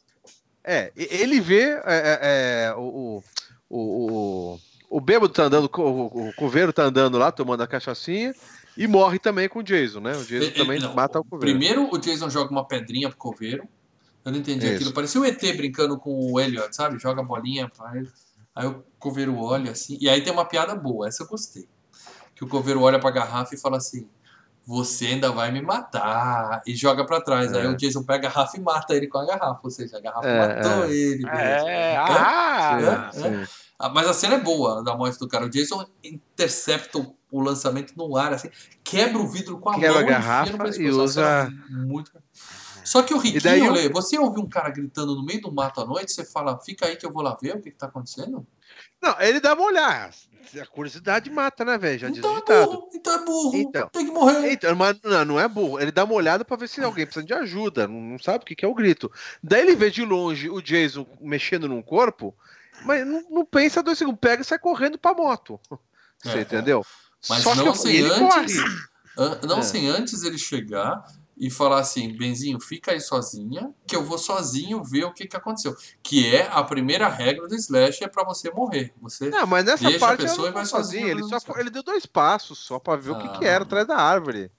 É, 0.65 0.91
ele 0.97 1.39
vê 1.39 1.65
é, 1.65 1.83
é, 1.85 2.19
é 2.71 2.75
o, 2.75 3.23
o, 3.69 3.79
o, 3.79 4.61
o 4.89 5.01
bêbado 5.03 5.35
tá 5.35 5.45
andando, 5.45 5.71
o, 5.71 6.29
o 6.29 6.33
coveiro 6.33 6.73
tá 6.73 6.85
andando 6.85 7.19
lá, 7.19 7.31
tomando 7.31 7.63
a 7.63 7.67
cachaçinha, 7.67 8.35
e 8.75 8.87
morre 8.87 9.19
também 9.19 9.51
com 9.51 9.59
o 9.59 9.63
Jason, 9.63 10.01
né? 10.01 10.13
O 10.13 10.25
Jason 10.25 10.47
ele, 10.47 10.51
também 10.53 10.81
não, 10.81 10.95
mata 10.95 11.21
o 11.21 11.25
coveiro. 11.25 11.59
Primeiro 11.59 11.95
o 11.95 11.99
Jason 11.99 12.31
joga 12.31 12.51
uma 12.51 12.67
pedrinha 12.67 13.11
pro 13.11 13.19
coveiro, 13.19 13.69
Eu 14.25 14.33
não 14.33 14.39
entendi 14.39 14.65
Isso. 14.65 14.77
aquilo. 14.77 14.93
Parecia 14.95 15.21
o 15.21 15.27
ET 15.27 15.41
brincando 15.55 15.99
com 15.99 16.33
o 16.33 16.41
Elliot, 16.41 16.75
sabe? 16.75 16.99
Joga 16.99 17.21
a 17.21 17.25
bolinha 17.25 17.69
pra 17.69 17.99
ele. 17.99 18.11
Aí 18.55 18.67
o 18.67 18.83
coveiro 19.05 19.37
olha 19.39 19.73
assim. 19.73 19.99
E 20.01 20.09
aí 20.09 20.23
tem 20.23 20.33
uma 20.33 20.47
piada 20.47 20.75
boa, 20.75 21.07
essa 21.07 21.23
eu 21.23 21.29
gostei. 21.29 21.69
Que 22.35 22.43
o 22.43 22.49
coveiro 22.49 22.81
olha 22.81 22.99
pra 22.99 23.11
garrafa 23.11 23.55
e 23.55 23.59
fala 23.59 23.77
assim: 23.77 24.09
Você 24.67 25.07
ainda 25.07 25.31
vai 25.31 25.53
me 25.53 25.61
matar. 25.61 26.63
E 26.67 26.75
joga 26.75 27.05
pra 27.05 27.21
trás. 27.21 27.53
É. 27.53 27.61
Aí 27.61 27.67
o 27.67 27.77
Jason 27.77 28.03
pega 28.03 28.29
a 28.29 28.31
garrafa 28.31 28.57
e 28.57 28.61
mata 28.61 28.95
ele 28.95 29.07
com 29.07 29.19
a 29.19 29.27
garrafa. 29.27 29.61
Ou 29.63 29.71
seja, 29.71 29.99
a 29.99 30.01
garrafa 30.01 30.27
é, 30.27 30.39
matou 30.39 30.85
é. 30.85 30.91
ele. 30.91 31.27
É, 31.27 31.97
ah, 31.97 33.11
é, 33.15 33.27
é. 33.27 33.47
Ah, 33.79 33.89
mas 33.89 34.07
a 34.09 34.15
cena 34.15 34.37
é 34.37 34.41
boa 34.41 34.83
da 34.83 34.97
morte 34.97 35.19
do 35.19 35.29
cara. 35.29 35.45
O 35.45 35.51
Jason 35.51 35.85
intercepta 36.03 36.99
o 37.31 37.41
lançamento 37.41 37.93
no 37.97 38.17
ar, 38.17 38.33
assim, 38.33 38.49
quebra 38.83 39.19
o 39.19 39.29
vidro 39.29 39.59
com 39.59 39.69
a 39.69 39.75
quebra 39.75 39.93
mão 39.93 39.99
a 39.99 40.03
garrafa 40.03 40.69
e, 40.79 40.83
e 40.83 40.91
usa. 40.91 41.51
Muito... 41.69 42.11
Só 42.85 43.03
que 43.03 43.15
o 43.15 43.19
Riquinho, 43.19 43.43
daí, 43.43 43.69
Lê, 43.71 43.89
você 43.89 44.19
ouviu 44.19 44.43
um 44.43 44.49
cara 44.49 44.71
gritando 44.71 45.17
no 45.17 45.25
meio 45.25 45.41
do 45.41 45.51
mato 45.51 45.81
à 45.81 45.87
noite, 45.87 46.13
você 46.13 46.25
fala, 46.25 46.61
fica 46.61 46.87
aí 46.87 46.97
que 46.97 47.05
eu 47.05 47.11
vou 47.11 47.23
lá 47.23 47.37
ver 47.41 47.57
o 47.57 47.61
que, 47.61 47.71
que 47.71 47.79
tá 47.79 47.87
acontecendo? 47.87 48.47
Não, 49.05 49.21
ele 49.21 49.39
dá 49.39 49.53
uma 49.53 49.65
olhada. 49.65 50.15
A 50.59 50.67
curiosidade 50.67 51.29
mata, 51.31 51.63
né, 51.65 51.77
velho? 51.77 51.99
Já 51.99 52.09
então 52.09 52.41
diz 52.41 52.49
é 52.49 52.65
burro, 52.65 52.89
então 52.95 53.13
é 53.13 53.25
burro. 53.25 53.57
Então, 53.57 53.89
tem 53.89 54.07
que 54.07 54.13
morrer. 54.13 54.53
Então, 54.53 54.75
mas 54.75 54.97
não, 55.03 55.25
não 55.25 55.41
é 55.41 55.47
burro. 55.47 55.79
Ele 55.79 55.93
dá 55.93 56.05
uma 56.05 56.15
olhada 56.15 56.45
para 56.45 56.57
ver 56.57 56.69
se 56.69 56.81
alguém 56.83 57.05
precisa 57.05 57.27
de 57.27 57.35
ajuda. 57.35 57.87
Não, 57.87 58.01
não 58.01 58.19
sabe 58.19 58.45
o 58.45 58.47
que, 58.47 58.55
que 58.55 58.65
é 58.65 58.69
o 58.69 58.75
grito. 58.75 59.11
Daí 59.43 59.61
ele 59.61 59.75
vê 59.75 59.91
de 59.91 60.03
longe 60.05 60.49
o 60.49 60.63
Jason 60.63 61.07
mexendo 61.21 61.69
num 61.69 61.83
corpo, 61.83 62.35
mas 62.85 63.07
não, 63.07 63.23
não 63.29 63.45
pensa 63.45 63.83
dois 63.83 63.99
segundos. 63.99 64.21
Pega 64.21 64.43
e 64.43 64.45
sai 64.45 64.59
correndo 64.59 64.97
pra 64.97 65.13
moto. 65.13 65.61
Você 66.23 66.39
é, 66.39 66.41
entendeu? 66.43 66.85
Mas 67.29 67.43
Só 67.43 67.55
não 67.55 67.75
sem 67.75 68.01
antes. 68.01 68.57
Não 69.43 69.59
é. 69.59 69.63
sem 69.63 69.89
antes 69.89 70.23
ele 70.23 70.39
chegar 70.39 71.05
e 71.37 71.51
falar 71.51 71.81
assim, 71.81 72.17
Benzinho, 72.17 72.61
fica 72.61 72.93
aí 72.93 73.01
sozinha, 73.01 73.73
que 73.87 73.97
eu 73.97 74.05
vou 74.05 74.19
sozinho 74.19 74.83
ver 74.83 75.05
o 75.05 75.13
que, 75.13 75.27
que 75.27 75.37
aconteceu. 75.37 75.75
Que 76.03 76.35
é 76.35 76.49
a 76.51 76.63
primeira 76.63 77.09
regra 77.09 77.49
do 77.49 77.55
Slash, 77.55 78.05
é 78.05 78.09
para 78.09 78.25
você 78.25 78.51
morrer. 78.51 78.93
Você 79.03 79.29
não, 79.29 79.47
mas 79.47 79.65
nessa 79.65 79.85
deixa 79.85 79.99
parte 79.99 80.23
a 80.23 80.29
pessoa 80.29 80.49
e 80.49 80.53
vai 80.53 80.65
sozinho. 80.65 81.09
Ele, 81.09 81.23
só, 81.25 81.39
ele 81.57 81.71
deu 81.71 81.83
dois 81.83 82.07
passos 82.07 82.59
só 82.59 82.79
para 82.79 83.01
ver 83.01 83.11
ah, 83.11 83.15
o 83.15 83.19
que, 83.21 83.39
que 83.39 83.45
era 83.45 83.65
atrás 83.65 83.87
da 83.87 83.97
árvore. 83.97 84.51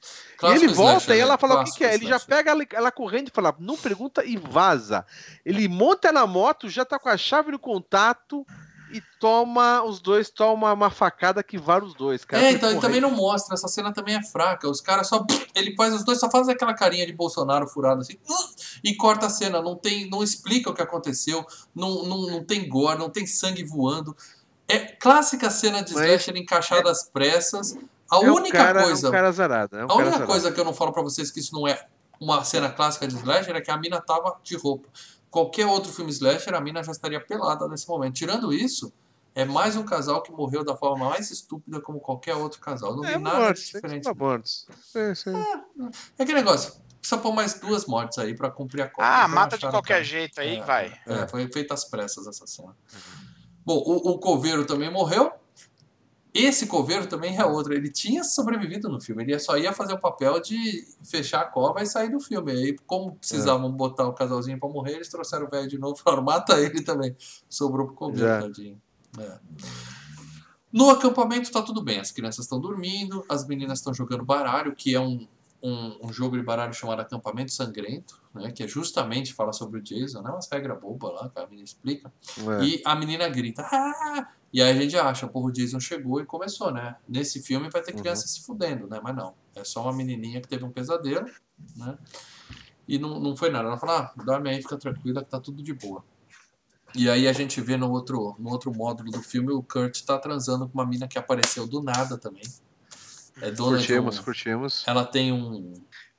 E 0.43 0.47
ele 0.47 0.67
volta 0.67 0.97
slash, 0.97 1.17
e 1.17 1.21
ela 1.21 1.37
fala 1.37 1.61
o 1.61 1.63
que, 1.63 1.71
que 1.71 1.83
é. 1.85 1.93
Ele 1.93 2.07
já 2.07 2.19
pega 2.19 2.51
ela, 2.51 2.65
ela, 2.73 2.91
correndo 2.91 3.29
e 3.29 3.31
fala, 3.31 3.55
não 3.57 3.77
pergunta 3.77 4.23
e 4.25 4.35
vaza. 4.35 5.05
Ele 5.45 5.67
monta 5.69 6.11
na 6.11 6.27
moto, 6.27 6.69
já 6.69 6.83
tá 6.83 6.99
com 6.99 7.09
a 7.09 7.17
chave 7.17 7.51
no 7.51 7.59
contato 7.59 8.45
e 8.91 9.01
toma, 9.19 9.83
os 9.83 9.99
dois 9.99 10.29
tomam 10.29 10.73
uma 10.73 10.89
facada 10.89 11.43
que 11.43 11.57
vara 11.57 11.83
os 11.83 11.93
dois, 11.93 12.23
cara. 12.23 12.43
É, 12.43 12.51
então 12.51 12.69
ele 12.69 12.79
também 12.79 13.01
não 13.01 13.11
mostra, 13.11 13.55
essa 13.55 13.67
cena 13.67 13.91
também 13.91 14.15
é 14.15 14.23
fraca. 14.23 14.69
Os 14.69 14.81
caras 14.81 15.07
só. 15.07 15.25
Ele 15.53 15.75
faz, 15.75 15.93
os 15.93 16.03
dois 16.03 16.19
só 16.19 16.29
fazem 16.29 16.53
aquela 16.53 16.73
carinha 16.73 17.05
de 17.05 17.13
Bolsonaro 17.13 17.67
furado 17.67 18.01
assim 18.01 18.17
e 18.83 18.95
corta 18.95 19.25
a 19.25 19.29
cena. 19.29 19.61
Não 19.61 19.75
tem, 19.75 20.09
não 20.09 20.23
explica 20.23 20.69
o 20.69 20.73
que 20.73 20.81
aconteceu, 20.81 21.45
não, 21.73 22.03
não, 22.03 22.21
não 22.27 22.43
tem 22.43 22.67
gore, 22.67 22.99
não 22.99 23.09
tem 23.09 23.25
sangue 23.25 23.63
voando. 23.63 24.15
É 24.67 24.79
clássica 24.79 25.49
cena 25.49 25.81
de 25.83 25.91
slasher 25.91 26.35
encaixada 26.35 26.89
às 26.89 27.03
pressas. 27.03 27.77
A 28.09 28.17
é 28.17 28.31
única 28.31 28.57
cara, 28.57 28.83
coisa. 28.83 29.07
É 29.07 29.09
um 29.09 29.13
cara 29.13 29.31
zarado, 29.31 29.77
é 29.77 29.85
um 29.85 29.91
a 29.91 29.95
única 29.95 30.25
coisa 30.25 30.51
que 30.51 30.59
eu 30.59 30.65
não 30.65 30.73
falo 30.73 30.91
para 30.91 31.01
vocês 31.01 31.31
que 31.31 31.39
isso 31.39 31.53
não 31.53 31.67
é 31.67 31.85
uma 32.19 32.43
cena 32.43 32.69
clássica 32.69 33.07
de 33.07 33.15
slasher 33.15 33.55
é 33.55 33.61
que 33.61 33.71
a 33.71 33.77
mina 33.77 33.99
tava 33.99 34.37
de 34.43 34.55
roupa 34.55 34.87
qualquer 35.35 35.65
outro 35.65 35.91
filme 35.91 36.09
slasher, 36.11 36.55
a 36.55 36.61
mina 36.61 36.81
já 36.81 36.93
estaria 36.93 37.19
pelada 37.19 37.67
nesse 37.67 37.85
momento. 37.89 38.13
Tirando 38.13 38.53
isso, 38.53 38.93
é 39.35 39.43
mais 39.43 39.75
um 39.75 39.83
casal 39.83 40.23
que 40.23 40.31
morreu 40.31 40.63
da 40.63 40.77
forma 40.77 41.09
mais 41.09 41.29
estúpida 41.29 41.81
como 41.81 41.99
qualquer 41.99 42.35
outro 42.35 42.61
casal. 42.61 42.95
Não 42.95 43.03
é, 43.03 43.17
vi 43.17 43.19
nada 43.19 43.39
mortes, 43.39 43.65
diferente. 43.65 44.15
Mortes. 44.15 44.65
É, 44.95 44.99
é, 45.01 45.85
é 46.19 46.23
aquele 46.23 46.37
negócio. 46.37 46.81
Precisa 47.01 47.19
pôr 47.21 47.33
mais 47.33 47.59
duas 47.59 47.85
mortes 47.85 48.17
aí 48.17 48.33
para 48.33 48.49
cumprir 48.49 48.83
a 48.83 48.87
conta. 48.87 49.05
Ah, 49.05 49.23
então, 49.23 49.35
mata 49.35 49.57
de 49.57 49.69
qualquer 49.69 50.05
jeito 50.05 50.39
aí, 50.39 50.55
é, 50.55 50.63
vai. 50.63 50.97
É, 51.05 51.27
foi 51.27 51.45
feita 51.51 51.73
às 51.73 51.83
pressas 51.83 52.25
essa 52.27 52.47
cena. 52.47 52.69
Uhum. 52.69 53.25
Bom, 53.65 53.83
o, 53.85 54.11
o 54.11 54.19
coveiro 54.19 54.65
também 54.65 54.89
morreu. 54.89 55.33
Esse 56.35 56.67
coveiro 56.67 57.07
também 57.07 57.37
é 57.37 57.45
outro. 57.45 57.73
Ele 57.73 57.89
tinha 57.89 58.21
sobrevivido 58.21 58.89
no 58.89 58.99
filme. 58.99 59.23
Ele 59.23 59.39
só 59.39 59.57
ia 59.57 59.71
fazer 59.71 59.93
o 59.93 59.97
papel 59.97 60.41
de 60.41 60.85
fechar 61.01 61.39
a 61.39 61.45
cova 61.45 61.81
e 61.81 61.85
sair 61.85 62.09
do 62.09 62.19
filme. 62.19 62.51
Aí, 62.51 62.75
como 62.85 63.15
precisavam 63.15 63.69
é. 63.69 63.71
botar 63.71 64.05
o 64.05 64.11
casalzinho 64.11 64.59
para 64.59 64.67
morrer, 64.67 64.95
eles 64.95 65.07
trouxeram 65.07 65.47
o 65.47 65.49
velho 65.49 65.69
de 65.69 65.77
novo 65.77 65.95
e 65.97 66.03
falaram: 66.03 66.23
mata 66.23 66.59
ele 66.59 66.81
também. 66.81 67.15
Sobrou 67.49 67.87
pro 67.87 67.95
coveiro, 67.95 68.27
Já. 68.27 68.41
tadinho. 68.41 68.81
É. 69.17 69.39
No 70.73 70.89
acampamento 70.89 71.49
tá 71.49 71.61
tudo 71.61 71.81
bem. 71.81 72.01
As 72.01 72.11
crianças 72.11 72.43
estão 72.43 72.59
dormindo, 72.59 73.23
as 73.29 73.47
meninas 73.47 73.79
estão 73.79 73.93
jogando 73.93 74.25
baralho, 74.25 74.75
que 74.75 74.93
é 74.93 74.99
um, 74.99 75.25
um, 75.63 75.99
um, 76.03 76.11
jogo 76.11 76.35
de 76.35 76.43
baralho 76.43 76.73
chamado 76.73 76.99
Acampamento 76.99 77.53
Sangrento, 77.53 78.21
né, 78.35 78.51
que 78.51 78.63
é 78.63 78.67
justamente 78.67 79.33
fala 79.33 79.53
sobre 79.53 79.79
o 79.79 79.81
Jason, 79.81 80.21
né, 80.21 80.29
umas 80.29 80.49
regras 80.51 80.79
bobas 80.79 81.13
lá 81.13 81.29
que 81.29 81.39
a 81.39 81.47
menina 81.47 81.63
explica. 81.63 82.13
É. 82.59 82.63
E 82.63 82.81
a 82.85 82.95
menina 82.95 83.27
grita, 83.29 83.63
ah! 83.63 84.27
E 84.53 84.61
aí 84.61 84.71
a 84.71 84.81
gente 84.81 84.97
acha, 84.97 85.27
porra, 85.27 85.47
o 85.47 85.51
Jason 85.51 85.79
chegou 85.79 86.21
e 86.21 86.25
começou, 86.25 86.71
né? 86.71 86.95
Nesse 87.09 87.41
filme 87.41 87.69
vai 87.69 87.81
ter 87.81 87.93
uhum. 87.93 87.99
criança 87.99 88.21
uhum. 88.21 88.27
se 88.27 88.45
fudendo, 88.45 88.87
né? 88.87 89.01
Mas 89.03 89.13
não. 89.13 89.33
É 89.53 89.65
só 89.65 89.81
uma 89.81 89.91
menininha 89.91 90.39
que 90.39 90.47
teve 90.47 90.63
um 90.63 90.71
pesadelo, 90.71 91.29
né? 91.75 91.97
E 92.87 92.97
não, 92.97 93.19
não 93.19 93.35
foi 93.35 93.49
nada. 93.49 93.67
Ela 93.67 93.77
fala, 93.77 94.13
ah, 94.15 94.23
dorme 94.23 94.49
aí, 94.49 94.61
fica 94.61 94.77
tranquila 94.77 95.23
que 95.23 95.29
tá 95.29 95.41
tudo 95.41 95.61
de 95.61 95.73
boa. 95.73 96.05
E 96.93 97.09
aí 97.09 97.27
a 97.27 97.33
gente 97.33 97.59
vê 97.59 97.75
no 97.75 97.91
outro, 97.91 98.35
no 98.39 98.49
outro 98.49 98.73
módulo 98.73 99.11
do 99.11 99.21
filme 99.21 99.51
o 99.51 99.61
Kurt 99.61 100.01
tá 100.03 100.17
transando 100.17 100.69
com 100.69 100.73
uma 100.75 100.85
mina 100.85 101.05
que 101.05 101.19
apareceu 101.19 101.67
do 101.67 101.83
nada 101.83 102.17
também. 102.17 102.43
É 103.41 103.51
dona 103.51 103.77
curtimos, 103.77 104.19
curtimos. 104.19 104.83
Ela 104.87 105.03
tem 105.03 105.33
um. 105.33 105.73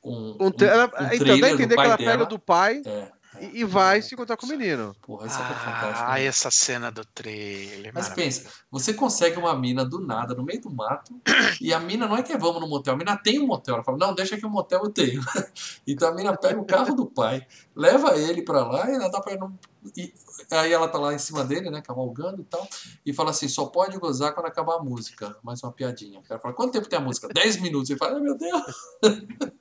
Um, 0.07 0.36
um, 0.40 0.46
um, 0.46 0.64
ela, 0.64 0.84
um 0.86 1.14
então 1.14 1.40
dá 1.40 1.46
a 1.46 1.50
entender 1.50 1.74
que 1.74 1.80
ela 1.80 1.96
dela. 1.96 2.12
pega 2.12 2.26
do 2.26 2.38
pai. 2.38 2.80
É 2.84 3.16
e, 3.40 3.64
vai 3.64 4.00
se 4.02 4.14
encontrar 4.14 4.36
com 4.36 4.46
o 4.46 4.48
menino. 4.48 4.94
Porra, 5.02 5.26
isso 5.26 5.38
é, 5.38 5.42
é 5.42 5.54
fantástico. 5.54 6.11
Ah, 6.11 6.14
né? 6.14 6.24
essa 6.24 6.50
cena 6.50 6.90
do 6.90 7.04
trailer. 7.04 7.92
Mas 7.94 8.09
pensa, 8.09 8.50
você 8.70 8.94
consegue 8.94 9.38
uma 9.38 9.54
mina 9.59 9.84
do 9.84 10.00
nada, 10.00 10.34
no 10.34 10.42
meio 10.42 10.61
do 10.61 10.70
mato, 10.70 11.14
e 11.61 11.72
a 11.72 11.80
mina 11.80 12.07
não 12.07 12.16
é 12.16 12.22
que 12.22 12.32
é 12.32 12.38
vamos 12.38 12.61
no 12.61 12.68
motel, 12.68 12.94
a 12.94 12.96
mina 12.96 13.16
tem 13.16 13.38
um 13.38 13.46
motel. 13.46 13.74
Ela 13.74 13.84
fala, 13.84 13.98
não, 13.98 14.14
deixa 14.14 14.36
que 14.36 14.46
o 14.46 14.50
motel 14.50 14.82
eu 14.84 14.90
tenho. 14.90 15.22
então 15.86 16.09
a 16.09 16.14
mina 16.14 16.36
pega 16.36 16.61
o 16.61 16.64
carro 16.64 16.94
do 16.94 17.07
pai, 17.07 17.46
leva 17.74 18.16
ele 18.16 18.42
pra 18.42 18.66
lá 18.66 18.90
e 18.90 18.94
ela 18.94 19.11
tá 19.11 19.20
pra 19.20 19.36
não. 19.36 19.59
E 19.97 20.12
aí 20.51 20.72
ela 20.72 20.89
tá 20.89 20.99
lá 20.99 21.12
em 21.12 21.18
cima 21.18 21.45
dele, 21.45 21.70
né, 21.70 21.80
cavalgando 21.80 22.41
e 22.41 22.45
tal, 22.45 22.66
e 23.05 23.12
fala 23.12 23.30
assim: 23.30 23.49
só 23.49 23.66
pode 23.66 23.99
gozar 23.99 24.32
quando 24.32 24.47
acabar 24.47 24.76
a 24.76 24.82
música. 24.82 25.37
Mais 25.43 25.62
uma 25.62 25.72
piadinha. 25.72 26.20
O 26.20 26.22
cara 26.22 26.41
fala: 26.41 26.55
quanto 26.55 26.72
tempo 26.72 26.89
tem 26.89 26.99
a 26.99 27.03
música? 27.03 27.28
10 27.28 27.61
minutos. 27.61 27.91
Ele 27.91 27.99
fala: 27.99 28.14
ai 28.14 28.20
meu 28.20 28.37
Deus. 28.37 28.62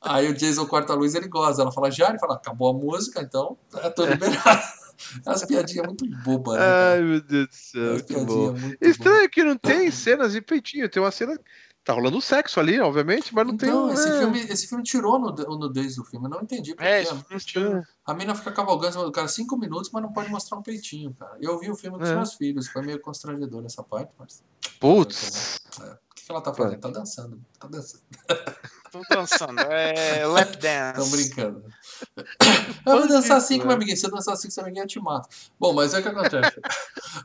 aí 0.00 0.28
o 0.28 0.34
Jason 0.34 0.66
corta 0.66 0.92
a 0.92 0.96
luz 0.96 1.14
ele 1.14 1.28
goza. 1.28 1.62
Ela 1.62 1.72
fala: 1.72 1.90
já? 1.90 2.10
Ele 2.10 2.18
fala: 2.18 2.34
acabou 2.34 2.70
a 2.70 2.72
música, 2.74 3.20
então 3.20 3.56
é, 3.74 3.90
tô 3.90 4.04
liberado. 4.04 4.62
As 5.26 5.44
piadinhas 5.44 5.86
muito 5.86 6.06
bobas, 6.22 6.58
né? 6.58 6.64
Ai, 6.64 7.00
meu 7.02 7.20
Deus 7.20 7.48
do 7.48 7.54
céu. 7.54 7.94
As 7.94 8.02
piadinhas 8.02 8.76
Estranho 8.80 9.30
que 9.30 9.42
não 9.42 9.56
tem 9.56 9.90
cenas 9.90 10.32
de 10.32 10.40
peitinho. 10.40 10.88
Tem 10.88 11.02
uma 11.02 11.10
cena 11.10 11.36
Tá 11.84 11.92
rolando 11.92 12.20
sexo 12.20 12.60
ali, 12.60 12.78
obviamente, 12.78 13.34
mas 13.34 13.44
não 13.44 13.54
então, 13.54 13.88
tem. 13.88 13.94
Esse, 13.94 14.08
é... 14.08 14.18
filme, 14.20 14.38
esse 14.40 14.68
filme 14.68 14.84
tirou 14.84 15.18
no, 15.18 15.34
o 15.52 15.58
nudez 15.58 15.96
do 15.96 16.04
filme, 16.04 16.26
eu 16.26 16.30
não 16.30 16.42
entendi. 16.42 16.76
Porque 16.76 16.88
é, 16.88 17.02
é. 17.02 17.82
A 18.06 18.14
mina 18.14 18.36
fica 18.36 18.52
cavalgando 18.52 18.90
em 18.90 18.92
cima 18.92 19.04
do 19.04 19.10
cara 19.10 19.26
cinco 19.26 19.56
minutos, 19.56 19.90
mas 19.92 20.00
não 20.00 20.12
pode 20.12 20.30
mostrar 20.30 20.58
um 20.58 20.62
peitinho, 20.62 21.12
cara. 21.14 21.36
Eu 21.40 21.58
vi 21.58 21.70
o 21.70 21.74
filme 21.74 21.98
com 21.98 22.04
os 22.04 22.10
é. 22.10 22.14
meus 22.14 22.34
filhos, 22.34 22.68
foi 22.68 22.82
meio 22.82 23.00
constrangedor 23.00 23.64
essa 23.64 23.82
parte, 23.82 24.12
mas. 24.16 24.44
Putz! 24.78 25.60
É. 25.80 25.92
O 25.92 26.14
que, 26.14 26.24
que 26.24 26.30
ela 26.30 26.40
tá 26.40 26.54
fazendo? 26.54 26.80
Tá 26.80 26.88
dançando. 26.88 27.40
Tá 27.58 27.66
dançando. 27.66 28.02
Tô 28.92 29.00
dançando. 29.08 29.58
É 29.58 30.26
lap 30.26 30.54
dance. 30.58 31.00
Tão 31.00 31.10
brincando. 31.10 31.64
Eu 32.84 32.98
vou 32.98 33.08
dançar 33.08 33.38
assim 33.38 33.58
com 33.58 33.64
minha 33.64 33.76
amiguinha. 33.76 33.96
Se 33.96 34.04
eu 34.04 34.10
dançar 34.10 34.34
assim 34.34 34.48
com 34.48 34.54
sua 34.54 34.64
amiguinha, 34.64 34.84
eu 34.84 34.88
te 34.88 35.00
mato. 35.00 35.28
Bom, 35.58 35.72
mas 35.72 35.94
é 35.94 36.00
o 36.00 36.02
que 36.02 36.08
acontece. 36.08 36.60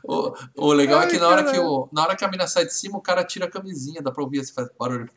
o, 0.04 0.32
o 0.56 0.72
legal 0.72 1.00
Ai, 1.00 1.06
é 1.06 1.10
que 1.10 1.18
na 1.18 1.28
hora 1.28 1.44
que, 1.44 1.58
o, 1.58 1.88
na 1.92 2.02
hora 2.02 2.16
que 2.16 2.24
a 2.24 2.28
mina 2.28 2.46
sai 2.46 2.64
de 2.64 2.72
cima, 2.72 2.96
o 2.96 3.02
cara 3.02 3.24
tira 3.24 3.46
a 3.46 3.50
camisinha, 3.50 4.00
dá 4.00 4.10
pra 4.10 4.22
ouvir 4.22 4.38
esse 4.38 4.52
barulho. 4.78 5.10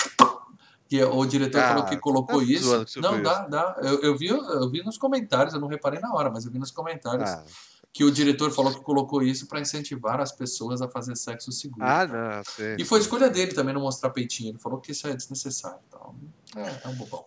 Que 0.90 1.02
o 1.04 1.26
diretor 1.26 1.62
ah, 1.62 1.68
falou 1.70 1.86
que 1.86 1.96
colocou 1.98 2.40
tá 2.40 2.46
isso. 2.52 3.00
Não, 3.00 3.22
dá, 3.22 3.48
dá. 3.48 3.78
Eu, 3.82 4.02
eu, 4.02 4.18
vi, 4.18 4.28
eu 4.28 4.70
vi 4.70 4.84
nos 4.84 4.98
comentários, 4.98 5.54
eu 5.54 5.62
não 5.62 5.68
reparei 5.68 6.00
na 6.00 6.12
hora, 6.14 6.30
mas 6.30 6.46
eu 6.46 6.52
vi 6.52 6.60
nos 6.60 6.72
comentários. 6.72 7.30
Ah 7.30 7.46
que 7.94 8.04
o 8.04 8.12
diretor 8.12 8.52
falou 8.52 8.74
que 8.74 8.82
colocou 8.82 9.22
isso 9.22 9.48
para 9.48 9.60
incentivar 9.60 10.22
as 10.22 10.32
pessoas 10.32 10.82
a 10.82 10.88
fazer 10.88 11.16
sexo 11.18 11.52
seguro. 11.52 11.86
Ah, 11.86 12.08
não, 12.08 12.44
sei. 12.44 12.78
E 12.80 12.86
foi 12.86 13.00
escolha 13.00 13.30
dele 13.30 13.54
também 13.54 13.74
não 13.74 13.82
mostrar 13.82 14.12
peitinho. 14.12 14.52
Ele 14.52 14.60
falou 14.60 14.80
que 14.80 14.92
isso 14.92 15.08
é 15.08 15.14
desnecessário. 15.14 15.80
Então, 15.88 16.16
é, 16.56 16.82
é 16.86 16.88
um 16.88 16.96
bobão. 16.96 17.26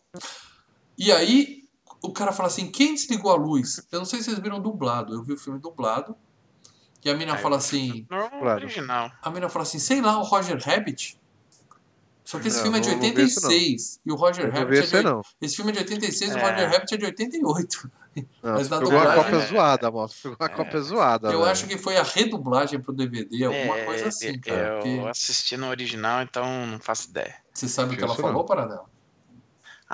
E 0.96 1.10
aí, 1.12 1.64
o 2.02 2.12
cara 2.12 2.32
fala 2.32 2.48
assim: 2.48 2.70
quem 2.70 2.94
desligou 2.94 3.30
a 3.32 3.36
luz? 3.36 3.86
Eu 3.90 4.00
não 4.00 4.06
sei 4.06 4.20
se 4.20 4.26
vocês 4.26 4.38
viram 4.38 4.60
dublado. 4.60 5.14
Eu 5.14 5.22
vi 5.22 5.32
o 5.32 5.38
filme 5.38 5.58
dublado. 5.58 6.16
E 7.04 7.10
a 7.10 7.14
mina 7.14 7.36
fala 7.36 7.56
assim. 7.56 8.06
Não, 8.10 8.42
original. 8.42 9.10
A 9.22 9.30
mina 9.30 9.48
fala 9.48 9.62
assim: 9.62 9.78
sei 9.78 10.00
lá, 10.00 10.18
o 10.18 10.22
Roger 10.22 10.58
Rabbit. 10.58 11.20
Só 12.24 12.40
que 12.40 12.48
esse 12.48 12.56
não, 12.56 12.62
filme 12.64 12.78
é 12.78 12.80
de 12.80 12.88
86 12.88 14.00
e 14.06 14.10
o 14.10 14.14
Roger 14.14 14.50
Rabbit 14.50 14.96
é 14.96 15.02
de, 15.02 15.08
Esse 15.42 15.56
filme 15.56 15.72
é 15.72 15.74
de 15.74 15.80
86 15.80 16.30
e 16.30 16.34
o 16.34 16.40
Roger 16.40 16.70
Rabbit 16.70 16.94
é 16.94 16.96
de 16.96 17.04
88. 17.04 17.90
Não, 18.42 18.54
Mas 18.54 18.68
na 18.68 18.78
dublagem, 18.78 19.08
uma 19.08 19.14
cópia 19.14 19.36
é... 19.36 19.46
zoada, 19.46 19.90
moço. 19.90 20.22
Pegou 20.22 20.36
uma 20.40 20.46
é... 20.46 20.48
cópia 20.48 20.80
zoada. 20.80 21.28
Eu 21.28 21.40
velho. 21.40 21.50
acho 21.50 21.66
que 21.66 21.76
foi 21.76 21.98
a 21.98 22.02
redublagem 22.02 22.80
pro 22.80 22.94
DVD, 22.94 23.44
alguma 23.44 23.78
é, 23.78 23.84
coisa 23.84 24.08
assim, 24.08 24.38
cara. 24.38 24.76
Eu 24.76 24.80
porque... 24.80 25.08
assisti 25.08 25.56
no 25.58 25.68
original, 25.68 26.22
então 26.22 26.66
não 26.66 26.78
faço 26.78 27.10
ideia. 27.10 27.34
Você 27.52 27.68
sabe 27.68 27.94
o 27.94 27.98
que 27.98 28.04
ela 28.04 28.14
falou, 28.14 28.44
Paradela? 28.44 28.86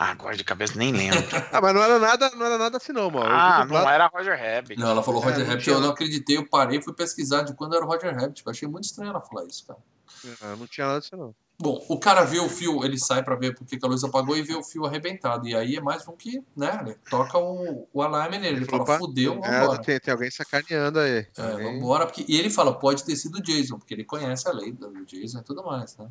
Ah, 0.02 0.12
agora 0.12 0.34
de 0.34 0.42
cabeça 0.42 0.78
nem 0.78 0.92
lembro. 0.92 1.18
ah, 1.52 1.60
mas 1.60 1.74
não 1.74 1.82
era 1.82 1.98
nada, 1.98 2.30
não 2.30 2.46
era 2.46 2.56
nada 2.56 2.78
assim, 2.78 2.90
não, 2.90 3.10
mano. 3.10 3.26
Ah, 3.28 3.66
não 3.66 3.86
era 3.86 4.06
Roger 4.06 4.34
Rabbit. 4.34 4.80
Não, 4.80 4.88
ela 4.88 5.02
falou 5.02 5.20
Roger 5.20 5.42
é, 5.42 5.44
Rabbit, 5.44 5.68
eu 5.68 5.78
não 5.78 5.90
acreditei, 5.90 6.38
eu 6.38 6.48
parei 6.48 6.78
e 6.78 6.82
fui 6.82 6.94
pesquisar 6.94 7.42
de 7.42 7.52
quando 7.52 7.76
era 7.76 7.84
o 7.84 7.86
Roger 7.86 8.14
Rabbit. 8.14 8.42
Eu 8.42 8.50
achei 8.50 8.66
muito 8.66 8.84
estranho 8.84 9.10
ela 9.10 9.20
falar 9.20 9.44
isso, 9.44 9.66
cara. 9.66 9.78
É, 10.24 10.56
não 10.56 10.66
tinha 10.66 10.86
nada 10.86 11.00
disso, 11.00 11.14
não. 11.14 11.34
Bom, 11.58 11.84
o 11.86 12.00
cara 12.00 12.24
vê 12.24 12.38
o 12.38 12.48
fio, 12.48 12.82
ele 12.82 12.98
sai 12.98 13.22
para 13.22 13.36
ver 13.36 13.54
porque 13.54 13.78
a 13.82 13.86
luz 13.86 14.02
apagou 14.02 14.34
e 14.34 14.42
vê 14.42 14.54
o 14.54 14.62
fio 14.62 14.86
arrebentado. 14.86 15.46
E 15.46 15.54
aí 15.54 15.76
é 15.76 15.82
mais 15.82 16.08
um 16.08 16.16
que, 16.16 16.42
né, 16.56 16.80
ele 16.82 16.96
toca 17.10 17.36
o, 17.36 17.86
o 17.92 18.02
alarme 18.02 18.38
nele. 18.38 18.56
Ele, 18.56 18.64
fala, 18.64 18.98
fudeu, 18.98 19.38
é, 19.44 19.60
vambora. 19.60 19.82
Tem, 19.82 20.00
tem, 20.00 20.12
alguém 20.12 20.30
sacaneando 20.30 20.98
aí. 20.98 21.26
É, 21.36 21.42
alguém... 21.42 21.74
vambora. 21.74 22.06
Porque, 22.06 22.24
e 22.26 22.38
ele 22.38 22.48
fala, 22.48 22.72
pode 22.72 23.04
ter 23.04 23.16
sido 23.16 23.36
o 23.36 23.42
Jason, 23.42 23.76
porque 23.76 23.92
ele 23.92 24.04
conhece 24.04 24.48
a 24.48 24.52
lei 24.52 24.72
do 24.72 25.04
Jason 25.04 25.40
e 25.40 25.42
tudo 25.42 25.62
mais, 25.62 25.94
né? 25.98 26.08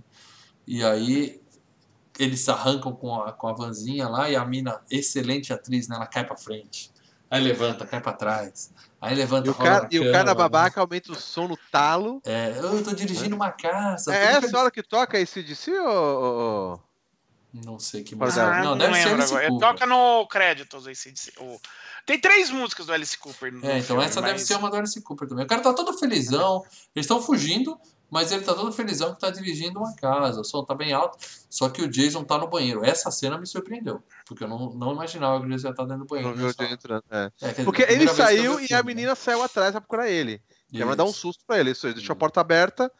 E 0.67 0.83
aí 0.83 1.41
eles 2.19 2.41
se 2.41 2.51
arrancam 2.51 2.93
com 2.93 3.15
a, 3.15 3.31
com 3.31 3.47
a 3.47 3.53
vanzinha 3.53 4.07
lá 4.07 4.29
e 4.29 4.35
a 4.35 4.45
mina, 4.45 4.81
excelente 4.91 5.53
atriz, 5.53 5.87
né, 5.87 5.95
ela 5.95 6.05
cai 6.05 6.25
pra 6.25 6.35
frente. 6.35 6.91
Aí 7.31 7.41
levanta, 7.41 7.85
cai 7.85 8.01
pra 8.01 8.11
trás. 8.11 8.71
Aí 8.99 9.15
levanta 9.15 9.47
e 9.47 9.51
o 9.51 9.55
cara, 9.55 9.87
e 9.89 9.99
o 9.99 10.11
cara 10.11 10.35
babaca 10.35 10.81
aumenta 10.81 11.11
o 11.11 11.15
som 11.15 11.47
no 11.47 11.57
talo. 11.71 12.21
É, 12.25 12.57
eu 12.57 12.83
tô 12.83 12.91
dirigindo 12.91 13.35
uma 13.35 13.51
casa. 13.51 14.13
É 14.13 14.33
essa 14.33 14.57
hora 14.57 14.69
que 14.69 14.83
toca 14.83 15.17
esse 15.19 15.55
si 15.55 15.71
ou. 15.71 16.81
Não 17.53 17.79
sei 17.79 18.03
que 18.03 18.15
música. 18.15 18.43
Ah, 18.43 18.63
não, 18.63 18.71
não, 18.71 18.77
deve 18.77 18.95
ser 18.95 19.13
Alice 19.13 19.31
Cooper. 19.31 19.57
Toca 19.59 19.85
no 19.85 20.27
créditos 20.27 20.85
esse 20.85 21.13
Tem 22.05 22.19
três 22.19 22.51
músicas 22.51 22.87
do 22.87 22.93
Alice 22.93 23.17
Cooper. 23.17 23.53
é, 23.63 23.77
então 23.77 23.81
filme, 23.81 24.03
essa 24.03 24.21
mas... 24.21 24.31
deve 24.31 24.39
ser 24.39 24.55
uma 24.55 24.69
do 24.69 24.75
Alice 24.75 25.01
Cooper 25.01 25.27
também. 25.27 25.45
O 25.45 25.47
cara 25.47 25.61
tá 25.61 25.73
todo 25.73 25.97
felizão. 25.97 26.63
Eles 26.95 27.05
estão 27.05 27.21
fugindo. 27.21 27.79
Mas 28.09 28.31
ele 28.31 28.43
tá 28.43 28.53
todo 28.53 28.71
felizão 28.71 29.13
que 29.13 29.19
tá 29.19 29.29
dirigindo 29.29 29.79
uma 29.79 29.95
casa, 29.95 30.41
o 30.41 30.43
som 30.43 30.63
tá 30.63 30.73
bem 30.73 30.93
alto, 30.93 31.17
só 31.49 31.69
que 31.69 31.81
o 31.81 31.87
Jason 31.87 32.23
tá 32.23 32.37
no 32.37 32.47
banheiro. 32.47 32.83
Essa 32.83 33.11
cena 33.11 33.37
me 33.37 33.45
surpreendeu, 33.45 34.01
porque 34.25 34.43
eu 34.43 34.47
não, 34.47 34.71
não 34.73 34.93
imaginava 34.93 35.39
que 35.39 35.45
o 35.45 35.49
Jason 35.49 35.67
ia 35.67 35.71
estar 35.71 35.83
tá 35.83 35.89
dentro 35.89 36.05
do 36.05 36.09
banheiro. 36.09 36.29
Não 36.29 36.37
viu 36.37 36.47
o 36.47 36.63
entrando, 36.63 37.03
é. 37.11 37.31
É, 37.41 37.63
porque 37.63 37.83
ele 37.83 38.07
saiu 38.07 38.59
e 38.59 38.73
a 38.73 38.81
menina 38.81 39.15
saiu 39.15 39.43
atrás 39.43 39.71
pra 39.71 39.81
procurar 39.81 40.09
ele. 40.09 40.41
E 40.71 40.83
vai 40.83 40.95
dar 40.95 41.03
um 41.03 41.13
susto 41.13 41.43
pra 41.45 41.59
ele. 41.59 41.71
Isso, 41.71 41.91
deixou 41.93 42.13
a 42.13 42.15
porta 42.15 42.41
aberta, 42.41 42.91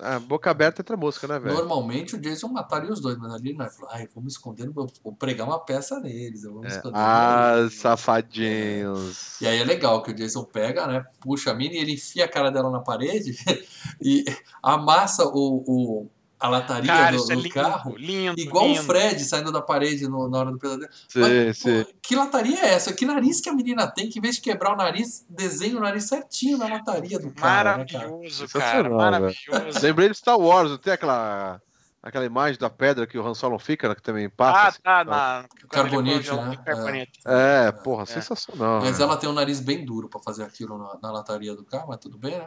a 0.00 0.18
boca 0.18 0.50
aberta 0.50 0.82
entra 0.82 0.96
mosca, 0.96 1.28
né, 1.28 1.38
velho? 1.38 1.54
Normalmente 1.54 2.16
o 2.16 2.20
Jason 2.20 2.48
mataria 2.48 2.92
os 2.92 3.00
dois, 3.00 3.16
mas 3.16 3.32
ali 3.32 3.54
nós 3.54 3.76
falou, 3.76 3.90
ai, 3.92 4.08
vamos 4.14 4.32
esconder, 4.32 4.68
vou 4.68 4.88
pregar 5.18 5.46
uma 5.46 5.58
peça 5.58 6.00
neles. 6.00 6.42
Vamos 6.42 6.72
é. 6.72 6.82
Ah, 6.92 7.68
safadinhos. 7.70 9.40
É. 9.40 9.44
E 9.44 9.48
aí 9.48 9.58
é 9.60 9.64
legal 9.64 10.02
que 10.02 10.10
o 10.10 10.14
Jason 10.14 10.44
pega, 10.44 10.86
né? 10.86 11.04
Puxa 11.20 11.52
a 11.52 11.54
mina 11.54 11.74
e 11.74 11.78
ele 11.78 11.92
enfia 11.92 12.24
a 12.24 12.28
cara 12.28 12.50
dela 12.50 12.70
na 12.70 12.80
parede 12.80 13.36
e 14.02 14.24
amassa 14.62 15.24
o, 15.26 15.64
o 15.66 16.10
a 16.44 16.48
lataria 16.48 16.92
Cara, 16.92 17.16
do, 17.16 17.24
do 17.24 17.32
é 17.32 17.36
lindo, 17.36 17.48
carro. 17.48 17.96
Lindo, 17.96 18.38
igual 18.38 18.66
lindo. 18.66 18.80
o 18.80 18.84
Fred 18.84 19.24
saindo 19.24 19.50
da 19.50 19.62
parede 19.62 20.06
no, 20.06 20.28
na 20.28 20.38
hora 20.40 20.50
do 20.50 20.58
pesadelo. 20.58 20.90
Sim, 21.08 21.20
Mas, 21.20 21.56
sim. 21.56 21.84
Pô, 21.84 21.90
que 22.02 22.14
lataria 22.14 22.60
é 22.60 22.74
essa? 22.74 22.92
Que 22.92 23.06
nariz 23.06 23.40
que 23.40 23.48
a 23.48 23.54
menina 23.54 23.86
tem 23.86 24.10
que, 24.10 24.18
em 24.18 24.22
vez 24.22 24.36
de 24.36 24.42
quebrar 24.42 24.74
o 24.74 24.76
nariz, 24.76 25.24
desenha 25.26 25.74
o 25.78 25.80
nariz 25.80 26.04
certinho 26.04 26.58
na 26.58 26.68
lataria 26.68 27.18
do 27.18 27.32
carro. 27.32 27.80
Maravilhoso, 27.80 28.42
né, 28.42 28.48
cara? 28.52 28.64
cara 28.64 28.90
maravilhoso. 28.90 29.80
Lembrei 29.82 30.10
de 30.10 30.16
Star 30.18 30.38
Wars, 30.38 30.70
não 30.70 30.76
tem 30.76 30.92
aquela 30.92 31.62
aquela 32.04 32.26
imagem 32.26 32.58
da 32.60 32.68
pedra 32.68 33.06
que 33.06 33.18
o 33.18 33.26
Han 33.26 33.32
Solo 33.32 33.58
fica, 33.58 33.88
né, 33.88 33.94
que 33.94 34.02
também 34.02 34.28
passa. 34.28 34.58
Ah, 34.58 34.68
assim, 34.68 34.80
tá, 34.82 35.04
na... 35.04 35.46
Carbonite, 35.70 36.30
né? 36.30 36.58
Carbonite. 36.62 37.20
É, 37.24 37.68
é, 37.68 37.72
porra, 37.72 38.02
é. 38.02 38.06
sensacional. 38.06 38.80
Mas 38.82 38.98
né? 38.98 39.04
ela 39.04 39.16
tem 39.16 39.28
um 39.28 39.32
nariz 39.32 39.58
bem 39.58 39.86
duro 39.86 40.06
para 40.08 40.20
fazer 40.20 40.42
aquilo 40.42 40.76
na, 40.76 40.98
na, 41.02 41.10
lataria 41.10 41.56
do 41.56 41.64
carro, 41.64 41.88
mas 41.88 41.98
tudo 41.98 42.18
bem, 42.18 42.38
né? 42.38 42.46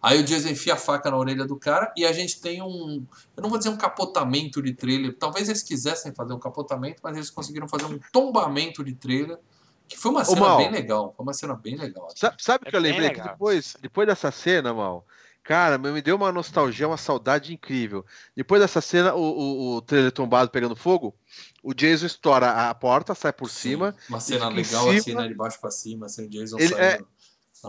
Aí 0.00 0.20
o 0.20 0.24
Jason 0.24 0.48
enfia 0.48 0.72
a 0.72 0.76
faca 0.78 1.10
na 1.10 1.18
orelha 1.18 1.44
do 1.44 1.56
cara 1.56 1.92
e 1.94 2.06
a 2.06 2.12
gente 2.12 2.40
tem 2.40 2.62
um. 2.62 3.06
Eu 3.36 3.42
não 3.42 3.50
vou 3.50 3.58
dizer 3.58 3.70
um 3.70 3.76
capotamento 3.76 4.62
de 4.62 4.72
trailer. 4.72 5.14
Talvez 5.18 5.50
eles 5.50 5.62
quisessem 5.62 6.14
fazer 6.14 6.32
um 6.32 6.38
capotamento, 6.38 7.00
mas 7.02 7.14
eles 7.14 7.28
conseguiram 7.28 7.68
fazer 7.68 7.84
um 7.84 7.98
tombamento 8.10 8.82
de 8.82 8.94
trailer. 8.94 9.38
Que 9.86 9.98
foi 9.98 10.12
uma 10.12 10.24
cena 10.24 10.40
Mal, 10.40 10.56
bem 10.56 10.70
legal. 10.70 11.12
Foi 11.14 11.22
uma 11.22 11.34
cena 11.34 11.54
bem 11.54 11.76
legal. 11.76 12.08
Sabe 12.14 12.64
o 12.64 12.68
é 12.68 12.70
que 12.70 12.76
eu 12.76 12.80
lembrei? 12.80 13.10
Que 13.10 13.20
depois, 13.20 13.76
depois 13.82 14.08
dessa 14.08 14.30
cena, 14.30 14.72
Mal, 14.72 15.04
Cara, 15.44 15.76
me 15.76 16.00
deu 16.00 16.16
uma 16.16 16.32
nostalgia, 16.32 16.88
uma 16.88 16.96
saudade 16.96 17.52
incrível. 17.52 18.04
Depois 18.34 18.62
dessa 18.62 18.80
cena, 18.80 19.14
o, 19.14 19.20
o, 19.20 19.76
o 19.76 19.82
trailer 19.82 20.10
tombado 20.10 20.50
pegando 20.50 20.74
fogo, 20.74 21.14
o 21.62 21.74
Jason 21.74 22.06
estoura 22.06 22.70
a 22.70 22.74
porta, 22.74 23.14
sai 23.14 23.30
por 23.30 23.50
Sim, 23.50 23.70
cima. 23.70 23.94
Uma 24.08 24.20
cena 24.20 24.48
legal 24.48 24.84
cima, 24.84 24.98
assim, 24.98 25.14
né? 25.14 25.28
De 25.28 25.34
baixo 25.34 25.60
pra 25.60 25.70
cima, 25.70 26.06
assim, 26.06 26.24
o 26.24 26.30
Jason 26.30 26.58
ele, 26.58 26.68
saindo. 26.68 27.06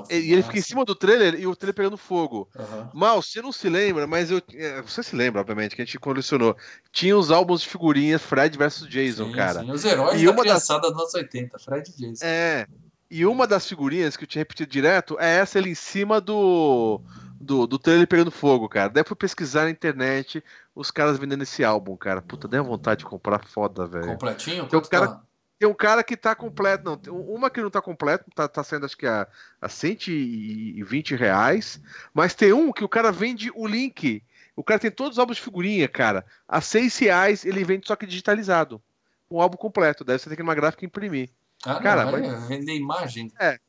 É, 0.09 0.17
e 0.17 0.31
ele 0.31 0.41
fica 0.43 0.57
em 0.57 0.61
cima 0.61 0.85
do 0.85 0.95
trailer 0.95 1.35
e 1.37 1.45
o 1.45 1.53
trailer 1.53 1.75
pegando 1.75 1.97
fogo. 1.97 2.49
Uhum. 2.57 2.89
Mal, 2.93 3.21
você 3.21 3.41
não 3.41 3.51
se 3.51 3.67
lembra, 3.67 4.07
mas 4.07 4.31
eu. 4.31 4.41
É, 4.53 4.81
você 4.81 5.03
se 5.03 5.13
lembra, 5.13 5.41
obviamente, 5.41 5.75
que 5.75 5.81
a 5.81 5.85
gente 5.85 5.99
colecionou. 5.99 6.55
Tinha 6.93 7.17
os 7.17 7.29
álbuns 7.29 7.61
de 7.61 7.67
figurinhas 7.67 8.21
Fred 8.21 8.57
vs 8.57 8.87
Jason, 8.87 9.27
sim, 9.27 9.31
cara. 9.33 9.59
Sim, 9.59 9.71
os 9.71 9.83
heróis 9.83 10.21
e 10.21 10.25
da 10.25 10.31
uma 10.31 10.41
criançada 10.41 10.81
das... 10.81 10.91
dos 10.91 11.01
anos 11.01 11.13
80, 11.13 11.59
Fred 11.59 11.89
e 11.89 12.01
Jason. 12.01 12.25
É. 12.25 12.67
E 13.11 13.25
uma 13.25 13.45
das 13.45 13.67
figurinhas 13.67 14.15
que 14.15 14.23
eu 14.23 14.27
tinha 14.27 14.41
repetido 14.41 14.71
direto 14.71 15.17
é 15.19 15.37
essa 15.37 15.59
ali 15.59 15.71
em 15.71 15.75
cima 15.75 16.19
do 16.19 17.01
do, 17.39 17.67
do 17.67 17.77
trailer 17.77 18.07
pegando 18.07 18.31
fogo, 18.31 18.67
cara. 18.69 18.89
Daí 18.89 19.01
eu 19.01 19.07
fui 19.07 19.15
pesquisar 19.15 19.63
na 19.63 19.69
internet 19.69 20.43
os 20.73 20.91
caras 20.91 21.17
vendendo 21.17 21.43
esse 21.43 21.63
álbum, 21.63 21.95
cara. 21.95 22.21
Puta, 22.21 22.47
deu 22.47 22.63
vontade 22.63 22.99
de 22.99 23.05
comprar 23.05 23.45
foda, 23.45 23.85
velho. 23.85 24.07
Completinho? 24.07 24.67
Tem 24.67 24.79
um, 24.79 24.81
cara, 24.81 25.07
tá? 25.07 25.21
tem 25.59 25.67
um 25.67 25.73
cara 25.73 26.03
que 26.03 26.17
tá 26.17 26.35
completo, 26.35 26.83
não. 26.85 26.97
Tem 26.97 27.13
uma 27.13 27.49
que 27.49 27.61
não 27.61 27.69
tá 27.69 27.81
completo, 27.81 28.25
tá, 28.33 28.47
tá 28.47 28.63
saindo 28.63 28.85
acho 28.85 28.97
que 28.97 29.07
a, 29.07 29.27
a 29.61 29.69
120 29.69 31.15
reais. 31.15 31.81
Mas 32.13 32.33
tem 32.33 32.53
um 32.53 32.71
que 32.71 32.83
o 32.83 32.89
cara 32.89 33.11
vende 33.11 33.51
o 33.53 33.67
link. 33.67 34.23
O 34.55 34.63
cara 34.63 34.79
tem 34.79 34.91
todos 34.91 35.13
os 35.13 35.19
álbuns 35.19 35.37
de 35.37 35.43
figurinha, 35.43 35.87
cara. 35.87 36.25
A 36.47 36.61
6 36.61 36.97
reais 36.99 37.45
ele 37.45 37.63
vende 37.63 37.87
só 37.87 37.95
que 37.95 38.05
digitalizado. 38.05 38.81
Um 39.29 39.41
álbum 39.41 39.57
completo. 39.57 40.03
Deve 40.03 40.19
você 40.19 40.29
ter 40.29 40.35
que 40.35 40.41
ir 40.41 40.45
numa 40.45 40.55
gráfica 40.55 40.85
imprimir. 40.85 41.29
Ah, 41.65 41.79
cara, 41.79 42.05
não, 42.05 42.11
mas... 42.11 42.47
vender 42.47 42.75
imagem. 42.75 43.31
É. 43.39 43.59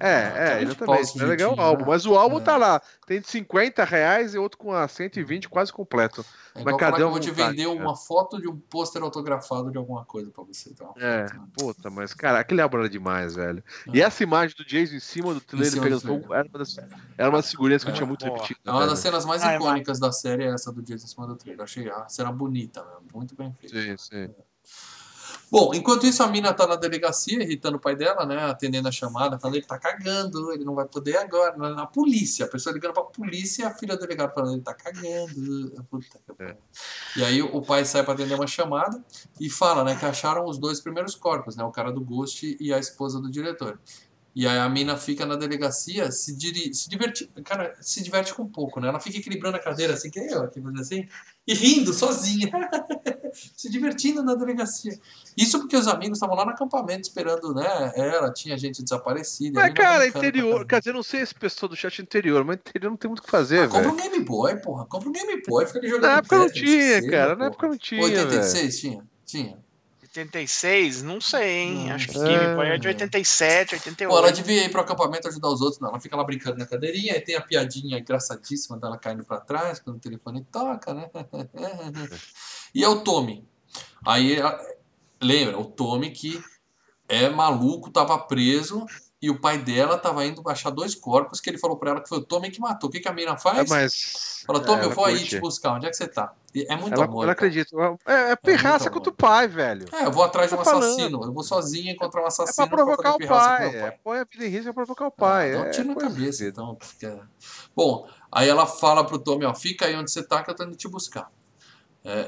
É, 0.00 0.06
ah, 0.06 0.58
é, 0.58 0.62
exatamente. 0.62 1.22
É 1.22 1.26
legal 1.26 1.54
o 1.54 1.60
álbum. 1.60 1.82
Né? 1.82 1.90
Mas 1.90 2.06
o 2.06 2.16
álbum 2.16 2.38
é. 2.38 2.40
tá 2.40 2.56
lá. 2.56 2.80
Tem 3.06 3.20
de 3.20 3.28
50 3.28 3.84
reais 3.84 4.34
e 4.34 4.38
outro 4.38 4.56
com 4.56 4.72
a 4.72 4.88
120 4.88 5.48
quase 5.48 5.70
completo. 5.70 6.24
É 6.54 6.64
mas 6.64 6.76
cadê 6.78 7.02
eu 7.02 7.10
vou 7.10 7.20
te 7.20 7.30
vender 7.30 7.64
cara? 7.64 7.70
uma 7.70 7.94
foto 7.94 8.40
de 8.40 8.48
um 8.48 8.56
pôster 8.56 9.02
autografado 9.02 9.70
de 9.70 9.76
alguma 9.76 10.04
coisa 10.06 10.30
pra 10.30 10.42
você. 10.42 10.70
Então, 10.70 10.94
é, 10.96 11.28
foto, 11.28 11.38
né? 11.38 11.46
puta, 11.56 11.90
mas 11.90 12.14
cara, 12.14 12.40
aquele 12.40 12.62
álbum 12.62 12.78
era 12.78 12.88
demais, 12.88 13.34
velho. 13.34 13.62
É. 13.88 13.90
E 13.92 14.00
essa 14.00 14.22
imagem 14.22 14.56
do 14.56 14.64
Jason 14.64 14.94
em 14.94 15.00
cima 15.00 15.34
do 15.34 15.40
trailer 15.40 15.72
pegando 15.80 16.00
fogo 16.00 16.34
era 16.34 16.48
uma 16.48 16.58
das, 16.58 16.78
era 17.18 17.28
uma 17.28 17.38
das 17.38 17.50
figurinhas 17.50 17.84
que 17.84 17.90
eu 17.90 17.94
tinha 17.94 18.06
muito 18.06 18.24
repetido. 18.24 18.60
É 18.64 18.70
uma 18.70 18.86
das 18.86 18.98
cenas 18.98 19.26
mais 19.26 19.42
ah, 19.42 19.54
icônicas 19.54 20.00
da 20.00 20.10
série 20.10 20.44
é 20.44 20.54
essa 20.54 20.72
do 20.72 20.82
Jason 20.82 21.04
em 21.04 21.08
cima 21.08 21.26
do 21.26 21.36
trailer. 21.36 21.62
Achei 21.62 21.90
a 21.90 22.08
cena 22.08 22.32
bonita, 22.32 22.84
muito 23.12 23.34
bem 23.36 23.54
feita. 23.60 23.80
Sim, 23.80 23.96
sim. 23.98 24.34
Bom, 25.50 25.72
enquanto 25.74 26.06
isso, 26.06 26.22
a 26.22 26.28
mina 26.28 26.54
tá 26.54 26.66
na 26.66 26.76
delegacia, 26.76 27.42
irritando 27.42 27.76
o 27.76 27.80
pai 27.80 27.96
dela, 27.96 28.24
né? 28.24 28.44
Atendendo 28.44 28.86
a 28.86 28.92
chamada, 28.92 29.38
falando 29.38 29.56
ele 29.56 29.66
tá 29.66 29.78
cagando, 29.78 30.52
ele 30.52 30.64
não 30.64 30.74
vai 30.74 30.86
poder 30.86 31.16
agora. 31.16 31.56
Na 31.56 31.86
polícia, 31.86 32.46
a 32.46 32.48
pessoa 32.48 32.72
ligando 32.72 32.94
pra 32.94 33.02
polícia 33.02 33.62
e 33.62 33.66
a 33.66 33.74
filha 33.74 33.96
do 33.96 34.00
delegado 34.00 34.32
falando 34.32 34.54
ele 34.54 34.62
tá 34.62 34.74
cagando. 34.74 35.84
Puta 35.90 36.20
que 36.24 36.42
é. 36.42 36.56
E 37.16 37.24
aí 37.24 37.42
o 37.42 37.60
pai 37.62 37.84
sai 37.84 38.04
pra 38.04 38.14
atender 38.14 38.34
uma 38.34 38.46
chamada 38.46 39.04
e 39.40 39.50
fala, 39.50 39.82
né, 39.82 39.96
que 39.96 40.04
acharam 40.04 40.44
os 40.44 40.56
dois 40.56 40.80
primeiros 40.80 41.14
corpos, 41.16 41.56
né? 41.56 41.64
O 41.64 41.72
cara 41.72 41.90
do 41.90 42.00
Ghost 42.00 42.56
e 42.60 42.72
a 42.72 42.78
esposa 42.78 43.20
do 43.20 43.30
diretor. 43.30 43.78
E 44.34 44.46
aí 44.46 44.58
a 44.58 44.68
mina 44.68 44.96
fica 44.96 45.26
na 45.26 45.34
delegacia 45.34 46.10
se, 46.12 46.36
diri 46.36 46.72
se 46.72 46.88
divertir. 46.88 47.28
Cara, 47.44 47.74
se 47.80 48.02
diverte 48.02 48.32
com 48.32 48.44
um 48.44 48.48
pouco, 48.48 48.80
né? 48.80 48.88
Ela 48.88 49.00
fica 49.00 49.18
equilibrando 49.18 49.56
a 49.56 49.60
cadeira 49.60 49.94
assim, 49.94 50.10
que 50.10 50.20
eu 50.20 50.42
aqui 50.42 50.62
assim, 50.80 51.08
e 51.46 51.54
rindo 51.54 51.92
sozinha. 51.92 52.50
se 53.56 53.70
divertindo 53.70 54.22
na 54.22 54.34
delegacia. 54.34 54.98
Isso 55.36 55.58
porque 55.58 55.76
os 55.76 55.88
amigos 55.88 56.18
estavam 56.18 56.36
lá 56.36 56.44
no 56.44 56.50
acampamento 56.52 57.02
esperando, 57.02 57.54
né? 57.54 57.92
Ela, 57.96 58.32
tinha 58.32 58.56
gente 58.56 58.82
desaparecida. 58.82 59.60
Mas, 59.60 59.74
cara, 59.74 60.06
interior. 60.06 60.66
Quer 60.66 60.80
dizer, 60.80 60.92
não 60.92 61.02
sei 61.02 61.20
esse 61.20 61.34
pessoal 61.34 61.68
do 61.68 61.76
chat 61.76 62.00
interior, 62.00 62.44
mas 62.44 62.56
interior 62.56 62.90
não 62.90 62.96
tem 62.96 63.08
muito 63.08 63.20
o 63.20 63.22
que 63.22 63.30
fazer, 63.30 63.60
ah, 63.60 63.66
velho. 63.66 63.84
Compra 63.84 63.92
um 63.92 64.10
Game 64.10 64.24
Boy, 64.24 64.56
porra. 64.60 64.86
Compra 64.86 65.08
um 65.08 65.12
Game 65.12 65.42
Boy, 65.46 65.66
fica 65.66 65.78
ali 65.78 65.88
jogando. 65.88 66.10
Na 66.10 66.18
época 66.18 66.38
não 66.38 66.50
tinha, 66.50 67.10
cara. 67.10 67.36
Na 67.36 67.46
época 67.46 67.68
não 67.68 67.78
tinha. 67.78 68.02
86 68.02 68.62
véio. 68.62 68.80
tinha? 68.80 69.04
Tinha. 69.24 69.69
86? 70.10 71.02
Não 71.02 71.20
sei, 71.20 71.58
hein? 71.58 71.92
Acho 71.92 72.08
que 72.08 72.18
o 72.18 72.22
Game 72.22 72.54
Boy 72.56 72.68
é 72.68 72.78
de 72.78 72.88
87, 72.88 73.74
88. 73.76 74.10
Pô, 74.10 74.18
ela 74.18 74.32
devia 74.32 74.64
ir 74.64 74.68
pro 74.68 74.80
acampamento 74.80 75.28
ajudar 75.28 75.48
os 75.48 75.60
outros, 75.60 75.80
não. 75.80 75.90
Ela 75.90 76.00
fica 76.00 76.16
lá 76.16 76.24
brincando 76.24 76.58
na 76.58 76.66
cadeirinha, 76.66 77.14
aí 77.14 77.20
tem 77.20 77.36
a 77.36 77.40
piadinha 77.40 77.98
engraçadíssima 77.98 78.76
dela 78.76 78.98
caindo 78.98 79.24
pra 79.24 79.40
trás 79.40 79.78
quando 79.78 79.96
o 79.96 80.00
telefone 80.00 80.44
toca, 80.50 80.92
né? 80.92 81.08
e 82.74 82.82
é 82.82 82.88
o 82.88 83.00
Tommy. 83.02 83.48
Aí, 84.04 84.38
lembra, 85.22 85.58
o 85.58 85.64
Tommy 85.64 86.10
que 86.10 86.42
é 87.08 87.28
maluco, 87.28 87.90
tava 87.90 88.18
preso 88.18 88.84
e 89.22 89.30
o 89.30 89.38
pai 89.38 89.58
dela 89.58 89.98
tava 89.98 90.24
indo 90.24 90.42
achar 90.48 90.70
dois 90.70 90.94
corpos 90.94 91.40
que 91.40 91.50
ele 91.50 91.58
falou 91.58 91.76
para 91.76 91.90
ela 91.90 92.00
que 92.00 92.08
foi 92.08 92.18
o 92.18 92.24
Tommy 92.24 92.50
que 92.50 92.60
matou. 92.60 92.88
O 92.88 92.92
que, 92.92 93.00
que 93.00 93.08
a 93.08 93.12
menina 93.12 93.36
faz? 93.36 93.70
É, 93.70 93.74
mas... 93.74 94.42
Fala, 94.46 94.60
Tommy, 94.60 94.82
é, 94.82 94.84
eu 94.86 94.90
vou 94.90 95.04
aí 95.04 95.22
te 95.22 95.38
buscar. 95.38 95.74
Onde 95.74 95.86
é 95.86 95.90
que 95.90 95.96
você 95.96 96.08
tá? 96.08 96.34
É 96.54 96.74
muito 96.74 96.94
ela, 96.94 97.04
amor. 97.04 97.22
Eu 97.22 97.26
não 97.26 97.32
acredito. 97.32 97.80
É, 98.04 98.32
é 98.32 98.36
pirraça 98.36 98.88
é 98.88 98.90
contra 98.90 99.10
o 99.10 99.14
pai, 99.14 99.46
velho. 99.46 99.86
É, 99.92 100.06
eu 100.06 100.10
vou 100.10 100.24
atrás 100.24 100.50
de 100.50 100.56
um 100.56 100.60
assassino. 100.60 101.24
Eu 101.24 101.32
vou 101.32 101.44
sozinho 101.44 101.92
encontrar 101.92 102.22
um 102.22 102.26
assassino. 102.26 102.66
É 102.66 102.68
pra 102.68 102.76
provocar 102.76 103.14
o 103.14 103.18
pai. 103.18 103.80
pai. 103.80 103.98
Põe 104.02 104.18
a 104.18 104.24
vida 104.24 104.46
em 104.46 104.48
risco 104.48 104.64
pra 104.64 104.84
provocar 104.84 105.06
o 105.06 105.10
pai. 105.12 105.54
Ah, 105.54 105.62
dá 105.62 105.68
um 105.68 105.70
tiro 105.70 105.88
na 105.88 105.94
cabeça, 105.94 106.44
então. 106.44 106.76
Bom, 107.74 108.08
aí 108.32 108.48
ela 108.48 108.66
fala 108.66 109.04
pro 109.06 109.18
Tommy, 109.18 109.44
ó, 109.44 109.54
fica 109.54 109.86
aí 109.86 109.94
onde 109.94 110.10
você 110.10 110.22
tá 110.22 110.42
que 110.42 110.50
eu 110.50 110.54
tô 110.54 110.64
indo 110.64 110.74
te 110.74 110.88
buscar. 110.88 111.30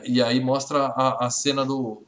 e 0.05 0.23
aí 0.23 0.41
mostra 0.41 0.87
a, 0.87 1.27
a 1.27 1.31
cena 1.31 1.65
do 1.65 2.05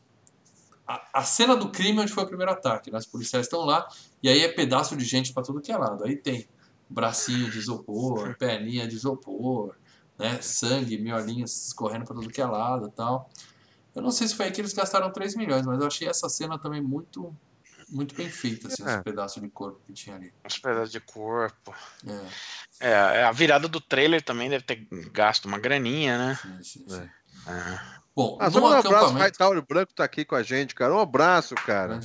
a, 0.87 1.21
a, 1.21 1.23
cena 1.23 1.57
do 1.57 1.71
crime 1.71 1.99
onde 2.01 2.13
foi 2.13 2.25
o 2.25 2.27
primeiro 2.29 2.53
ataque. 2.53 2.91
Né? 2.91 2.99
Os 2.99 3.07
policiais 3.07 3.47
estão 3.47 3.65
lá 3.65 3.89
e 4.23 4.29
aí 4.29 4.41
é 4.45 4.49
pedaço 4.49 4.97
de 4.97 5.05
gente 5.05 5.33
para 5.33 5.43
tudo 5.43 5.61
que 5.61 5.73
é 5.73 5.77
lado. 5.77 6.05
Aí 6.05 6.17
tem 6.17 6.47
bracinho 6.89 7.51
de 7.51 7.59
isopor, 7.59 8.37
perninha 8.39 8.87
de 8.87 8.95
isopor, 8.95 9.75
né? 10.19 10.41
sangue, 10.41 10.99
miolinhos 10.99 11.67
escorrendo 11.67 12.05
para 12.05 12.15
tudo 12.15 12.31
que 12.31 12.41
é 12.41 12.47
lado 12.47 12.91
tal. 12.91 13.31
Eu 13.95 14.03
não 14.03 14.11
sei 14.11 14.27
se 14.27 14.35
foi 14.35 14.47
aí 14.47 14.53
que 14.53 14.61
eles 14.61 14.73
gastaram 14.73 15.11
3 15.13 15.37
milhões, 15.37 15.65
mas 15.65 15.81
eu 15.81 15.87
achei 15.87 16.09
essa 16.09 16.29
cena 16.29 16.59
também 16.59 16.83
muito 16.83 17.35
muito 17.89 18.15
bem 18.15 18.29
feita, 18.29 18.67
assim, 18.69 18.83
é. 18.83 18.97
os 18.97 19.03
pedaços 19.03 19.43
de 19.43 19.49
corpo 19.49 19.79
que 19.87 19.93
tinha 19.93 20.17
ali. 20.17 20.33
Os 20.45 20.59
pedaços 20.59 20.91
de 20.91 21.01
corpo. 21.01 21.75
É. 22.81 22.89
é. 22.89 23.25
a 23.25 23.31
virada 23.31 23.69
do 23.69 23.81
trailer 23.81 24.23
também 24.23 24.49
deve 24.49 24.65
ter 24.65 24.87
gasto 25.13 25.45
uma 25.45 25.59
graninha, 25.59 26.19
né? 26.19 26.39
Sim, 26.41 26.63
sim, 26.63 26.85
sim. 26.89 27.11
É. 27.47 27.51
é. 27.53 27.81
Bom, 28.17 28.39
ah, 28.41 28.49
no 28.49 28.61
um 28.61 28.67
acampamento... 28.67 29.09
abraço, 29.11 29.33
Tauro 29.39 29.65
Branco 29.67 29.93
tá 29.93 30.05
aqui 30.05 30.25
com 30.25 30.35
a 30.35 30.43
gente, 30.43 30.75
cara. 30.75 30.95
Um 30.95 31.01
abraço, 31.01 31.55
cara. 31.57 32.01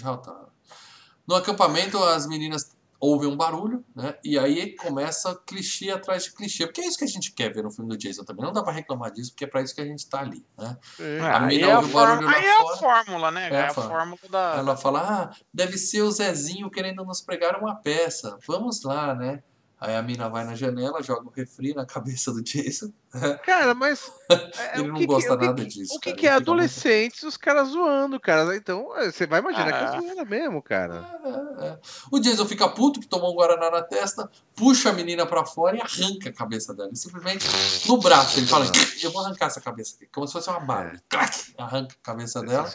No 1.27 1.35
acampamento, 1.35 2.03
as 2.03 2.25
meninas 2.25 2.75
houve 2.99 3.25
um 3.25 3.35
barulho, 3.35 3.83
né? 3.95 4.15
E 4.23 4.37
aí 4.37 4.75
começa 4.75 5.35
clichê 5.47 5.89
atrás 5.89 6.23
de 6.25 6.33
clichê. 6.33 6.65
Porque 6.65 6.81
é 6.81 6.85
isso 6.85 6.97
que 6.97 7.05
a 7.05 7.07
gente 7.07 7.31
quer 7.31 7.53
ver 7.53 7.63
no 7.63 7.71
filme 7.71 7.89
do 7.89 7.97
Jason 7.97 8.23
também. 8.23 8.45
Não 8.45 8.51
dá 8.51 8.61
pra 8.61 8.73
reclamar 8.73 9.11
disso, 9.11 9.31
porque 9.31 9.45
é 9.45 9.47
pra 9.47 9.61
isso 9.61 9.73
que 9.73 9.81
a 9.81 9.85
gente 9.85 10.07
tá 10.07 10.19
ali, 10.19 10.45
né? 10.57 10.77
É. 10.99 11.19
A 11.21 11.39
menina 11.41 11.67
é 11.67 11.77
ouve 11.77 11.93
barulho 11.93 12.25
lá 12.25 12.35
aí 12.35 12.45
é 12.45 12.57
fora. 12.57 12.73
a 12.73 12.77
fórmula, 12.77 13.31
né? 13.31 13.49
É, 13.49 13.55
é 13.55 13.61
a 13.67 13.73
fórmula 13.73 14.19
da... 14.29 14.55
Ela 14.57 14.77
fala, 14.77 14.99
ah, 15.01 15.35
deve 15.53 15.77
ser 15.77 16.01
o 16.01 16.11
Zezinho 16.11 16.69
querendo 16.69 17.03
nos 17.05 17.21
pregar 17.21 17.59
uma 17.59 17.75
peça. 17.75 18.37
Vamos 18.45 18.83
lá, 18.83 19.15
né? 19.15 19.43
Aí 19.81 19.95
a 19.95 20.01
mina 20.01 20.27
vai 20.27 20.43
na 20.43 20.55
janela, 20.55 21.01
joga 21.01 21.27
o 21.27 21.31
refri 21.31 21.73
na 21.73 21.85
cabeça 21.85 22.33
do 22.33 22.43
Jason. 22.43 22.91
Cara, 23.45 23.73
mas. 23.73 24.11
É, 24.29 24.79
Ele 24.79 24.89
não 24.89 25.05
gosta 25.05 25.37
que, 25.37 25.45
nada 25.45 25.65
disso. 25.65 25.95
O 25.95 25.99
que, 25.99 26.13
que 26.13 26.27
é 26.27 26.31
adolescentes, 26.31 27.23
muito... 27.23 27.31
os 27.31 27.37
caras 27.37 27.69
zoando, 27.69 28.19
cara. 28.19 28.55
Então, 28.55 28.95
é, 28.97 29.09
você 29.09 29.25
vai 29.25 29.39
imaginar 29.39 29.69
ah, 29.69 29.71
que 29.71 29.83
é 29.83 29.87
ah. 29.87 30.01
zoeira 30.01 30.25
mesmo, 30.25 30.61
cara. 30.61 31.09
É, 31.23 31.65
é, 31.65 31.79
o 32.11 32.19
Jason 32.19 32.45
fica 32.45 32.67
puto, 32.67 32.99
que 32.99 33.07
tomou 33.07 33.31
um 33.31 33.35
Guaraná 33.35 33.71
na 33.71 33.81
testa, 33.81 34.29
puxa 34.53 34.89
a 34.89 34.93
menina 34.93 35.25
pra 35.25 35.45
fora 35.45 35.77
e 35.77 35.81
arranca 35.81 36.29
a 36.29 36.33
cabeça 36.33 36.73
dela. 36.73 36.93
simplesmente 36.93 37.47
no 37.87 37.97
braço. 37.97 38.37
Ele 38.37 38.47
fala: 38.47 38.65
Eu 39.01 39.11
vou 39.11 39.23
arrancar 39.23 39.47
essa 39.47 39.61
cabeça 39.61 39.95
aqui, 39.95 40.07
como 40.11 40.27
se 40.27 40.33
fosse 40.33 40.49
uma 40.49 40.59
bala. 40.59 40.91
É. 40.91 41.61
Arranca 41.61 41.95
a 41.95 42.05
cabeça 42.05 42.43
dela 42.43 42.69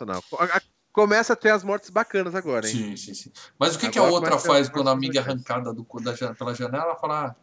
começa 0.94 1.32
a 1.32 1.36
ter 1.36 1.50
as 1.50 1.64
mortes 1.64 1.90
bacanas 1.90 2.36
agora, 2.36 2.66
hein? 2.66 2.72
Sim, 2.72 2.96
sim, 2.96 3.14
sim. 3.14 3.32
Mas 3.58 3.74
o 3.74 3.78
que, 3.78 3.90
que 3.90 3.98
a 3.98 4.04
outra 4.04 4.38
faz 4.38 4.68
quando 4.68 4.88
a 4.88 4.92
amiga 4.92 5.18
é 5.18 5.22
arrancada 5.22 5.74
do, 5.74 5.84
da, 6.00 6.34
pela 6.34 6.54
janela? 6.54 6.84
Ela 6.84 6.96
fala. 6.96 7.26
Ah, 7.26 7.34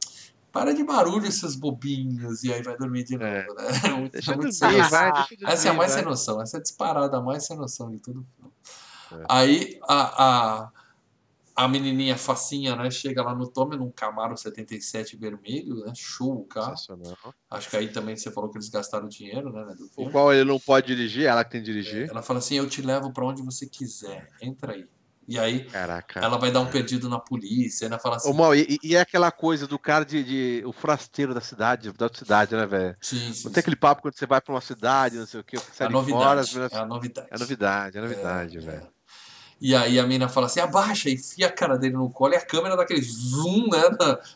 para 0.51 0.73
de 0.73 0.83
barulho, 0.83 1.25
esses 1.25 1.55
bobinhos, 1.55 2.43
e 2.43 2.51
aí 2.51 2.61
vai 2.61 2.75
dormir 2.75 3.05
de 3.05 3.15
é. 3.15 3.45
novo, 3.45 3.53
né? 3.53 3.89
Muito, 3.93 4.11
deixa 4.11 4.35
muito 4.35 4.59
dormir, 4.59 4.89
vai, 4.89 5.11
deixa 5.13 5.35
dormir, 5.35 5.53
essa 5.53 5.67
é 5.67 5.71
a 5.71 5.73
mais 5.73 5.91
vai. 5.91 6.01
sem 6.01 6.09
noção, 6.09 6.41
essa 6.41 6.57
é 6.57 6.59
disparada 6.59 7.17
a 7.17 7.21
mais 7.21 7.45
sem 7.45 7.55
noção 7.55 7.89
de 7.89 7.99
tudo. 7.99 8.25
É. 9.13 9.25
Aí 9.29 9.79
a, 9.87 10.25
a, 10.25 10.69
a 11.61 11.67
menininha 11.67 12.17
facinha, 12.17 12.75
né? 12.75 12.89
Chega 12.89 13.21
lá 13.21 13.35
no 13.35 13.47
Tommy 13.47 13.77
num 13.77 13.91
Camaro 13.91 14.35
77 14.35 15.15
vermelho, 15.15 15.75
né? 15.75 15.93
Show 15.95 16.33
o 16.33 16.45
carro. 16.45 16.75
Acho 17.49 17.69
que 17.69 17.77
aí 17.77 17.89
também 17.89 18.15
você 18.17 18.31
falou 18.31 18.49
que 18.49 18.57
eles 18.57 18.69
gastaram 18.69 19.07
dinheiro, 19.07 19.51
né? 19.51 19.75
O 19.95 20.09
qual 20.09 20.33
ele 20.33 20.43
não 20.43 20.59
pode 20.59 20.87
dirigir, 20.87 21.25
ela 21.25 21.43
que 21.43 21.51
tem 21.51 21.61
que 21.61 21.65
dirigir. 21.65 22.09
ela 22.09 22.21
fala 22.21 22.39
assim: 22.39 22.55
eu 22.55 22.67
te 22.67 22.81
levo 22.81 23.13
para 23.13 23.25
onde 23.25 23.43
você 23.43 23.67
quiser, 23.67 24.27
entra 24.41 24.73
aí. 24.73 24.87
E 25.27 25.37
aí 25.37 25.63
Caraca. 25.65 26.19
ela 26.19 26.37
vai 26.37 26.51
dar 26.51 26.61
um 26.61 26.69
perdido 26.69 27.07
na 27.07 27.19
polícia, 27.19 27.85
ainda 27.85 27.99
fala 27.99 28.15
assim. 28.15 28.33
Mal, 28.33 28.55
e, 28.55 28.79
e, 28.83 28.95
é 28.95 29.01
aquela 29.01 29.31
coisa 29.31 29.67
do 29.67 29.77
cara 29.77 30.03
de, 30.03 30.23
de, 30.23 30.63
o 30.65 30.73
forasteiro 30.73 31.33
da 31.33 31.39
cidade, 31.39 31.91
da 31.93 32.09
cidade, 32.11 32.55
né, 32.55 32.65
velho? 32.65 32.97
Sim, 32.99 33.31
sim. 33.31 33.45
Não 33.45 33.51
tem 33.51 33.61
aquele 33.61 33.75
papo 33.75 34.01
quando 34.01 34.17
você 34.17 34.25
vai 34.25 34.41
para 34.41 34.53
uma 34.53 34.61
cidade, 34.61 35.17
não 35.17 35.27
sei 35.27 35.39
o 35.39 35.43
que, 35.43 35.55
é 35.55 35.85
a 35.85 35.89
novidade, 35.89 36.51
fora, 36.51 36.69
é 36.71 36.77
a 36.77 36.85
novidade. 36.85 37.27
É 37.29 37.35
a 37.35 37.39
novidade, 37.39 37.97
é 37.97 37.99
a 37.99 38.03
novidade, 38.03 38.57
é, 38.57 38.61
velho. 38.61 38.87
É. 39.61 39.65
E 39.65 39.75
aí 39.75 39.99
a 39.99 40.07
mina 40.07 40.27
fala 40.27 40.47
assim, 40.47 40.59
abaixa, 40.59 41.09
enfia 41.09 41.47
a 41.47 41.51
cara 41.51 41.77
dele 41.77 41.93
no 41.93 42.09
colo 42.09 42.33
e 42.33 42.37
a 42.37 42.41
câmera 42.41 42.75
dá 42.75 42.83
aquele 42.83 43.01
zoom, 43.01 43.67
né? 43.69 43.81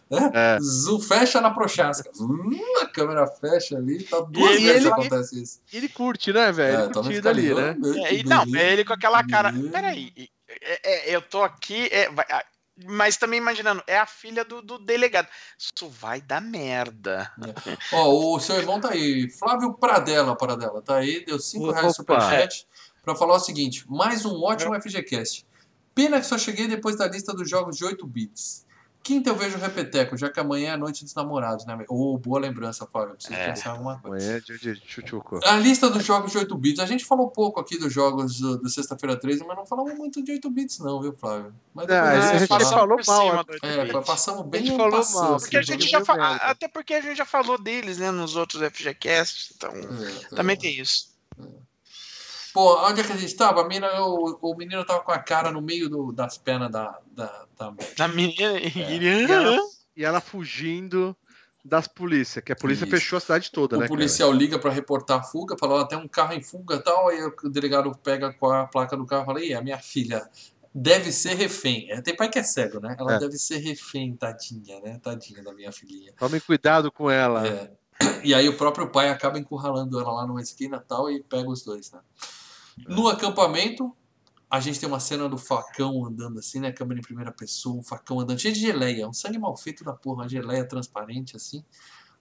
né? 0.10 0.32
É. 0.34 0.58
Zoom, 0.62 1.00
fecha 1.00 1.42
na 1.42 1.50
prochasca. 1.50 2.12
Zoom, 2.16 2.60
a 2.82 2.86
câmera 2.86 3.28
fecha 3.28 3.78
ali, 3.78 4.04
tá 4.04 4.20
duas 4.22 4.60
e 4.60 4.64
vezes 4.64 4.86
ele, 4.86 4.90
acontece 4.90 5.42
isso. 5.42 5.62
E 5.74 5.78
ele 5.78 5.90
curte, 5.90 6.32
né, 6.32 6.52
velho? 6.52 6.84
É, 6.84 6.94
curtindo 6.94 7.30
ali, 7.30 7.54
né? 7.54 7.76
É, 8.06 8.14
e, 8.14 8.24
não, 8.24 8.44
é 8.56 8.74
ele 8.74 8.86
com 8.86 8.94
aquela 8.94 9.26
cara. 9.26 9.52
Peraí, 9.72 10.14
é, 10.48 11.10
é, 11.12 11.16
eu 11.16 11.22
tô 11.22 11.42
aqui. 11.42 11.90
É, 11.92 12.10
vai, 12.10 12.26
mas 12.84 13.16
também 13.16 13.40
imaginando, 13.40 13.82
é 13.88 13.98
a 13.98 14.06
filha 14.06 14.44
do, 14.44 14.62
do 14.62 14.78
delegado. 14.78 15.28
Isso 15.58 15.88
vai 15.88 16.20
dar 16.20 16.42
merda. 16.42 17.32
É. 17.66 17.78
Ó, 17.94 18.36
o 18.36 18.40
seu 18.40 18.58
irmão 18.58 18.82
tá 18.82 18.92
aí. 18.92 19.30
Flávio 19.30 19.74
Pradella, 19.74 20.36
Pradella, 20.36 20.82
tá 20.82 20.98
aí, 20.98 21.24
deu 21.26 21.40
5 21.40 21.72
reais 21.72 21.96
superchat 21.96 22.68
para 23.06 23.15
falar 23.15 23.36
o 23.36 23.40
seguinte: 23.40 23.86
mais 23.88 24.26
um 24.26 24.41
ótimo 24.44 24.73
é. 24.76 24.82
FGCast. 24.82 25.45
Pena 25.94 26.19
que 26.19 26.26
só 26.26 26.38
cheguei 26.38 26.68
depois 26.68 26.98
da 26.98 27.07
lista 27.07 27.34
dos 27.34 27.49
jogos 27.49 27.77
de 27.77 27.86
8 27.86 28.06
bits. 28.06 28.65
Quinta 29.02 29.30
eu 29.30 29.36
vejo 29.36 29.56
o 29.56 29.61
Repeteco, 29.61 30.18
já 30.18 30.32
que 30.32 30.40
amanhã 30.40 30.69
é 30.69 30.72
a 30.72 30.77
noite 30.77 31.03
dos 31.03 31.14
namorados, 31.14 31.64
né? 31.64 31.77
Ô, 31.88 32.15
oh, 32.15 32.18
boa 32.18 32.40
lembrança, 32.40 32.88
Fábio. 32.91 33.14
Preciso 33.14 33.36
é. 33.36 33.49
pensar 33.49 33.69
em 33.69 33.72
alguma 33.73 33.99
coisa. 33.99 34.26
Amanhã 34.26 34.38
é 34.38 34.73
de 34.73 34.82
chuchuco. 34.84 35.40
A 35.44 35.57
lista 35.57 35.91
dos 35.91 36.03
jogos 36.03 36.32
de 36.32 36.40
8 36.40 36.57
bits. 36.57 36.80
A 36.80 36.88
gente 36.88 37.06
falou 37.06 37.30
pouco 37.30 37.60
aqui 37.60 37.77
dos 37.77 37.94
jogos 37.94 38.40
do, 38.40 38.57
do 38.57 38.68
Sexta-feira 38.68 39.15
13, 39.15 39.45
mas 39.45 39.56
não 39.56 39.65
falamos 39.65 39.95
muito 39.95 40.23
de 40.23 40.32
8 40.32 40.49
bits, 40.49 40.80
não, 40.80 40.99
viu, 40.99 41.14
Flávio? 41.14 41.53
Mas 41.72 41.88
não, 41.88 41.95
a 41.95 42.38
gente 42.38 42.48
falou 42.48 42.98
mal. 43.06 43.45
É, 43.61 44.02
passamos 44.02 44.48
bem. 44.48 44.61
A 44.61 44.65
gente 44.65 44.76
falou 44.76 45.06
mal. 45.14 45.38
Porque 45.38 45.57
a 45.57 45.61
gente 45.61 45.88
já 45.88 46.03
fa... 46.03 46.36
Até 46.38 46.68
porque 46.68 46.95
a 46.95 47.02
gente 47.02 47.15
já 47.15 47.26
falou 47.26 47.60
deles, 47.60 47.99
né, 47.99 48.10
nos 48.10 48.36
outros 48.36 48.60
FGCasts. 48.72 49.53
Então, 49.56 49.69
é, 49.72 50.36
também 50.36 50.57
tem 50.57 50.80
isso. 50.80 51.15
Pô, 52.56 52.88
onde 52.88 53.02
é 53.02 53.03
que 53.03 53.11
a 53.11 53.18
gente 53.18 53.36
tava? 53.36 53.64
A 53.64 53.68
mina, 53.68 53.86
o, 53.99 54.40
o 54.41 54.56
menino 54.56 54.86
tava 54.86 55.02
com 55.02 55.11
a 55.11 55.19
cara 55.19 55.52
no 55.52 55.61
meio 55.61 55.90
do, 55.90 56.14
das 56.14 56.38
pernas 56.38 56.72
da, 56.72 56.98
da, 57.11 57.45
da... 57.57 57.73
da 57.98 58.07
menina. 58.07 58.57
É. 58.57 58.72
E, 58.95 59.30
ela, 59.30 59.57
e 59.98 60.06
ela 60.06 60.22
fugindo 60.22 61.14
das 61.65 61.86
polícias, 61.86 62.41
que 62.41 62.53
a 62.53 62.56
polícia 62.56 62.86
Isso. 62.86 62.91
fechou 62.91 63.18
a 63.18 63.19
cidade 63.19 63.52
toda, 63.52 63.76
o 63.76 63.80
né? 63.82 63.88
O 63.88 63.90
policial 63.90 64.30
cara? 64.30 64.40
liga 64.40 64.57
para 64.57 64.72
reportar 64.72 65.19
a 65.19 65.23
fuga, 65.23 65.57
fala, 65.60 65.82
até 65.82 65.98
um 65.98 66.07
carro 66.07 66.32
em 66.32 66.41
fuga 66.41 66.76
e 66.76 66.80
tal, 66.80 67.10
aí 67.10 67.22
o 67.26 67.49
delegado 67.49 67.91
pega 68.02 68.32
com 68.32 68.49
a 68.49 68.65
placa 68.65 68.95
do 68.95 69.06
carro 69.06 69.23
e 69.23 69.26
fala, 69.26 69.44
e 69.44 69.53
a 69.53 69.61
minha 69.61 69.77
filha 69.77 70.26
deve 70.73 71.11
ser 71.11 71.34
refém. 71.34 71.91
É, 71.91 71.99
tem 71.99 72.15
pai 72.15 72.30
que 72.30 72.40
é 72.40 72.44
cego, 72.44 72.80
né? 72.80 72.95
Ela 72.98 73.15
é. 73.15 73.19
deve 73.19 73.38
ser 73.38 73.57
refém, 73.57 74.15
tadinha, 74.15 74.80
né? 74.80 74.98
Tadinha 75.03 75.44
da 75.44 75.53
minha 75.53 75.73
filhinha. 75.73 76.14
Tome 76.18 76.40
cuidado 76.40 76.90
com 76.90 77.11
ela. 77.11 77.45
É. 77.45 77.69
E 78.23 78.34
aí 78.34 78.48
o 78.48 78.56
próprio 78.56 78.88
pai 78.88 79.10
acaba 79.10 79.38
encurralando 79.38 79.99
ela 79.99 80.14
lá 80.14 80.26
numa 80.26 80.41
esquina 80.41 80.80
tal 80.80 81.11
e 81.11 81.22
pega 81.22 81.49
os 81.49 81.61
dois, 81.61 81.91
né? 81.91 81.99
No 82.88 83.08
acampamento, 83.08 83.96
a 84.50 84.60
gente 84.60 84.80
tem 84.80 84.88
uma 84.88 85.00
cena 85.00 85.28
do 85.28 85.38
facão 85.38 86.06
andando 86.06 86.40
assim, 86.40 86.60
né? 86.60 86.72
Câmera 86.72 87.00
em 87.00 87.04
primeira 87.04 87.32
pessoa, 87.32 87.78
um 87.78 87.84
facão 87.84 88.20
andando 88.20 88.40
cheio 88.40 88.54
de 88.54 88.60
geleia, 88.60 89.08
um 89.08 89.14
sangue 89.14 89.38
mal 89.38 89.56
feito 89.56 89.84
da 89.84 89.94
porra, 89.94 90.24
uma 90.24 90.30
geleia 90.30 90.68
transparente 90.68 91.36
assim. 91.36 91.64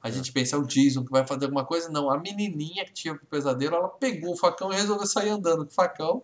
A 0.02 0.10
gente 0.10 0.32
pensa, 0.32 0.56
é 0.56 0.58
o 0.58 0.64
Jason 0.64 1.04
que 1.04 1.10
vai 1.10 1.26
fazer 1.26 1.46
alguma 1.46 1.64
coisa. 1.64 1.88
Não, 1.88 2.10
a 2.10 2.18
menininha 2.18 2.84
que 2.84 2.92
tinha 2.92 3.14
o 3.14 3.18
pesadelo, 3.26 3.76
ela 3.76 3.88
pegou 3.88 4.34
o 4.34 4.36
facão 4.36 4.70
e 4.72 4.76
resolveu 4.76 5.06
sair 5.06 5.30
andando 5.30 5.64
com 5.64 5.70
o 5.70 5.74
facão. 5.74 6.22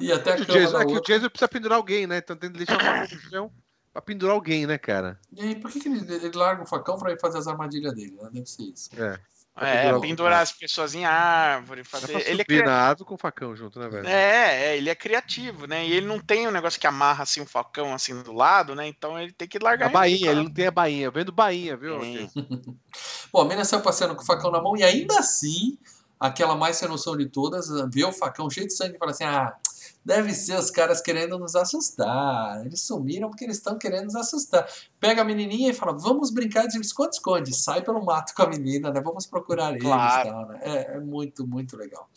E 0.00 0.10
até 0.10 0.32
a 0.32 0.36
cama 0.36 0.58
Jason, 0.58 0.80
É 0.80 0.86
que 0.86 0.92
o 0.92 1.02
Jason 1.02 1.28
precisa 1.28 1.48
pendurar 1.48 1.76
alguém, 1.76 2.06
né? 2.06 2.18
Então 2.18 2.36
tem 2.36 2.50
que 2.50 2.56
deixar 2.56 2.76
o 2.76 2.80
facão 2.80 3.02
no 3.02 3.20
chão 3.22 3.52
pra 3.92 4.00
pendurar 4.00 4.34
alguém, 4.34 4.66
né, 4.66 4.78
cara? 4.78 5.18
E 5.32 5.42
aí, 5.42 5.56
por 5.56 5.70
que, 5.70 5.80
que 5.80 5.88
ele, 5.88 6.14
ele 6.14 6.30
larga 6.36 6.62
o 6.62 6.66
facão 6.66 6.96
pra 6.96 7.12
ir 7.12 7.20
fazer 7.20 7.38
as 7.38 7.46
armadilhas 7.46 7.94
dele? 7.94 8.16
Né? 8.16 8.30
Deve 8.32 8.46
ser 8.46 8.62
isso. 8.62 8.90
É. 8.96 9.18
É, 9.60 9.98
pendurar 9.98 10.42
as 10.42 10.52
pessoas 10.52 10.94
em 10.94 11.04
árvore, 11.04 11.82
fazer. 11.82 12.28
ele 12.28 12.42
é 12.42 12.44
cri... 12.44 12.62
na 12.62 12.72
árvore 12.72 13.08
com 13.08 13.18
facão 13.18 13.56
junto, 13.56 13.78
né, 13.78 13.88
velho? 13.88 14.06
É, 14.06 14.66
é, 14.66 14.76
ele 14.76 14.88
é 14.88 14.94
criativo, 14.94 15.66
né? 15.66 15.86
E 15.86 15.92
ele 15.92 16.06
não 16.06 16.20
tem 16.20 16.46
um 16.46 16.50
negócio 16.50 16.78
que 16.78 16.86
amarra 16.86 17.24
assim 17.24 17.40
um 17.40 17.46
facão 17.46 17.92
assim 17.92 18.22
do 18.22 18.32
lado, 18.32 18.74
né? 18.74 18.86
Então 18.86 19.18
ele 19.20 19.32
tem 19.32 19.48
que 19.48 19.58
largar. 19.58 19.86
A 19.86 19.92
bainha, 19.92 20.30
ele 20.30 20.42
não 20.42 20.52
tem 20.52 20.66
a 20.66 20.70
bainha. 20.70 21.06
Eu 21.06 21.12
vendo 21.12 21.32
bainha, 21.32 21.76
viu? 21.76 21.96
É. 22.02 22.28
Bom, 23.32 23.40
a 23.40 23.44
menina 23.44 23.64
saiu 23.64 23.82
passeando 23.82 24.14
com 24.14 24.22
o 24.22 24.26
facão 24.26 24.50
na 24.50 24.62
mão 24.62 24.76
e 24.76 24.84
ainda 24.84 25.18
assim, 25.18 25.76
aquela 26.20 26.54
mais 26.54 26.76
sem 26.76 26.88
noção 26.88 27.16
de 27.16 27.26
todas, 27.26 27.68
vê 27.92 28.04
o 28.04 28.12
facão 28.12 28.48
cheio 28.48 28.66
de 28.66 28.74
sangue 28.74 28.94
e 28.94 28.98
fala 28.98 29.10
assim: 29.10 29.24
ah 29.24 29.56
Deve 30.04 30.32
ser 30.32 30.58
os 30.58 30.70
caras 30.70 31.00
querendo 31.00 31.38
nos 31.38 31.54
assustar. 31.54 32.64
Eles 32.64 32.80
sumiram 32.80 33.28
porque 33.28 33.44
eles 33.44 33.58
estão 33.58 33.76
querendo 33.76 34.04
nos 34.04 34.16
assustar. 34.16 34.66
Pega 34.98 35.22
a 35.22 35.24
menininha 35.24 35.70
e 35.70 35.74
fala: 35.74 35.92
Vamos 35.92 36.30
brincar 36.30 36.66
de 36.66 36.78
esconde-esconde. 36.78 37.54
Sai 37.54 37.82
pelo 37.82 38.02
mato 38.04 38.32
com 38.34 38.42
a 38.42 38.48
menina, 38.48 38.90
né? 38.90 39.00
Vamos 39.00 39.26
procurar 39.26 39.70
eles. 39.70 39.82
Claro. 39.82 40.30
Tal, 40.30 40.48
né? 40.48 40.60
é, 40.62 40.96
é 40.96 41.00
muito, 41.00 41.46
muito 41.46 41.76
legal. 41.76 42.08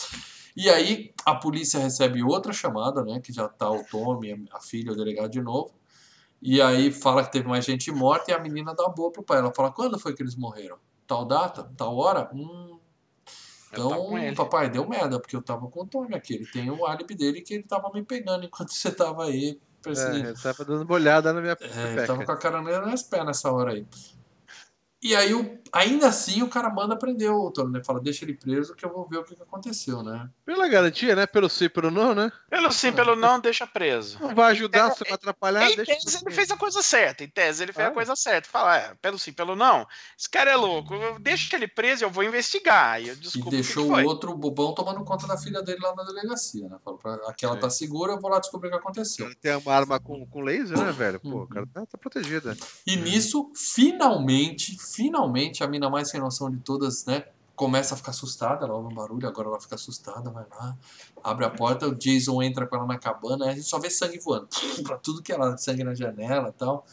E 0.56 0.70
aí 0.70 1.14
a 1.26 1.36
polícia 1.36 1.80
recebe 1.80 2.24
outra 2.24 2.54
chamada, 2.54 3.04
né? 3.04 3.20
Que 3.20 3.34
já 3.34 3.48
tá 3.48 3.70
o 3.70 3.84
Tommy, 3.84 4.48
a 4.52 4.60
filha, 4.60 4.92
o 4.92 4.96
delegado 4.96 5.30
de 5.30 5.42
novo. 5.42 5.74
E 6.42 6.62
aí 6.62 6.92
fala 6.92 7.24
que 7.24 7.32
teve 7.32 7.48
mais 7.48 7.64
gente 7.64 7.92
morta 7.92 8.32
e 8.32 8.34
a 8.34 8.40
menina 8.40 8.74
dá 8.74 8.88
boa 8.88 9.12
pro 9.12 9.24
pai. 9.24 9.40
Ela 9.40 9.54
fala: 9.54 9.72
Quando 9.72 10.00
foi 10.00 10.14
que 10.14 10.24
eles 10.24 10.36
morreram? 10.36 10.78
Tal 11.06 11.26
data? 11.26 11.72
Tal 11.78 11.96
hora? 11.96 12.30
Hum, 12.34 12.80
então, 13.72 14.36
papai, 14.36 14.70
deu 14.70 14.88
merda, 14.88 15.20
porque 15.20 15.36
eu 15.36 15.42
tava 15.42 15.68
com 15.68 15.82
o 15.82 15.88
Tony 15.88 16.14
aqui. 16.14 16.36
Ele 16.36 16.46
tem 16.46 16.70
o 16.70 16.86
álibi 16.86 17.16
dele 17.16 17.42
que 17.42 17.54
ele 17.54 17.64
tava 17.64 17.90
me 17.94 18.04
pegando 18.04 18.46
enquanto 18.46 18.70
você 18.74 18.92
tava 18.92 19.26
aí. 19.26 19.60
É, 19.86 20.16
ele 20.16 20.34
tava 20.34 20.64
dando 20.64 20.84
uma 20.84 20.94
olhada 20.94 21.34
na 21.34 21.42
minha 21.42 21.58
é, 21.60 21.94
ele 21.94 22.06
tava 22.06 22.24
com 22.24 22.32
a 22.32 22.38
cara 22.38 22.62
nas 22.62 23.02
pés 23.02 23.26
nessa 23.26 23.52
hora 23.52 23.72
aí. 23.74 23.86
E 25.02 25.16
aí, 25.16 25.34
o, 25.34 25.58
ainda 25.72 26.08
assim, 26.08 26.42
o 26.44 26.50
cara 26.50 26.70
manda 26.70 26.96
prender 26.96 27.32
o 27.32 27.52
Tony, 27.52 27.74
né? 27.74 27.84
Fala, 27.84 28.00
deixa 28.00 28.26
ele 28.26 28.34
preso 28.34 28.76
que 28.76 28.86
eu 28.86 28.92
vou 28.92 29.08
ver 29.08 29.18
o 29.18 29.24
que, 29.24 29.36
que 29.36 29.42
aconteceu, 29.42 30.04
né? 30.04 30.30
Pela 30.46 30.68
garantia, 30.68 31.16
né? 31.16 31.26
Pelo 31.26 31.50
sim, 31.50 31.70
pelo 31.70 31.90
não, 31.90 32.14
né? 32.14 32.32
Pelo 32.50 32.72
sim, 32.72 32.92
pelo 32.92 33.16
não, 33.16 33.40
deixa 33.40 33.66
preso. 33.66 34.20
Não 34.20 34.36
vai 34.36 34.52
ajudar, 34.52 34.88
é, 34.88 34.94
você 34.94 35.04
vai 35.04 35.14
atrapalhar, 35.14 35.72
em 35.72 35.76
deixa 35.76 35.96
tese, 35.96 36.18
ele 36.26 36.36
fez 36.36 36.52
a 36.52 36.58
coisa 36.58 36.82
certa. 36.82 37.24
Em 37.24 37.30
tese, 37.30 37.64
ele 37.64 37.74
fez 37.74 37.88
ah. 37.88 37.90
a 37.90 37.94
coisa 37.94 38.16
certa. 38.16 38.50
Fala, 38.50 38.78
é, 38.78 38.94
pelo 39.02 39.18
sim, 39.18 39.32
pelo 39.32 39.56
não. 39.56 39.88
Esse 40.18 40.30
cara 40.30 40.52
é 40.52 40.56
louco. 40.56 40.94
Deixa 41.20 41.56
ele 41.56 41.68
preso, 41.68 42.04
eu 42.04 42.10
vou 42.10 42.24
investigar. 42.24 43.02
E, 43.02 43.10
eu 43.10 43.16
e 43.16 43.50
deixou 43.50 43.92
o 43.92 44.06
outro 44.06 44.36
bobão 44.36 44.74
tomando 44.74 45.04
conta 45.04 45.28
da 45.28 45.38
filha 45.38 45.62
dele 45.62 45.80
lá 45.82 45.96
na 45.96 46.04
delegacia, 46.04 46.68
né? 46.68 46.78
Falou, 46.84 47.00
pra, 47.00 47.16
aquela 47.28 47.56
é. 47.56 47.60
tá 47.60 47.70
segura, 47.70 48.14
eu 48.14 48.20
vou 48.20 48.30
lá 48.30 48.40
descobrir 48.40 48.68
o 48.68 48.72
que 48.72 48.78
aconteceu. 48.78 49.26
Ele 49.26 49.36
tem 49.36 49.56
uma 49.56 49.74
arma 49.74 50.00
com, 50.00 50.26
com 50.26 50.42
laser, 50.42 50.78
né, 50.78 50.92
velho? 50.92 51.20
Pô, 51.20 51.44
o 51.44 51.48
cara 51.48 51.68
tá, 51.68 51.86
tá 51.86 51.98
protegida. 51.98 52.58
E 52.86 52.96
nisso, 52.96 53.52
finalmente, 53.56 54.78
finalmente, 54.94 55.61
a 55.64 55.68
mina 55.68 55.90
mais 55.90 56.10
sem 56.10 56.20
noção 56.20 56.50
de 56.50 56.58
todas, 56.58 57.06
né? 57.06 57.26
Começa 57.56 57.94
a 57.94 57.98
ficar 57.98 58.12
assustada, 58.12 58.66
ela 58.66 58.74
ouve 58.74 58.92
um 58.92 58.96
barulho, 58.96 59.28
agora 59.28 59.48
ela 59.48 59.60
fica 59.60 59.76
assustada, 59.76 60.30
vai 60.32 60.46
lá, 60.50 60.76
abre 61.24 61.46
a 61.46 61.50
porta, 61.50 61.88
o 61.88 61.96
Jason 61.96 62.42
entra 62.42 62.66
com 62.66 62.76
ela 62.76 62.88
na 62.88 62.98
cabana, 62.98 63.46
a 63.46 63.54
gente 63.54 63.64
só 63.64 63.78
vê 63.78 63.90
sangue 63.90 64.20
voando, 64.20 64.48
pra 64.84 64.98
tudo 64.98 65.22
que 65.22 65.32
ela, 65.32 65.58
sangue 65.58 65.84
na 65.84 65.94
janela 65.94 66.50
e 66.50 66.54
tal. 66.54 66.86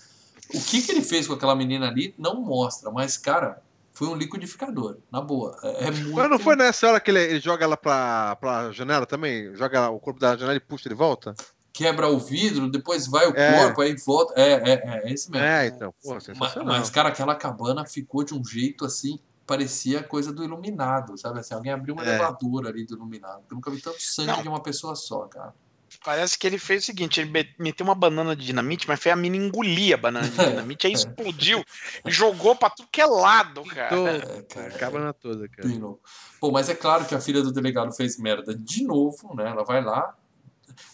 O 0.52 0.60
que, 0.60 0.82
que 0.82 0.92
ele 0.92 1.02
fez 1.02 1.26
com 1.26 1.34
aquela 1.34 1.54
menina 1.54 1.88
ali 1.88 2.14
não 2.18 2.40
mostra, 2.40 2.90
mas, 2.90 3.16
cara, 3.16 3.62
foi 3.92 4.08
um 4.08 4.14
liquidificador, 4.14 4.98
na 5.10 5.20
boa. 5.20 5.58
É, 5.62 5.86
é 5.86 5.90
muito... 5.90 6.14
Mas 6.14 6.30
não 6.30 6.38
foi 6.38 6.54
nessa 6.54 6.88
hora 6.88 7.00
que 7.00 7.10
ele, 7.10 7.20
ele 7.20 7.40
joga 7.40 7.64
ela 7.64 7.76
pra, 7.76 8.36
pra 8.36 8.70
janela 8.72 9.04
também? 9.04 9.54
Joga 9.56 9.90
o 9.90 9.98
corpo 9.98 10.20
da 10.20 10.36
janela 10.36 10.56
e 10.56 10.60
puxa 10.60 10.88
de 10.88 10.94
volta? 10.94 11.34
Quebra 11.78 12.08
o 12.08 12.18
vidro, 12.18 12.68
depois 12.68 13.06
vai 13.06 13.28
o 13.28 13.36
é. 13.36 13.62
corpo, 13.62 13.82
aí 13.82 13.94
volta. 14.04 14.34
É, 14.36 14.72
é, 14.72 15.04
é 15.04 15.12
esse 15.12 15.30
mesmo. 15.30 15.46
É, 15.46 15.68
então, 15.68 15.94
pô, 16.02 16.14
mas, 16.36 16.56
mas, 16.56 16.90
cara, 16.90 17.08
aquela 17.08 17.36
cabana 17.36 17.86
ficou 17.86 18.24
de 18.24 18.34
um 18.34 18.44
jeito 18.44 18.84
assim, 18.84 19.20
parecia 19.46 20.02
coisa 20.02 20.32
do 20.32 20.42
iluminado, 20.42 21.16
sabe? 21.16 21.38
Assim, 21.38 21.54
alguém 21.54 21.70
abriu 21.70 21.94
uma 21.94 22.04
é. 22.04 22.08
elevadora 22.08 22.70
ali 22.70 22.84
do 22.84 22.96
iluminado. 22.96 23.44
Eu 23.48 23.54
nunca 23.54 23.70
vi 23.70 23.80
tanto 23.80 24.02
sangue 24.02 24.32
Não. 24.32 24.42
de 24.42 24.48
uma 24.48 24.60
pessoa 24.60 24.96
só, 24.96 25.20
cara. 25.28 25.54
Parece 26.04 26.36
que 26.36 26.48
ele 26.48 26.58
fez 26.58 26.82
o 26.82 26.86
seguinte: 26.86 27.20
ele 27.20 27.48
meteu 27.56 27.84
uma 27.84 27.94
banana 27.94 28.34
de 28.34 28.44
dinamite, 28.44 28.88
mas 28.88 29.00
foi 29.00 29.12
a 29.12 29.16
mina 29.16 29.36
engolir 29.36 29.94
a 29.94 29.98
banana 29.98 30.28
de 30.28 30.34
dinamite, 30.50 30.88
aí 30.88 30.92
explodiu 30.92 31.64
e 32.04 32.10
jogou 32.10 32.56
pra 32.56 32.70
tudo 32.70 32.88
que 32.90 33.00
é 33.00 33.06
lado, 33.06 33.62
cara. 33.62 34.16
É, 34.16 34.42
cara 34.42 34.66
a 34.66 34.78
cabana 34.78 35.12
toda, 35.12 35.48
cara. 35.48 35.68
Bom, 36.40 36.50
mas 36.50 36.68
é 36.68 36.74
claro 36.74 37.04
que 37.04 37.14
a 37.14 37.20
filha 37.20 37.40
do 37.40 37.52
delegado 37.52 37.94
fez 37.94 38.18
merda 38.18 38.52
de 38.52 38.82
novo, 38.82 39.32
né? 39.36 39.48
Ela 39.48 39.62
vai 39.62 39.82
lá, 39.82 40.16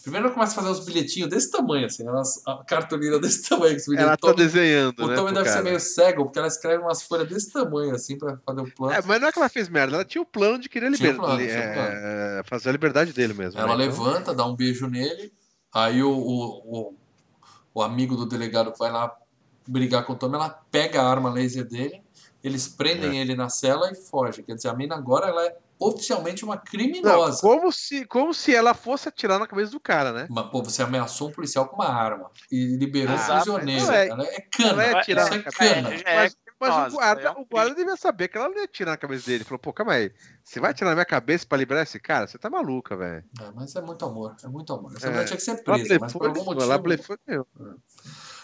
Primeiro 0.01 0.27
ela 0.27 0.33
começa 0.33 0.51
a 0.53 0.55
fazer 0.55 0.69
uns 0.69 0.85
bilhetinhos 0.85 1.29
desse 1.29 1.49
tamanho, 1.49 1.85
assim, 1.85 2.03
umas 2.03 2.41
a 2.45 2.63
cartolina 2.63 3.19
desse 3.19 3.47
tamanho. 3.47 3.75
Que 3.75 3.97
ela 3.97 4.17
tá 4.17 4.33
desenhando, 4.33 4.99
o 4.99 5.07
né? 5.07 5.13
O 5.13 5.15
Tommy 5.15 5.33
deve 5.33 5.45
cara. 5.45 5.57
ser 5.57 5.63
meio 5.63 5.79
cego, 5.79 6.25
porque 6.25 6.39
ela 6.39 6.47
escreve 6.47 6.83
umas 6.83 7.03
folhas 7.03 7.27
desse 7.27 7.51
tamanho, 7.51 7.93
assim, 7.95 8.17
pra 8.17 8.37
fazer 8.45 8.61
o 8.61 8.71
plano. 8.71 8.93
É, 8.93 9.01
mas 9.05 9.21
não 9.21 9.27
é 9.27 9.31
que 9.31 9.39
ela 9.39 9.49
fez 9.49 9.67
merda, 9.69 9.95
ela 9.95 10.05
tinha 10.05 10.21
o 10.21 10.25
plano 10.25 10.59
de 10.59 10.69
querer 10.69 10.89
liber... 10.91 11.15
plano, 11.15 11.41
é, 11.41 12.41
fazer 12.45 12.69
a 12.69 12.71
liberdade 12.71 13.13
dele 13.13 13.33
mesmo. 13.33 13.59
Ela 13.59 13.75
né? 13.75 13.85
Então 13.85 14.03
levanta, 14.03 14.33
dá 14.33 14.45
um 14.45 14.55
beijo 14.55 14.87
nele, 14.87 15.33
aí 15.73 16.03
o, 16.03 16.11
o, 16.11 16.89
o, 16.89 16.95
o 17.73 17.81
amigo 17.81 18.15
do 18.15 18.25
delegado 18.25 18.73
vai 18.77 18.91
lá 18.91 19.15
brigar 19.67 20.05
com 20.05 20.13
o 20.13 20.15
Tommy, 20.15 20.35
ela 20.35 20.49
pega 20.49 21.01
a 21.01 21.09
arma 21.09 21.31
laser 21.31 21.65
dele, 21.65 22.01
eles 22.43 22.67
prendem 22.67 23.17
é. 23.17 23.21
ele 23.21 23.35
na 23.35 23.49
cela 23.49 23.91
e 23.91 23.95
foge. 23.95 24.43
Quer 24.43 24.55
dizer, 24.55 24.69
a 24.69 24.75
mina 24.75 24.95
agora 24.95 25.27
ela 25.27 25.43
é 25.43 25.57
oficialmente 25.79 26.43
uma 26.43 26.57
criminosa. 26.57 27.41
Não, 27.43 27.57
como, 27.57 27.71
se, 27.71 28.05
como 28.05 28.33
se 28.33 28.55
ela 28.55 28.73
fosse 28.73 29.09
atirar 29.09 29.39
na 29.39 29.47
cabeça 29.47 29.71
do 29.71 29.79
cara, 29.79 30.11
né? 30.11 30.27
Mas, 30.29 30.49
pô, 30.49 30.63
você 30.63 30.81
ameaçou 30.81 31.29
um 31.29 31.31
policial 31.31 31.67
com 31.67 31.75
uma 31.75 31.89
arma 31.89 32.29
e 32.51 32.77
liberou 32.77 33.15
ah, 33.15 33.19
um 33.19 33.35
prisioneiro. 33.35 33.91
É, 33.91 34.07
ela 34.07 34.23
é 34.23 34.41
cana. 34.41 34.69
Ela 34.69 34.83
é 34.83 34.99
atirar 34.99 35.25
isso 35.25 35.47
é 35.47 35.51
cana. 35.51 35.93
É, 35.93 36.01
é, 36.01 36.15
mas, 36.15 36.37
mas 36.59 36.93
o 36.93 36.95
guarda, 36.95 37.31
o 37.39 37.45
guarda 37.45 37.75
devia 37.75 37.97
saber 37.97 38.27
que 38.27 38.37
ela 38.37 38.49
não 38.49 38.57
ia 38.57 38.63
atirar 38.63 38.91
na 38.91 38.97
cabeça 38.97 39.25
dele. 39.25 39.37
Ele 39.37 39.43
falou, 39.43 39.59
pô, 39.59 39.73
calma 39.73 39.93
aí. 39.93 40.11
Você 40.43 40.59
vai 40.59 40.71
atirar 40.71 40.91
na 40.91 40.95
minha 40.95 41.05
cabeça 41.05 41.45
pra 41.45 41.57
liberar 41.57 41.83
esse 41.83 41.99
cara? 41.99 42.27
Você 42.27 42.37
tá 42.37 42.49
maluca, 42.49 42.95
velho. 42.95 43.23
É, 43.41 43.51
mas 43.53 43.75
é 43.75 43.81
muito 43.81 44.05
amor. 44.05 44.35
É 44.43 44.47
muito 44.47 44.73
amor. 44.73 44.93
Essa 44.95 45.09
mulher 45.09 45.25
tinha 45.25 45.37
que 45.37 45.43
ser 45.43 45.63
presa, 45.63 45.97
mas 45.99 46.13
por 46.13 46.27
algum 46.27 46.43
motivo... 46.43 46.63
Ela 46.63 46.77
blefou, 46.77 47.17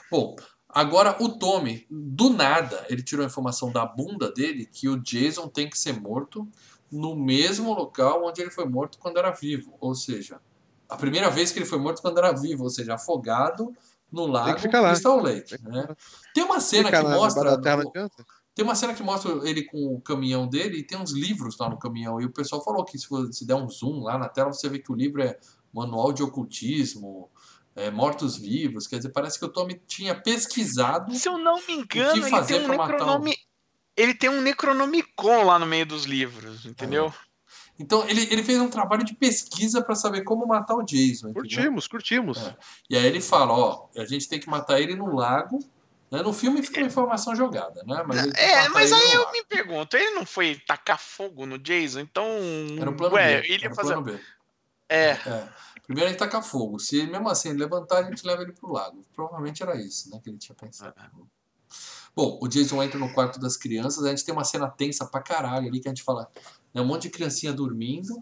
Bom, 0.10 0.36
Agora, 0.74 1.18
o 1.22 1.28
Tommy, 1.38 1.86
do 1.90 2.30
nada, 2.30 2.86
ele 2.90 3.04
tirou 3.04 3.26
a 3.26 3.28
informação 3.28 3.70
da 3.70 3.86
bunda 3.86 4.32
dele 4.32 4.66
que 4.66 4.88
o 4.88 4.98
Jason 4.98 5.50
tem 5.50 5.70
que 5.70 5.78
ser 5.78 5.92
morto 5.92 6.48
no 6.92 7.16
mesmo 7.16 7.74
local 7.74 8.26
onde 8.26 8.42
ele 8.42 8.52
foi 8.52 8.66
morto 8.66 8.98
quando 9.00 9.18
era 9.18 9.32
vivo. 9.32 9.76
Ou 9.80 9.96
seja, 9.96 10.40
a 10.90 10.98
primeira 10.98 11.30
vez 11.30 11.52
que 11.52 11.60
ele 11.60 11.66
foi 11.66 11.80
morto 11.80 12.02
quando 12.02 12.18
era 12.18 12.34
vivo, 12.34 12.64
ou 12.64 12.70
seja, 12.70 12.96
afogado 12.96 13.74
no 14.12 14.28
lago 14.28 14.60
Crystal 14.60 15.18
Lake. 15.22 15.56
Né? 15.64 15.88
Tem 16.34 16.44
uma 16.44 16.60
cena 16.60 16.92
que 16.92 17.02
mostra. 17.02 17.58
tem 18.54 18.66
uma 18.66 18.76
cena 18.76 18.94
que 18.94 19.02
mostra 19.02 19.32
ele 19.48 19.64
com 19.64 19.96
o 19.96 20.02
caminhão 20.02 20.48
dele 20.48 20.80
e 20.80 20.84
tem 20.84 20.98
uns 20.98 21.14
livros 21.14 21.58
lá 21.58 21.70
no 21.70 21.80
caminhão. 21.80 22.20
E 22.20 22.26
o 22.26 22.32
pessoal 22.32 22.62
falou 22.62 22.84
que 22.84 22.98
se 22.98 23.08
você 23.10 23.46
der 23.46 23.56
um 23.56 23.70
zoom 23.70 24.02
lá 24.04 24.18
na 24.18 24.28
tela, 24.28 24.52
você 24.52 24.68
vê 24.68 24.80
que 24.80 24.92
o 24.92 24.96
livro 24.96 25.24
é 25.24 25.40
Manual 25.74 26.12
de 26.12 26.22
Ocultismo, 26.22 27.30
é, 27.74 27.90
mortos-vivos. 27.90 28.86
Quer 28.86 28.98
dizer, 28.98 29.12
parece 29.12 29.40
que 29.40 29.46
o 29.46 29.50
Tommy 29.50 29.82
tinha 29.88 30.14
pesquisado. 30.14 31.16
Se 31.16 31.30
eu 31.30 31.38
não 31.38 31.56
me 31.66 31.74
engano, 31.74 32.20
o 32.20 32.24
que 32.24 32.30
fazer 32.30 32.56
ele 32.56 32.68
tem 32.68 32.76
um 32.76 32.78
necronome 32.78 33.38
ele 33.96 34.14
tem 34.14 34.30
um 34.30 34.42
Necronomicon 34.42 35.44
lá 35.44 35.60
no 35.60 35.66
meio 35.66 35.86
dos 35.86 36.06
livros, 36.06 36.66
entendeu? 36.66 37.08
É. 37.08 37.32
Então 37.80 38.08
ele, 38.08 38.28
ele 38.32 38.44
fez 38.44 38.60
um 38.60 38.70
trabalho 38.70 39.04
de 39.04 39.16
pesquisa 39.16 39.82
para 39.82 39.96
saber 39.96 40.24
como 40.24 40.46
matar 40.46 40.76
o 40.76 40.84
Jason. 40.84 41.30
Entendeu? 41.30 41.42
Curtimos, 41.42 41.88
curtimos. 41.88 42.38
É. 42.38 42.56
E 42.90 42.98
aí 42.98 43.06
ele 43.06 43.22
fala, 43.22 43.54
ó, 43.54 43.90
a 43.98 44.06
gente 44.06 44.30
tem 44.30 44.40
que 44.40 44.50
matar 44.50 44.80
ele 44.80 44.96
no 44.96 45.16
lago. 45.16 45.60
Né? 46.12 46.22
No 46.22 46.34
filme 46.34 46.62
fica 46.62 46.80
uma 46.80 46.88
informação 46.88 47.36
jogada, 47.36 47.84
né? 47.84 48.04
Mas 48.06 48.28
é, 48.34 48.70
mas 48.70 48.92
aí 48.92 49.14
eu 49.14 49.22
lago. 49.22 49.32
me 49.32 49.44
pergunto, 49.46 49.96
ele 49.96 50.12
não 50.12 50.26
foi 50.26 50.62
tacar 50.68 51.00
fogo 51.00 51.46
no 51.46 51.58
Jason, 51.58 52.02
então. 52.02 52.28
Era 52.80 52.90
o 52.90 52.96
plano 52.96 53.16
ué, 53.16 53.42
B. 53.42 53.48
Ele 53.48 53.64
ia 53.64 53.74
fazer. 53.74 54.02
B. 54.02 54.20
É. 54.90 55.12
é. 55.12 55.50
Primeiro 55.86 56.10
ele 56.10 56.18
tacar 56.18 56.44
fogo. 56.44 56.80
Se 56.80 57.06
mesmo 57.08 57.30
assim 57.30 57.50
ele 57.50 57.60
levantar, 57.60 58.00
a 58.00 58.04
gente 58.04 58.26
leva 58.28 58.44
ele 58.44 58.52
pro 58.52 58.72
lago. 58.72 59.04
Provavelmente 59.14 59.64
era 59.64 59.76
isso, 59.76 60.10
né? 60.10 60.20
Que 60.22 60.30
ele 60.30 60.38
tinha 60.38 60.56
pensado. 60.56 60.94
É. 60.98 61.41
Bom, 62.16 62.38
o 62.42 62.48
Jason 62.48 62.82
entra 62.84 63.00
no 63.00 63.14
quarto 63.14 63.40
das 63.40 63.56
crianças, 63.56 64.04
a 64.04 64.10
gente 64.10 64.26
tem 64.26 64.34
uma 64.34 64.44
cena 64.44 64.68
tensa 64.68 65.06
pra 65.06 65.22
caralho 65.22 65.68
ali, 65.68 65.80
que 65.80 65.88
a 65.88 65.92
gente 65.92 66.04
fala, 66.04 66.30
né, 66.74 66.82
um 66.82 66.86
monte 66.86 67.04
de 67.04 67.10
criancinha 67.10 67.54
dormindo, 67.54 68.22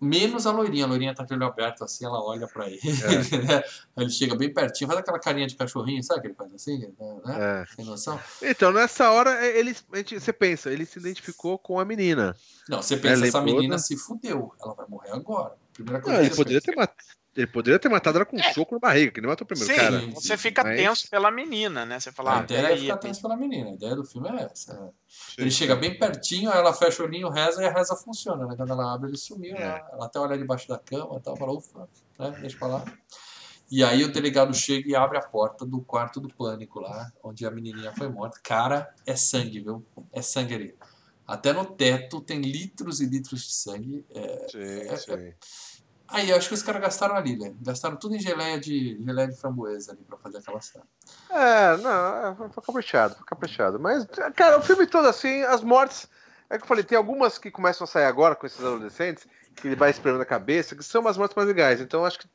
menos 0.00 0.46
a 0.46 0.52
loirinha. 0.52 0.84
A 0.84 0.88
loirinha 0.88 1.14
tá 1.14 1.24
de 1.24 1.32
olho 1.34 1.46
aberto 1.46 1.82
assim, 1.82 2.04
ela 2.04 2.22
olha 2.22 2.46
pra 2.46 2.68
ele, 2.68 2.80
é. 2.82 3.38
né? 3.42 3.62
ele 3.96 4.10
chega 4.10 4.36
bem 4.36 4.52
pertinho, 4.52 4.88
faz 4.88 5.00
aquela 5.00 5.18
carinha 5.18 5.46
de 5.46 5.56
cachorrinho, 5.56 6.02
sabe 6.04 6.20
que 6.20 6.26
ele 6.28 6.34
faz 6.34 6.54
assim? 6.54 6.78
Né? 6.78 6.92
É. 7.26 7.64
Tem 7.76 7.84
noção? 7.84 8.20
Então, 8.42 8.70
nessa 8.72 9.10
hora, 9.10 9.44
ele, 9.46 9.76
a 9.92 9.96
gente, 9.96 10.20
você 10.20 10.32
pensa, 10.32 10.70
ele 10.70 10.84
se 10.84 10.98
identificou 10.98 11.58
com 11.58 11.80
a 11.80 11.84
menina. 11.84 12.36
Não, 12.68 12.82
você 12.82 12.96
pensa, 12.96 13.26
essa 13.26 13.40
menina 13.40 13.78
se 13.78 13.96
fudeu, 13.96 14.52
ela 14.62 14.74
vai 14.74 14.86
morrer 14.88 15.10
agora. 15.10 15.63
Primeira 15.74 16.00
coisa 16.00 16.18
não, 16.18 16.24
ele 16.24 16.34
poderia 16.34 16.60
ter 16.60 16.74
matado. 16.74 16.98
Ele 17.36 17.46
poderia 17.48 17.78
ter 17.80 17.88
matado 17.88 18.18
ela 18.18 18.24
com 18.24 18.36
um 18.36 18.40
é. 18.40 18.52
soco 18.52 18.74
na 18.74 18.78
barriga, 18.78 19.10
que 19.10 19.20
nem 19.20 19.28
matou 19.28 19.44
o 19.44 19.48
primeiro 19.48 19.72
sim, 19.72 19.78
cara. 19.78 19.98
Você 20.14 20.36
fica 20.36 20.62
mas... 20.62 20.76
tenso 20.76 21.10
pela 21.10 21.32
menina, 21.32 21.84
né? 21.84 21.98
Você 21.98 22.12
fala, 22.12 22.30
a 22.30 22.40
ah, 22.40 22.42
ideia 22.44 22.72
é 22.72 22.76
ficar 22.76 22.96
tenso 22.98 23.20
pela 23.20 23.36
menina. 23.36 23.70
A 23.70 23.74
ideia 23.74 23.96
do 23.96 24.04
filme 24.04 24.28
é 24.28 24.44
essa. 24.44 24.92
Sim. 25.08 25.34
Ele 25.38 25.50
chega 25.50 25.74
bem 25.74 25.98
pertinho, 25.98 26.50
ela 26.52 26.72
fecha 26.72 27.02
o 27.02 27.06
olhinho, 27.06 27.28
reza 27.28 27.60
e 27.60 27.66
a 27.66 27.72
reza 27.72 27.96
funciona, 27.96 28.46
né? 28.46 28.54
Quando 28.56 28.70
ela 28.70 28.94
abre, 28.94 29.10
ele 29.10 29.16
sumiu, 29.18 29.56
é. 29.56 29.58
né? 29.58 29.82
Ela 29.92 30.06
até 30.06 30.20
olha 30.20 30.38
debaixo 30.38 30.68
da 30.68 30.78
cama 30.78 31.16
e 31.18 31.22
tal, 31.22 31.36
fala, 31.36 31.52
ufa, 31.52 31.88
né? 32.20 32.30
Deixa 32.40 32.56
pra 32.56 32.68
lá. 32.68 32.84
E 33.68 33.82
aí 33.82 34.04
o 34.04 34.12
delegado 34.12 34.54
chega 34.54 34.88
e 34.88 34.94
abre 34.94 35.18
a 35.18 35.22
porta 35.22 35.66
do 35.66 35.80
quarto 35.80 36.20
do 36.20 36.32
pânico 36.32 36.78
lá, 36.78 37.10
onde 37.20 37.44
a 37.44 37.50
menininha 37.50 37.92
foi 37.96 38.08
morta. 38.08 38.38
Cara, 38.44 38.94
é 39.04 39.16
sangue, 39.16 39.60
viu? 39.60 39.84
É 40.12 40.22
sangue 40.22 40.54
ali. 40.54 40.74
Até 41.26 41.52
no 41.52 41.64
teto 41.64 42.20
tem 42.20 42.40
litros 42.40 43.00
e 43.00 43.06
litros 43.06 43.42
de 43.42 43.52
sangue. 43.52 44.04
É, 44.14 44.46
sim, 44.50 44.58
é, 44.60 44.96
sim. 44.96 45.12
É, 45.12 45.34
Aí, 46.06 46.30
eu 46.30 46.36
acho 46.36 46.48
que 46.48 46.54
os 46.54 46.62
caras 46.62 46.82
gastaram 46.82 47.16
ali, 47.16 47.36
né? 47.36 47.54
Gastaram 47.62 47.96
tudo 47.96 48.14
em 48.14 48.20
geleia 48.20 48.60
de, 48.60 49.02
geleia 49.02 49.28
de 49.28 49.36
framboesa 49.36 49.92
ali 49.92 50.04
pra 50.04 50.18
fazer 50.18 50.38
aquela 50.38 50.60
cena. 50.60 50.84
É, 51.30 51.76
não, 51.78 52.44
é, 52.44 52.50
foi 52.50 52.62
caprichado, 52.62 53.14
foi 53.16 53.24
caprichado. 53.24 53.80
Mas, 53.80 54.06
cara, 54.36 54.58
o 54.58 54.62
filme 54.62 54.86
todo 54.86 55.08
assim, 55.08 55.42
as 55.42 55.62
mortes. 55.62 56.06
É 56.50 56.58
que 56.58 56.64
eu 56.64 56.68
falei, 56.68 56.84
tem 56.84 56.96
algumas 56.96 57.38
que 57.38 57.50
começam 57.50 57.84
a 57.84 57.88
sair 57.88 58.04
agora 58.04 58.36
com 58.36 58.46
esses 58.46 58.60
adolescentes, 58.60 59.26
que 59.56 59.66
ele 59.66 59.76
vai 59.76 59.90
esperando 59.90 60.20
a 60.20 60.26
cabeça, 60.26 60.76
que 60.76 60.84
são 60.84 61.00
umas 61.00 61.16
mortes 61.16 61.34
mais 61.34 61.48
legais. 61.48 61.80
Então, 61.80 62.04
acho 62.04 62.18
que 62.18 62.28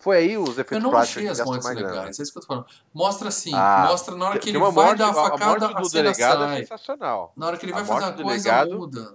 foi 0.00 0.16
aí 0.16 0.38
os 0.38 0.58
efeitos 0.58 0.72
Eu 0.72 0.80
não 0.80 0.96
achei 0.96 1.28
as 1.28 1.38
mortes 1.40 1.68
legais, 1.68 2.18
é 2.18 2.22
isso 2.22 2.32
que 2.32 2.38
eu 2.38 2.42
tô 2.42 2.48
falando. 2.48 2.66
Mostra 2.92 3.28
assim, 3.28 3.52
ah, 3.54 3.86
mostra 3.88 4.16
na 4.16 4.30
hora 4.30 4.38
que 4.38 4.48
ele 4.48 4.58
vai 4.58 4.72
morte, 4.72 4.98
dar 4.98 5.10
a 5.10 5.14
facada, 5.14 5.66
a, 5.66 5.70
a, 5.70 5.80
a 5.80 5.84
cena 5.84 6.14
sai. 6.14 6.54
É 6.54 6.66
sensacional. 6.66 7.32
Na 7.36 7.46
hora 7.46 7.56
que 7.56 7.66
ele 7.66 7.72
vai 7.72 7.84
fazer 7.84 8.06
uma 8.06 8.12
coisa, 8.12 8.24
delegado, 8.24 8.78
muda. 8.78 9.14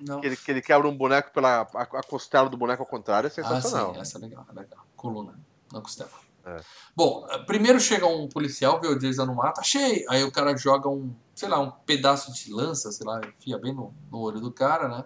Não. 0.00 0.20
Que 0.20 0.26
ele, 0.26 0.36
que 0.36 0.50
ele 0.50 0.62
quebra 0.62 0.88
um 0.88 0.96
boneco 0.96 1.32
pela 1.32 1.62
a, 1.74 1.82
a 1.82 2.02
costela 2.02 2.48
do 2.48 2.56
boneco 2.56 2.82
ao 2.82 2.86
contrário, 2.86 3.26
é 3.26 3.30
sensacional. 3.30 3.90
Ah, 3.90 3.94
sim, 3.94 4.00
essa 4.00 4.18
é 4.18 4.20
legal, 4.20 4.46
é 4.50 4.60
legal. 4.60 4.86
Coluna, 4.96 5.38
na 5.72 5.80
costela. 5.80 6.10
É. 6.44 6.60
Bom, 6.96 7.26
primeiro 7.46 7.78
chega 7.78 8.06
um 8.06 8.28
policial, 8.28 8.80
vê 8.80 8.88
o 8.88 8.98
Jason 8.98 9.26
no 9.26 9.34
mato, 9.34 9.60
achei! 9.60 10.04
Aí 10.08 10.24
o 10.24 10.32
cara 10.32 10.56
joga 10.56 10.88
um, 10.88 11.14
sei 11.34 11.48
lá, 11.48 11.60
um 11.60 11.70
pedaço 11.70 12.32
de 12.32 12.52
lança, 12.52 12.90
sei 12.90 13.06
lá, 13.06 13.20
enfia 13.38 13.58
bem 13.58 13.74
no, 13.74 13.94
no 14.10 14.18
olho 14.18 14.40
do 14.40 14.50
cara, 14.50 14.88
né? 14.88 15.04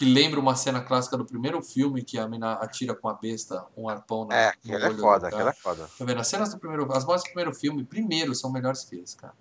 Que 0.00 0.06
lembra 0.06 0.40
uma 0.40 0.56
cena 0.56 0.80
clássica 0.80 1.14
do 1.14 1.26
primeiro 1.26 1.60
filme 1.60 2.02
que 2.02 2.18
a 2.18 2.26
mina 2.26 2.54
atira 2.54 2.94
com 2.94 3.06
a 3.06 3.12
besta 3.12 3.66
um 3.76 3.86
arpão 3.86 4.24
na, 4.24 4.34
é, 4.34 4.54
olho 4.64 4.84
é 4.86 4.94
foda, 4.94 5.30
cara. 5.30 5.50
É 5.50 5.52
foda. 5.52 5.90
Tá 5.98 6.04
vendo? 6.06 6.18
As 6.18 6.26
cenas 6.26 6.54
do 6.54 6.58
primeiro, 6.58 6.90
as 6.90 7.04
mortes 7.04 7.24
do 7.24 7.26
primeiro 7.26 7.54
filme, 7.54 7.84
primeiro, 7.84 8.34
são 8.34 8.50
melhores 8.50 8.82
que 8.82 8.96
esse, 8.96 9.14
cara. 9.14 9.34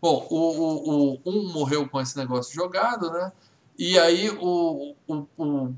Bom, 0.00 0.26
o, 0.28 0.36
o, 0.36 1.12
o, 1.14 1.20
um 1.24 1.52
morreu 1.52 1.88
com 1.88 2.00
esse 2.00 2.16
negócio 2.16 2.52
jogado, 2.52 3.08
né? 3.12 3.30
E 3.78 3.96
aí 4.00 4.30
o, 4.30 4.96
o, 5.06 5.26
o, 5.38 5.74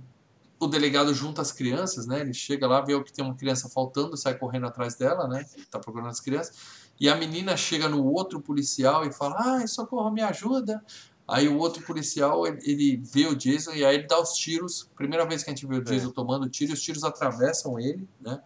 o, 0.61 0.67
delegado 0.67 1.13
junta 1.13 1.43
as 1.43 1.53
crianças, 1.53 2.07
né? 2.07 2.21
Ele 2.21 2.33
chega 2.33 2.67
lá, 2.67 2.81
vê 2.81 2.99
que 3.05 3.13
tem 3.13 3.23
uma 3.23 3.35
criança 3.35 3.69
faltando, 3.69 4.17
sai 4.17 4.39
correndo 4.39 4.67
atrás 4.67 4.95
dela, 4.95 5.29
né? 5.29 5.45
Tá 5.71 5.79
procurando 5.79 6.09
as 6.09 6.21
crianças. 6.21 6.57
E 6.99 7.07
a 7.07 7.17
menina 7.17 7.55
chega 7.55 7.87
no 7.87 8.03
outro 8.03 8.41
policial 8.41 9.05
e 9.05 9.13
fala: 9.13 9.37
Ai, 9.39 9.69
socorro, 9.69 10.11
me 10.11 10.23
ajuda. 10.23 10.83
Aí 11.27 11.49
o 11.49 11.57
outro 11.59 11.83
policial, 11.85 12.47
ele, 12.47 12.59
ele 12.65 13.03
vê 13.03 13.27
o 13.27 13.35
Jason 13.35 13.73
e 13.73 13.85
aí 13.85 13.97
ele 13.97 14.07
dá 14.07 14.21
os 14.21 14.35
tiros. 14.35 14.91
Primeira 14.95 15.27
vez 15.27 15.43
que 15.43 15.51
a 15.51 15.55
gente 15.55 15.67
vê 15.67 15.77
o 15.77 15.85
Jason 15.85 16.11
é. 16.11 16.13
tomando 16.13 16.49
tiro, 16.49 16.73
os 16.73 16.83
tiros 16.83 17.03
atravessam 17.03 17.79
ele, 17.79 18.07
né? 18.21 18.41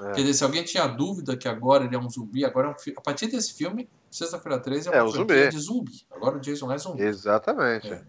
É. 0.00 0.12
Quer 0.12 0.20
dizer, 0.22 0.34
se 0.34 0.44
alguém 0.44 0.64
tinha 0.64 0.86
dúvida 0.88 1.36
que 1.36 1.46
agora 1.46 1.84
ele 1.84 1.94
é 1.94 1.98
um 1.98 2.10
zumbi, 2.10 2.44
agora 2.44 2.68
é 2.68 2.70
um, 2.70 2.94
a 2.96 3.00
partir 3.00 3.28
desse 3.28 3.54
filme, 3.54 3.88
Sexta-feira 4.14 4.60
13 4.60 4.88
é 4.88 4.90
uma 4.92 5.08
é, 5.08 5.12
zumbi. 5.12 5.48
de 5.48 5.58
zumbi. 5.58 6.06
Agora 6.08 6.36
o 6.36 6.40
Jason 6.40 6.70
é 6.70 6.78
zumbi. 6.78 7.02
Exatamente. 7.02 7.92
É. 7.92 8.04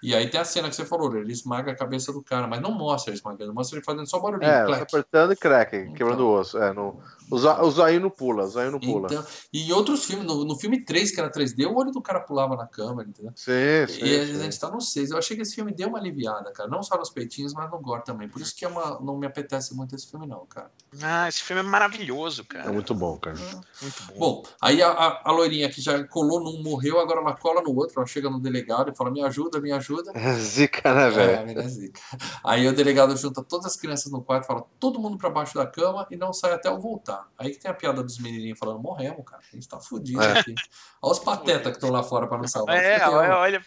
E 0.00 0.14
aí 0.14 0.30
tem 0.30 0.38
a 0.38 0.44
cena 0.44 0.68
que 0.68 0.76
você 0.76 0.84
falou, 0.84 1.16
ele 1.16 1.32
esmaga 1.32 1.72
a 1.72 1.74
cabeça 1.74 2.12
do 2.12 2.22
cara, 2.22 2.46
mas 2.46 2.60
não 2.60 2.70
mostra 2.70 3.10
ele 3.10 3.18
esmagando, 3.18 3.52
mostra 3.52 3.76
ele 3.76 3.84
fazendo 3.84 4.06
só 4.08 4.20
barulhinho. 4.20 4.48
É, 4.48 4.80
apertando 4.80 5.32
e 5.32 5.36
crack, 5.36 5.74
então, 5.74 5.94
quebrando 5.94 6.20
o 6.20 6.38
osso. 6.38 6.56
É, 6.58 6.72
no, 6.72 7.00
o, 7.30 7.36
o 7.36 7.70
zoinho 7.70 8.00
não 8.00 8.10
pula, 8.10 8.44
o 8.44 8.70
não 8.70 8.80
pula. 8.80 9.08
Então, 9.10 9.24
e 9.52 9.68
em 9.68 9.72
outros 9.72 10.04
filmes, 10.04 10.26
no, 10.26 10.44
no, 10.44 10.56
filme 10.56 10.84
3, 10.84 11.10
que 11.10 11.20
era 11.20 11.30
3D, 11.30 11.66
o 11.66 11.74
olho 11.74 11.90
do 11.90 12.02
cara 12.02 12.20
pulava 12.20 12.56
na 12.56 12.66
câmera, 12.66 13.08
entendeu? 13.08 13.32
Sim, 13.34 13.52
sim. 13.88 14.04
E 14.04 14.26
sim. 14.26 14.40
a 14.40 14.42
gente 14.42 14.58
tá 14.58 14.70
no 14.70 14.80
6. 14.80 15.10
Eu 15.10 15.18
achei 15.18 15.36
que 15.36 15.42
esse 15.42 15.54
filme 15.54 15.72
deu 15.72 15.88
uma 15.88 15.98
aliviada, 15.98 16.52
cara. 16.52 16.68
Não 16.68 16.82
só 16.82 16.96
nos 16.98 17.10
peitinhos, 17.10 17.54
mas 17.54 17.70
no 17.70 17.78
gore 17.78 18.04
também. 18.04 18.28
Por 18.28 18.40
isso 18.40 18.54
que 18.54 18.64
é 18.64 18.68
uma, 18.68 19.00
não 19.00 19.16
me 19.16 19.26
apetece 19.26 19.74
muito 19.74 19.94
esse 19.94 20.10
filme, 20.10 20.26
não, 20.26 20.44
cara. 20.46 20.70
Ah, 21.02 21.28
esse 21.28 21.42
filme 21.42 21.60
é 21.60 21.64
maravilhoso, 21.64 22.44
cara. 22.44 22.68
É 22.68 22.72
muito 22.72 22.94
bom, 22.94 23.16
cara. 23.16 23.36
muito 23.36 24.02
bom. 24.08 24.18
Bom, 24.18 24.42
aí 24.60 24.82
a, 24.82 24.90
a, 24.90 25.30
a, 25.30 25.32
loirinha 25.32 25.68
que 25.70 25.80
já 25.80 26.04
colou 26.04 26.40
num 26.40 26.62
morreu, 26.62 27.00
agora 27.00 27.20
ela 27.20 27.34
cola 27.34 27.62
no 27.62 27.74
outro. 27.74 27.94
Ela 27.96 28.06
chega 28.06 28.28
no 28.30 28.40
delegado 28.40 28.90
e 28.90 28.96
fala: 28.96 29.10
Me 29.10 29.22
ajuda, 29.22 29.60
me 29.60 29.72
ajuda. 29.72 30.12
Zica, 30.38 30.94
né, 30.94 31.10
velho? 31.10 31.58
É, 31.58 31.68
zica. 31.68 32.00
Aí 32.44 32.68
o 32.68 32.74
delegado 32.74 33.16
junta 33.16 33.42
todas 33.42 33.66
as 33.66 33.76
crianças 33.76 34.12
no 34.12 34.22
quarto, 34.22 34.46
fala: 34.46 34.64
Todo 34.78 35.00
mundo 35.00 35.16
pra 35.16 35.30
baixo 35.30 35.54
da 35.54 35.66
cama 35.66 36.06
e 36.10 36.16
não 36.16 36.32
sai 36.32 36.52
até 36.52 36.68
eu 36.68 36.80
voltar. 36.80 37.23
Aí 37.38 37.50
que 37.50 37.58
tem 37.58 37.70
a 37.70 37.74
piada 37.74 38.02
dos 38.02 38.18
menininhos 38.18 38.58
falando, 38.58 38.80
morremos, 38.80 39.24
cara. 39.24 39.42
A 39.50 39.54
gente 39.54 39.68
tá 39.68 39.80
fudido 39.80 40.22
é. 40.22 40.38
aqui. 40.38 40.54
Olha 41.02 41.12
os 41.12 41.18
patetas 41.18 41.70
que 41.72 41.76
estão 41.76 41.90
lá 41.90 42.02
fora 42.02 42.26
para 42.26 42.38
não 42.38 42.48
salvar. 42.48 42.76
É, 42.76 43.06
olha, 43.08 43.38
olha, 43.38 43.64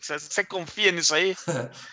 você 0.00 0.44
confia 0.44 0.92
nisso 0.92 1.14
aí? 1.14 1.36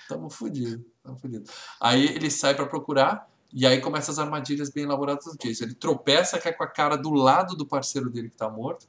tamo 0.07 0.29
fudido, 0.29 0.85
tamo 1.03 1.17
fudido. 1.17 1.49
Aí 1.79 2.05
ele 2.05 2.29
sai 2.29 2.55
para 2.55 2.65
procurar 2.65 3.27
e 3.51 3.67
aí 3.67 3.79
começa 3.79 4.11
as 4.11 4.19
armadilhas 4.19 4.69
bem 4.69 4.83
elaboradas 4.83 5.25
do 5.25 5.37
Jason. 5.37 5.65
Ele 5.65 5.75
tropeça, 5.75 6.39
cai 6.39 6.53
com 6.53 6.63
a 6.63 6.67
cara 6.67 6.95
do 6.97 7.11
lado 7.11 7.55
do 7.55 7.65
parceiro 7.65 8.09
dele 8.09 8.29
que 8.29 8.37
tá 8.37 8.49
morto. 8.49 8.87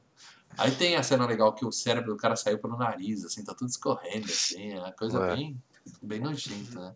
Aí 0.56 0.70
tem 0.70 0.96
a 0.96 1.02
cena 1.02 1.26
legal 1.26 1.52
que 1.52 1.66
o 1.66 1.72
cérebro 1.72 2.12
do 2.12 2.16
cara 2.16 2.36
saiu 2.36 2.58
pelo 2.58 2.76
nariz, 2.76 3.24
assim, 3.24 3.44
tá 3.44 3.54
tudo 3.54 3.68
escorrendo, 3.68 4.26
assim, 4.26 4.72
é 4.72 4.78
uma 4.78 4.92
coisa 4.92 5.18
é. 5.24 5.34
bem, 5.34 5.62
bem 6.00 6.20
nojenta, 6.20 6.80
né? 6.80 6.94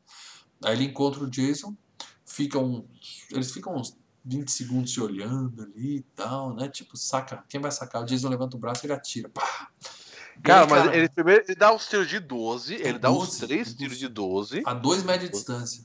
Aí 0.65 0.75
ele 0.75 0.85
encontra 0.85 1.23
o 1.23 1.31
Jason, 1.31 1.77
ficam, 2.25 2.87
eles 3.31 3.53
ficam 3.53 3.75
uns 3.75 3.97
20 4.29 4.51
segundos 4.51 4.93
se 4.93 5.01
olhando 5.01 5.63
ali 5.63 5.97
e 5.97 6.03
tal, 6.15 6.55
né? 6.55 6.69
Tipo, 6.69 6.97
saca, 6.97 7.43
quem 7.49 7.61
vai 7.61 7.71
sacar? 7.71 8.03
O 8.03 8.05
Jason 8.05 8.29
levanta 8.29 8.57
o 8.57 8.61
braço 8.61 8.85
e 8.85 8.87
ele 8.87 8.93
atira. 8.93 9.29
Pá! 9.31 9.69
Cara, 10.43 10.65
aí, 10.65 10.71
mas 10.71 10.85
cara, 10.85 10.97
ele 10.97 11.09
primeiro 11.09 11.45
ele 11.49 11.55
dá 11.57 11.75
os 11.75 11.89
tiros 11.89 12.09
de 12.09 12.21
12, 12.21 12.75
ele 12.75 12.99
12, 12.99 12.99
dá 12.99 13.11
os 13.11 13.39
três 13.39 13.75
tiros 13.75 13.99
de 13.99 14.07
12. 14.07 14.63
A 14.65 14.75
dois 14.75 15.03
média 15.03 15.29
distância. 15.29 15.83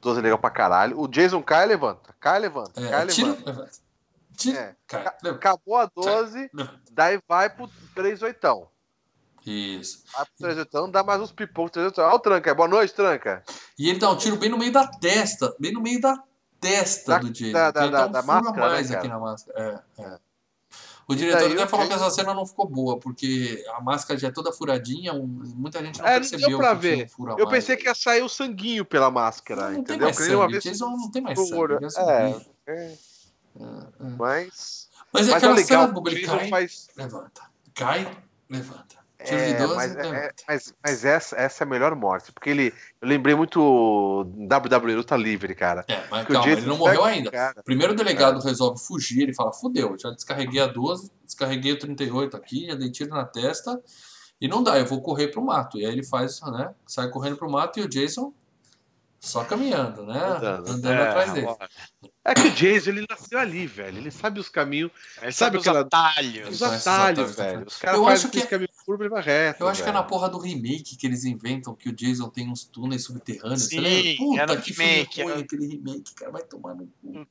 12 0.00 0.18
é 0.18 0.22
legal 0.22 0.38
pra 0.38 0.50
caralho. 0.50 0.98
O 0.98 1.06
Jason 1.06 1.42
cai 1.42 1.66
levanta. 1.66 2.14
Cai 2.18 2.40
levanta. 2.40 2.80
É, 2.80 2.88
cai 2.88 3.06
tira, 3.06 3.28
levanta. 3.28 3.50
levanta. 3.50 3.72
Tira, 4.36 4.58
é. 4.58 4.76
cai, 4.86 5.04
levanta. 5.22 5.30
Acabou 5.36 5.76
a 5.76 5.86
12, 5.94 6.50
daí 6.90 7.20
vai 7.28 7.50
pro 7.50 7.70
3 7.94 8.22
oitão. 8.22 8.68
Isso. 9.46 10.02
Vai 10.12 10.24
pro 10.24 10.34
3 10.38 10.58
oitão, 10.58 10.90
dá 10.90 11.04
mais 11.04 11.20
uns 11.20 11.30
pipocos. 11.30 11.72
3 11.72 11.86
oitão. 11.86 12.04
Olha 12.04 12.14
o 12.14 12.18
tranca. 12.18 12.54
Boa 12.54 12.68
noite, 12.68 12.94
tranca. 12.94 13.44
E 13.78 13.90
ele 13.90 13.98
dá 13.98 14.10
um 14.10 14.16
tiro 14.16 14.36
bem 14.36 14.48
no 14.48 14.58
meio 14.58 14.72
da 14.72 14.86
testa. 14.86 15.54
Bem 15.60 15.72
no 15.72 15.80
meio 15.80 16.00
da 16.00 16.16
testa 16.62 17.12
da, 17.12 17.18
do 17.18 17.30
Jason. 17.30 17.52
Da, 17.52 17.70
da, 17.70 18.06
um 18.06 18.10
da 18.12 18.22
máscara, 18.22 18.68
mais 18.68 18.88
né, 18.88 18.96
aqui 18.96 19.08
na 19.08 19.18
máscara. 19.18 19.84
É, 19.98 20.02
é. 20.02 20.18
O 21.08 21.14
diretor 21.16 21.50
até 21.50 21.66
falou 21.66 21.86
que 21.88 21.92
essa 21.92 22.10
cena 22.10 22.32
não 22.32 22.46
ficou 22.46 22.66
boa, 22.66 22.98
porque 22.98 23.62
a 23.74 23.80
máscara 23.80 24.18
já 24.18 24.28
é 24.28 24.30
toda 24.30 24.52
furadinha, 24.52 25.12
muita 25.12 25.84
gente 25.84 25.98
não 25.98 26.06
é, 26.06 26.14
percebeu. 26.14 26.42
Não 26.42 26.48
deu 26.50 26.58
pra 26.58 26.74
ver. 26.74 27.10
Um 27.18 27.38
eu 27.38 27.48
pensei 27.48 27.76
que 27.76 27.86
ia 27.86 27.94
sair 27.94 28.22
o 28.22 28.28
sanguinho 28.28 28.84
pela 28.84 29.10
máscara, 29.10 29.70
não, 29.70 29.80
entendeu? 29.80 29.84
Tem 29.84 29.98
mais 29.98 30.16
sangue. 30.16 30.34
Uma 30.36 30.48
vez... 30.48 30.62
Jason 30.62 30.90
não 30.90 31.10
tem 31.10 31.22
mais 31.22 31.38
sangue. 31.38 32.46
É, 32.66 32.72
é, 32.72 32.96
é, 33.60 34.04
Mas... 34.16 34.88
Mas 35.12 35.28
é 35.28 35.34
aquela 35.34 35.54
legal, 35.54 35.88
cena, 35.88 36.02
ele 36.06 36.26
cai, 36.26 36.48
faz... 36.48 36.88
levanta. 36.96 37.42
Cai, 37.74 38.18
levanta. 38.48 39.01
É, 39.24 39.54
12, 39.54 39.74
mas, 39.74 39.96
é, 39.96 40.32
mas, 40.48 40.74
mas, 40.84 41.04
essa, 41.04 41.36
essa 41.36 41.64
é 41.64 41.66
a 41.66 41.68
melhor 41.68 41.94
morte, 41.94 42.32
porque 42.32 42.50
ele. 42.50 42.74
Eu 43.00 43.08
lembrei 43.08 43.34
muito 43.34 44.22
WWE 44.22 44.94
Luta 44.94 45.16
Livre, 45.16 45.54
cara. 45.54 45.84
É, 45.88 46.02
mas 46.10 46.26
calma, 46.26 46.50
ele 46.50 46.66
não 46.66 46.76
morreu 46.76 47.04
ainda. 47.04 47.30
Cara, 47.30 47.62
Primeiro 47.62 47.92
o 47.92 47.96
delegado 47.96 48.40
é. 48.40 48.44
resolve 48.44 48.80
fugir, 48.80 49.22
ele 49.22 49.34
fala: 49.34 49.52
fudeu, 49.52 49.96
já 49.98 50.10
descarreguei 50.10 50.60
a 50.60 50.66
12, 50.66 51.10
descarreguei 51.24 51.72
o 51.72 51.78
38 51.78 52.36
aqui, 52.36 52.66
já 52.66 52.74
dei 52.74 52.90
tiro 52.90 53.10
na 53.10 53.24
testa, 53.24 53.80
e 54.40 54.48
não 54.48 54.62
dá, 54.62 54.78
eu 54.78 54.86
vou 54.86 55.00
correr 55.00 55.28
pro 55.28 55.44
mato. 55.44 55.78
E 55.78 55.86
aí 55.86 55.92
ele 55.92 56.04
faz, 56.04 56.40
né? 56.40 56.74
Sai 56.86 57.08
correndo 57.10 57.36
pro 57.36 57.50
mato 57.50 57.78
e 57.78 57.82
o 57.82 57.88
Jason 57.88 58.32
só 59.22 59.44
caminhando, 59.44 60.04
né? 60.04 60.18
Andando, 60.18 60.68
Andando 60.68 60.98
é, 60.98 61.08
atrás 61.08 61.32
dele. 61.32 61.46
É 62.24 62.34
que 62.34 62.48
o 62.48 62.50
Jason, 62.50 62.90
ele 62.90 63.06
nasceu 63.08 63.38
ali, 63.38 63.68
velho. 63.68 63.98
Ele 63.98 64.10
sabe 64.10 64.40
os 64.40 64.48
caminhos. 64.48 64.90
Ele 65.22 65.30
sabe, 65.30 65.34
sabe 65.34 65.56
os 65.58 65.62
aquela... 65.62 65.80
atalhos. 65.82 66.48
Os 66.48 66.62
atalhos, 66.62 67.36
velho. 67.36 67.66
Os 67.66 67.76
caras 67.76 68.00
fazem 68.00 68.30
que... 68.30 68.46
caminho 68.48 68.68
curvo 68.84 69.04
e 69.04 69.08
vai 69.08 69.22
reto. 69.22 69.62
Eu 69.62 69.68
acho 69.68 69.80
velho. 69.80 69.92
que 69.92 69.96
é 69.96 70.00
na 70.00 70.02
porra 70.02 70.28
do 70.28 70.38
remake 70.38 70.96
que 70.96 71.06
eles 71.06 71.24
inventam 71.24 71.72
que 71.72 71.88
o 71.88 71.92
Jason 71.92 72.28
tem 72.30 72.50
uns 72.50 72.64
túneis 72.64 73.04
subterrâneos. 73.04 73.62
Sim, 73.62 74.16
Puta, 74.16 74.56
que 74.56 74.72
remake, 74.72 75.14
filme 75.14 75.30
ruim 75.30 75.30
era... 75.30 75.40
aquele 75.40 75.66
remake, 75.68 76.14
cara. 76.16 76.32
Vai 76.32 76.42
tomar 76.42 76.74
no 76.74 76.88
cu. 77.00 77.26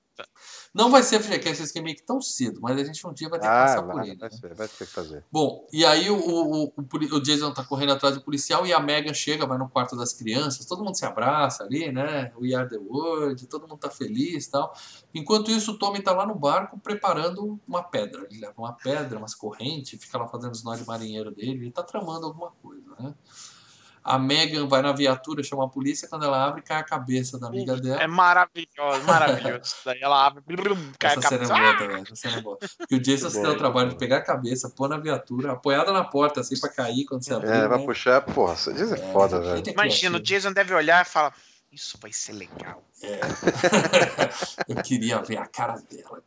Não 0.73 0.89
vai 0.89 1.03
ser 1.03 1.19
FGCast 1.19 1.63
esse 1.63 1.73
remake 1.73 2.03
tão 2.03 2.21
cedo, 2.21 2.59
mas 2.61 2.79
a 2.79 2.83
gente 2.83 3.05
um 3.05 3.13
dia 3.13 3.29
vai 3.29 3.39
ter 3.39 3.45
que 3.45 3.51
ah, 3.51 3.61
passar 3.61 3.81
vai, 3.81 3.95
por 3.95 4.07
ele. 4.07 4.15
Vai, 4.17 4.29
né? 4.29 4.37
ser, 4.37 4.55
vai 4.55 4.67
ter 4.67 4.85
que 4.85 4.91
fazer. 4.91 5.25
Bom, 5.31 5.67
e 5.71 5.85
aí 5.85 6.09
o, 6.09 6.17
o, 6.17 6.63
o, 6.65 6.73
o, 6.77 7.21
Jason 7.21 7.53
tá 7.53 7.63
correndo 7.63 7.93
atrás 7.93 8.15
do 8.15 8.21
policial 8.21 8.65
e 8.65 8.73
a 8.73 8.79
Megan 8.79 9.13
chega, 9.13 9.45
vai 9.45 9.57
no 9.57 9.69
quarto 9.69 9.95
das 9.95 10.13
crianças, 10.13 10.65
todo 10.65 10.83
mundo 10.83 10.95
se 10.95 11.05
abraça 11.05 11.63
ali, 11.63 11.91
né? 11.91 12.31
We 12.39 12.53
are 12.53 12.69
the 12.69 12.77
world, 12.77 13.45
todo 13.47 13.67
mundo 13.67 13.79
tá 13.79 13.89
feliz 13.89 14.45
e 14.45 14.51
tal. 14.51 14.73
Enquanto 15.13 15.51
isso, 15.51 15.71
o 15.71 15.77
Tommy 15.77 16.01
tá 16.01 16.13
lá 16.13 16.25
no 16.25 16.35
barco 16.35 16.79
preparando 16.79 17.59
uma 17.67 17.83
pedra. 17.83 18.25
Ele 18.29 18.39
leva 18.39 18.53
uma 18.57 18.73
pedra, 18.73 19.17
umas 19.17 19.35
correntes, 19.35 20.01
fica 20.01 20.17
lá 20.17 20.27
fazendo 20.27 20.53
os 20.53 20.63
nós 20.63 20.79
de 20.79 20.87
marinheiro 20.87 21.31
dele, 21.31 21.51
ele 21.51 21.71
tá 21.71 21.83
tramando 21.83 22.25
alguma 22.25 22.51
coisa, 22.61 22.95
né? 22.99 23.13
A 24.03 24.17
Megan 24.17 24.67
vai 24.67 24.81
na 24.81 24.91
viatura, 24.91 25.43
chama 25.43 25.65
a 25.65 25.67
polícia, 25.67 26.07
quando 26.07 26.25
ela 26.25 26.43
abre, 26.43 26.61
cai 26.61 26.77
a 26.77 26.83
cabeça 26.83 27.39
da 27.39 27.47
amiga 27.47 27.75
dela. 27.75 28.01
É 28.01 28.07
maravilhoso, 28.07 29.03
maravilhoso. 29.05 29.75
Daí 29.85 29.99
ela 30.01 30.25
abre, 30.25 30.43
cai 30.97 31.11
essa 31.11 31.19
a 31.19 31.29
cabeça. 31.29 31.45
Cena 31.45 31.59
é 31.59 31.61
boa 31.61 31.77
também, 31.77 32.03
essa 32.03 32.15
cena 32.15 32.37
é 32.37 32.41
boa. 32.41 32.57
Porque 32.77 32.95
o 32.95 32.99
Jason 32.99 33.29
se 33.29 33.41
deu 33.41 33.51
o 33.51 33.57
trabalho 33.57 33.89
de 33.89 33.97
pegar 33.97 34.17
a 34.17 34.21
cabeça, 34.21 34.69
pôr 34.69 34.89
na 34.89 34.97
viatura, 34.97 35.51
apoiada 35.51 35.91
na 35.91 36.03
porta, 36.03 36.41
assim, 36.41 36.59
pra 36.59 36.69
cair 36.69 37.05
quando 37.05 37.23
você 37.23 37.33
abrir. 37.33 37.51
É, 37.51 37.67
vai 37.67 37.79
né? 37.79 37.85
puxar, 37.85 38.21
porra, 38.21 38.53
isso 38.53 38.71
é, 38.71 38.81
é 38.81 39.11
foda, 39.13 39.39
velho. 39.39 39.63
Imagina, 39.67 40.17
o 40.17 40.21
Jason 40.21 40.51
deve 40.51 40.73
olhar 40.73 41.05
e 41.05 41.05
falar, 41.07 41.33
isso 41.71 41.97
vai 42.01 42.11
ser 42.11 42.33
legal. 42.33 42.83
É. 43.01 43.19
eu 44.67 44.75
queria 44.83 45.21
ver 45.21 45.37
a 45.37 45.45
cara 45.45 45.75
dela. 45.89 46.21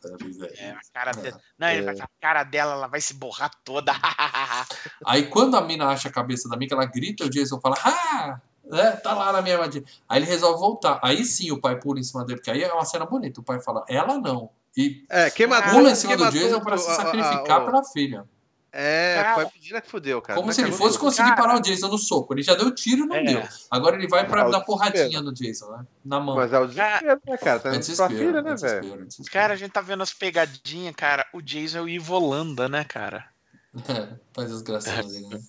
É, 0.57 0.71
a 0.71 0.81
cara 0.93 1.11
é. 1.11 1.23
dela. 1.23 1.41
Não, 1.59 1.67
é. 1.69 1.91
a 2.01 2.09
cara 2.21 2.45
dela 2.45 2.73
ela 2.73 2.87
vai 2.87 3.01
se 3.01 3.15
borrar 3.15 3.51
toda. 3.63 3.93
aí 5.05 5.27
quando 5.27 5.57
a 5.57 5.61
mina 5.61 5.89
acha 5.89 6.09
a 6.09 6.13
cabeça 6.13 6.49
da 6.49 6.55
amiga, 6.55 6.75
ela 6.75 6.87
grita, 6.87 7.25
o 7.25 7.31
Jason 7.31 7.61
fala, 7.61 7.77
ah! 7.85 8.41
É, 8.73 8.93
tá 8.93 9.13
lá 9.13 9.31
na 9.31 9.43
minha 9.43 9.57
armadilha. 9.57 9.85
Aí 10.09 10.21
ele 10.21 10.27
resolve 10.27 10.59
voltar. 10.59 10.99
Aí 11.03 11.23
sim 11.25 11.53
o 11.53 11.61
pai 11.61 11.79
pula 11.79 12.01
em 12.01 12.03
cima 12.03 12.25
dele, 12.25 12.39
porque 12.39 12.51
aí 12.51 12.63
é 12.63 12.73
uma 12.73 12.85
cena 12.85 13.05
bonita. 13.05 13.41
O 13.41 13.45
pai 13.45 13.61
fala, 13.61 13.85
ela 13.87 14.17
não. 14.17 14.51
E 14.75 15.05
é, 15.11 15.31
quem 15.31 15.47
matou, 15.47 15.75
pula 15.75 15.91
em 15.91 15.95
cima 15.95 16.17
do 16.17 16.31
Jason 16.31 16.61
para 16.61 16.79
se 16.79 16.95
sacrificar 16.97 17.51
a, 17.51 17.55
a, 17.55 17.57
a, 17.59 17.65
pela 17.67 17.85
filha. 17.85 18.27
É, 18.77 19.23
cara, 19.23 19.35
foi 19.35 19.45
a 19.45 19.51
menina 19.55 19.81
que 19.81 19.89
fudeu, 19.89 20.21
cara. 20.21 20.41
Como 20.41 20.53
se 20.53 20.61
ele 20.61 20.73
fosse 20.73 20.99
conseguir 20.99 21.29
cara. 21.29 21.41
parar 21.41 21.57
o 21.59 21.61
Jason 21.61 21.87
no 21.87 21.97
soco. 21.97 22.35
Ele 22.35 22.43
já 22.43 22.57
deu 22.57 22.75
tiro 22.75 23.05
e 23.05 23.07
não 23.07 23.15
é. 23.15 23.23
deu. 23.23 23.43
Agora 23.71 23.95
ele 23.95 24.09
vai 24.09 24.27
pra 24.27 24.49
é 24.49 24.51
dar 24.51 24.63
porradinha 24.63 25.23
no 25.23 25.33
Jason, 25.33 25.71
né? 25.71 25.87
Na 26.05 26.19
mão. 26.19 26.35
Mas 26.35 26.53
é 26.53 26.59
o 26.59 26.67
desespero, 26.67 27.21
né, 27.25 27.37
cara? 27.37 27.61
Tá 27.61 27.69
é 27.73 27.79
desespero, 27.79 28.19
filha, 28.19 28.43
né, 28.43 28.57
velho? 28.57 29.09
Cara, 29.31 29.55
a 29.55 29.57
gente 29.57 29.71
tá 29.71 29.81
vendo 29.81 30.03
as 30.03 30.13
pegadinhas, 30.13 30.93
cara. 30.97 31.25
O 31.33 31.41
Jason 31.41 31.79
é 31.79 31.83
o 31.83 31.89
Ivolanda, 31.89 32.69
né, 32.69 32.83
cara? 32.83 33.29
É, 33.89 34.09
faz 34.33 34.53
as 34.53 34.63
gracinhas 34.63 35.07
dele, 35.07 35.29
né? 35.29 35.41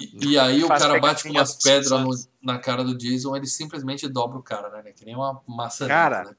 E, 0.00 0.32
e, 0.32 0.38
aí 0.38 0.64
o 0.64 0.68
cara 0.68 0.98
bate 1.00 1.24
com 1.24 1.30
umas 1.30 1.54
pedras 1.54 2.28
na 2.42 2.58
cara 2.58 2.82
do 2.82 2.96
Jason, 2.96 3.36
ele 3.36 3.46
simplesmente 3.46 4.08
dobra 4.08 4.38
o 4.38 4.42
cara, 4.42 4.70
né? 4.70 4.92
Que 4.92 5.04
nem 5.04 5.14
uma 5.14 5.42
massa. 5.46 5.86
Cara, 5.86 6.24
né? 6.24 6.34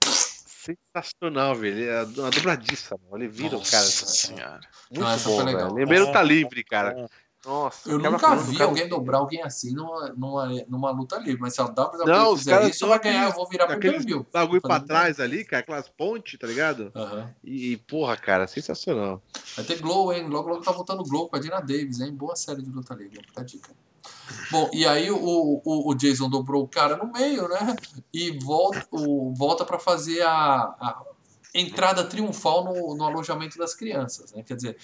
Sensacional, 0.95 1.55
velho. 1.55 1.89
É 1.89 2.03
uma 2.03 2.31
dobradiça, 2.31 2.97
mano. 3.03 3.23
Ele 3.23 3.27
vira 3.27 3.57
Nossa 3.57 3.67
o 3.67 3.71
cara. 3.71 3.85
Senhora. 3.85 4.59
Muito 4.91 5.03
Nossa, 5.03 5.29
bom, 5.29 5.45
velho. 5.45 5.73
Lembrei 5.73 6.11
tá 6.11 6.21
livre, 6.21 6.63
cara. 6.63 7.07
Nossa, 7.45 7.89
eu 7.89 7.97
nunca 7.99 8.35
vi 8.35 8.61
alguém 8.61 8.89
dobrar 8.89 9.19
alguém 9.19 9.41
assim 9.41 9.73
numa, 9.73 10.09
numa, 10.09 10.47
numa 10.67 10.91
luta 10.91 11.17
livre, 11.17 11.39
mas 11.39 11.53
se 11.53 11.61
a 11.61 11.65
WWE 11.65 12.05
não, 12.05 12.35
fizer 12.35 12.69
isso, 12.69 12.85
vai 12.85 12.99
ganhar, 12.99 13.29
eu 13.29 13.31
vou 13.31 13.47
virar 13.47 13.65
pro 13.65 13.79
pay-per-view. 13.79 14.27
Bagulho 14.31 14.61
pra 14.61 14.81
trás 14.81 15.21
ali, 15.21 15.45
cara, 15.45 15.61
aquelas 15.61 15.87
pontes, 15.87 16.37
tá 16.37 16.45
ligado? 16.45 16.91
Uhum. 16.93 17.29
E, 17.41 17.77
porra, 17.77 18.17
cara, 18.17 18.45
sensacional. 18.45 19.23
Vai 19.55 19.63
ter 19.63 19.79
Glow, 19.79 20.11
hein? 20.11 20.27
Logo, 20.27 20.49
logo 20.49 20.61
tá 20.61 20.73
voltando 20.73 21.01
Glow 21.03 21.29
com 21.29 21.37
a 21.37 21.39
Dina 21.39 21.61
Davis, 21.61 22.01
hein? 22.01 22.13
Boa 22.13 22.35
série 22.35 22.61
de 22.61 22.69
luta 22.69 22.93
livre, 22.93 23.21
fica 23.25 23.39
a 23.39 23.43
dica. 23.45 23.69
Bom, 24.51 24.69
e 24.73 24.85
aí 24.85 25.09
o, 25.11 25.17
o, 25.17 25.91
o, 25.91 25.95
Jason 25.95 26.29
dobrou 26.29 26.63
o 26.63 26.67
cara 26.67 26.97
no 26.97 27.11
meio, 27.11 27.47
né? 27.47 27.75
E 28.13 28.31
volta, 28.39 28.87
o, 28.91 29.33
volta 29.33 29.65
para 29.65 29.79
fazer 29.79 30.21
a, 30.21 30.31
a 30.31 31.03
entrada 31.53 32.03
triunfal 32.03 32.63
no, 32.63 32.95
no 32.95 33.03
alojamento 33.03 33.57
das 33.57 33.73
crianças, 33.73 34.31
né? 34.33 34.43
Quer 34.43 34.55
dizer, 34.55 34.77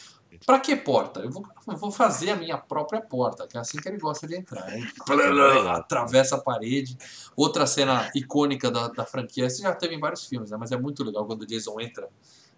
para 0.45 0.59
que 0.59 0.75
porta? 0.75 1.19
Eu 1.19 1.31
vou, 1.31 1.45
eu 1.67 1.77
vou, 1.77 1.91
fazer 1.91 2.31
a 2.31 2.35
minha 2.35 2.57
própria 2.57 3.01
porta, 3.01 3.47
que 3.47 3.57
é 3.57 3.59
assim 3.59 3.77
que 3.77 3.87
ele 3.87 3.97
gosta 3.97 4.27
de 4.27 4.35
entrar. 4.35 4.65
Atravessa 5.75 6.35
a 6.35 6.41
parede. 6.41 6.97
Outra 7.35 7.65
cena 7.65 8.09
icônica 8.15 8.69
da, 8.71 8.87
da 8.87 9.05
franquia, 9.05 9.49
você 9.49 9.61
já 9.61 9.73
teve 9.73 9.95
em 9.95 9.99
vários 9.99 10.25
filmes, 10.25 10.51
né? 10.51 10.57
mas 10.59 10.71
é 10.71 10.77
muito 10.77 11.03
legal 11.03 11.25
quando 11.25 11.43
o 11.43 11.45
Jason 11.45 11.79
entra 11.79 12.09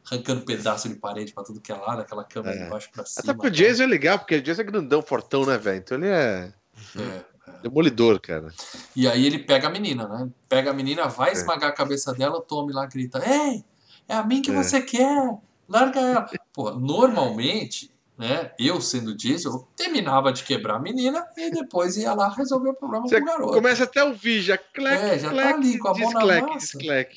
arrancando 0.09 0.41
pedaço 0.41 0.88
de 0.88 0.95
parede 0.95 1.34
pra 1.34 1.43
tudo 1.43 1.59
que 1.59 1.71
é 1.71 1.75
lado, 1.75 2.01
aquela 2.01 2.23
câmera 2.23 2.55
é. 2.55 2.63
de 2.63 2.69
baixo 2.69 2.89
pra 2.91 3.05
cima. 3.05 3.23
Até 3.23 3.34
porque 3.34 3.47
o 3.47 3.51
Jason 3.51 3.84
é 3.84 3.88
legal, 3.88 4.17
porque 4.17 4.35
o 4.35 4.41
Jason 4.41 4.61
é 4.61 4.65
grandão, 4.65 5.01
fortão, 5.01 5.45
né, 5.45 5.57
velho? 5.57 5.77
Então 5.77 5.97
ele 5.97 6.07
é... 6.07 6.53
é. 6.95 7.01
é. 7.01 7.25
Demolidor, 7.61 8.19
cara. 8.19 8.53
E 8.95 9.07
aí 9.07 9.25
ele 9.25 9.39
pega 9.39 9.67
a 9.67 9.71
menina, 9.71 10.07
né? 10.07 10.29
Pega 10.47 10.71
a 10.71 10.73
menina, 10.73 11.07
vai 11.07 11.29
é. 11.29 11.34
esmagar 11.34 11.69
a 11.69 11.73
cabeça 11.73 12.13
dela, 12.13 12.38
o 12.38 12.41
Tommy 12.41 12.71
lá 12.71 12.85
grita: 12.85 13.21
Ei, 13.25 13.63
é 14.07 14.15
a 14.15 14.23
mim 14.23 14.41
que 14.41 14.51
é. 14.51 14.53
você 14.53 14.81
quer! 14.81 15.38
Larga 15.67 15.99
ela. 15.99 16.29
Pô, 16.53 16.71
normalmente, 16.71 17.91
né? 18.17 18.51
Eu 18.57 18.79
sendo 18.79 19.15
Jason, 19.15 19.49
eu 19.49 19.67
terminava 19.75 20.31
de 20.31 20.43
quebrar 20.43 20.75
a 20.75 20.79
menina 20.79 21.25
e 21.35 21.51
depois 21.51 21.97
ia 21.97 22.13
lá 22.13 22.29
resolver 22.29 22.69
o 22.69 22.73
problema 22.73 23.05
Você 23.05 23.19
com 23.19 23.23
o 23.23 23.27
garoto. 23.27 23.53
Começa 23.53 23.84
até 23.84 23.99
a 23.99 24.05
ouvir, 24.05 24.41
já 24.41 24.57
clec, 24.57 25.03
É, 25.03 25.19
já 25.19 25.29
tá 25.29 25.34
clec, 25.34 25.49
tá 25.49 25.55
ali 25.55 25.77
com 25.77 25.88
a 25.89 25.97
mão 25.97 26.11
na 26.11 26.41
massa. 26.41 26.77
É. 26.89 27.09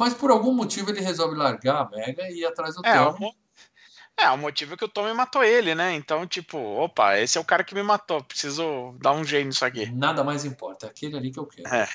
Mas 0.00 0.14
por 0.14 0.30
algum 0.30 0.54
motivo 0.54 0.88
ele 0.88 1.02
resolve 1.02 1.36
largar 1.36 1.82
a 1.82 1.90
Mega 1.90 2.22
e 2.30 2.38
ir 2.38 2.46
atrás 2.46 2.74
do 2.74 2.80
é, 2.86 2.96
Tommy. 2.96 3.30
É, 4.18 4.30
o 4.30 4.38
motivo 4.38 4.72
é 4.72 4.76
que 4.78 4.84
o 4.86 4.88
Tommy 4.88 5.12
matou 5.12 5.44
ele, 5.44 5.74
né? 5.74 5.94
Então, 5.94 6.26
tipo, 6.26 6.56
opa, 6.56 7.18
esse 7.18 7.36
é 7.36 7.40
o 7.40 7.44
cara 7.44 7.62
que 7.62 7.74
me 7.74 7.82
matou. 7.82 8.24
Preciso 8.24 8.94
dar 8.98 9.12
um 9.12 9.22
jeito 9.22 9.48
nisso 9.48 9.62
aqui. 9.62 9.92
Nada 9.92 10.24
mais 10.24 10.46
importa, 10.46 10.86
é 10.86 10.88
aquele 10.88 11.18
ali 11.18 11.30
que 11.30 11.38
eu 11.38 11.44
quero. 11.44 11.68
É. 11.68 11.86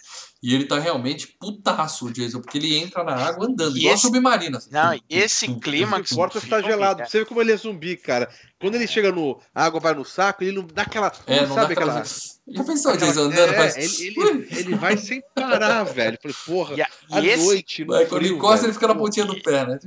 E 0.42 0.54
ele 0.54 0.66
tá 0.66 0.78
realmente 0.78 1.36
putaço, 1.40 2.06
o 2.06 2.14
Jason, 2.14 2.42
porque 2.42 2.60
ele 2.60 2.78
entra 2.78 3.04
na 3.04 3.16
água 3.16 3.48
andando, 3.48 3.76
e 3.76 3.80
igual 3.80 3.96
esse... 3.96 4.04
submarino. 4.04 4.58
Assim. 4.58 4.70
Não, 4.72 5.00
esse 5.10 5.48
clima. 5.58 5.98
O 5.98 6.16
porta 6.16 6.38
está 6.38 6.62
gelado. 6.62 7.04
Você 7.08 7.20
vê 7.20 7.26
como 7.26 7.42
ele 7.42 7.54
é 7.54 7.58
zumbi, 7.58 7.98
cara. 7.98 8.30
Quando 8.62 8.76
ele 8.76 8.86
chega 8.86 9.12
no. 9.12 9.42
A 9.54 9.66
água 9.66 9.80
vai 9.80 9.96
no 9.96 10.06
saco, 10.06 10.44
ele 10.44 10.58
não 10.58 10.68
dá 10.68 10.84
aquela. 10.84 11.12
É, 11.26 11.42
não 11.42 11.56
sabe 11.56 11.74
dá 11.74 11.82
aquela. 11.82 12.04
Já 12.48 12.64
pensou 12.64 12.94
o 12.94 12.98
Jason 12.98 13.22
andando? 13.22 13.54
É, 13.54 13.58
faz... 13.58 13.76
ele, 13.76 14.14
ele, 14.20 14.48
ele, 14.52 14.76
vai 14.76 14.96
sem 14.98 15.22
parar, 15.34 15.84
velho. 15.92 16.18
Falei, 16.22 16.38
porra, 16.46 16.76
e, 16.76 16.82
a, 16.82 16.88
à 17.12 17.20
e 17.20 17.38
noite. 17.38 17.82
Esse... 17.82 17.88
Vai, 17.90 18.06
quando 18.06 18.24
ele 18.24 18.36
encosta, 18.36 18.68
ele 18.68 18.74
fica 18.74 18.88
na 18.88 18.96
pontinha 18.96 19.26
do 19.26 19.42
pé, 19.42 19.66
né? 19.66 19.80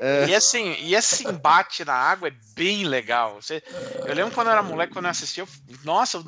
É. 0.00 0.28
E, 0.28 0.34
assim, 0.34 0.76
e 0.80 0.94
esse 0.94 1.26
embate 1.26 1.84
na 1.84 1.94
água 1.94 2.28
é 2.28 2.34
bem 2.54 2.84
legal. 2.84 3.40
Você, 3.40 3.60
eu 4.06 4.14
lembro 4.14 4.32
quando 4.32 4.46
eu 4.46 4.52
era 4.52 4.62
moleque, 4.62 4.92
quando 4.92 5.06
eu 5.06 5.10
assistia, 5.10 5.42
eu, 5.42 5.48
nossa, 5.84 6.18
eu, 6.18 6.24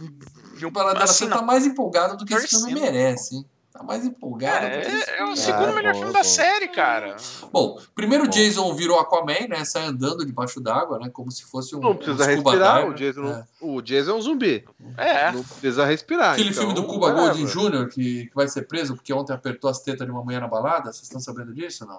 assim, 0.96 1.24
você 1.24 1.28
tá 1.28 1.42
mais 1.42 1.64
empolgado 1.64 2.16
do 2.16 2.26
que 2.26 2.34
esse 2.34 2.48
filme 2.48 2.74
merece, 2.74 3.36
hein? 3.36 3.46
Tá 3.78 3.84
mais 3.84 4.04
empolgado. 4.04 4.66
É, 4.66 5.18
é 5.20 5.24
o 5.24 5.36
segundo 5.36 5.72
melhor 5.72 5.92
bom, 5.92 6.00
filme 6.00 6.12
bom. 6.12 6.18
da 6.18 6.24
série, 6.24 6.66
cara. 6.66 7.14
Bom, 7.52 7.80
primeiro 7.94 8.24
bom. 8.24 8.30
Jason 8.30 8.74
virou 8.74 8.98
Aquaman, 8.98 9.46
né? 9.48 9.64
Sai 9.64 9.84
andando 9.84 10.26
debaixo 10.26 10.60
d'água, 10.60 10.98
né? 10.98 11.08
Como 11.12 11.30
se 11.30 11.44
fosse 11.44 11.76
um. 11.76 11.80
Não 11.80 11.94
precisa 11.94 12.24
um 12.24 12.26
respirar. 12.26 12.88
O 12.88 12.94
Jason, 12.94 13.26
é. 13.26 13.44
o 13.60 13.80
Jason 13.80 14.10
é 14.10 14.14
um 14.14 14.20
zumbi. 14.20 14.64
É. 14.96 15.30
Não 15.30 15.44
precisa 15.44 15.84
respirar. 15.84 16.32
Aquele 16.32 16.50
então, 16.50 16.62
filme 16.62 16.74
do 16.74 16.88
Cuba 16.88 17.12
Golding 17.12 17.46
Jr., 17.46 17.88
que, 17.88 18.26
que 18.26 18.34
vai 18.34 18.48
ser 18.48 18.62
preso 18.62 18.96
porque 18.96 19.12
ontem 19.12 19.32
apertou 19.32 19.70
as 19.70 19.80
tetas 19.80 20.04
de 20.04 20.12
uma 20.12 20.24
manhã 20.24 20.40
na 20.40 20.48
balada. 20.48 20.92
Vocês 20.92 21.04
estão 21.04 21.20
sabendo 21.20 21.54
disso 21.54 21.84
ou 21.84 21.90
não? 21.90 21.98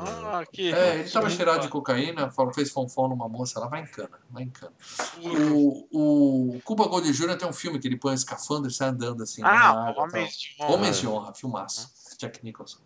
Ah, 0.00 0.44
que 0.50 0.72
é, 0.72 1.00
ele 1.00 1.10
tava 1.10 1.28
cheirado 1.28 1.62
de 1.62 1.68
cocaína, 1.68 2.30
fez 2.54 2.70
fonfon 2.70 3.08
numa 3.08 3.28
moça 3.28 3.58
lá, 3.58 3.66
vai 3.66 3.82
em 3.82 3.86
cana, 3.86 4.18
vai 4.30 4.44
em 4.44 4.50
cana. 4.50 4.72
O, 5.20 6.54
o 6.54 6.60
Cuba 6.62 6.86
Gold 6.86 7.10
Jr. 7.12 7.36
tem 7.36 7.48
um 7.48 7.52
filme 7.52 7.78
que 7.78 7.88
ele 7.88 7.96
põe 7.96 8.12
um 8.12 8.14
escafandro 8.14 8.68
e 8.68 8.72
sai 8.72 8.88
andando 8.90 9.22
assim. 9.22 9.42
Ah, 9.44 9.94
Homens 9.96 10.38
de 10.38 10.56
Honra. 10.60 10.72
Homens 10.72 11.00
de 11.00 11.08
Honra, 11.08 11.34
filmaço. 11.34 11.90
Jack 12.18 12.44
Nicholson. 12.44 12.78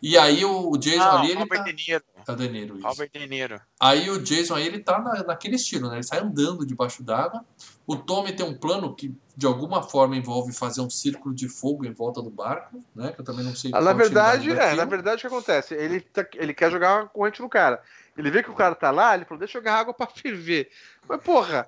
E 0.00 0.16
aí 0.16 0.44
o 0.44 0.76
Jason 0.76 1.02
ah, 1.02 1.20
ali. 1.20 1.32
Ele 1.32 1.40
Robert 1.40 1.58
tá... 1.58 1.64
De 1.64 1.72
Niro. 1.72 2.04
O 2.28 2.34
De 2.34 2.48
Niro, 2.48 2.76
isso. 2.76 2.86
Robert 2.86 3.10
De 3.12 3.26
Niro. 3.26 3.60
Aí 3.80 4.10
o 4.10 4.22
Jason 4.22 4.54
aí 4.54 4.66
ele 4.66 4.78
tá 4.78 5.00
na, 5.00 5.24
naquele 5.24 5.56
estilo, 5.56 5.88
né? 5.88 5.96
Ele 5.96 6.02
sai 6.04 6.20
andando 6.20 6.64
debaixo 6.64 7.02
d'água. 7.02 7.44
O 7.88 7.96
Tommy 7.96 8.34
tem 8.34 8.44
um 8.44 8.52
plano 8.52 8.94
que 8.94 9.16
de 9.34 9.46
alguma 9.46 9.82
forma 9.82 10.14
envolve 10.14 10.52
fazer 10.52 10.82
um 10.82 10.90
círculo 10.90 11.34
de 11.34 11.48
fogo 11.48 11.86
em 11.86 11.90
volta 11.90 12.20
do 12.20 12.28
barco, 12.28 12.84
né? 12.94 13.12
Que 13.12 13.22
eu 13.22 13.24
também 13.24 13.42
não 13.42 13.56
sei. 13.56 13.70
Ah, 13.72 13.80
na 13.80 13.94
verdade, 13.94 14.50
é, 14.50 14.74
na 14.74 14.84
verdade 14.84 15.16
o 15.16 15.20
que 15.22 15.26
acontece? 15.34 15.74
Ele, 15.74 16.02
tá, 16.02 16.26
ele 16.34 16.52
quer 16.52 16.70
jogar 16.70 16.96
uma 16.96 17.08
corrente 17.08 17.40
no 17.40 17.48
cara. 17.48 17.82
Ele 18.14 18.30
vê 18.30 18.42
que 18.42 18.50
o 18.50 18.54
cara 18.54 18.74
tá 18.74 18.90
lá, 18.90 19.14
ele 19.14 19.24
falou, 19.24 19.38
deixa 19.38 19.56
eu 19.56 19.62
jogar 19.62 19.76
água 19.76 19.94
pra 19.94 20.06
ferver. 20.06 20.70
Mas, 21.08 21.22
porra, 21.22 21.66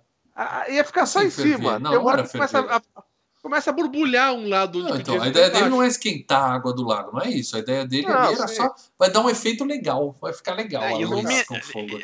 ia 0.69 0.85
ficar 0.85 1.07
só 1.07 1.23
em 1.23 1.31
ferver. 1.31 1.57
cima. 1.57 1.79
Não, 1.79 1.91
Tem 1.91 1.99
uma 1.99 2.11
hora 2.11 2.23
que 2.23 2.33
começa 2.33 2.61
a, 2.61 2.83
começa 3.43 3.71
a 3.71 3.73
borbulhar 3.73 4.33
um 4.33 4.49
lado. 4.49 4.83
Não, 4.83 4.97
então, 4.97 5.21
a 5.21 5.29
ideia 5.29 5.51
dele 5.51 5.69
não 5.69 5.83
é 5.83 5.87
esquentar 5.87 6.43
a 6.43 6.55
água 6.55 6.73
do 6.73 6.83
lago, 6.83 7.13
não 7.13 7.23
é 7.23 7.31
isso. 7.31 7.57
A 7.57 7.61
ideia 7.61 7.87
dele 7.87 8.07
não, 8.07 8.15
era 8.15 8.49
só. 8.49 8.75
Vai 8.99 9.11
dar 9.11 9.21
um 9.21 9.31
efeito 9.31 9.65
legal, 9.65 10.17
vai 10.21 10.33
ficar 10.33 10.55
legal. 10.55 10.83
É, 10.83 11.01
ilumi... 11.01 11.35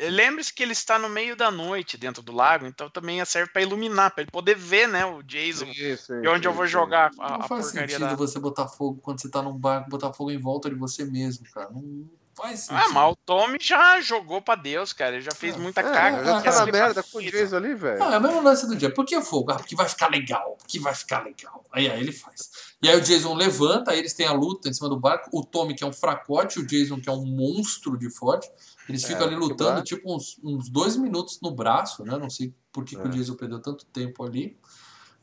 Lembre-se 0.09 0.53
que 0.53 0.63
ele 0.63 0.73
está 0.73 0.97
no 0.97 1.09
meio 1.09 1.35
da 1.35 1.51
noite 1.51 1.97
dentro 1.97 2.21
do 2.21 2.31
lago, 2.31 2.65
então 2.65 2.89
também 2.89 3.23
serve 3.25 3.51
para 3.51 3.61
iluminar, 3.61 4.11
para 4.11 4.23
ele 4.23 4.31
poder 4.31 4.55
ver, 4.55 4.87
né, 4.87 5.05
o 5.05 5.21
Jason. 5.21 5.65
Isso, 5.65 6.13
e 6.13 6.27
onde 6.27 6.39
isso, 6.39 6.47
eu 6.47 6.53
vou 6.53 6.67
jogar 6.67 7.11
a, 7.19 7.29
não 7.29 7.41
a 7.41 7.47
faz 7.47 7.67
sentido 7.67 7.99
da... 7.99 8.15
você 8.15 8.39
botar 8.39 8.67
fogo 8.67 8.99
quando 9.01 9.21
você 9.21 9.27
está 9.27 9.41
num 9.41 9.57
barco, 9.57 9.89
botar 9.89 10.13
fogo 10.13 10.31
em 10.31 10.39
volta 10.39 10.69
de 10.69 10.75
você 10.75 11.05
mesmo, 11.05 11.45
cara. 11.53 11.69
Não 11.71 12.07
Faz 12.37 12.67
ah, 12.69 12.89
mas 12.89 13.13
o 13.13 13.15
Tommy 13.25 13.57
já 13.59 13.99
jogou 13.99 14.39
pra 14.39 14.53
Deus, 14.53 14.93
cara. 14.93 15.15
Ele 15.15 15.23
já 15.23 15.31
fez 15.31 15.55
é, 15.55 15.57
muita 15.57 15.81
é, 15.81 15.83
caga. 15.83 16.23
Já 16.23 16.41
tá 16.41 16.65
na 16.65 16.71
merda 16.71 17.01
com 17.01 17.17
o 17.17 17.21
Jason 17.23 17.55
ali, 17.55 17.73
velho. 17.73 18.03
Ah, 18.03 18.13
é 18.13 18.17
o 18.19 18.21
mesmo 18.21 18.43
lance 18.43 18.67
do 18.67 18.75
dia. 18.75 18.93
Por 18.93 19.05
que 19.05 19.19
fogo? 19.21 19.51
Ah, 19.51 19.55
porque 19.55 19.75
vai 19.75 19.89
ficar 19.89 20.07
legal. 20.07 20.55
Porque 20.59 20.79
vai 20.79 20.93
ficar 20.93 21.23
legal. 21.23 21.65
Aí, 21.71 21.89
aí 21.89 21.99
ele 21.99 22.11
faz. 22.11 22.51
E 22.79 22.87
aí 22.87 22.95
o 22.95 23.01
Jason 23.01 23.33
levanta, 23.33 23.89
aí 23.89 23.97
eles 23.97 24.13
têm 24.13 24.27
a 24.27 24.33
luta 24.33 24.69
em 24.69 24.73
cima 24.73 24.87
do 24.87 24.99
barco. 24.99 25.31
O 25.33 25.43
Tommy, 25.43 25.73
que 25.73 25.83
é 25.83 25.87
um 25.87 25.91
fracote, 25.91 26.59
o 26.59 26.67
Jason, 26.67 27.01
que 27.01 27.09
é 27.09 27.11
um 27.11 27.25
monstro 27.25 27.97
de 27.97 28.07
forte. 28.11 28.47
Eles 28.87 29.03
ficam 29.03 29.23
é, 29.23 29.25
ali 29.25 29.35
lutando, 29.35 29.81
tipo, 29.81 30.15
uns, 30.15 30.39
uns 30.43 30.69
dois 30.69 30.95
minutos 30.95 31.39
no 31.41 31.49
braço, 31.49 32.03
né? 32.03 32.19
Não 32.19 32.29
sei 32.29 32.53
por 32.71 32.85
que, 32.85 32.95
que 32.95 33.01
o 33.01 33.07
é. 33.07 33.15
Jason 33.15 33.33
perdeu 33.33 33.59
tanto 33.59 33.83
tempo 33.85 34.23
ali. 34.23 34.55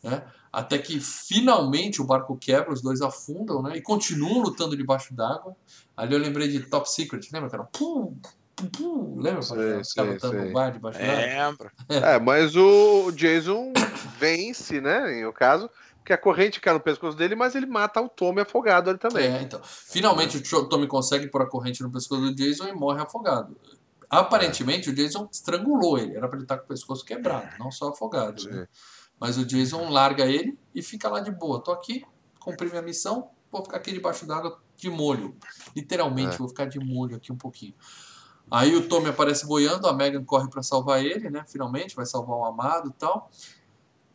Né? 0.02 0.20
Até 0.52 0.78
que 0.78 1.00
finalmente 1.00 2.02
o 2.02 2.04
barco 2.04 2.36
quebra, 2.36 2.72
os 2.72 2.82
dois 2.82 3.00
afundam, 3.00 3.62
né? 3.62 3.76
E 3.76 3.80
continuam 3.80 4.42
lutando 4.42 4.76
debaixo 4.76 5.14
d'água. 5.14 5.56
Ali 5.96 6.14
eu 6.14 6.20
lembrei 6.20 6.48
de 6.48 6.60
Top 6.60 6.90
Secret, 6.90 7.28
lembra, 7.32 7.50
cara? 7.50 7.64
Pum, 7.64 8.18
pum, 8.56 8.66
pum. 8.66 9.16
Lembra? 9.20 9.42
Sei, 9.42 9.80
Os 9.80 9.92
caras 9.92 10.14
lutando 10.14 10.44
no 10.44 10.52
bar 10.52 10.70
debaixo 10.70 10.98
d'água. 10.98 11.16
Lembro. 11.16 11.70
É. 11.88 12.14
é, 12.14 12.18
mas 12.18 12.56
o 12.56 13.12
Jason 13.12 13.72
vence, 14.18 14.80
né? 14.80 15.18
Em 15.18 15.24
o 15.24 15.32
caso, 15.32 15.70
porque 15.98 16.12
a 16.12 16.18
corrente 16.18 16.60
cai 16.60 16.74
no 16.74 16.80
pescoço 16.80 17.16
dele, 17.16 17.34
mas 17.34 17.54
ele 17.54 17.66
mata 17.66 18.00
o 18.00 18.08
Tommy 18.08 18.40
afogado 18.40 18.90
ali 18.90 18.98
também. 18.98 19.26
É, 19.26 19.40
então. 19.40 19.60
Finalmente 19.62 20.36
o 20.36 20.68
Tommy 20.68 20.86
consegue 20.86 21.28
pôr 21.28 21.42
a 21.42 21.46
corrente 21.46 21.82
no 21.82 21.90
pescoço 21.90 22.20
do 22.20 22.34
Jason 22.34 22.66
e 22.66 22.72
morre 22.72 23.00
afogado. 23.00 23.56
Aparentemente 24.10 24.90
o 24.90 24.94
Jason 24.94 25.28
estrangulou 25.32 25.98
ele, 25.98 26.16
era 26.16 26.28
para 26.28 26.36
ele 26.36 26.44
estar 26.44 26.58
com 26.58 26.64
o 26.64 26.68
pescoço 26.68 27.04
quebrado, 27.04 27.48
não 27.58 27.70
só 27.70 27.88
afogado. 27.88 28.44
Né? 28.48 28.68
Mas 29.18 29.38
o 29.38 29.46
Jason 29.46 29.88
larga 29.88 30.26
ele 30.26 30.58
e 30.74 30.82
fica 30.82 31.08
lá 31.08 31.20
de 31.20 31.30
boa. 31.30 31.62
Tô 31.62 31.72
aqui, 31.72 32.04
cumpri 32.38 32.68
minha 32.68 32.82
missão, 32.82 33.30
vou 33.50 33.62
ficar 33.62 33.78
aqui 33.78 33.92
debaixo 33.92 34.26
d'água 34.26 34.60
de 34.76 34.90
molho. 34.90 35.36
Literalmente, 35.74 36.34
é. 36.34 36.38
vou 36.38 36.48
ficar 36.48 36.66
de 36.66 36.78
molho 36.78 37.16
aqui 37.16 37.32
um 37.32 37.36
pouquinho. 37.36 37.74
Aí 38.50 38.76
o 38.76 38.88
Tommy 38.88 39.08
aparece 39.08 39.46
boiando, 39.46 39.86
a 39.88 39.92
Megan 39.92 40.24
corre 40.24 40.48
para 40.48 40.62
salvar 40.62 41.04
ele, 41.04 41.30
né? 41.30 41.44
Finalmente, 41.48 41.96
vai 41.96 42.06
salvar 42.06 42.36
o 42.36 42.44
amado 42.44 42.88
e 42.90 42.92
tal. 42.92 43.30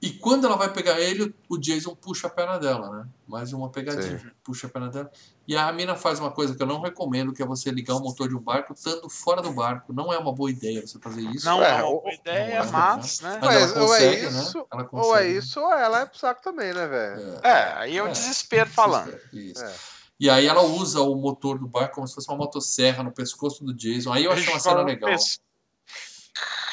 E 0.02 0.12
quando 0.12 0.46
ela 0.46 0.56
vai 0.56 0.72
pegar 0.72 0.98
ele, 0.98 1.36
o 1.50 1.58
Jason 1.58 1.94
puxa 1.94 2.28
a 2.28 2.30
perna 2.30 2.58
dela, 2.58 2.90
né? 2.90 3.06
Mais 3.28 3.52
uma 3.52 3.70
pegadinha, 3.70 4.18
Sim. 4.18 4.32
puxa 4.42 4.68
a 4.68 4.70
perna 4.70 4.88
dela. 4.88 5.12
E 5.46 5.58
a 5.58 5.70
mina 5.74 5.94
faz 5.94 6.20
uma 6.20 6.32
coisa 6.32 6.56
que 6.56 6.64
eu 6.64 6.68
não 6.68 6.80
recomendo, 6.80 7.34
que 7.34 7.44
é 7.44 7.46
você 7.46 7.70
ligar 7.70 7.96
o 7.96 8.00
motor 8.00 8.30
de 8.30 8.36
um 8.36 8.40
barco 8.40 8.72
estando 8.72 9.10
fora 9.10 9.42
do 9.42 9.52
barco. 9.52 9.92
Não 9.92 10.14
é 10.14 10.18
uma 10.18 10.32
boa 10.32 10.50
ideia 10.50 10.88
você 10.88 10.98
fazer 11.00 11.22
isso. 11.22 11.46
Não 11.46 11.62
é, 11.62 11.80
é 11.80 11.84
uma 11.84 12.00
boa 12.00 12.14
ideia, 12.14 12.64
não, 12.64 12.72
mas, 12.72 13.20
né? 13.20 13.40
Mas, 13.42 13.56
ela 13.56 13.74
consegue, 13.74 13.82
ou 13.82 13.96
é 13.96 14.16
isso, 14.16 14.58
né? 14.58 14.66
Ela 14.72 14.84
consegue, 14.86 15.08
ou 15.08 15.18
é 15.18 15.28
isso, 15.28 15.60
ou 15.60 15.74
ela 15.74 16.00
é 16.00 16.06
pro 16.06 16.18
saco 16.18 16.42
também, 16.42 16.74
né, 16.74 16.88
velho? 16.88 17.40
É, 17.44 17.50
é, 17.50 17.74
aí 17.74 17.98
é 17.98 18.04
o 18.04 18.08
é, 18.08 18.12
desespero 18.12 18.70
falando. 18.70 19.20
Isso. 19.34 19.66
E 20.20 20.30
aí 20.30 20.48
ela 20.48 20.62
usa 20.62 21.02
o 21.02 21.16
motor 21.16 21.58
do 21.58 21.68
barco 21.68 21.96
como 21.96 22.08
se 22.08 22.14
fosse 22.14 22.28
uma 22.28 22.38
motosserra 22.38 23.04
no 23.04 23.12
pescoço 23.12 23.64
do 23.64 23.74
Jason. 23.74 24.12
Aí 24.12 24.26
eu 24.26 24.32
achei 24.32 24.52
uma 24.52 24.60
cena 24.60 24.82
legal. 24.82 25.16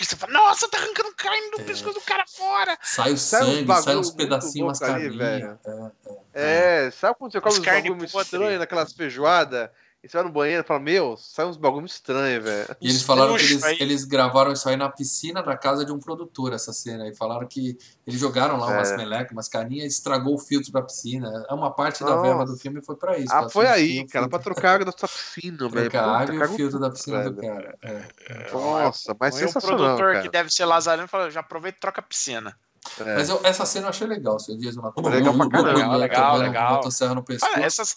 Você 0.01 0.15
fala, 0.17 0.33
nossa, 0.33 0.69
tá 0.69 0.79
arrancando 0.79 1.15
carne 1.15 1.51
do 1.53 1.61
é. 1.61 1.65
pescoço 1.65 1.99
do 1.99 2.05
cara 2.05 2.25
fora. 2.27 2.77
Sai 2.83 3.13
o 3.13 3.17
sangue, 3.17 3.67
sai, 3.67 3.83
sai 3.83 3.97
uns 3.97 4.11
pedacinhos, 4.11 4.67
umas 4.67 4.79
carninhas. 4.79 5.21
É, 5.21 5.59
é, 5.65 5.91
é. 6.35 6.87
é, 6.87 6.91
sabe 6.91 7.17
quando 7.19 7.33
você 7.33 7.41
come 7.41 7.57
uns 7.57 7.63
bagulho 7.63 8.05
estranho 8.05 8.59
naquelas 8.59 8.93
feijoadas? 8.93 9.71
E 10.03 10.09
você 10.09 10.19
vai 10.19 10.27
no 10.27 10.33
banheiro 10.33 10.63
e 10.63 10.67
fala, 10.67 10.79
meu, 10.79 11.17
sai 11.17 11.47
uns 11.47 11.57
bagulho 11.57 11.85
estranho, 11.85 12.41
velho. 12.41 12.77
E 12.81 12.89
eles 12.89 13.03
falaram 13.03 13.37
que 13.37 13.43
eles, 13.43 13.65
eles, 13.81 14.05
gravaram 14.05 14.53
isso 14.53 14.69
aí 14.69 14.77
na 14.77 14.89
piscina 14.89 15.43
da 15.43 15.57
casa 15.57 15.85
de 15.85 15.91
um 15.91 15.99
produtor, 15.99 16.53
essa 16.53 16.73
cena. 16.73 17.09
E 17.09 17.15
falaram 17.15 17.47
que 17.47 17.77
eles 18.07 18.21
jogaram 18.21 18.57
lá 18.57 18.73
é. 18.73 18.77
umas 18.77 18.97
melecas, 18.97 19.33
umas 19.33 19.49
carinhas, 19.49 19.93
estragou 19.93 20.35
o 20.35 20.39
filtro 20.39 20.71
da 20.71 20.81
piscina. 20.81 21.45
É 21.51 21.55
uma 21.55 21.73
parte 21.73 22.03
Nossa. 22.03 22.15
da 22.15 22.23
verba 22.23 22.47
do 22.47 22.57
filme 22.57 22.81
foi 22.85 22.95
pra 22.95 23.19
isso. 23.19 23.35
Ah, 23.35 23.49
foi 23.49 23.67
aí, 23.67 24.07
cara, 24.07 24.29
pra 24.29 24.39
trocar 24.39 24.71
a 24.71 24.75
água 24.75 24.85
da 24.85 24.93
sua 24.93 25.09
piscina, 25.09 25.69
velho. 25.69 25.91
Trocar 25.91 26.05
a 26.05 26.19
água 26.21 26.35
e 26.35 26.39
o 26.39 26.49
filtro 26.55 26.79
da 26.79 26.91
piscina 26.91 27.19
velho. 27.19 27.33
do 27.33 27.41
cara. 27.43 27.79
É. 27.83 28.03
é. 28.29 28.53
Nossa, 28.53 29.17
mas 29.19 29.37
Foi 29.37 29.47
sensacional, 29.49 29.77
um 29.77 29.83
produtor 29.83 30.13
cara. 30.13 30.23
que 30.23 30.29
deve 30.31 30.51
ser 30.51 30.67
lazareno 30.67 31.09
falou, 31.09 31.31
já 31.31 31.41
aproveita 31.41 31.79
e 31.79 31.81
troca 31.81 32.01
a 32.01 32.05
piscina. 32.05 32.57
É. 33.01 33.17
Mas 33.17 33.29
eu, 33.29 33.41
essa 33.43 33.67
cena 33.67 33.87
eu 33.87 33.91
achei 33.91 34.07
legal, 34.07 34.39
seu 34.39 34.57
Dias 34.57 34.77
Legal 34.77 34.93
pra 34.93 35.49
caramba. 35.49 35.69
Legal, 35.69 35.97
legal, 35.97 36.37
legal. 36.37 36.75
Motosserra 36.75 37.15
no 37.15 37.25
pescoço. 37.25 37.53
Ah, 37.57 37.61
essas, 37.61 37.97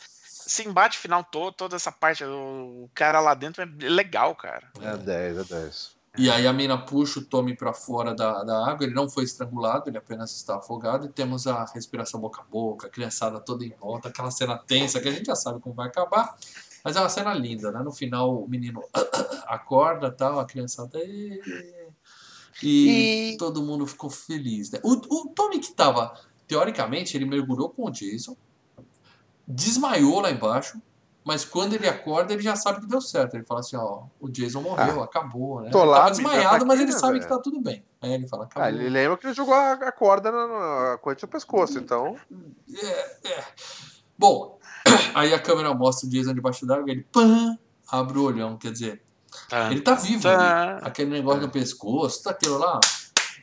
esse 0.50 0.68
embate 0.68 0.98
final 0.98 1.24
todo, 1.24 1.54
toda 1.54 1.76
essa 1.76 1.92
parte, 1.92 2.24
o 2.26 2.90
cara 2.94 3.20
lá 3.20 3.36
dentro 3.36 3.62
é 3.62 3.68
legal, 3.88 4.36
cara. 4.36 4.68
É 4.82 4.98
10, 4.98 5.38
é 5.38 5.44
10. 5.44 6.00
E 6.18 6.30
aí 6.30 6.48
a 6.48 6.52
mina 6.52 6.76
puxa 6.76 7.20
o 7.20 7.24
Tommy 7.24 7.56
para 7.56 7.72
fora 7.72 8.16
da, 8.16 8.44
da 8.44 8.68
água, 8.68 8.84
ele 8.84 8.96
não 8.96 9.08
foi 9.08 9.24
estrangulado, 9.24 9.90
ele 9.90 9.98
apenas 10.00 10.36
está 10.36 10.58
afogado, 10.58 11.06
e 11.06 11.10
temos 11.10 11.46
a 11.46 11.64
respiração 11.66 12.20
boca 12.20 12.42
a 12.42 12.44
boca, 12.44 12.88
a 12.88 12.90
criançada 12.90 13.40
toda 13.40 13.64
em 13.64 13.70
volta, 13.70 14.10
aquela 14.10 14.32
cena 14.32 14.58
tensa 14.58 15.00
que 15.00 15.08
a 15.08 15.12
gente 15.12 15.28
já 15.28 15.36
sabe 15.36 15.60
como 15.60 15.76
vai 15.76 15.88
acabar, 15.88 16.36
mas 16.84 16.96
é 16.96 17.00
uma 17.00 17.10
cena 17.10 17.32
linda, 17.34 17.72
né? 17.72 17.84
No 17.84 17.92
final 17.92 18.44
o 18.44 18.50
menino 18.50 18.84
acorda 19.46 20.12
tal, 20.12 20.40
a 20.40 20.46
criançada. 20.46 20.98
E, 20.98 21.40
e, 22.64 23.34
e... 23.34 23.38
todo 23.38 23.62
mundo 23.62 23.86
ficou 23.86 24.10
feliz. 24.10 24.72
Né? 24.72 24.80
O, 24.84 24.94
o 24.94 25.30
Tommy 25.30 25.60
que 25.60 25.68
estava, 25.68 26.20
teoricamente, 26.48 27.16
ele 27.16 27.26
mergulhou 27.26 27.70
com 27.70 27.86
o 27.86 27.92
Jason, 27.92 28.36
desmaiou 29.50 30.22
lá 30.22 30.30
embaixo, 30.30 30.80
mas 31.26 31.44
quando 31.44 31.74
ele 31.74 31.88
acorda, 31.88 32.34
ele 32.34 32.42
já 32.42 32.56
sabe 32.56 32.82
que 32.82 32.88
deu 32.88 33.02
certo. 33.02 33.36
Ele 33.36 33.44
fala 33.44 33.60
assim, 33.60 33.76
ó, 33.76 34.04
o 34.20 34.30
Jason 34.30 34.62
morreu, 34.62 35.02
ah, 35.02 35.06
acabou, 35.06 35.62
né? 35.62 35.70
Tô 35.72 35.84
lá, 35.84 35.98
tava 35.98 36.12
desmaiado, 36.12 36.66
mas 36.66 36.80
ele 36.80 36.92
né, 36.92 36.98
sabe 36.98 37.14
velho? 37.14 37.24
que 37.24 37.30
tá 37.30 37.40
tudo 37.40 37.60
bem. 37.60 37.84
Aí 38.02 38.14
ele 38.14 38.28
fala, 38.28 38.46
acabou. 38.46 38.64
Ah, 38.64 38.70
ele 38.70 38.90
lembra 38.90 39.18
que 39.18 39.28
ele 39.28 39.34
jogou 39.34 39.54
a, 39.54 39.92
corda 39.92 40.32
na, 40.32 40.48
na 40.48 40.98
corrente 40.98 41.24
no 41.24 41.28
pescoço, 41.28 41.78
então. 41.78 42.16
É, 42.74 43.30
é. 43.32 43.44
Bom, 44.18 44.58
aí 45.14 45.34
a 45.34 45.40
câmera 45.40 45.74
mostra 45.74 46.08
o 46.08 46.10
Jason 46.10 46.34
debaixo 46.34 46.66
d'água, 46.66 46.90
ele 46.90 47.06
pã, 47.12 47.58
abre 47.92 48.18
o 48.18 48.24
olhão, 48.24 48.58
quer 48.58 48.72
dizer, 48.72 49.04
Tá. 49.48 49.72
ele 49.72 49.82
tá 49.82 49.96
vivo 49.96 50.28
ali. 50.28 50.80
Aquele 50.84 51.12
negócio 51.12 51.42
no 51.42 51.50
pescoço, 51.50 52.24
tá 52.24 52.32
aquilo 52.32 52.58
lá. 52.58 52.80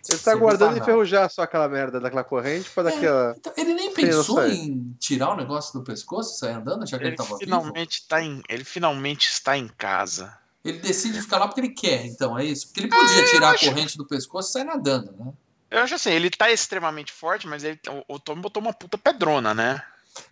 Ele 0.09 0.19
tá 0.19 0.35
guardando 0.35 0.71
faz 0.71 0.83
enferrujar 0.83 1.31
só 1.31 1.43
aquela 1.43 1.69
merda 1.69 2.01
daquela 2.01 2.25
corrente 2.25 2.71
pra 2.71 2.85
daquela. 2.85 3.33
É, 3.33 3.37
então, 3.39 3.53
ele 3.57 3.75
nem 3.75 3.93
pensou 3.93 4.47
em 4.47 4.95
tirar 5.01 5.31
o 5.33 5.37
negócio 5.37 5.73
do 5.79 5.85
pescoço 5.85 6.35
e 6.35 6.39
sair 6.39 6.55
andando, 6.55 6.87
já 6.87 6.97
que 6.99 7.05
ele, 7.05 7.11
Ele 7.11 7.17
tava 7.17 7.29
vivo. 7.31 7.41
finalmente, 7.41 8.07
tá 8.07 8.23
em, 8.23 8.43
ele 8.49 8.65
finalmente 8.65 9.29
está 9.29 9.57
em 9.57 9.69
casa. 9.69 10.37
Ele 10.65 10.79
decide 10.79 11.21
ficar 11.23 11.39
lá 11.39 11.47
porque 11.47 11.61
ele 11.61 11.71
quer, 11.75 12.07
então, 12.07 12.37
é 12.39 12.45
isso? 12.45 12.67
Porque 12.67 12.81
ele 12.81 12.89
podia 12.89 13.23
Ah, 13.23 13.25
tirar 13.31 13.47
eu 13.47 13.49
a 13.49 13.51
acho- 13.53 13.67
corrente 13.67 13.97
do 13.97 14.07
pescoço 14.07 14.49
e 14.49 14.53
sair 14.53 14.65
nadando, 14.65 15.13
né? 15.13 15.33
Eu 15.71 15.81
acho 15.81 15.95
assim, 15.97 16.11
ele 16.11 16.31
tá 16.31 16.51
extremamente 16.51 17.13
forte, 17.13 17.47
mas 17.47 17.65
ele, 17.65 17.79
o, 18.09 18.15
o 18.15 18.19
Tommy 18.21 18.41
botou 18.41 18.63
uma 18.63 18.73
puta 18.73 18.97
pedrona, 18.97 19.53
né? 19.55 19.83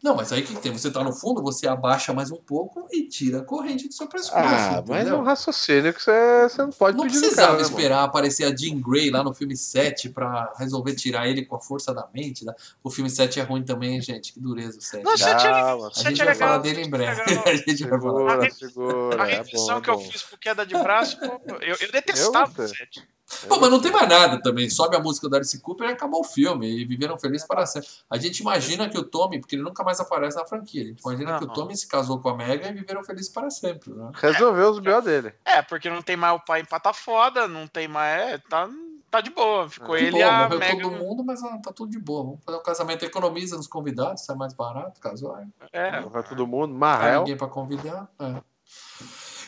Não, 0.02 0.15
mas 0.15 0.32
aí 0.32 0.43
o 0.43 0.44
que, 0.44 0.55
que 0.55 0.61
tem? 0.61 0.73
Você 0.73 0.90
tá 0.90 1.02
no 1.02 1.12
fundo, 1.12 1.43
você 1.43 1.66
abaixa 1.66 2.12
mais 2.12 2.31
um 2.31 2.36
pouco 2.36 2.86
e 2.93 3.09
tira 3.09 3.39
a 3.39 3.43
corrente 3.43 3.89
do 3.89 3.94
seu 3.94 4.06
pescoço. 4.06 4.32
Ah, 4.36 4.82
mas 4.86 4.98
é 4.98 5.01
entendeu? 5.02 5.19
um 5.19 5.23
raciocínio 5.23 5.93
que 5.94 6.02
você, 6.02 6.48
você 6.48 6.62
não 6.62 6.70
pode 6.70 6.97
Não 6.97 7.05
precisava 7.05 7.35
cara, 7.35 7.47
né, 7.52 7.62
mano? 7.62 7.69
esperar 7.69 8.05
aparecer 8.05 8.44
a 8.44 8.55
Jean 8.55 8.81
Grey 8.81 9.11
lá 9.11 9.23
no 9.23 9.35
filme 9.35 9.56
7 9.56 10.11
pra 10.11 10.52
resolver 10.59 10.94
tirar 10.94 11.28
ele 11.28 11.44
com 11.44 11.56
a 11.56 11.61
força 11.61 11.93
da 11.94 12.09
mente. 12.12 12.44
Né? 12.44 12.55
O 12.82 12.90
filme 12.90 13.11
7 13.11 13.40
é 13.40 13.43
ruim 13.43 13.62
também, 13.62 14.01
gente. 14.01 14.32
Que 14.32 14.40
dureza 14.40 14.78
o 14.78 14.82
7. 14.82 15.05
Não, 15.05 15.15
o 15.15 15.19
sete 15.19 15.47
é 15.47 15.51
legal, 15.51 15.65
Calma, 15.65 15.85
o 15.85 15.86
a 15.86 16.11
gente 16.11 16.23
é 16.23 16.24
vai 16.24 16.35
falar 16.35 16.59
dele 16.59 16.82
em 16.82 16.86
é 16.86 16.89
breve. 16.89 17.23
a 17.47 17.56
gente 17.56 17.85
vai 17.85 18.01
falar. 18.01 18.51
Segura, 18.51 18.51
segura. 18.51 19.23
A 19.23 19.31
é 19.31 19.36
regressão 19.36 19.74
bom, 19.77 19.81
que 19.82 19.90
é 19.90 19.93
eu 19.93 19.98
fiz 19.98 20.23
por 20.23 20.39
queda 20.39 20.65
de 20.66 20.74
braço, 20.74 21.19
eu, 21.61 21.77
eu 21.81 21.93
detestava 21.93 22.47
Eu 22.47 22.52
o 22.52 22.56
gostei. 22.56 22.86
7. 22.86 23.02
Pô, 23.48 23.59
mas 23.59 23.70
não 23.70 23.80
tem 23.80 23.90
mais 23.90 24.09
nada 24.09 24.40
também. 24.42 24.68
Sobe 24.68 24.96
a 24.96 25.01
música 25.01 25.28
do 25.28 25.34
Alice 25.36 25.59
Cooper 25.60 25.88
e 25.88 25.92
acabou 25.92 26.20
o 26.20 26.24
filme. 26.24 26.66
E 26.82 26.84
viveram 26.84 27.18
felizes 27.18 27.46
para 27.46 27.64
sempre. 27.66 27.88
A 28.10 28.18
gente 28.18 28.40
imagina 28.40 28.88
que 28.88 28.98
o 28.98 29.02
Tommy, 29.05 29.40
porque 29.40 29.56
ele 29.56 29.62
nunca 29.62 29.82
mais 29.82 29.98
aparece 29.98 30.36
na 30.36 30.44
franquia, 30.44 30.82
a 30.82 30.86
gente 30.86 31.01
imagina 31.01 31.32
Não. 31.32 31.38
que 31.38 31.44
o 31.46 31.48
Tommy 31.48 31.76
se 31.76 31.88
casou 31.88 32.20
com 32.20 32.28
a 32.28 32.36
Megan 32.36 32.68
e 32.68 32.74
viveram 32.74 33.02
felizes 33.02 33.30
para 33.30 33.48
sempre. 33.51 33.92
Né? 33.92 34.10
Resolveu 34.14 34.70
os 34.70 34.78
B.O. 34.78 35.01
dele. 35.01 35.34
É, 35.44 35.62
porque 35.62 35.88
não 35.88 36.02
tem 36.02 36.16
mais 36.16 36.36
o 36.36 36.44
pai 36.44 36.60
empata 36.60 36.92
foda, 36.92 37.48
não 37.48 37.66
tem 37.66 37.88
mais. 37.88 38.20
É, 38.34 38.38
tá, 38.38 38.68
tá 39.10 39.20
de 39.22 39.30
boa. 39.30 39.68
Ficou 39.70 39.96
De 39.96 40.05
ele 40.05 40.18
e 40.18 40.22
boa, 40.22 40.32
a 40.34 40.42
morreu 40.44 40.59
Megan. 40.59 40.82
todo 40.82 40.96
mundo, 40.98 41.24
mas 41.24 41.42
ah, 41.42 41.59
tá 41.62 41.72
tudo 41.72 41.90
de 41.90 41.98
boa. 41.98 42.24
Vamos 42.24 42.40
fazer 42.44 42.59
um 42.59 42.62
casamento, 42.62 43.05
economiza 43.05 43.56
nos 43.56 43.66
convidados, 43.66 44.22
sai 44.24 44.36
mais 44.36 44.52
barato, 44.52 45.01
casou. 45.01 45.36
É, 45.72 46.01
Vai 46.02 46.22
todo 46.22 46.46
mundo, 46.46 46.66
Não 46.68 46.68
tem 46.72 46.78
Marrel. 46.78 47.20
ninguém 47.20 47.36
pra 47.38 47.48
convidar. 47.48 48.06
é. 48.20 48.42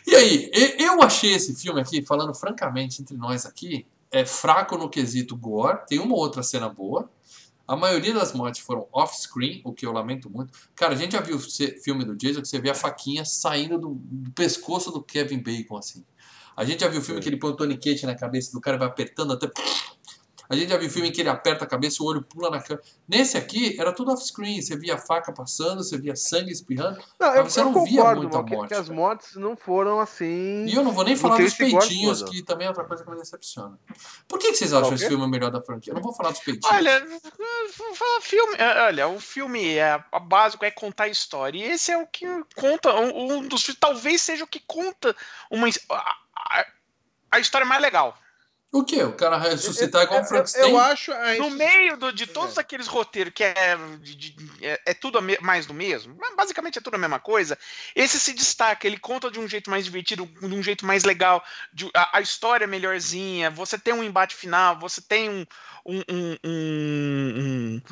E 0.07 0.15
aí, 0.15 0.51
eu 0.78 1.03
achei 1.03 1.33
esse 1.33 1.55
filme 1.55 1.81
aqui, 1.81 2.01
falando 2.01 2.33
francamente 2.33 3.03
entre 3.03 3.16
nós 3.16 3.45
aqui, 3.45 3.87
é 4.11 4.24
fraco 4.24 4.78
no 4.78 4.89
quesito 4.89 5.37
gore, 5.37 5.81
tem 5.87 5.99
uma 5.99 6.15
ou 6.15 6.20
outra 6.20 6.43
cena 6.43 6.69
boa. 6.69 7.11
A 7.66 7.74
maioria 7.74 8.15
das 8.15 8.33
mortes 8.33 8.61
foram 8.61 8.87
off-screen, 8.93 9.61
o 9.65 9.73
que 9.73 9.85
eu 9.85 9.91
lamento 9.91 10.31
muito. 10.31 10.57
Cara, 10.77 10.95
a 10.95 10.97
gente 10.97 11.12
já 11.12 11.20
viu 11.20 11.37
o 11.37 11.41
filme 11.41 12.05
do 12.05 12.15
Jason 12.15 12.41
que 12.41 12.47
você 12.47 12.61
vê 12.61 12.70
a 12.70 12.74
faquinha 12.74 13.24
saindo 13.24 13.77
do, 13.77 13.95
do 14.01 14.31
pescoço 14.31 14.93
do 14.93 15.03
Kevin 15.03 15.43
Bacon, 15.43 15.77
assim. 15.77 16.05
A 16.57 16.65
gente 16.65 16.81
já 16.81 16.89
viu 16.89 17.01
o 17.01 17.03
filme 17.03 17.20
que 17.20 17.28
ele 17.28 17.37
põe 17.37 17.51
o 17.51 17.57
Tony 17.57 17.74
Kate 17.74 18.07
na 18.07 18.15
cabeça 18.15 18.53
do 18.53 18.61
cara 18.61 18.77
e 18.77 18.78
vai 18.78 18.89
apertando 18.89 19.33
até. 19.33 19.51
A 20.48 20.55
gente 20.56 20.68
já 20.70 20.77
viu 20.77 20.89
filme 20.90 21.09
em 21.09 21.12
que 21.12 21.20
ele 21.20 21.28
aperta 21.28 21.64
a 21.64 21.66
cabeça 21.66 21.97
e 22.01 22.05
o 22.05 22.09
olho 22.09 22.23
pula 22.23 22.51
na 22.51 22.60
câmera. 22.62 22.85
Nesse 23.09 23.36
aqui, 23.36 23.77
era 23.81 23.93
tudo 23.93 24.12
off-screen. 24.12 24.60
Você 24.62 24.77
via 24.77 24.94
a 24.94 24.98
faca 24.98 25.32
passando, 25.32 25.82
você 25.82 25.98
via 25.98 26.14
sangue 26.16 26.51
espirrando. 26.52 26.98
Não, 27.18 27.35
eu, 27.35 27.44
você 27.44 27.60
eu 27.60 27.64
não 27.66 27.85
via 27.85 27.97
concordo, 27.98 28.20
muita 28.23 28.36
mano, 28.39 28.48
que, 28.48 28.56
morte, 28.56 28.68
que 28.68 28.74
as 28.74 28.89
mortes 28.89 29.36
não 29.36 29.56
foram 29.56 29.98
assim. 30.01 30.66
E 30.66 30.74
eu 30.74 30.85
não 30.85 30.93
vou 30.93 31.05
nem 31.05 31.16
falar 31.16 31.39
dos 31.39 31.55
peitinhos, 31.55 32.23
que 32.23 32.43
também 32.43 32.66
é 32.66 32.70
outra 32.70 32.85
coisa 32.85 33.05
que 33.05 33.10
me 33.10 33.16
decepciona. 33.16 33.78
Por 34.28 34.39
que, 34.39 34.52
que 34.52 34.56
vocês 34.59 34.73
acham 34.73 34.94
esse 34.94 35.09
filme 35.09 35.24
o 35.24 35.28
melhor 35.28 35.51
da 35.51 35.60
franquia? 35.60 35.90
Eu 35.93 35.94
não 35.97 36.02
vou 36.02 36.12
falar 36.12 36.31
dos 36.31 36.40
peitinhos. 36.40 36.74
Olha, 36.74 37.05
vou 37.77 37.94
falar 37.94 38.20
filme. 38.20 38.55
é, 38.59 38.82
Olha, 38.85 39.09
o 39.09 39.20
filme 39.20 39.74
é 39.74 40.02
a 40.12 40.18
básico 40.18 40.64
é 40.64 40.70
contar 40.70 41.05
a 41.05 41.09
história. 41.09 41.59
E 41.59 41.62
esse 41.62 41.90
é 41.90 41.98
o 41.98 42.06
que 42.06 42.27
conta. 42.55 42.94
Um 42.94 43.36
um 43.36 43.48
dos 43.48 43.62
filmes, 43.62 43.81
talvez 43.81 44.23
seja 44.23 44.44
o 44.44 44.47
que 44.47 44.60
conta 44.66 45.14
uma, 45.51 45.66
a, 45.90 46.16
a- 46.36 46.66
a 47.32 47.40
história 47.40 47.66
mais 47.66 47.82
legal. 47.82 48.16
O 48.73 48.85
quê? 48.85 49.03
O 49.03 49.13
cara 49.13 49.39
ressuscitar 49.39 50.03
igual 50.03 50.21
o 50.21 50.23
eu, 50.23 50.27
Frankenstein? 50.29 50.71
eu 50.71 50.79
acho. 50.79 51.13
No 51.39 51.51
meio 51.51 51.97
do- 51.97 52.13
de 52.13 52.27
todos 52.27 52.59
aqueles 52.59 52.87
roteiros 52.87 53.33
que 53.33 53.43
é, 53.45 53.77
de- 54.01 54.15
de- 54.15 54.37
é, 54.61 54.81
é 54.87 54.95
tudo 54.95 55.23
me- 55.23 55.39
mais 55.41 55.65
do 55.67 55.73
mesmo, 55.73 56.17
basicamente 56.37 56.79
é 56.79 56.83
tudo 56.83 56.95
a 56.95 56.99
mesma 56.99 57.19
coisa, 57.21 57.57
esse 57.95 58.19
se 58.21 58.35
destaca, 58.35 58.87
ele 58.87 58.99
conta 58.99 59.31
de 59.31 59.39
um 59.39 59.49
jeito 59.49 59.71
mais 59.71 59.85
divertido, 59.85 60.27
de 60.27 60.47
um 60.55 60.63
jeito 60.63 60.85
mais 60.85 61.05
legal, 61.05 61.43
de- 61.73 61.91
a, 61.95 62.19
a 62.19 62.21
história 62.21 62.65
é 62.65 62.67
melhorzinha, 62.69 63.51
você 63.51 63.79
tem 63.79 63.95
um 63.95 64.03
embate 64.05 64.35
final, 64.35 64.79
você 64.79 65.01
tem 65.01 65.31
um. 65.31 65.47
um- 65.87 66.03
um- 66.09 66.37
um- 66.45 67.33
um, 67.39 67.83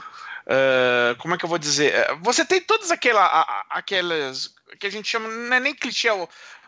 ah, 0.48 1.14
como 1.18 1.34
é 1.34 1.38
que 1.38 1.44
eu 1.44 1.48
vou 1.48 1.58
dizer? 1.58 1.94
Eh, 1.94 2.14
Você 2.20 2.44
tem 2.44 2.60
todas 2.60 2.90
aquela, 2.90 3.64
aquelas 3.70 4.52
que 4.80 4.86
a 4.88 4.90
gente 4.90 5.08
chama, 5.08 5.28
não 5.28 5.54
é 5.56 5.60
nem 5.60 5.74
clichê, 5.74 6.08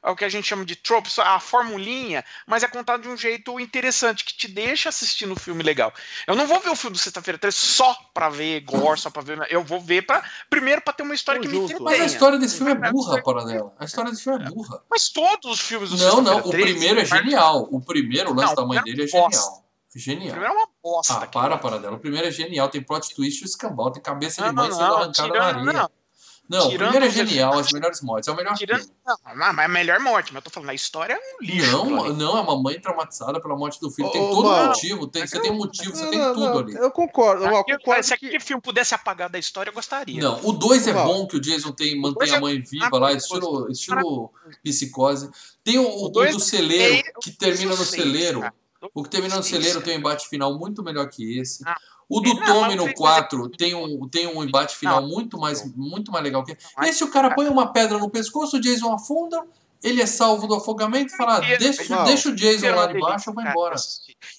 é 0.06 0.08
o, 0.08 0.10
é 0.10 0.12
o 0.12 0.16
que 0.16 0.24
a 0.24 0.28
gente 0.28 0.46
chama 0.46 0.64
de 0.64 0.76
tropes, 0.76 1.18
a 1.18 1.38
formulinha, 1.40 2.24
mas 2.46 2.62
é 2.62 2.68
contado 2.68 3.02
de 3.02 3.08
um 3.08 3.16
jeito 3.16 3.58
interessante, 3.60 4.24
que 4.24 4.34
te 4.36 4.48
deixa 4.48 4.88
assistindo 4.88 5.32
o 5.32 5.38
filme 5.38 5.62
legal. 5.62 5.92
Eu 6.26 6.34
não 6.36 6.46
vou 6.46 6.60
ver 6.60 6.70
o 6.70 6.76
filme 6.76 6.96
do 6.96 7.00
Sexta-feira 7.00 7.38
13 7.38 7.56
só 7.56 7.94
pra 8.14 8.28
ver 8.28 8.60
gore, 8.60 9.00
só 9.00 9.10
pra 9.10 9.22
ver. 9.22 9.46
Eu 9.50 9.62
vou 9.64 9.80
ver 9.80 10.02
pra, 10.06 10.22
primeiro 10.48 10.80
pra 10.82 10.92
ter 10.92 11.02
uma 11.02 11.14
história 11.14 11.40
que 11.40 11.48
me 11.48 11.56
Conjunto. 11.56 11.82
Mas 11.82 12.00
a 12.00 12.04
história 12.04 12.38
desse 12.38 12.56
filme 12.56 12.72
é 12.72 12.90
burra, 12.90 13.22
para 13.22 13.44
dela. 13.44 13.74
A 13.78 13.84
história 13.84 14.10
desse 14.10 14.24
filme 14.24 14.44
é 14.44 14.48
burra. 14.48 14.82
Mas 14.90 15.08
todos 15.08 15.52
os 15.52 15.60
filmes 15.60 15.90
do 15.90 15.96
Não, 15.96 16.20
não. 16.20 16.38
O 16.38 16.50
13, 16.50 16.72
primeiro 16.72 17.00
é 17.00 17.04
genial. 17.04 17.68
O 17.70 17.80
primeiro, 17.80 18.30
o 18.30 18.34
lance 18.34 18.48
Não, 18.48 18.62
da 18.62 18.66
mãe 18.66 18.78
o 18.78 18.82
dele 18.84 19.02
é 19.02 19.04
é 19.04 19.20
uma 19.20 19.30
genial. 19.30 19.66
O 19.94 19.98
Genial. 19.98 20.30
primeiro 20.32 20.54
é 20.54 20.56
uma 20.58 20.68
bosta. 20.82 21.14
Ah, 21.14 21.26
para, 21.26 21.56
para 21.56 21.78
dela. 21.78 21.96
O 21.96 21.98
primeiro 21.98 22.26
é 22.26 22.30
genial. 22.30 22.68
Tem 22.68 22.82
plot 22.82 23.14
twist 23.14 23.42
e 23.42 23.46
escambau. 23.46 23.90
Tem 23.90 24.02
cabeça 24.02 24.42
de 24.42 24.48
Não, 24.48 24.54
mãe 24.54 24.68
não, 24.68 24.76
sendo 24.76 24.94
arrancada 24.94 25.28
na 25.38 25.44
areia. 25.46 25.64
não, 25.64 25.72
Não, 25.72 25.90
o 26.48 26.68
tirando 26.70 26.90
primeiro 26.92 27.04
é 27.06 27.10
genial. 27.10 27.58
As 27.58 27.72
melhores 27.72 28.00
mortes. 28.02 28.28
É 28.28 28.32
o 28.32 28.36
melhor 28.36 28.54
tirando, 28.54 28.78
filme. 28.80 28.94
não, 29.06 29.16
não, 29.34 29.52
mas 29.52 29.58
é 29.58 29.64
a 29.64 29.68
melhor 29.68 30.00
morte, 30.00 30.32
mas 30.32 30.36
eu 30.36 30.42
tô 30.42 30.50
falando, 30.50 30.70
a 30.70 30.74
história 30.74 31.14
é 31.14 31.16
um 31.18 31.44
lixo. 31.44 31.72
Não, 31.72 32.12
não, 32.14 32.38
é 32.38 32.40
uma 32.40 32.62
mãe 32.62 32.80
traumatizada 32.80 33.40
pela 33.40 33.56
morte 33.56 33.80
do 33.80 33.90
filho. 33.90 34.10
Tem 34.10 34.20
Ô, 34.22 34.30
todo 34.30 34.48
mano. 34.48 34.68
motivo. 34.68 35.06
Tem, 35.06 35.26
você 35.26 35.40
tem 35.40 35.50
motivo, 35.52 35.94
você 35.96 36.02
Não, 36.04 36.10
tem 36.10 36.18
não, 36.20 36.34
tudo 36.34 36.46
não, 36.46 36.58
ali. 36.58 36.74
Eu 36.74 36.90
concordo. 36.90 37.44
Eu 37.44 37.56
Aquilo- 37.56 37.78
concordo 37.78 38.02
se 38.04 38.16
que- 38.16 38.26
aquele 38.26 38.40
filme 38.40 38.62
pudesse 38.62 38.94
apagar 38.94 39.28
da 39.28 39.38
história, 39.38 39.70
eu 39.70 39.74
gostaria. 39.74 40.20
Não, 40.22 40.40
o 40.44 40.52
2 40.52 40.86
é 40.86 40.92
bom 40.92 41.26
que 41.26 41.36
o 41.36 41.40
Jason 41.40 41.72
tem, 41.72 42.00
mantém 42.00 42.30
a 42.32 42.36
é 42.36 42.40
mãe 42.40 42.60
viva 42.60 42.98
lá, 42.98 43.12
estilo, 43.12 43.70
estilo 43.70 44.32
psicose. 44.62 45.30
Tem 45.64 45.78
o, 45.78 45.82
o, 45.88 46.04
O 46.06 46.08
dois 46.08 46.34
do 46.34 46.40
celeiro, 46.40 46.94
é- 46.94 47.12
que 47.20 47.30
termina 47.30 47.74
no 47.74 47.84
celeiro. 47.84 48.42
O 48.94 49.02
que 49.02 49.10
termina 49.10 49.36
no 49.36 49.42
celeiro 49.42 49.80
tem 49.80 49.96
um 49.96 49.98
embate 50.00 50.28
final 50.28 50.56
muito 50.56 50.82
melhor 50.82 51.08
que 51.08 51.38
esse. 51.40 51.64
O 52.08 52.20
do 52.20 52.34
Não, 52.34 52.46
Tommy 52.46 52.76
no 52.76 52.84
ele- 52.84 52.94
4 52.94 53.48
tem 53.50 53.74
um, 53.74 54.08
tem 54.08 54.26
um 54.28 54.44
embate 54.44 54.76
final 54.76 55.02
muito 55.06 55.36
mais, 55.38 55.64
muito 55.76 56.12
mais 56.12 56.22
legal 56.22 56.44
que 56.44 56.56
esse. 56.82 57.02
O 57.02 57.10
cara 57.10 57.34
põe 57.34 57.48
uma 57.48 57.72
pedra 57.72 57.98
no 57.98 58.08
pescoço, 58.08 58.56
o 58.58 58.60
Jason 58.60 58.92
afunda, 58.94 59.44
ele 59.82 60.00
é 60.00 60.06
salvo 60.06 60.46
do 60.46 60.54
afogamento 60.54 61.12
e 61.12 61.16
fala: 61.16 61.38
ah, 61.38 61.40
deixa, 61.58 61.84
Não. 61.94 62.04
deixa 62.04 62.28
o 62.28 62.34
Jason 62.34 62.74
lá 62.74 62.86
de 62.86 63.00
baixo, 63.00 63.30
eu 63.30 63.34
vou 63.34 63.42
embora. 63.42 63.74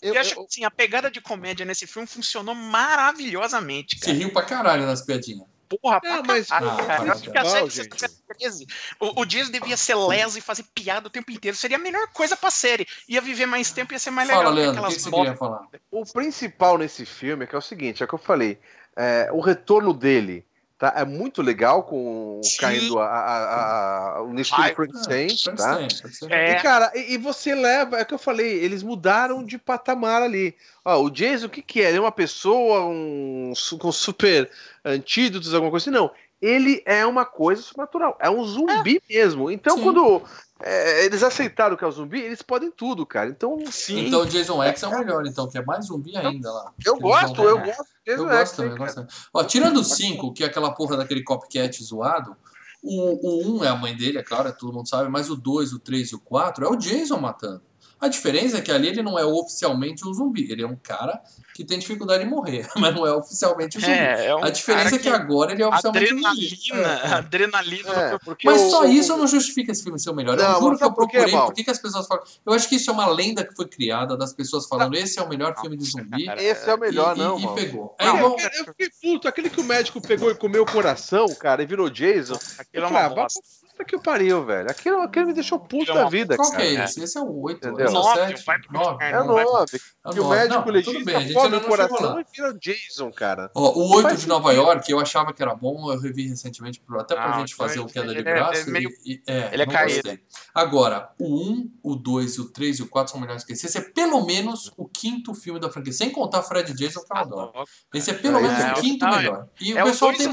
eu- 0.02 0.14
e 0.14 0.18
acho 0.18 0.31
eu- 0.35 0.41
que 0.41 0.48
assim, 0.49 0.64
a 0.64 0.72
pegada 0.72 1.11
de 1.11 1.19
comédia 1.19 1.65
nesse 1.65 1.85
filme 1.85 2.07
funcionou 2.07 2.56
maravilhosamente, 2.56 3.95
Se 3.99 4.06
cara. 4.06 4.18
riu 4.18 4.31
pra 4.31 4.44
caralho 4.44 4.85
nas 4.85 5.02
piadinhas. 5.02 5.45
Porra, 5.81 5.99
Não, 6.03 6.23
pra 6.23 6.34
mas- 6.34 6.48
caralho, 6.48 6.69
Ah, 6.72 6.76
cara. 6.77 6.85
para, 6.95 7.06
Eu 7.07 7.11
acho 7.11 7.22
que 7.23 7.30
a 7.30 7.34
para. 7.34 7.45
série 7.45 7.61
Não, 7.61 7.68
de 7.68 7.76
gente. 7.76 7.99
Sexta-feira 7.99 8.23
13. 8.39 8.68
O, 8.99 9.22
o 9.22 9.26
Jason 9.26 9.52
devia 9.52 9.76
ser 9.77 9.95
leso 9.95 10.38
e 10.38 10.41
fazer 10.41 10.64
piada 10.73 11.07
o 11.07 11.10
tempo 11.10 11.31
inteiro. 11.31 11.57
Seria 11.57 11.77
a 11.77 11.80
melhor 11.80 12.07
coisa 12.14 12.38
pra 12.38 12.49
série. 12.52 12.88
Ia 13.07 13.19
viver 13.22 13.45
mais 13.45 13.72
tempo 13.72 13.91
e 13.91 13.95
ia 13.95 13.99
ser 13.99 14.11
mais 14.11 14.27
legal. 14.27 14.44
Fala, 14.44 14.56
Leandro, 14.56 14.84
o 14.84 14.88
que, 14.88 14.95
que 14.95 15.02
você 15.02 15.35
falar? 15.35 15.68
O 15.91 16.06
principal 16.06 16.77
nesse 16.77 17.06
filme 17.06 17.44
é 17.44 17.48
que 17.48 17.56
é 17.56 17.57
o 17.57 17.61
seguinte, 17.61 18.02
é 18.02 18.06
o 18.06 18.07
que 18.07 18.15
eu 18.15 18.19
falei. 18.19 18.60
É, 18.95 19.30
o 19.31 19.39
retorno 19.41 19.94
dele 19.94 20.45
Tá? 20.77 20.93
É 20.95 21.03
muito 21.03 21.41
legal 21.41 21.81
com 21.81 22.39
Sim. 22.43 22.57
caindo 22.59 22.99
a, 22.99 23.07
a, 23.07 24.17
a, 24.17 24.21
o 24.21 24.39
estilo 24.39 24.75
Frankenstein, 24.75 25.55
tá? 25.55 25.79
É. 26.29 26.51
E, 26.51 26.61
cara, 26.61 26.91
e, 26.93 27.13
e, 27.13 27.17
você 27.17 27.55
leva, 27.55 27.97
é 27.97 28.03
o 28.03 28.05
que 28.05 28.13
eu 28.13 28.19
falei, 28.19 28.63
eles 28.63 28.83
mudaram 28.83 29.43
de 29.43 29.57
patamar 29.57 30.21
ali. 30.21 30.55
Ó, 30.85 31.01
o 31.01 31.09
Jason, 31.09 31.47
o 31.47 31.49
que 31.49 31.63
que 31.63 31.81
é? 31.81 31.89
Ele 31.89 31.97
é 31.97 32.01
uma 32.01 32.11
pessoa 32.11 32.85
um, 32.85 33.53
com 33.79 33.91
super 33.91 34.51
antídotos, 34.85 35.51
alguma 35.51 35.71
coisa 35.71 35.89
assim? 35.89 35.97
Não, 35.97 36.11
ele 36.39 36.83
é 36.85 37.03
uma 37.07 37.25
coisa 37.25 37.63
sobrenatural, 37.63 38.15
é 38.21 38.29
um 38.29 38.43
zumbi 38.43 39.01
é. 39.09 39.13
mesmo. 39.15 39.49
Então, 39.49 39.77
Sim. 39.77 39.83
quando 39.83 40.21
é, 40.59 41.05
eles 41.05 41.21
aceitaram 41.21 41.77
que 41.77 41.84
é 41.84 41.88
o 41.88 41.91
zumbi, 41.91 42.19
eles 42.19 42.41
podem 42.41 42.71
tudo, 42.71 43.05
cara. 43.05 43.29
Então, 43.29 43.59
sim. 43.69 44.07
Então 44.07 44.21
o 44.21 44.25
Jason 44.25 44.61
X 44.63 44.84
é 44.84 44.88
o 44.88 44.99
melhor, 44.99 45.25
então, 45.25 45.47
que 45.47 45.57
é 45.57 45.63
mais 45.63 45.85
zumbi 45.85 46.17
ainda 46.17 46.51
lá. 46.51 46.73
Eu 46.84 46.97
gosto, 46.97 47.43
eu 47.43 47.59
gosto. 47.59 47.97
Eu 48.05 48.25
gosto 48.25 48.55
também, 48.55 48.71
eu 48.71 48.77
gosto 48.77 49.05
Ó, 49.34 49.43
tirando 49.43 49.77
o 49.77 49.84
5, 49.84 50.34
que 50.34 50.43
é 50.43 50.47
aquela 50.47 50.71
porra 50.73 50.97
daquele 50.97 51.23
copycat 51.23 51.84
zoado, 51.84 52.35
o 52.81 53.51
1 53.51 53.57
um 53.57 53.63
é 53.63 53.67
a 53.67 53.75
mãe 53.75 53.95
dele, 53.95 54.17
é 54.17 54.23
claro, 54.23 54.51
todo 54.53 54.73
mundo 54.73 54.88
sabe, 54.88 55.09
mas 55.09 55.29
o 55.29 55.35
2, 55.35 55.73
o 55.73 55.79
3 55.79 56.09
e 56.09 56.15
o 56.15 56.19
4 56.19 56.65
é 56.65 56.69
o 56.69 56.75
Jason 56.75 57.19
matando. 57.19 57.61
A 57.99 58.07
diferença 58.07 58.57
é 58.57 58.61
que 58.61 58.71
ali 58.71 58.87
ele 58.87 59.01
não 59.01 59.17
é 59.17 59.25
oficialmente 59.25 60.07
um 60.07 60.13
zumbi, 60.13 60.51
ele 60.51 60.61
é 60.61 60.67
um 60.67 60.75
cara 60.75 61.21
que 61.53 61.65
tem 61.65 61.79
dificuldade 61.79 62.23
de 62.23 62.29
morrer, 62.29 62.69
mas 62.77 62.93
não 62.93 63.07
é 63.07 63.11
oficialmente 63.11 63.79
um 63.79 63.81
zumbi. 63.81 63.93
É, 63.93 64.25
é 64.27 64.35
um 64.35 64.43
a 64.43 64.49
diferença 64.51 64.95
é 64.95 64.99
que, 64.99 65.05
que, 65.05 65.09
agora 65.09 65.51
ele 65.51 65.63
é 65.63 65.67
oficialmente 65.67 66.05
adrenalina, 66.05 66.31
um 66.31 66.75
zumbi. 66.75 66.81
É, 66.83 67.13
adrenalina. 67.13 67.93
É, 67.93 68.17
mas 68.43 68.61
só 68.61 68.85
isso 68.85 69.17
não 69.17 69.25
justifica 69.25 69.71
esse 69.71 69.83
filme 69.83 69.99
ser 69.99 70.11
o 70.11 70.13
melhor. 70.13 70.37
Não, 70.37 70.53
eu 70.53 70.59
juro 70.59 70.77
que 70.77 70.83
eu 70.83 70.93
procurei, 70.93 71.31
por 71.31 71.53
que, 71.53 71.63
que 71.63 71.71
as 71.71 71.79
pessoas 71.79 72.05
falam... 72.05 72.23
Eu 72.45 72.53
acho 72.53 72.69
que 72.69 72.75
isso 72.75 72.91
é 72.91 72.93
uma 72.93 73.07
lenda 73.07 73.43
que 73.43 73.55
foi 73.55 73.67
criada 73.67 74.15
das 74.15 74.31
pessoas 74.33 74.67
falando 74.67 74.93
não. 74.93 74.99
esse 74.99 75.17
é 75.17 75.21
o 75.23 75.27
melhor 75.27 75.59
filme 75.59 75.75
de 75.75 75.85
zumbi. 75.85 76.29
Esse 76.37 76.69
é 76.69 76.75
o 76.75 76.79
melhor, 76.79 77.15
e, 77.15 77.19
não, 77.19 77.39
e, 77.39 77.43
e 77.43 77.55
pegou. 77.55 77.95
É 77.97 78.07
igual... 78.07 78.37
Eu 78.39 78.65
fiquei 78.65 78.89
puto, 79.01 79.27
aquele 79.27 79.49
que 79.49 79.59
o 79.59 79.63
médico 79.63 79.99
pegou 79.99 80.29
e 80.29 80.35
comeu 80.35 80.61
o 80.61 80.71
coração, 80.71 81.25
cara, 81.33 81.63
e 81.63 81.65
virou 81.65 81.89
Jason. 81.89 82.37
Aquilo 82.59 82.85
é 82.85 82.87
uma 82.87 83.09
bosta. 83.09 83.39
Puta 83.77 83.85
que 83.85 83.97
pariu, 83.99 84.43
velho. 84.43 84.69
Aquilo, 84.71 85.01
aquilo 85.01 85.27
me 85.27 85.33
deixou 85.33 85.59
puto 85.59 85.93
da 85.93 86.09
vida, 86.09 86.35
Qual 86.35 86.49
cara. 86.51 86.63
que 86.63 86.69
é 86.69 86.83
esse? 86.83 87.03
Esse 87.03 87.15
é 87.17 87.21
o 87.21 87.41
8, 87.41 87.57
Entendeu? 87.67 87.85
é 87.85 87.89
o 87.89 88.03
7, 88.13 88.45
9. 88.71 89.03
É 89.05 89.19
o 89.21 89.23
9. 89.25 89.79
Que 90.11 90.19
o 90.19 90.29
médico 90.29 90.69
legista 90.69 91.34
foda 91.34 91.57
o 91.57 91.61
coração 91.61 92.19
e 92.19 92.25
vira 92.34 92.53
Jason, 92.53 93.11
cara. 93.11 93.51
Ó, 93.55 93.73
o 93.73 93.95
8 93.95 94.17
de 94.17 94.27
Nova 94.27 94.51
York, 94.53 94.89
eu 94.91 94.99
achava 94.99 95.34
que 95.34 95.41
era 95.41 95.53
bom, 95.53 95.91
eu 95.91 95.99
revi 95.99 96.27
recentemente, 96.27 96.81
até 96.97 97.15
pra 97.15 97.35
ah, 97.35 97.39
gente 97.39 97.55
fazer 97.55 97.79
o 97.79 97.85
queda 97.85 98.13
de 98.13 98.19
é- 98.19 98.23
braço. 98.23 98.61
É 98.61 98.71
meio... 98.71 98.89
e, 99.05 99.21
é, 99.27 99.49
ele 99.53 99.63
é 99.63 99.65
caído. 99.65 100.17
Agora, 100.53 101.09
o 101.19 101.51
1, 101.51 101.71
o 101.84 101.95
2, 101.95 102.39
o 102.39 102.51
3 102.51 102.79
e 102.79 102.81
o 102.84 102.88
4 102.88 103.11
são 103.11 103.21
melhores 103.21 103.43
que 103.43 103.53
esse. 103.53 103.65
Esse 103.65 103.77
é 103.77 103.81
pelo 103.81 104.25
menos 104.25 104.71
o 104.77 104.88
quinto 104.88 105.34
filme 105.34 105.59
da 105.59 105.69
franquia, 105.69 105.93
sem 105.93 106.09
contar 106.09 106.41
Fred 106.43 106.73
Jason, 106.73 107.01
que 107.01 107.13
eu 107.13 107.17
adoro. 107.17 107.51
Esse 107.93 108.11
é 108.11 108.13
pelo 108.13 108.41
menos 108.41 108.57
o 108.57 108.81
quinto 108.81 109.05
melhor. 109.07 109.47
E 109.59 109.73
o 109.73 109.84
pessoal 109.84 110.13
tem... 110.13 110.29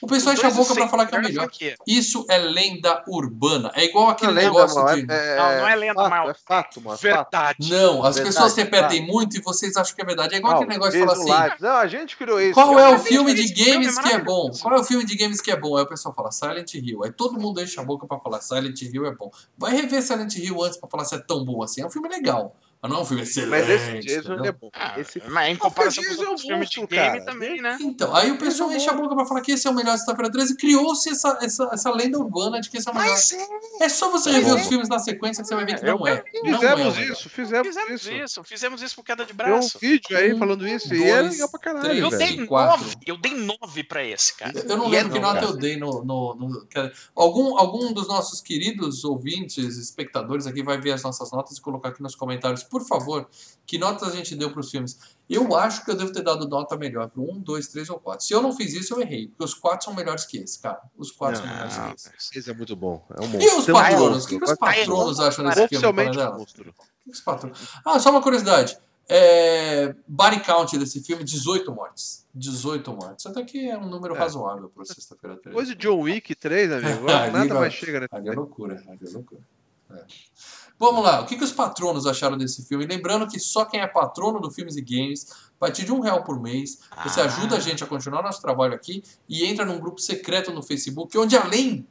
O 0.00 0.06
pessoal 0.06 0.34
enche 0.34 0.46
a 0.46 0.50
boca 0.50 0.74
pra 0.74 0.88
falar 0.88 1.06
que 1.06 1.16
é 1.16 1.20
melhor. 1.20 1.48
Isso 1.86 2.24
é 2.28 2.38
lenda 2.38 3.02
urbana. 3.06 3.70
É 3.74 3.84
igual 3.84 4.08
aquele 4.08 4.32
não, 4.32 4.42
negócio 4.42 4.82
não, 4.82 4.94
de. 4.94 5.06
É, 5.12 5.36
não, 5.36 5.60
não 5.60 5.68
é 5.68 5.74
lenda, 5.74 6.08
mas 6.08 6.30
é 6.30 6.34
fato, 6.34 6.80
mano. 6.80 6.96
Verdade. 6.96 7.70
Não, 7.70 8.04
as 8.04 8.18
pessoas 8.18 8.54
repetem 8.80 9.00
fato. 9.00 9.12
muito 9.12 9.36
e 9.36 9.40
vocês 9.40 9.76
acham 9.76 9.94
que 9.94 10.02
é 10.02 10.04
verdade. 10.04 10.34
É 10.34 10.38
igual 10.38 10.52
não, 10.52 10.60
aquele 10.60 10.72
negócio 10.72 10.98
de 10.98 11.06
falar 11.06 11.12
assim. 11.12 11.30
Live. 11.30 11.56
Não, 11.60 11.76
a 11.76 11.86
gente 11.86 12.16
criou 12.16 12.40
isso. 12.40 12.54
Qual 12.54 12.78
é 12.78 12.88
o 12.88 12.98
filme 12.98 13.34
de 13.34 13.52
games 13.52 13.98
que 13.98 14.08
é 14.08 14.18
bom? 14.18 14.50
Qual 14.60 14.74
é 14.74 14.80
o 14.80 14.84
filme 14.84 15.04
de 15.04 15.16
games 15.16 15.40
que 15.40 15.50
é 15.50 15.56
bom? 15.56 15.76
Aí 15.76 15.82
o 15.82 15.86
pessoal 15.86 16.14
fala 16.14 16.30
Silent 16.30 16.74
Hill. 16.74 17.04
Aí 17.04 17.12
todo 17.12 17.38
mundo 17.38 17.60
enche 17.60 17.78
a 17.78 17.82
boca 17.82 18.06
pra 18.06 18.18
falar 18.18 18.40
Silent 18.40 18.80
Hill 18.82 19.06
é 19.06 19.14
bom. 19.14 19.30
Vai 19.56 19.72
rever 19.72 20.02
Silent 20.02 20.36
Hill 20.36 20.62
antes 20.62 20.78
pra 20.78 20.88
falar 20.88 21.04
se 21.04 21.14
é 21.14 21.18
tão 21.18 21.44
bom 21.44 21.62
assim. 21.62 21.82
É 21.82 21.86
um 21.86 21.90
filme 21.90 22.08
legal. 22.08 22.54
Mas 22.80 22.90
não 22.90 22.98
é 22.98 23.02
um 23.02 23.04
filme 23.04 23.22
excelente. 23.22 23.50
Mas 23.50 23.68
esse 23.68 23.98
Jason 24.00 24.44
é 24.44 24.52
bom. 24.52 24.70
Ah, 24.72 25.00
esse... 25.00 25.20
Mas 25.28 25.48
em 25.50 25.56
comparação 25.56 26.04
com 26.04 26.10
os 26.10 26.18
outros 26.18 26.44
é 26.44 26.48
filmes 26.48 26.70
de 26.70 26.86
game 26.86 27.24
também, 27.24 27.60
né? 27.60 27.76
Então, 27.80 28.14
aí 28.14 28.30
o 28.30 28.38
pessoal 28.38 28.72
enche 28.72 28.88
a 28.88 28.92
boca 28.92 29.14
pra 29.16 29.26
falar 29.26 29.40
que 29.40 29.52
esse 29.52 29.66
é 29.66 29.70
o 29.70 29.74
melhor 29.74 29.96
Sexta-feira 29.96 30.30
13 30.30 30.52
e 30.52 30.56
criou-se 30.56 31.10
essa, 31.10 31.38
essa, 31.42 31.68
essa 31.72 31.90
lenda 31.90 32.18
urbana 32.18 32.60
de 32.60 32.70
que 32.70 32.78
esse 32.78 32.88
é 32.88 32.92
o 32.92 32.94
melhor. 32.94 33.10
Mas, 33.10 33.32
é, 33.32 33.84
é 33.84 33.88
só 33.88 34.10
você 34.10 34.30
rever 34.30 34.50
é. 34.50 34.54
os 34.54 34.66
filmes 34.68 34.88
na 34.88 34.98
sequência 34.98 35.42
que 35.42 35.48
você 35.48 35.54
vai 35.54 35.64
ver 35.64 35.78
que 35.78 35.84
não 35.84 36.06
é. 36.06 36.22
Fizemos 36.30 36.60
não 36.60 37.02
é 37.02 37.04
isso, 37.06 37.28
fizemos, 37.28 37.66
fizemos 37.66 37.90
isso. 37.90 38.12
isso. 38.12 38.44
Fizemos 38.44 38.82
isso 38.82 38.94
por 38.94 39.04
queda 39.04 39.24
de 39.24 39.32
braço. 39.32 39.78
Tem 39.78 39.88
um 39.88 39.92
vídeo 39.92 40.16
aí 40.16 40.38
falando 40.38 40.66
isso 40.66 40.88
dois, 40.88 41.00
e 41.00 41.08
é 41.08 41.22
legal 41.22 41.48
pra 41.48 41.60
caralho. 41.60 41.84
Três, 41.84 42.00
eu, 42.00 42.10
dei 42.10 42.36
nove, 42.46 42.96
eu 43.06 43.16
dei 43.16 43.34
nove 43.34 43.84
pra 43.84 44.04
esse, 44.04 44.36
cara. 44.36 44.52
Eu 44.56 44.76
não 44.76 44.88
lembro 44.88 45.12
que 45.12 45.18
nota 45.18 45.44
eu 45.44 45.56
dei 45.56 45.76
no. 45.76 46.04
no, 46.04 46.34
no 46.34 46.68
algum, 47.14 47.58
algum 47.58 47.92
dos 47.92 48.06
nossos 48.06 48.40
queridos 48.40 49.04
ouvintes, 49.04 49.76
espectadores 49.76 50.46
aqui 50.46 50.62
vai 50.62 50.80
ver 50.80 50.92
as 50.92 51.02
nossas 51.02 51.30
notas 51.32 51.56
e 51.56 51.60
colocar 51.60 51.88
aqui 51.88 52.02
nos 52.02 52.14
comentários, 52.14 52.62
por 52.68 52.86
favor 52.86 53.28
que 53.66 53.78
notas 53.78 54.08
a 54.08 54.16
gente 54.16 54.34
deu 54.34 54.50
para 54.50 54.60
os 54.60 54.70
filmes? 54.70 54.98
Eu 55.28 55.54
acho 55.54 55.84
que 55.84 55.90
eu 55.90 55.96
devo 55.96 56.10
ter 56.10 56.22
dado 56.22 56.48
nota 56.48 56.76
melhor 56.76 57.10
para 57.10 57.20
um, 57.20 57.38
dois, 57.38 57.68
três 57.68 57.90
ou 57.90 57.98
quatro. 57.98 58.24
Se 58.24 58.32
eu 58.32 58.40
não 58.40 58.56
fiz 58.56 58.72
isso, 58.72 58.94
eu 58.94 59.00
errei. 59.02 59.28
Porque 59.28 59.44
os 59.44 59.52
quatro 59.52 59.84
são 59.84 59.94
melhores 59.94 60.24
que 60.24 60.38
esse, 60.38 60.58
cara. 60.58 60.80
Os 60.96 61.10
quatro 61.10 61.40
não, 61.40 61.46
são 61.46 61.54
melhores 61.54 62.08
que 62.08 62.16
esse. 62.16 62.38
Esse 62.38 62.50
é 62.50 62.54
muito 62.54 62.74
bom. 62.74 63.04
É 63.10 63.20
um 63.20 63.40
e 63.40 63.46
os 63.46 63.66
patronos? 63.66 64.24
O 64.24 64.28
que, 64.28 64.38
que 64.38 64.44
os 64.44 64.56
patronos 64.56 65.20
acham 65.20 65.44
desse 65.44 65.68
filme? 65.68 66.04
Monstro. 66.04 66.70
O 66.70 67.04
que 67.04 67.10
os 67.10 67.20
patronos? 67.20 67.58
Ah, 67.84 67.98
só 67.98 68.10
uma 68.10 68.22
curiosidade. 68.22 68.78
É, 69.10 69.94
body 70.06 70.40
count 70.40 70.78
desse 70.78 71.02
filme, 71.02 71.24
18 71.24 71.74
mortes. 71.74 72.26
18 72.34 72.92
mortes. 72.92 73.26
Até 73.26 73.42
que 73.42 73.68
é 73.68 73.76
um 73.76 73.88
número 73.88 74.14
é. 74.14 74.18
razoável 74.18 74.68
para 74.68 74.84
sexta-feira 74.84 75.36
13. 75.36 75.48
Depois 75.48 75.68
de 75.68 75.74
John 75.74 76.00
Wick 76.00 76.34
3, 76.34 76.72
amigo, 76.72 77.04
nada 77.32 77.54
mais 77.54 77.72
chega. 77.72 78.00
Né? 78.00 78.06
Ali 78.10 78.28
é 78.28 78.32
loucura. 78.32 78.82
Ali 78.86 79.00
é 79.02 79.10
loucura. 79.10 79.40
É. 79.90 80.04
Vamos 80.78 81.02
lá, 81.02 81.20
o 81.20 81.26
que, 81.26 81.36
que 81.36 81.42
os 81.42 81.50
patronos 81.50 82.06
acharam 82.06 82.38
desse 82.38 82.64
filme? 82.64 82.86
Lembrando 82.86 83.26
que 83.26 83.40
só 83.40 83.64
quem 83.64 83.80
é 83.80 83.86
patrono 83.86 84.40
do 84.40 84.48
Filmes 84.48 84.76
e 84.76 84.80
Games, 84.80 85.26
a 85.56 85.58
partir 85.58 85.84
de 85.84 85.92
um 85.92 85.98
real 85.98 86.22
por 86.22 86.40
mês, 86.40 86.78
você 87.02 87.20
ah. 87.20 87.24
ajuda 87.24 87.56
a 87.56 87.60
gente 87.60 87.82
a 87.82 87.86
continuar 87.86 88.22
nosso 88.22 88.40
trabalho 88.40 88.74
aqui 88.74 89.02
e 89.28 89.44
entra 89.44 89.64
num 89.64 89.80
grupo 89.80 90.00
secreto 90.00 90.52
no 90.52 90.62
Facebook, 90.62 91.18
onde 91.18 91.36
além 91.36 91.84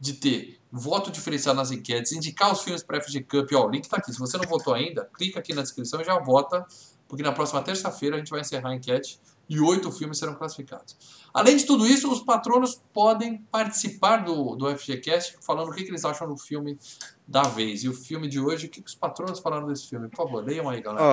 de 0.00 0.14
ter 0.14 0.58
voto 0.70 1.12
diferenciado 1.12 1.56
nas 1.56 1.70
enquetes, 1.70 2.10
indicar 2.10 2.52
os 2.52 2.62
filmes 2.62 2.82
para 2.82 3.00
FG 3.00 3.22
Cup, 3.22 3.48
ó, 3.54 3.66
o 3.66 3.70
link 3.70 3.84
está 3.84 3.98
aqui. 3.98 4.12
Se 4.12 4.18
você 4.18 4.36
não 4.36 4.44
votou 4.48 4.74
ainda, 4.74 5.08
clica 5.16 5.38
aqui 5.38 5.54
na 5.54 5.62
descrição 5.62 6.00
e 6.00 6.04
já 6.04 6.18
vota, 6.18 6.66
porque 7.06 7.22
na 7.22 7.30
próxima 7.30 7.62
terça-feira 7.62 8.16
a 8.16 8.18
gente 8.18 8.30
vai 8.30 8.40
encerrar 8.40 8.70
a 8.70 8.74
enquete 8.74 9.20
e 9.48 9.60
oito 9.60 9.90
filmes 9.92 10.18
serão 10.18 10.34
classificados. 10.34 10.96
Além 11.32 11.56
de 11.56 11.64
tudo 11.64 11.86
isso, 11.86 12.10
os 12.10 12.20
patronos 12.20 12.80
podem 12.92 13.38
participar 13.50 14.18
do, 14.18 14.54
do 14.54 14.76
FGCast 14.76 15.38
falando 15.42 15.70
o 15.70 15.74
que, 15.74 15.82
que 15.82 15.90
eles 15.90 16.04
acham 16.04 16.28
do 16.28 16.36
filme 16.36 16.78
da 17.26 17.42
vez. 17.42 17.84
E 17.84 17.88
o 17.88 17.94
filme 17.94 18.28
de 18.28 18.40
hoje, 18.40 18.66
o 18.66 18.70
que, 18.70 18.80
que 18.80 18.88
os 18.88 18.94
patronos 18.94 19.40
falaram 19.40 19.66
desse 19.66 19.88
filme? 19.88 20.08
Por 20.08 20.16
favor, 20.16 20.44
leiam 20.44 20.68
aí, 20.68 20.80
galera. 20.80 21.04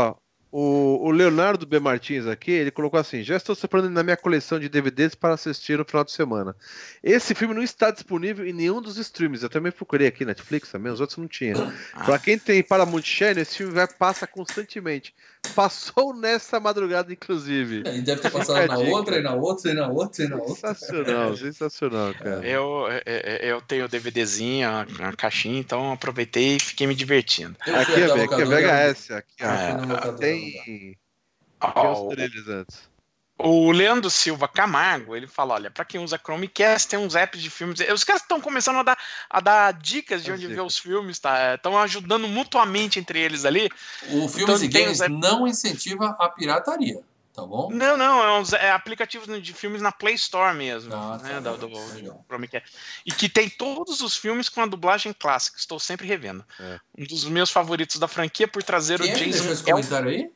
o, 0.51 1.07
o 1.07 1.11
Leonardo 1.11 1.65
B. 1.65 1.79
Martins 1.79 2.27
aqui, 2.27 2.51
ele 2.51 2.71
colocou 2.71 2.99
assim: 2.99 3.23
já 3.23 3.37
estou 3.37 3.55
separando 3.55 3.89
na 3.89 4.03
minha 4.03 4.17
coleção 4.17 4.59
de 4.59 4.67
DVDs 4.67 5.15
para 5.15 5.33
assistir 5.33 5.77
no 5.77 5.85
final 5.85 6.03
de 6.03 6.11
semana. 6.11 6.55
Esse 7.01 7.33
filme 7.33 7.53
não 7.55 7.63
está 7.63 7.89
disponível 7.89 8.45
em 8.45 8.51
nenhum 8.51 8.81
dos 8.81 8.97
streams. 8.97 9.41
Eu 9.41 9.49
também 9.49 9.71
procurei 9.71 10.07
aqui 10.07 10.25
Netflix 10.25 10.69
também, 10.69 10.91
os 10.91 10.99
outros 10.99 11.17
não 11.17 11.27
tinham. 11.27 11.71
Ah. 11.93 12.03
Para 12.03 12.19
quem 12.19 12.37
tem 12.37 12.61
Paramount 12.61 13.03
Channel, 13.03 13.41
esse 13.41 13.57
filme 13.57 13.73
vai 13.73 13.87
passa 13.87 14.27
constantemente. 14.27 15.15
Passou 15.55 16.13
nessa 16.13 16.59
madrugada, 16.59 17.11
inclusive. 17.11 17.83
É, 17.85 17.97
e 17.97 18.01
deve 18.01 18.21
ter 18.21 18.29
passado 18.29 18.67
na 18.67 18.77
outra, 18.77 19.17
e 19.17 19.21
na 19.21 19.33
outra, 19.33 19.71
e 19.71 19.73
na 19.73 19.87
outra, 19.87 20.23
e 20.23 20.27
na 20.27 20.35
outra. 20.37 20.73
Sensacional, 20.75 21.35
sensacional, 21.37 22.13
cara. 22.13 22.45
Eu, 22.45 22.87
eu, 23.05 23.55
eu 23.55 23.61
tenho 23.61 23.85
o 23.85 23.87
DVDzinho, 23.87 24.69
a 24.69 25.13
caixinha, 25.17 25.59
então 25.59 25.91
aproveitei 25.91 26.57
e 26.57 26.59
fiquei 26.59 26.87
me 26.87 26.95
divertindo. 26.95 27.55
aqui, 27.61 27.93
é, 27.93 28.23
aqui 28.23 28.41
é 28.41 28.45
VHS, 28.45 29.11
aqui, 29.11 29.35
ó. 29.41 30.09
É, 30.09 30.11
tem. 30.13 30.97
Tem 31.59 31.91
os 31.91 32.15
trilhos 32.15 32.47
antes. 32.47 32.90
O 33.43 33.71
Leandro 33.71 34.09
Silva 34.09 34.47
Camargo, 34.47 35.15
ele 35.15 35.25
fala, 35.25 35.55
olha, 35.55 35.71
para 35.71 35.83
quem 35.83 35.99
usa 35.99 36.19
Chromecast, 36.23 36.87
tem 36.87 36.99
uns 36.99 37.15
apps 37.15 37.41
de 37.41 37.49
filmes. 37.49 37.79
Os 37.91 38.03
caras 38.03 38.21
estão 38.21 38.39
começando 38.39 38.77
a 38.77 38.83
dar, 38.83 38.97
a 39.29 39.39
dar 39.39 39.73
dicas 39.73 40.23
de 40.23 40.31
onde 40.31 40.45
ver 40.47 40.61
os 40.61 40.77
filmes, 40.77 41.17
tá? 41.17 41.55
Estão 41.55 41.77
ajudando 41.77 42.27
mutuamente 42.27 42.99
entre 42.99 43.19
eles 43.19 43.43
ali. 43.43 43.69
O 44.11 44.27
Filmes 44.27 44.61
então, 44.61 44.63
e 44.63 44.67
Games 44.67 44.99
não 45.09 45.47
incentiva 45.47 46.15
a 46.19 46.29
pirataria, 46.29 47.01
tá 47.33 47.43
bom? 47.43 47.71
Não, 47.71 47.97
não, 47.97 48.23
é, 48.23 48.39
uns, 48.39 48.53
é 48.53 48.71
aplicativos 48.71 49.41
de 49.41 49.53
filmes 49.53 49.81
na 49.81 49.91
Play 49.91 50.15
Store 50.15 50.55
mesmo, 50.55 50.93
ah, 50.93 51.17
né, 51.23 51.41
tá, 51.41 51.51
do, 51.53 51.67
do, 51.67 52.25
Chromecast. 52.27 52.71
E 53.05 53.11
que 53.11 53.27
tem 53.27 53.49
todos 53.49 54.01
os 54.01 54.15
filmes 54.15 54.49
com 54.49 54.61
a 54.61 54.67
dublagem 54.67 55.13
clássica, 55.13 55.57
estou 55.57 55.79
sempre 55.79 56.07
revendo. 56.07 56.45
É. 56.59 56.79
Um 56.97 57.05
dos 57.05 57.25
meus 57.25 57.49
favoritos 57.49 57.97
da 57.97 58.07
franquia 58.07 58.47
por 58.47 58.61
trazer 58.61 58.99
quem 58.99 59.11
o 59.11 59.15
Jason... 59.15 59.29
Deixa 59.29 59.51
esse 59.51 59.63
comentário 59.63 60.09
aí? 60.09 60.31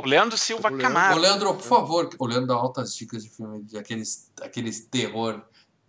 O 0.00 0.08
Leandro 0.08 0.36
Silva 0.36 0.68
o 0.68 0.70
Leandro, 0.70 0.88
Camargo. 0.88 1.18
O 1.18 1.22
Leandro, 1.22 1.54
por 1.54 1.64
favor, 1.64 2.10
o 2.18 2.26
Leandro 2.26 2.46
dá 2.46 2.54
altas 2.54 2.94
dicas 2.94 3.22
de 3.22 3.30
filme, 3.30 3.62
de 3.62 3.78
aqueles, 3.78 4.30
aqueles 4.40 4.80
terror 4.86 5.42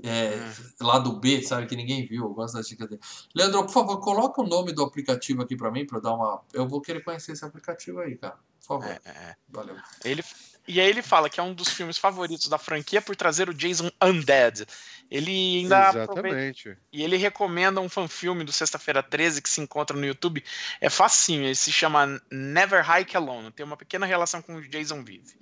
é, 0.03 0.35
hum. 0.35 0.85
lá 0.85 0.99
do 0.99 1.19
B, 1.19 1.41
sabe, 1.43 1.67
que 1.67 1.75
ninguém 1.75 2.05
viu. 2.05 2.23
Eu 2.23 2.33
gosto 2.33 2.55
das 2.55 2.67
dicas 2.67 2.89
dele. 2.89 3.01
Leandro, 3.35 3.63
por 3.63 3.71
favor, 3.71 3.99
coloca 3.99 4.41
o 4.41 4.47
nome 4.47 4.73
do 4.73 4.83
aplicativo 4.83 5.41
aqui 5.41 5.55
para 5.55 5.71
mim, 5.71 5.85
para 5.85 5.99
dar 5.99 6.13
uma. 6.13 6.41
Eu 6.53 6.67
vou 6.67 6.81
querer 6.81 7.03
conhecer 7.03 7.33
esse 7.33 7.45
aplicativo 7.45 7.99
aí, 7.99 8.17
cara. 8.17 8.37
Por 8.59 8.67
favor. 8.79 8.85
É, 8.87 8.99
é. 9.05 9.35
Valeu. 9.49 9.75
Ele, 10.03 10.23
e 10.67 10.79
aí 10.79 10.89
ele 10.89 11.01
fala 11.01 11.29
que 11.29 11.39
é 11.39 11.43
um 11.43 11.53
dos 11.53 11.69
filmes 11.69 11.97
favoritos 11.97 12.47
da 12.47 12.57
franquia 12.57 13.01
por 13.01 13.15
trazer 13.15 13.49
o 13.49 13.53
Jason 13.53 13.91
Undead. 14.01 14.65
Ele 15.11 15.57
ainda 15.57 15.89
Exatamente. 15.89 16.77
E 16.93 17.03
ele 17.03 17.17
recomenda 17.17 17.81
um 17.81 17.89
fanfilme 17.89 18.45
do 18.45 18.51
Sexta-feira 18.53 19.03
13 19.03 19.41
que 19.41 19.49
se 19.49 19.59
encontra 19.59 19.97
no 19.97 20.05
YouTube. 20.05 20.41
É 20.79 20.89
facinho, 20.89 21.43
ele 21.43 21.55
se 21.55 21.69
chama 21.69 22.21
Never 22.31 22.81
Hike 22.89 23.17
Alone. 23.17 23.51
Tem 23.51 23.65
uma 23.65 23.75
pequena 23.75 24.05
relação 24.05 24.41
com 24.41 24.55
o 24.55 24.61
Jason 24.61 25.03
Vive. 25.03 25.35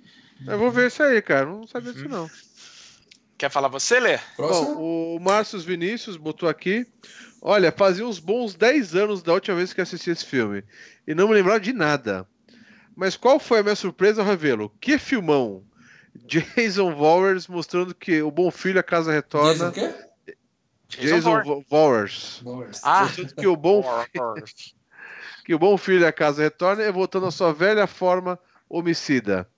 Eu 0.44 0.58
vou 0.58 0.72
ver 0.72 0.88
isso 0.88 1.00
aí, 1.04 1.22
cara. 1.22 1.46
Não 1.46 1.68
sabia 1.68 1.92
disso, 1.92 2.06
uhum. 2.06 2.10
não. 2.10 2.30
Quer 3.38 3.48
falar 3.48 3.68
você, 3.68 4.00
Lê? 4.00 4.18
Bom, 4.36 5.16
o 5.16 5.20
Márcio 5.20 5.60
Vinícius 5.60 6.16
botou 6.16 6.48
aqui. 6.48 6.84
Olha, 7.40 7.70
fazia 7.70 8.04
uns 8.04 8.18
bons 8.18 8.54
10 8.54 8.96
anos 8.96 9.22
da 9.22 9.32
última 9.32 9.56
vez 9.56 9.72
que 9.72 9.80
assisti 9.80 10.10
esse 10.10 10.26
filme. 10.26 10.64
E 11.06 11.14
não 11.14 11.28
me 11.28 11.34
lembrava 11.34 11.60
de 11.60 11.72
nada. 11.72 12.26
Mas 12.96 13.16
qual 13.16 13.38
foi 13.38 13.60
a 13.60 13.62
minha 13.62 13.76
surpresa 13.76 14.20
ao 14.20 14.26
revê-lo? 14.26 14.74
Que 14.80 14.98
filmão! 14.98 15.64
Jason 16.14 16.94
Vowers 16.94 17.46
mostrando 17.46 17.94
que 17.94 18.22
o 18.22 18.30
bom 18.30 18.50
filho 18.50 18.80
a 18.80 18.82
casa 18.82 19.12
retorna. 19.12 19.70
Jason 19.70 19.72
quê? 19.72 19.94
Jason 20.88 21.62
Vowers. 21.68 22.42
Ah, 22.82 23.02
mostrando 23.02 23.34
que 23.34 23.46
o 23.46 23.56
bom 23.56 23.82
filho, 23.82 24.44
que 25.44 25.54
o 25.54 25.58
bom 25.58 25.76
filho 25.76 26.06
a 26.06 26.12
casa 26.12 26.42
retorna 26.42 26.82
e 26.82 26.92
voltando 26.92 27.26
à 27.26 27.30
sua 27.30 27.52
velha 27.52 27.86
forma 27.86 28.38
homicida. 28.68 29.48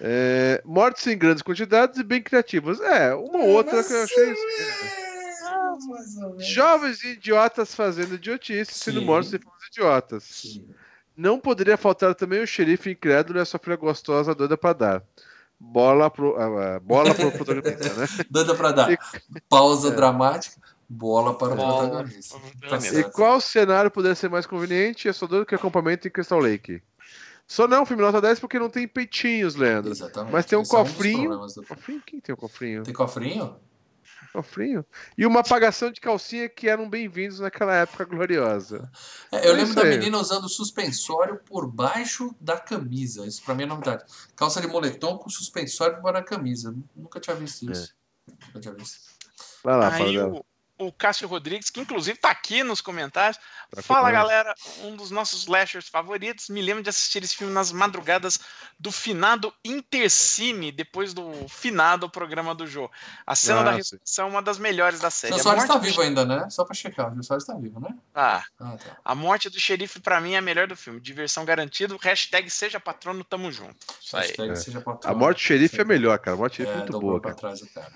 É, 0.00 0.62
mortes 0.64 1.06
em 1.08 1.18
grandes 1.18 1.42
quantidades 1.42 1.98
e 1.98 2.04
bem 2.04 2.22
criativas. 2.22 2.80
É, 2.80 3.14
uma 3.14 3.38
ou 3.38 3.48
outra 3.48 3.82
que 3.82 3.92
eu 3.92 4.02
achei. 4.02 4.30
É, 4.30 5.08
Jovens 6.38 7.02
idiotas 7.04 7.74
fazendo 7.74 8.14
idiotice, 8.14 8.74
sendo 8.74 9.02
mortos 9.02 9.32
e 9.32 9.38
formas 9.38 9.66
idiotas. 9.66 10.24
Sim. 10.24 10.68
Não 11.16 11.40
poderia 11.40 11.76
faltar 11.76 12.14
também 12.14 12.40
o 12.40 12.46
xerife 12.46 12.90
incrédulo 12.90 13.38
e 13.38 13.42
a 13.42 13.44
sua 13.44 13.58
filha 13.58 13.76
gostosa 13.76 14.34
doida 14.34 14.56
para 14.56 14.72
dar. 14.72 15.02
Bola 15.60 16.08
pro, 16.10 16.36
uh, 16.36 16.80
bola 16.80 17.14
pro 17.14 17.32
protagonista, 17.32 17.94
né? 17.94 18.06
doida 18.30 18.54
para 18.54 18.72
dar. 18.72 18.92
E... 18.92 18.98
Pausa 19.48 19.88
é. 19.88 19.90
dramática. 19.90 20.56
Bola 20.88 21.36
para 21.36 21.54
bola. 21.54 21.84
o 21.84 21.88
protagonista. 21.88 22.38
Tá 22.68 22.78
e 22.98 23.04
qual 23.04 23.40
cenário 23.40 23.90
poderia 23.90 24.14
ser 24.14 24.30
mais 24.30 24.46
conveniente? 24.46 25.08
É 25.08 25.12
só 25.12 25.26
doido 25.26 25.44
que 25.44 25.54
acampamento 25.54 26.08
em 26.08 26.10
Crystal 26.10 26.38
Lake. 26.38 26.80
Só 27.46 27.66
não, 27.66 27.86
filme 27.86 28.02
nota 28.02 28.20
10 28.20 28.40
porque 28.40 28.58
não 28.58 28.68
tem 28.68 28.86
peitinhos, 28.86 29.54
Leandro. 29.54 29.90
Exatamente. 29.90 30.32
Mas 30.32 30.44
tem 30.44 30.58
um 30.58 30.62
Esse 30.62 30.70
cofrinho. 30.70 31.32
É 31.32 31.36
um 31.36 31.46
do... 31.46 31.62
Cofrinho? 31.62 32.02
Quem 32.04 32.20
tem 32.20 32.34
o 32.34 32.36
um 32.36 32.40
cofrinho? 32.40 32.82
Tem 32.82 32.94
cofrinho? 32.94 33.56
Cofrinho. 34.32 34.84
E 35.16 35.26
uma 35.26 35.40
apagação 35.40 35.90
de 35.90 36.00
calcinha 36.00 36.48
que 36.48 36.68
eram 36.68 36.88
bem-vindos 36.88 37.40
naquela 37.40 37.74
época 37.74 38.04
gloriosa. 38.04 38.90
É, 39.32 39.46
eu 39.46 39.52
é 39.52 39.56
lembro 39.56 39.74
da 39.74 39.84
menina 39.84 40.18
usando 40.18 40.48
suspensório 40.48 41.40
por 41.44 41.66
baixo 41.66 42.34
da 42.40 42.58
camisa. 42.58 43.26
Isso 43.26 43.42
pra 43.42 43.54
mim 43.54 43.64
é 43.64 43.66
novidade. 43.66 44.04
Calça 44.36 44.60
de 44.60 44.66
moletom 44.66 45.18
com 45.18 45.30
suspensório 45.30 46.00
por 46.00 46.14
a 46.14 46.22
camisa. 46.22 46.74
Nunca 46.94 47.20
tinha 47.20 47.36
visto 47.36 47.70
isso. 47.70 47.94
É. 48.28 48.32
Nunca 48.46 48.60
tinha 48.60 48.74
visto. 48.74 48.98
Vai 49.64 49.76
lá, 49.76 49.92
Aí, 49.92 50.16
fala 50.16 50.28
o, 50.28 50.44
o 50.78 50.92
Cássio 50.92 51.28
Rodrigues, 51.28 51.70
que 51.70 51.80
inclusive 51.80 52.16
está 52.16 52.30
aqui 52.30 52.62
nos 52.62 52.80
comentários. 52.80 53.38
Tá 53.74 53.82
Fala, 53.82 54.10
galera, 54.10 54.54
um 54.82 54.96
dos 54.96 55.10
nossos 55.10 55.42
slashers 55.42 55.88
favoritos. 55.88 56.48
Me 56.48 56.62
lembro 56.62 56.82
de 56.82 56.88
assistir 56.88 57.22
esse 57.22 57.36
filme 57.36 57.52
nas 57.52 57.72
madrugadas 57.72 58.38
do 58.78 58.92
finado 58.92 59.52
Intercine, 59.64 60.70
depois 60.70 61.12
do 61.12 61.32
finado 61.48 62.08
programa 62.08 62.54
do 62.54 62.66
Jô. 62.66 62.90
A 63.26 63.34
cena 63.34 63.60
ah, 63.60 63.64
da 63.64 63.70
ressurreição 63.72 64.26
é 64.26 64.30
uma 64.30 64.42
das 64.42 64.58
melhores 64.58 65.00
da 65.00 65.10
série. 65.10 65.34
O 65.34 65.38
Soares 65.38 65.64
está 65.64 65.78
vivo 65.78 66.00
ainda, 66.00 66.24
né? 66.24 66.48
Só 66.48 66.64
para 66.64 66.74
checar, 66.74 67.12
o 67.12 67.22
Soares 67.22 67.42
está 67.42 67.54
vivo, 67.54 67.80
né? 67.80 67.94
Ah, 68.14 68.42
ah 68.60 68.76
tá. 68.76 68.96
A 69.04 69.14
morte 69.14 69.50
do 69.50 69.58
xerife, 69.58 70.00
para 70.00 70.20
mim, 70.20 70.34
é 70.34 70.38
a 70.38 70.42
melhor 70.42 70.66
do 70.66 70.76
filme. 70.76 71.00
Diversão 71.00 71.44
garantida. 71.44 71.96
Hashtag 72.00 72.48
seja 72.48 72.78
patrono, 72.78 73.24
tamo 73.24 73.50
junto. 73.50 73.76
Isso 74.00 74.16
aí. 74.16 74.32
É. 74.38 74.54
Seja 74.54 74.80
patrono, 74.80 75.14
a 75.14 75.18
morte 75.18 75.38
do 75.38 75.46
xerife 75.46 75.80
é 75.80 75.84
melhor, 75.84 76.18
cara. 76.18 76.36
A 76.36 76.38
morte 76.38 76.62
do 76.62 76.66
xerife 76.66 76.72
é, 76.72 76.74
é 76.74 76.78
muito 76.82 77.00
boa. 77.00 77.20
Cara. 77.20 77.34
Trás, 77.34 77.62
cara. 77.74 77.92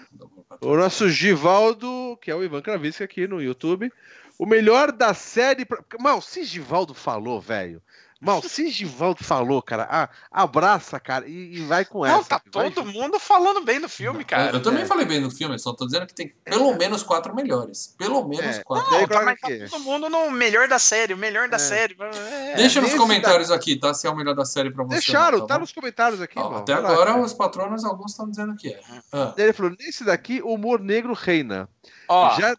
O 0.60 0.76
nosso 0.76 1.09
Givaldo, 1.09 2.18
que 2.20 2.30
é 2.30 2.34
o 2.34 2.42
Ivan 2.42 2.62
Kravisky 2.72 3.02
aqui 3.02 3.26
no 3.26 3.42
YouTube. 3.42 3.92
O 4.38 4.46
melhor 4.46 4.92
da 4.92 5.12
série. 5.12 5.66
Mal, 6.00 6.20
se 6.22 6.44
Givaldo 6.44 6.94
falou, 6.94 7.40
velho. 7.40 7.82
Mal, 8.22 8.40
se 8.40 8.70
Givaldo 8.70 9.24
falou, 9.24 9.60
cara, 9.60 9.88
ah, 9.90 10.08
abraça, 10.30 11.00
cara, 11.00 11.26
e, 11.26 11.56
e, 11.56 11.64
vai 11.64 11.84
com 11.84 12.06
essa. 12.06 12.16
Não, 12.18 12.22
tá 12.22 12.40
todo 12.52 12.84
vai... 12.84 12.92
mundo 12.92 13.18
falando 13.18 13.64
bem 13.64 13.80
do 13.80 13.88
filme, 13.88 14.24
cara. 14.24 14.52
Eu 14.52 14.62
também 14.62 14.84
é. 14.84 14.86
falei 14.86 15.04
bem 15.04 15.20
do 15.20 15.28
filme, 15.28 15.58
só 15.58 15.72
tô 15.72 15.86
dizendo 15.86 16.06
que 16.06 16.14
tem 16.14 16.32
pelo 16.44 16.72
menos 16.76 17.02
quatro 17.02 17.34
melhores. 17.34 17.96
Pelo 17.98 18.24
menos 18.28 18.58
é. 18.58 18.62
quatro. 18.62 18.92
Não, 18.92 19.08
tá, 19.08 19.24
mas 19.24 19.40
tá 19.40 19.48
todo 19.68 19.80
mundo 19.80 20.08
no 20.08 20.30
melhor 20.30 20.68
da 20.68 20.78
série, 20.78 21.12
o 21.12 21.16
melhor 21.16 21.48
da 21.48 21.56
é. 21.56 21.58
série. 21.58 21.96
É. 22.00 22.54
Deixa 22.62 22.80
nos 22.80 22.94
comentários 22.94 23.48
da... 23.48 23.56
aqui, 23.56 23.74
tá? 23.74 23.92
Se 23.92 24.06
é 24.06 24.10
o 24.10 24.14
melhor 24.14 24.36
da 24.36 24.44
série 24.44 24.70
pra 24.70 24.84
você. 24.84 24.94
Deixaram, 24.94 25.40
tá, 25.40 25.54
tá 25.54 25.58
nos 25.58 25.72
comentários 25.72 26.20
aqui. 26.20 26.38
Ó, 26.38 26.58
até 26.58 26.74
agora, 26.74 27.20
os 27.20 27.32
patronos, 27.32 27.84
alguns 27.84 28.12
estão 28.12 28.30
dizendo 28.30 28.54
que 28.54 28.68
é. 28.68 28.80
Ah. 29.12 29.34
Ele 29.36 29.52
falou: 29.52 29.74
nesse 29.76 30.04
daqui, 30.04 30.40
o 30.44 30.54
humor 30.54 30.78
negro 30.78 31.12
reina. 31.12 31.68
Ó, 32.08 32.38
Já 32.38 32.56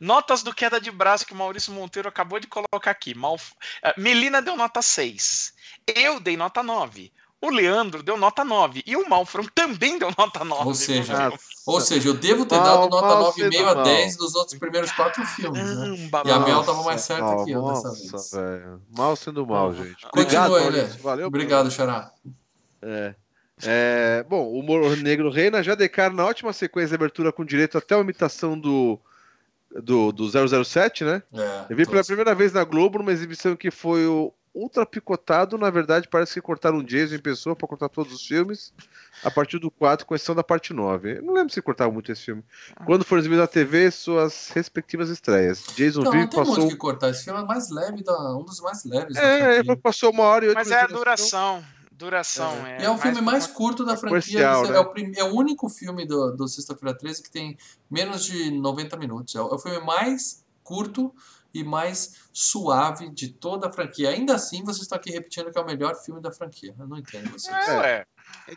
Notas 0.00 0.42
do 0.42 0.54
queda 0.54 0.80
de 0.80 0.90
braço 0.90 1.26
que 1.26 1.32
o 1.32 1.36
Maurício 1.36 1.72
Monteiro 1.72 2.08
acabou 2.08 2.38
de 2.40 2.46
colocar 2.46 2.90
aqui. 2.90 3.14
Mal... 3.14 3.36
Eh, 3.82 3.94
Melina 3.96 4.42
deu 4.42 4.56
nota 4.56 4.82
6. 4.82 5.52
Eu 5.86 6.20
dei 6.20 6.36
nota 6.36 6.62
9. 6.62 7.12
O 7.40 7.50
Leandro 7.50 8.02
deu 8.02 8.16
nota 8.16 8.44
9. 8.44 8.82
E 8.86 8.96
o 8.96 9.08
Malfron 9.08 9.44
também 9.54 9.98
deu 9.98 10.10
nota 10.16 10.44
9. 10.44 10.64
Ou 10.64 10.74
seja, 10.74 11.32
ou 11.66 11.80
seja 11.80 12.08
eu 12.08 12.14
devo 12.14 12.46
ter 12.46 12.58
dado 12.58 12.88
nota 12.88 13.40
9,5 13.40 13.66
a 13.66 13.82
10 13.82 14.16
dos 14.16 14.34
outros 14.34 14.58
primeiros 14.58 14.90
quatro 14.92 15.24
filmes. 15.26 15.62
Né? 15.62 16.10
E 16.24 16.30
a 16.30 16.40
Mel 16.40 16.64
tava 16.64 16.82
mais 16.82 17.02
certa 17.02 17.42
aqui 17.42 17.54
nossa, 17.54 17.90
dessa 17.90 18.16
vez. 18.16 18.30
Véio. 18.32 18.82
Mal 18.96 19.14
sendo 19.16 19.46
mal, 19.46 19.74
gente. 19.74 20.06
Continua 20.10 20.58
aí, 20.58 20.86
Valeu. 21.02 21.26
Obrigado, 21.26 21.70
Xará. 21.70 22.10
É. 22.80 23.14
É, 23.62 24.24
bom, 24.28 24.44
o 24.44 24.58
Humor 24.58 24.96
Negro 24.98 25.30
Reina 25.30 25.62
já 25.62 25.74
declara 25.74 26.12
na 26.12 26.26
ótima 26.26 26.52
sequência 26.52 26.90
de 26.90 26.94
abertura 26.96 27.32
com 27.32 27.44
direito 27.44 27.78
até 27.78 27.94
a 27.94 28.00
imitação 28.00 28.58
do 28.58 29.00
do, 29.82 30.12
do 30.12 30.64
007, 30.64 31.04
né? 31.04 31.22
É, 31.32 31.66
eu 31.70 31.76
vi 31.76 31.86
pela 31.86 32.04
primeira 32.04 32.34
vez 32.34 32.52
na 32.52 32.64
Globo 32.64 32.98
numa 32.98 33.12
exibição 33.12 33.56
que 33.56 33.70
foi 33.70 34.06
o 34.06 34.32
ultra 34.56 34.86
picotado. 34.86 35.58
Na 35.58 35.70
verdade, 35.70 36.08
parece 36.08 36.34
que 36.34 36.40
cortaram 36.40 36.78
um 36.78 36.82
Jason 36.82 37.14
em 37.14 37.20
pessoa 37.20 37.54
para 37.54 37.68
cortar 37.68 37.88
todos 37.88 38.12
os 38.12 38.26
filmes. 38.26 38.72
A 39.22 39.30
partir 39.30 39.58
do 39.58 39.70
4, 39.70 40.06
com 40.06 40.14
exceção 40.14 40.34
da 40.34 40.42
parte 40.42 40.72
9. 40.72 41.18
Eu 41.18 41.22
não 41.22 41.34
lembro 41.34 41.52
se 41.52 41.62
cortaram 41.62 41.92
muito 41.92 42.10
esse 42.10 42.22
filme. 42.22 42.42
Quando 42.84 43.04
for 43.04 43.18
exibido 43.18 43.40
na 43.40 43.46
TV, 43.46 43.90
suas 43.90 44.50
respectivas 44.50 45.08
estreias. 45.10 45.64
Jason 45.74 46.02
não, 46.02 46.10
Vive 46.10 46.24
não 46.24 46.30
passou. 46.30 46.58
Muito 46.58 46.70
que 46.70 46.76
cortar. 46.76 47.10
Esse 47.10 47.24
filme 47.24 47.40
é 47.40 47.44
mais 47.44 47.70
leve, 47.70 48.02
da... 48.02 48.36
um 48.36 48.44
dos 48.44 48.60
mais 48.60 48.84
leves. 48.84 49.16
É, 49.16 49.62
passou 49.76 50.10
uma 50.10 50.24
hora 50.24 50.44
e 50.44 50.48
oito 50.48 50.56
Mas 50.56 50.70
é 50.70 50.80
a 50.80 50.86
duração. 50.86 51.64
Duração. 51.96 52.66
É, 52.66 52.82
é, 52.82 52.84
é 52.84 52.90
o 52.90 52.98
filme 52.98 53.20
mais 53.22 53.46
curto 53.46 53.84
da 53.84 53.96
franquia. 53.96 54.40
É, 54.40 54.62
né? 54.68 54.76
é, 54.76 54.80
o 54.80 54.90
prim... 54.90 55.12
é 55.16 55.24
o 55.24 55.34
único 55.34 55.68
filme 55.68 56.06
do, 56.06 56.32
do 56.32 56.46
Sexta-feira 56.46 56.96
13 56.96 57.22
que 57.22 57.30
tem 57.30 57.56
menos 57.90 58.24
de 58.24 58.50
90 58.50 58.96
minutos. 58.98 59.34
É 59.34 59.40
o, 59.40 59.48
é 59.48 59.54
o 59.54 59.58
filme 59.58 59.80
mais 59.80 60.44
curto 60.62 61.14
e 61.54 61.64
mais 61.64 62.28
suave 62.32 63.08
de 63.08 63.28
toda 63.28 63.68
a 63.68 63.72
franquia. 63.72 64.10
Ainda 64.10 64.34
assim, 64.34 64.62
vocês 64.62 64.82
estão 64.82 64.98
aqui 64.98 65.10
repetindo 65.10 65.50
que 65.50 65.58
é 65.58 65.60
o 65.60 65.66
melhor 65.66 65.94
filme 65.94 66.20
da 66.20 66.30
franquia. 66.30 66.74
Eu 66.78 66.86
não 66.86 66.98
entendo 66.98 67.30
vocês. 67.30 67.56
É, 67.68 67.86
é. 67.86 68.06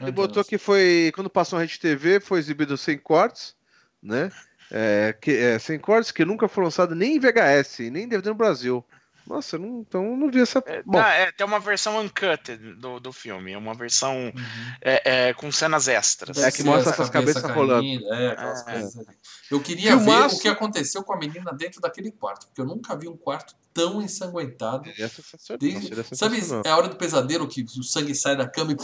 Ele 0.02 0.12
botou 0.12 0.44
que 0.44 0.58
foi. 0.58 1.12
Quando 1.16 1.30
passou 1.30 1.58
na 1.58 1.64
Rede 1.64 1.80
TV, 1.80 2.20
foi 2.20 2.40
exibido 2.40 2.78
sem 2.78 2.98
cortes, 2.98 3.56
né? 4.04 4.30
É, 4.70 5.16
que, 5.20 5.32
é, 5.32 5.58
sem 5.58 5.80
cortes, 5.80 6.12
que 6.12 6.26
nunca 6.26 6.48
foi 6.48 6.64
lançado 6.64 6.94
nem 6.94 7.16
em 7.16 7.20
VHS, 7.20 7.80
nem 7.90 8.08
DVD 8.08 8.30
no 8.30 8.36
Brasil. 8.36 8.86
Nossa, 9.30 9.58
eu 9.58 9.60
não, 9.60 9.82
então 9.82 10.18
não 10.18 10.32
vi 10.32 10.42
essa. 10.42 10.58
É, 10.66 10.82
Bom. 10.82 10.94
Tá, 10.94 11.14
é, 11.14 11.32
tem 11.32 11.46
uma 11.46 11.60
versão 11.60 12.00
uncut 12.00 12.58
do, 12.58 13.00
do 13.00 13.14
filme, 13.14 13.56
uma 13.56 13.76
versão 13.76 14.16
uhum. 14.16 14.34
é, 14.82 15.28
é, 15.28 15.34
com 15.36 15.52
cenas 15.52 15.88
extras. 15.88 16.40
É 16.40 16.52
que 16.52 16.64
mostra 16.64 16.92
essas 16.92 17.12
cabeças 17.12 17.44
cabeça 17.44 17.60
rolando. 17.60 17.86
É, 18.12 18.32
aquelas 18.32 18.68
é. 18.68 18.72
coisas 18.72 18.98
ali. 18.98 19.18
Eu 19.52 19.62
queria 19.62 19.96
Filmaço. 19.96 20.36
ver 20.36 20.40
o 20.40 20.42
que 20.42 20.48
aconteceu 20.48 21.04
com 21.04 21.14
a 21.14 21.18
menina 21.18 21.54
dentro 21.54 21.80
daquele 21.80 22.12
quarto, 22.12 22.48
porque 22.48 22.60
eu 22.60 22.66
nunca 22.66 22.96
vi 22.98 23.08
um 23.08 23.16
quarto 23.16 23.54
tão 23.72 24.02
ensanguentado. 24.02 24.90
É 24.90 25.10
Desde, 25.60 26.00
é 26.00 26.04
sabe, 26.16 26.40
é 26.66 26.70
a 26.70 26.76
hora 26.76 26.88
do 26.88 26.96
pesadelo 26.96 27.48
que 27.48 27.64
o 27.64 27.84
sangue 27.84 28.16
sai 28.16 28.36
da 28.36 28.48
cama 28.48 28.72
e 28.72 28.78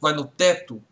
vai 0.00 0.14
no 0.14 0.24
teto. 0.24 0.82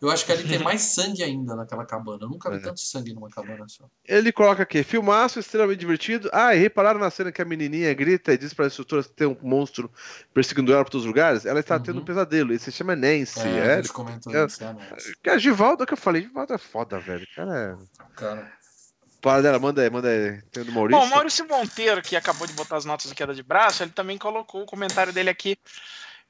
Eu 0.00 0.10
acho 0.10 0.24
que 0.24 0.32
ali 0.32 0.44
tem 0.48 0.58
mais 0.64 0.80
sangue 0.80 1.22
ainda 1.22 1.54
naquela 1.54 1.84
cabana. 1.84 2.20
Eu 2.22 2.28
nunca 2.28 2.50
vi 2.50 2.56
é. 2.56 2.60
tanto 2.60 2.80
sangue 2.80 3.12
numa 3.12 3.28
cabana 3.28 3.66
só. 3.68 3.84
Ele 4.04 4.32
coloca 4.32 4.62
aqui, 4.62 4.82
filmaço 4.82 5.38
extremamente 5.38 5.80
divertido. 5.80 6.30
Ah, 6.32 6.54
e 6.54 6.58
repararam 6.58 6.98
na 6.98 7.10
cena 7.10 7.30
que 7.30 7.42
a 7.42 7.44
menininha 7.44 7.92
grita 7.92 8.32
e 8.32 8.38
diz 8.38 8.54
para 8.54 8.64
a 8.64 8.68
instrutora 8.68 9.02
que 9.02 9.10
tem 9.10 9.26
um 9.26 9.36
monstro 9.42 9.90
perseguindo 10.32 10.72
ela 10.72 10.82
para 10.82 10.90
todos 10.90 11.04
os 11.04 11.08
lugares? 11.08 11.44
Ela 11.44 11.60
está 11.60 11.76
uhum. 11.76 11.82
tendo 11.82 12.00
um 12.00 12.04
pesadelo. 12.04 12.52
Esse 12.52 12.72
se 12.72 12.78
chama 12.78 12.96
Nancy. 12.96 13.40
É, 13.40 13.80
é, 13.80 13.88
comentou 13.88 14.34
é, 14.34 14.46
isso, 14.46 14.64
é, 14.64 14.76
é, 15.24 15.34
é 15.34 15.38
Givaldo 15.38 15.86
que 15.86 15.92
eu 15.92 15.98
falei. 15.98 16.22
Givaldo 16.22 16.54
é 16.54 16.58
foda, 16.58 16.98
velho. 16.98 17.26
Cara 17.34 17.58
é... 17.58 18.16
Cara... 18.16 18.60
Para 19.20 19.42
dela, 19.42 19.58
manda 19.58 19.82
aí, 19.82 19.90
manda 19.90 20.08
aí. 20.08 20.40
Tem 20.50 20.64
do 20.64 20.72
Maurício. 20.72 20.98
Bom, 20.98 21.06
o 21.06 21.10
Maurício 21.10 21.46
Monteiro, 21.46 22.00
que 22.00 22.16
acabou 22.16 22.46
de 22.46 22.54
botar 22.54 22.78
as 22.78 22.86
notas 22.86 23.06
de 23.06 23.14
queda 23.14 23.34
de 23.34 23.42
braço, 23.42 23.82
ele 23.82 23.90
também 23.90 24.16
colocou 24.16 24.62
o 24.62 24.66
comentário 24.66 25.12
dele 25.12 25.28
aqui 25.28 25.58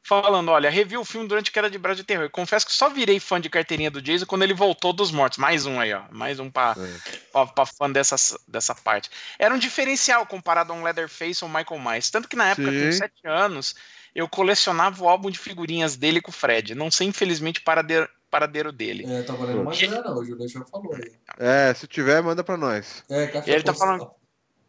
falando: 0.03 0.51
olha, 0.51 0.71
revi 0.71 0.97
o 0.97 1.05
filme 1.05 1.29
durante 1.29 1.53
queda 1.53 1.71
de 1.71 1.79
braço 1.79 1.99
de 1.99 2.05
terror. 2.05 2.29
confesso 2.31 2.67
que 2.67 2.73
só 2.73 2.89
virei 2.89 3.21
fã 3.21 3.41
de 3.41 3.51
carteirinha 3.51 3.91
do 3.91 4.03
Jason 4.03 4.27
quando 4.27 4.43
ele 4.43 4.55
voltou 4.55 4.93
dos 4.93 5.11
mortos. 5.11 5.39
Mais 5.39 5.67
um 5.67 5.79
aí, 5.79 5.93
ó. 5.93 6.03
Mais 6.11 6.41
um 6.41 6.51
pra, 6.51 6.75
é. 6.77 7.19
pra, 7.33 7.47
pra, 7.47 7.67
fã 7.67 7.91
dessa, 7.91 8.17
dessa 8.47 8.75
parte. 8.75 9.11
Era 9.39 9.55
um 9.55 9.59
diferencial 9.59 10.27
comparado 10.27 10.73
a 10.73 10.77
um 10.77 10.83
Leatherface 10.83 11.45
ou 11.45 11.49
Michael 11.49 11.81
Myers. 11.81 12.11
Tanto 12.11 12.29
que 12.29 12.37
na 12.37 12.51
época, 12.51 12.71
Sim. 12.71 12.87
com 12.87 12.93
7 12.93 13.13
anos, 13.27 13.75
eu 14.15 14.29
colecionava 14.29 15.03
o 15.03 15.09
álbum 15.09 15.31
de 15.31 15.39
figurinhas 15.39 15.97
dele 15.97 16.21
com 16.21 16.31
o 16.31 16.35
Fred. 16.35 16.75
Não 16.75 16.91
sei, 16.91 17.07
infelizmente, 17.07 17.61
para 17.61 17.83
de, 17.83 18.09
paradeiro 18.31 18.73
dele. 18.73 19.05
É, 19.13 19.23
tá 19.23 19.35
valendo 19.35 19.63
uma 19.63 19.75
grana 19.75 20.11
hoje, 20.13 20.33
o 20.33 20.37
Deixa 20.37 20.65
falou 20.65 20.95
aí. 20.95 21.13
É, 21.39 21.75
se 21.75 21.87
tiver, 21.87 22.23
manda 22.23 22.45
pra 22.45 22.57
nós. 22.57 23.05
É, 23.11 23.31
ele 23.47 23.63
tá 23.63 23.75
falando. 23.75 24.11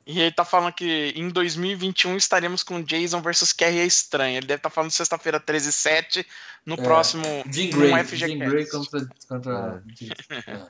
E 0.06 0.20
ele 0.20 0.32
tá 0.32 0.44
falando 0.44 0.74
que 0.74 1.14
em 1.16 1.30
2021 1.30 2.18
estaremos 2.18 2.64
com 2.64 2.82
Jason 2.82 3.22
versus 3.22 3.54
Carrie 3.54 3.86
Estranha. 3.86 4.38
Ele 4.38 4.48
deve 4.48 4.60
estar 4.60 4.70
tá 4.70 4.74
falando 4.74 4.92
sexta-feira 4.92 5.40
13 5.40 5.70
e 5.70 5.72
7 5.72 6.28
no 6.66 6.74
é, 6.76 6.78
próximo 6.78 7.24
Jean 7.52 7.70
Grey, 7.70 8.04
FG 8.04 8.16
Jean 8.18 8.40
Grey 8.40 8.66
contra, 8.68 9.08
contra 9.28 9.84
é. 10.30 10.52
é. 10.52 10.68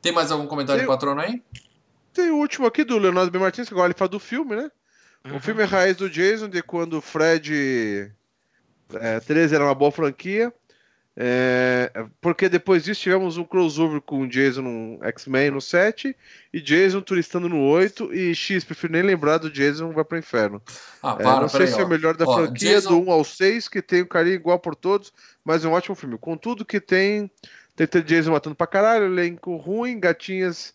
Tem 0.00 0.12
mais 0.12 0.32
algum 0.32 0.46
comentário 0.46 0.80
Tem... 0.80 0.88
patrono 0.88 1.20
aí? 1.20 1.42
Tem 2.12 2.30
o 2.30 2.36
último 2.36 2.66
aqui 2.66 2.84
do 2.84 2.98
Leonardo 2.98 3.30
B. 3.30 3.38
Martins, 3.38 3.68
que 3.68 3.74
agora 3.74 3.88
ele 3.88 3.98
fala 3.98 4.08
do 4.08 4.18
filme, 4.18 4.56
né? 4.56 4.70
Uhum. 5.24 5.36
O 5.36 5.40
filme 5.40 5.62
é 5.62 5.64
Raiz 5.64 5.96
do 5.96 6.10
Jason, 6.10 6.48
de 6.48 6.62
quando 6.62 6.98
o 6.98 7.00
Fred 7.00 8.12
é, 8.94 9.20
13 9.20 9.54
era 9.54 9.64
uma 9.64 9.74
boa 9.74 9.90
franquia. 9.92 10.52
É, 11.14 11.92
porque 12.22 12.48
depois 12.48 12.84
disso 12.84 13.02
tivemos 13.02 13.36
um 13.36 13.44
crossover 13.44 14.00
com 14.00 14.26
Jason 14.26 14.62
no 14.62 14.98
X-Men 15.04 15.50
no 15.50 15.60
7 15.60 16.16
e 16.50 16.60
Jason 16.60 17.02
turistando 17.02 17.50
no 17.50 17.60
8 17.60 18.14
e 18.14 18.34
X, 18.34 18.64
prefiro 18.64 18.94
nem 18.94 19.02
lembrar 19.02 19.36
do 19.36 19.50
Jason 19.50 19.92
vai 19.92 20.04
pro 20.04 20.16
inferno. 20.16 20.62
Ah, 21.02 21.16
é, 21.18 21.22
para, 21.22 21.36
é, 21.36 21.40
não 21.40 21.48
sei 21.48 21.66
se 21.66 21.78
é 21.78 21.84
o 21.84 21.88
melhor 21.88 22.16
da 22.16 22.24
ó, 22.26 22.34
franquia, 22.34 22.76
Jason... 22.76 22.88
do 22.88 23.10
1 23.10 23.12
ao 23.12 23.24
6, 23.24 23.68
que 23.68 23.82
tem 23.82 24.02
um 24.02 24.06
carinho 24.06 24.36
igual 24.36 24.58
por 24.58 24.74
todos, 24.74 25.12
mas 25.44 25.64
é 25.64 25.68
um 25.68 25.72
ótimo 25.72 25.94
filme. 25.94 26.16
Contudo 26.16 26.64
que 26.64 26.80
tem, 26.80 27.30
tem 27.76 28.02
Jason 28.02 28.30
matando 28.30 28.56
pra 28.56 28.66
caralho, 28.66 29.04
elenco 29.04 29.56
ruim, 29.56 30.00
gatinhas 30.00 30.74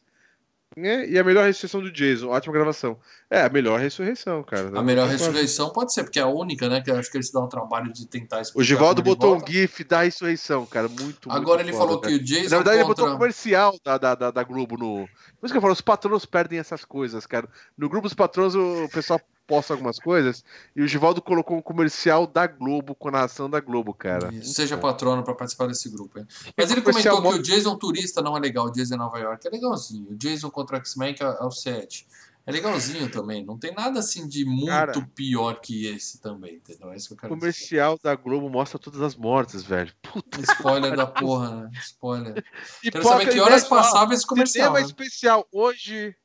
né? 0.76 1.08
E 1.08 1.18
a 1.18 1.24
melhor 1.24 1.46
ressurreição 1.46 1.82
do 1.82 1.92
Jason, 1.92 2.28
ótima 2.28 2.54
gravação. 2.54 2.98
É, 3.30 3.42
a 3.42 3.50
melhor 3.50 3.80
ressurreição, 3.80 4.44
cara. 4.44 4.78
A 4.78 4.84
melhor 4.84 5.08
ressurreição 5.08 5.72
pode 5.72 5.94
ser, 5.94 6.04
porque 6.04 6.20
é 6.20 6.24
a 6.24 6.28
única, 6.28 6.68
né? 6.68 6.82
Que 6.82 6.92
acho 6.92 7.10
que 7.10 7.18
eles 7.18 7.32
dão 7.32 7.46
um 7.46 7.50
trabalho 7.50 7.92
de 7.92 8.06
tentar 8.08 8.42
explicar. 8.42 8.62
O 8.62 8.64
Givaldo 8.64 9.02
botou 9.02 9.36
um 9.36 9.46
GIF 9.46 9.84
da 9.84 10.04
ressurreição, 10.04 10.66
cara. 10.66 10.88
Muito 10.88 11.32
Agora 11.32 11.64
muito 11.64 11.70
ele 11.70 11.72
foda, 11.72 11.86
falou 11.86 12.02
cara. 12.02 12.14
que 12.14 12.20
o 12.20 12.24
Jason. 12.24 12.50
Na 12.50 12.58
verdade, 12.58 12.64
contra... 12.64 12.76
ele 12.76 12.88
botou 12.88 13.08
um 13.08 13.14
comercial 13.14 13.76
da, 13.84 13.98
da, 13.98 14.16
da, 14.16 14.32
da 14.32 14.44
Globo 14.44 14.78
no. 14.78 15.08
Por 15.40 15.46
isso 15.46 15.54
que 15.54 15.58
eu 15.58 15.62
falo, 15.62 15.74
os 15.74 15.82
patronos 15.82 16.26
perdem 16.26 16.60
essas 16.60 16.84
coisas, 16.84 17.26
cara. 17.26 17.48
No 17.78 17.90
grupo 17.90 18.08
dos 18.08 18.14
patronos, 18.14 18.56
o 18.56 18.90
pessoal 18.92 19.20
posta 19.48 19.74
algumas 19.74 19.98
coisas 19.98 20.44
e 20.76 20.82
o 20.82 20.88
Givaldo 20.88 21.22
colocou 21.22 21.58
um 21.58 21.62
comercial 21.62 22.28
da 22.28 22.46
Globo 22.46 22.94
com 22.94 23.08
a 23.08 23.12
narração 23.12 23.50
da 23.50 23.62
Globo, 23.62 23.94
cara. 23.94 24.32
Isso, 24.34 24.54
seja 24.54 24.78
patrono 24.78 25.24
para 25.24 25.34
participar 25.34 25.68
desse 25.68 25.90
grupo. 25.90 26.20
Hein? 26.20 26.28
Mas 26.56 26.70
ele 26.70 26.82
comentou 26.82 27.22
que 27.22 27.40
o 27.40 27.42
Jason 27.42 27.76
turista 27.78 28.22
não 28.22 28.36
é 28.36 28.40
legal, 28.40 28.66
o 28.66 28.72
Jason 28.72 28.96
em 28.96 28.98
Nova 28.98 29.18
York 29.18 29.48
é 29.48 29.50
legalzinho. 29.50 30.12
O 30.12 30.16
Jason 30.16 30.52
contra 30.52 30.76
o 30.76 30.80
X-Men 30.80 31.16
é, 31.20 31.24
é 31.24 31.46
o 31.46 31.52
7. 31.52 32.06
É 32.46 32.52
legalzinho 32.52 33.12
também, 33.12 33.44
não 33.44 33.58
tem 33.58 33.74
nada 33.74 34.00
assim 34.00 34.26
de 34.26 34.46
muito 34.46 34.68
cara, 34.68 34.94
pior 35.14 35.60
que 35.60 35.86
esse 35.88 36.22
também, 36.22 36.56
entendeu? 36.56 36.94
É 36.94 36.96
isso 36.96 37.10
que 37.10 37.14
eu 37.14 37.18
quero 37.18 37.34
O 37.34 37.38
comercial 37.38 37.96
dizer. 37.96 38.04
da 38.04 38.16
Globo 38.16 38.50
mostra 38.50 38.80
todas 38.80 39.02
as 39.02 39.18
mortes, 39.18 39.64
velho. 39.64 39.94
Puta 40.02 40.40
Spoiler 40.40 40.96
da 40.96 41.06
porra, 41.08 41.64
né? 41.64 41.72
Spoiler. 41.82 42.42
E 42.82 42.90
quero 42.90 43.04
saber 43.04 43.30
que 43.30 43.40
horas 43.42 43.68
passava 43.68 44.14
esse 44.14 44.26
comercial. 44.26 44.68
Cinema 44.68 44.80
né? 44.80 44.86
especial 44.86 45.46
hoje. 45.52 46.16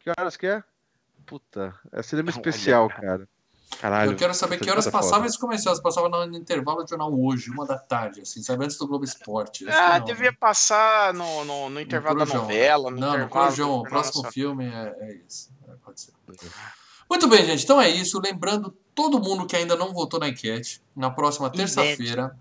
Que 0.00 0.10
horas 0.10 0.36
que 0.36 0.46
é? 0.46 0.62
Puta, 1.26 1.74
é 1.92 2.02
cinema 2.02 2.30
especial, 2.30 2.88
cara. 2.88 3.28
Caralho. 3.80 4.12
Eu 4.12 4.16
quero 4.16 4.34
saber 4.34 4.58
que 4.58 4.70
horas 4.70 4.88
passava 4.88 5.26
esse 5.26 5.38
comercial. 5.38 5.80
Passava 5.82 6.08
no 6.08 6.36
intervalo 6.36 6.82
do 6.82 6.88
jornal 6.88 7.12
hoje, 7.12 7.50
uma 7.50 7.66
da 7.66 7.78
tarde, 7.78 8.20
assim, 8.20 8.42
sabe? 8.42 8.64
Antes 8.64 8.76
do 8.76 8.86
Globo 8.86 9.04
Esporte. 9.04 9.68
Ah, 9.68 9.98
não, 9.98 10.06
devia 10.06 10.30
né? 10.30 10.36
passar 10.38 11.12
no, 11.12 11.44
no, 11.44 11.70
no 11.70 11.80
intervalo 11.80 12.20
no 12.20 12.26
da 12.26 12.34
novela. 12.34 12.90
No 12.90 12.96
não, 12.98 13.18
no 13.18 13.28
Corujão. 13.28 13.78
O 13.78 13.82
próximo 13.82 14.30
filme 14.30 14.66
é, 14.66 14.96
é 15.00 15.14
isso. 15.26 15.50
É, 15.68 15.72
pode 15.84 16.00
ser. 16.00 16.12
Muito 17.10 17.28
bem, 17.28 17.44
gente. 17.44 17.64
Então 17.64 17.80
é 17.80 17.88
isso. 17.88 18.20
Lembrando 18.20 18.76
todo 18.94 19.20
mundo 19.20 19.46
que 19.46 19.56
ainda 19.56 19.76
não 19.76 19.92
votou 19.92 20.20
na 20.20 20.28
enquete, 20.28 20.82
na 20.94 21.10
próxima 21.10 21.50
terça-feira, 21.50 22.36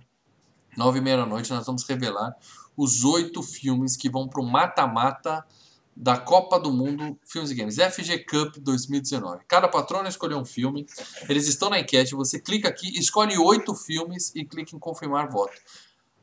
nove 0.77 0.99
e 0.99 1.01
meia 1.01 1.17
da 1.17 1.25
noite, 1.25 1.51
nós 1.51 1.65
vamos 1.65 1.83
revelar 1.87 2.35
os 2.75 3.03
oito 3.03 3.43
filmes 3.43 3.95
que 3.95 4.09
vão 4.09 4.27
para 4.27 4.41
o 4.41 4.45
mata-mata 4.45 5.45
da 5.95 6.17
Copa 6.17 6.59
do 6.59 6.71
Mundo 6.71 7.17
Filmes 7.23 7.51
e 7.51 7.55
Games, 7.55 7.75
FG 7.75 8.25
Cup 8.25 8.57
2019. 8.57 9.43
Cada 9.47 9.67
patrono 9.67 10.07
escolheu 10.07 10.37
um 10.37 10.45
filme, 10.45 10.85
eles 11.29 11.47
estão 11.47 11.69
na 11.69 11.79
enquete, 11.79 12.15
você 12.15 12.39
clica 12.39 12.67
aqui, 12.67 12.97
escolhe 12.97 13.37
oito 13.37 13.75
filmes 13.75 14.33
e 14.35 14.43
clica 14.43 14.75
em 14.75 14.79
confirmar 14.79 15.29
voto. 15.29 15.53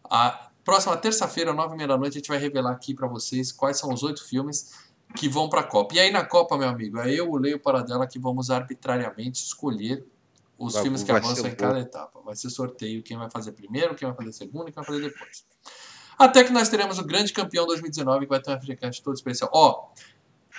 A 0.04 0.50
próxima 0.64 0.96
terça-feira, 0.96 1.52
nove 1.52 1.74
e 1.74 1.76
meia 1.76 1.88
da 1.88 1.96
noite, 1.96 2.14
a 2.14 2.18
gente 2.18 2.28
vai 2.28 2.38
revelar 2.38 2.72
aqui 2.72 2.94
para 2.94 3.06
vocês 3.06 3.52
quais 3.52 3.78
são 3.78 3.92
os 3.92 4.02
oito 4.02 4.26
filmes 4.26 4.72
que 5.14 5.28
vão 5.28 5.48
para 5.48 5.60
a 5.60 5.64
Copa. 5.64 5.94
E 5.94 6.00
aí 6.00 6.10
na 6.10 6.24
Copa, 6.24 6.56
meu 6.58 6.68
amigo, 6.68 6.98
é 6.98 7.12
eu, 7.12 7.30
o 7.30 7.36
Leio 7.36 7.58
Paradela 7.58 8.06
que 8.06 8.18
vamos 8.18 8.50
arbitrariamente 8.50 9.42
escolher 9.42 10.04
os 10.58 10.74
vai, 10.74 10.82
filmes 10.82 11.02
que 11.02 11.10
avançam 11.10 11.46
em 11.46 11.54
cada 11.54 11.80
etapa. 11.80 12.20
Vai 12.20 12.36
ser 12.36 12.50
sorteio 12.50 13.02
quem 13.02 13.16
vai 13.16 13.30
fazer 13.30 13.52
primeiro, 13.52 13.94
quem 13.94 14.06
vai 14.06 14.16
fazer 14.16 14.32
segundo 14.32 14.68
e 14.68 14.72
quem 14.72 14.82
vai 14.82 14.84
fazer 14.84 15.00
depois. 15.00 15.44
Até 16.20 16.44
que 16.44 16.52
nós 16.52 16.68
teremos 16.68 16.98
o 16.98 17.02
grande 17.02 17.32
campeão 17.32 17.66
2019 17.66 18.26
que 18.26 18.28
vai 18.28 18.42
ter 18.42 18.54
um 18.54 18.60
FGCast 18.60 19.02
todo 19.02 19.14
especial. 19.14 19.50
Ó, 19.54 19.88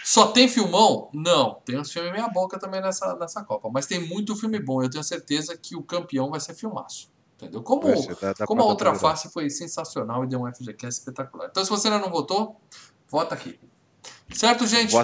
só 0.03 0.31
tem 0.31 0.47
filmão? 0.47 1.07
Não. 1.13 1.61
Tem 1.63 1.79
uns 1.79 1.91
filmes 1.91 2.11
meia 2.11 2.27
boca 2.27 2.57
também 2.57 2.81
nessa, 2.81 3.15
nessa 3.15 3.43
Copa. 3.43 3.69
Mas 3.71 3.85
tem 3.85 3.99
muito 3.99 4.35
filme 4.35 4.59
bom. 4.59 4.81
Eu 4.81 4.89
tenho 4.89 5.03
certeza 5.03 5.55
que 5.55 5.75
o 5.75 5.83
campeão 5.83 6.31
vai 6.31 6.39
ser 6.39 6.55
filmaço. 6.55 7.11
Entendeu? 7.35 7.61
Como, 7.61 7.83
dá, 8.19 8.33
dá 8.33 8.47
como 8.47 8.63
a 8.63 8.65
outra 8.65 8.95
face 8.95 9.31
foi 9.31 9.51
sensacional 9.51 10.23
e 10.23 10.27
deu 10.27 10.41
um 10.41 10.51
FGCast 10.51 10.99
espetacular. 10.99 11.47
Então, 11.51 11.63
se 11.63 11.69
você 11.69 11.89
ainda 11.89 11.99
não 11.99 12.09
votou, 12.09 12.59
vota 13.07 13.35
aqui. 13.35 13.59
Certo, 14.33 14.65
gente? 14.65 14.95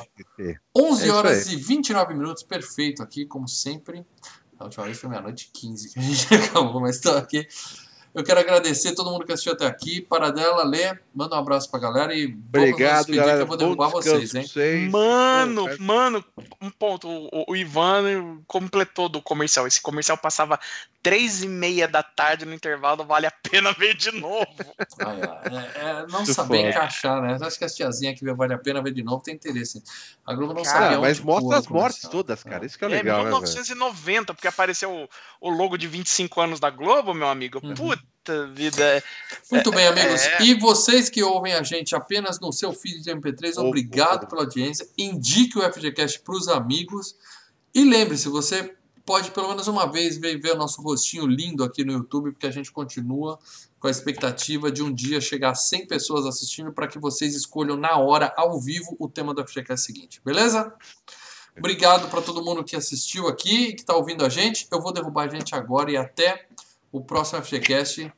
11 0.76 1.08
é 1.08 1.12
horas 1.12 1.48
e 1.52 1.56
29 1.56 2.16
minutos, 2.16 2.42
perfeito 2.42 3.04
aqui, 3.04 3.28
como 3.28 3.48
sempre. 3.48 4.04
A 4.58 4.64
última 4.64 4.86
vez 4.86 4.98
foi 4.98 5.08
meia-noite 5.08 5.52
15 5.54 5.94
que 5.94 6.00
a 6.00 6.02
gente 6.02 6.34
acabou, 6.34 6.82
mas 6.82 6.96
estou 6.96 7.16
aqui. 7.16 7.48
Eu 8.18 8.24
quero 8.24 8.40
agradecer 8.40 8.96
todo 8.96 9.12
mundo 9.12 9.24
que 9.28 9.32
assistiu 9.32 9.54
até 9.54 9.68
aqui. 9.68 10.02
Paradela, 10.02 10.66
Lê, 10.66 10.98
manda 11.14 11.36
um 11.36 11.40
abraço 11.40 11.70
pra 11.70 11.80
galera 11.80 12.16
e 12.16 12.26
Obrigado, 12.26 13.14
galera. 13.14 13.38
que 13.38 13.44
eu 13.44 13.48
vou 13.48 13.56
derrubar 13.56 13.90
vocês, 13.90 14.34
hein? 14.34 14.42
Vocês. 14.42 14.92
Mano, 14.92 15.70
Pô, 15.70 15.84
mano, 15.84 16.26
um 16.60 16.72
ponto. 16.72 17.08
O, 17.08 17.46
o, 17.48 17.56
Ivan 17.56 18.42
completou 18.48 19.08
do 19.08 19.22
comercial. 19.22 19.68
Esse 19.68 19.80
comercial 19.80 20.18
passava 20.18 20.60
três 21.08 21.42
e 21.42 21.48
meia 21.48 21.88
da 21.88 22.04
tarde 22.04 22.46
no 22.46 22.54
intervalo, 22.54 23.06
vale 23.06 23.26
a 23.26 23.32
pena 23.32 23.72
ver 23.72 23.96
de 23.96 24.12
novo. 24.12 24.46
Ai, 25.00 25.22
é, 25.74 26.02
é, 26.02 26.08
não 26.08 26.26
saber 26.26 26.68
encaixar, 26.68 27.22
né? 27.22 27.38
Acho 27.42 27.58
que 27.58 27.64
as 27.64 27.74
tiazinhas 27.74 28.20
que 28.20 28.26
vê 28.26 28.34
vale 28.34 28.54
a 28.54 28.58
pena 28.58 28.82
ver 28.82 28.92
de 28.92 29.02
novo 29.02 29.24
tem 29.24 29.36
interesse. 29.36 29.82
A 30.26 30.34
Globo 30.34 30.54
não 30.54 30.64
cara, 30.64 30.90
sabe 30.90 30.98
Mas 30.98 31.22
mostra 31.22 31.60
as 31.60 31.68
mortes 31.68 32.02
todas, 32.10 32.44
cara. 32.44 32.66
Isso 32.66 32.78
que 32.78 32.84
é, 32.84 32.90
é 32.90 32.92
legal. 32.92 33.22
É 33.22 33.24
1990, 33.24 34.20
né, 34.20 34.36
porque 34.36 34.50
apareceu 34.50 34.92
o, 34.92 35.08
o 35.40 35.50
logo 35.50 35.78
de 35.78 35.88
25 35.88 36.42
anos 36.42 36.60
da 36.60 36.70
Globo, 36.70 37.14
meu 37.14 37.30
amigo. 37.30 37.62
Uhum. 37.64 37.74
Puta 37.74 38.46
vida. 38.48 39.02
Muito 39.50 39.72
bem, 39.72 39.88
amigos. 39.88 40.26
É... 40.26 40.44
E 40.44 40.60
vocês 40.60 41.10
que 41.10 41.24
ouvem 41.24 41.54
a 41.54 41.64
gente 41.64 41.96
apenas 41.96 42.38
no 42.42 42.52
seu 42.52 42.74
feed 42.74 43.02
de 43.02 43.12
MP3, 43.12 43.54
oh, 43.56 43.68
obrigado 43.68 44.26
oh, 44.26 44.28
pela 44.28 44.42
audiência. 44.42 44.86
Indique 44.98 45.58
o 45.58 45.62
FGCast 45.72 46.20
para 46.20 46.36
os 46.36 46.50
amigos. 46.50 47.16
E 47.74 47.86
lembre-se, 47.86 48.28
você 48.28 48.76
pode 49.08 49.32
pelo 49.32 49.48
menos 49.48 49.70
uma 49.70 49.90
vez 49.90 50.18
ver, 50.18 50.38
ver 50.38 50.52
o 50.52 50.58
nosso 50.58 50.82
rostinho 50.82 51.26
lindo 51.26 51.64
aqui 51.64 51.86
no 51.86 51.94
YouTube, 51.94 52.32
porque 52.32 52.46
a 52.46 52.52
gente 52.52 52.70
continua 52.74 53.40
com 53.80 53.88
a 53.88 53.90
expectativa 53.90 54.70
de 54.70 54.84
um 54.84 54.94
dia 54.94 55.22
chegar 55.22 55.52
a 55.52 55.56
100 55.56 55.88
pessoas 55.88 56.26
assistindo 56.26 56.74
para 56.74 56.88
que 56.88 57.00
vocês 57.00 57.34
escolham 57.34 57.78
na 57.78 57.98
hora, 57.98 58.34
ao 58.36 58.60
vivo, 58.60 58.98
o 59.00 59.08
tema 59.08 59.34
do 59.34 59.48
FGCast 59.48 59.86
seguinte, 59.86 60.22
beleza? 60.26 60.74
Obrigado 61.58 62.10
para 62.10 62.22
todo 62.22 62.44
mundo 62.44 62.66
que 62.66 62.76
assistiu 62.76 63.30
aqui 63.30 63.70
e 63.70 63.74
que 63.74 63.82
está 63.82 63.96
ouvindo 63.96 64.26
a 64.26 64.30
gente. 64.30 64.68
Eu 64.70 64.82
vou 64.82 64.92
derrubar 64.92 65.24
a 65.24 65.28
gente 65.30 65.56
agora 65.56 65.90
e 65.90 65.96
até 65.96 66.46
o 66.92 67.02
próximo 67.02 67.42
FGCast. 67.42 68.12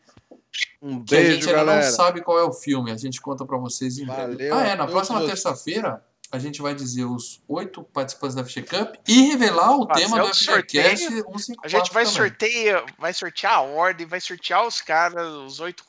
Um 0.82 1.00
beijo, 1.00 1.30
a 1.30 1.34
gente 1.34 1.48
ainda 1.50 1.58
galera. 1.60 1.86
não 1.86 1.96
sabe 1.96 2.22
qual 2.22 2.40
é 2.40 2.44
o 2.44 2.52
filme, 2.52 2.92
a 2.92 2.98
gente 2.98 3.22
conta 3.22 3.46
para 3.46 3.58
vocês 3.58 4.00
em 4.00 4.08
breve. 4.08 4.52
Ah, 4.52 4.68
é, 4.68 4.76
na 4.76 4.88
próxima 4.88 5.24
terça-feira 5.24 6.04
a 6.32 6.38
gente 6.38 6.62
vai 6.62 6.76
dizer 6.76 7.06
os 7.06 7.42
oito 7.48 7.84
participantes 7.84 8.36
da 8.36 8.44
FG 8.44 8.64
Cup 8.64 8.96
e 9.08 9.22
revelar 9.30 9.76
o 9.78 9.88
tema 9.88 10.20
do 10.20 10.28
FGCast 10.28 11.08
154 11.08 11.56
A 11.64 11.68
gente 11.68 11.92
vai 11.92 12.06
sortear, 12.06 12.86
vai 12.98 13.14
sortear 13.14 13.54
a 13.54 13.62
ordem, 13.62 14.06
vai 14.06 14.22
sortear 14.22 14.66
os 14.66 14.80
caras, 14.80 15.28
os 15.28 15.60
oito, 15.60 15.84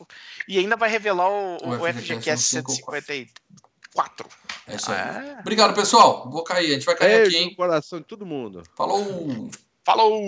e 0.48 0.58
ainda 0.58 0.76
vai 0.76 0.88
revelar 0.88 1.28
o, 1.28 1.56
o, 1.62 1.70
o 1.82 1.92
FGCast 1.92 2.44
154. 2.46 4.28
É 4.66 4.76
isso 4.76 4.90
aí. 4.90 4.98
Ah. 4.98 5.36
Obrigado, 5.40 5.74
pessoal. 5.74 6.30
Vou 6.30 6.42
cair, 6.42 6.70
a 6.70 6.74
gente 6.74 6.86
vai 6.86 6.96
cair 6.96 7.22
Beijo 7.22 7.36
aqui, 7.36 7.44
hein? 7.44 7.54
coração 7.54 7.98
de 7.98 8.06
todo 8.06 8.24
mundo. 8.24 8.62
Falou! 8.74 9.50
Falou! 9.84 10.20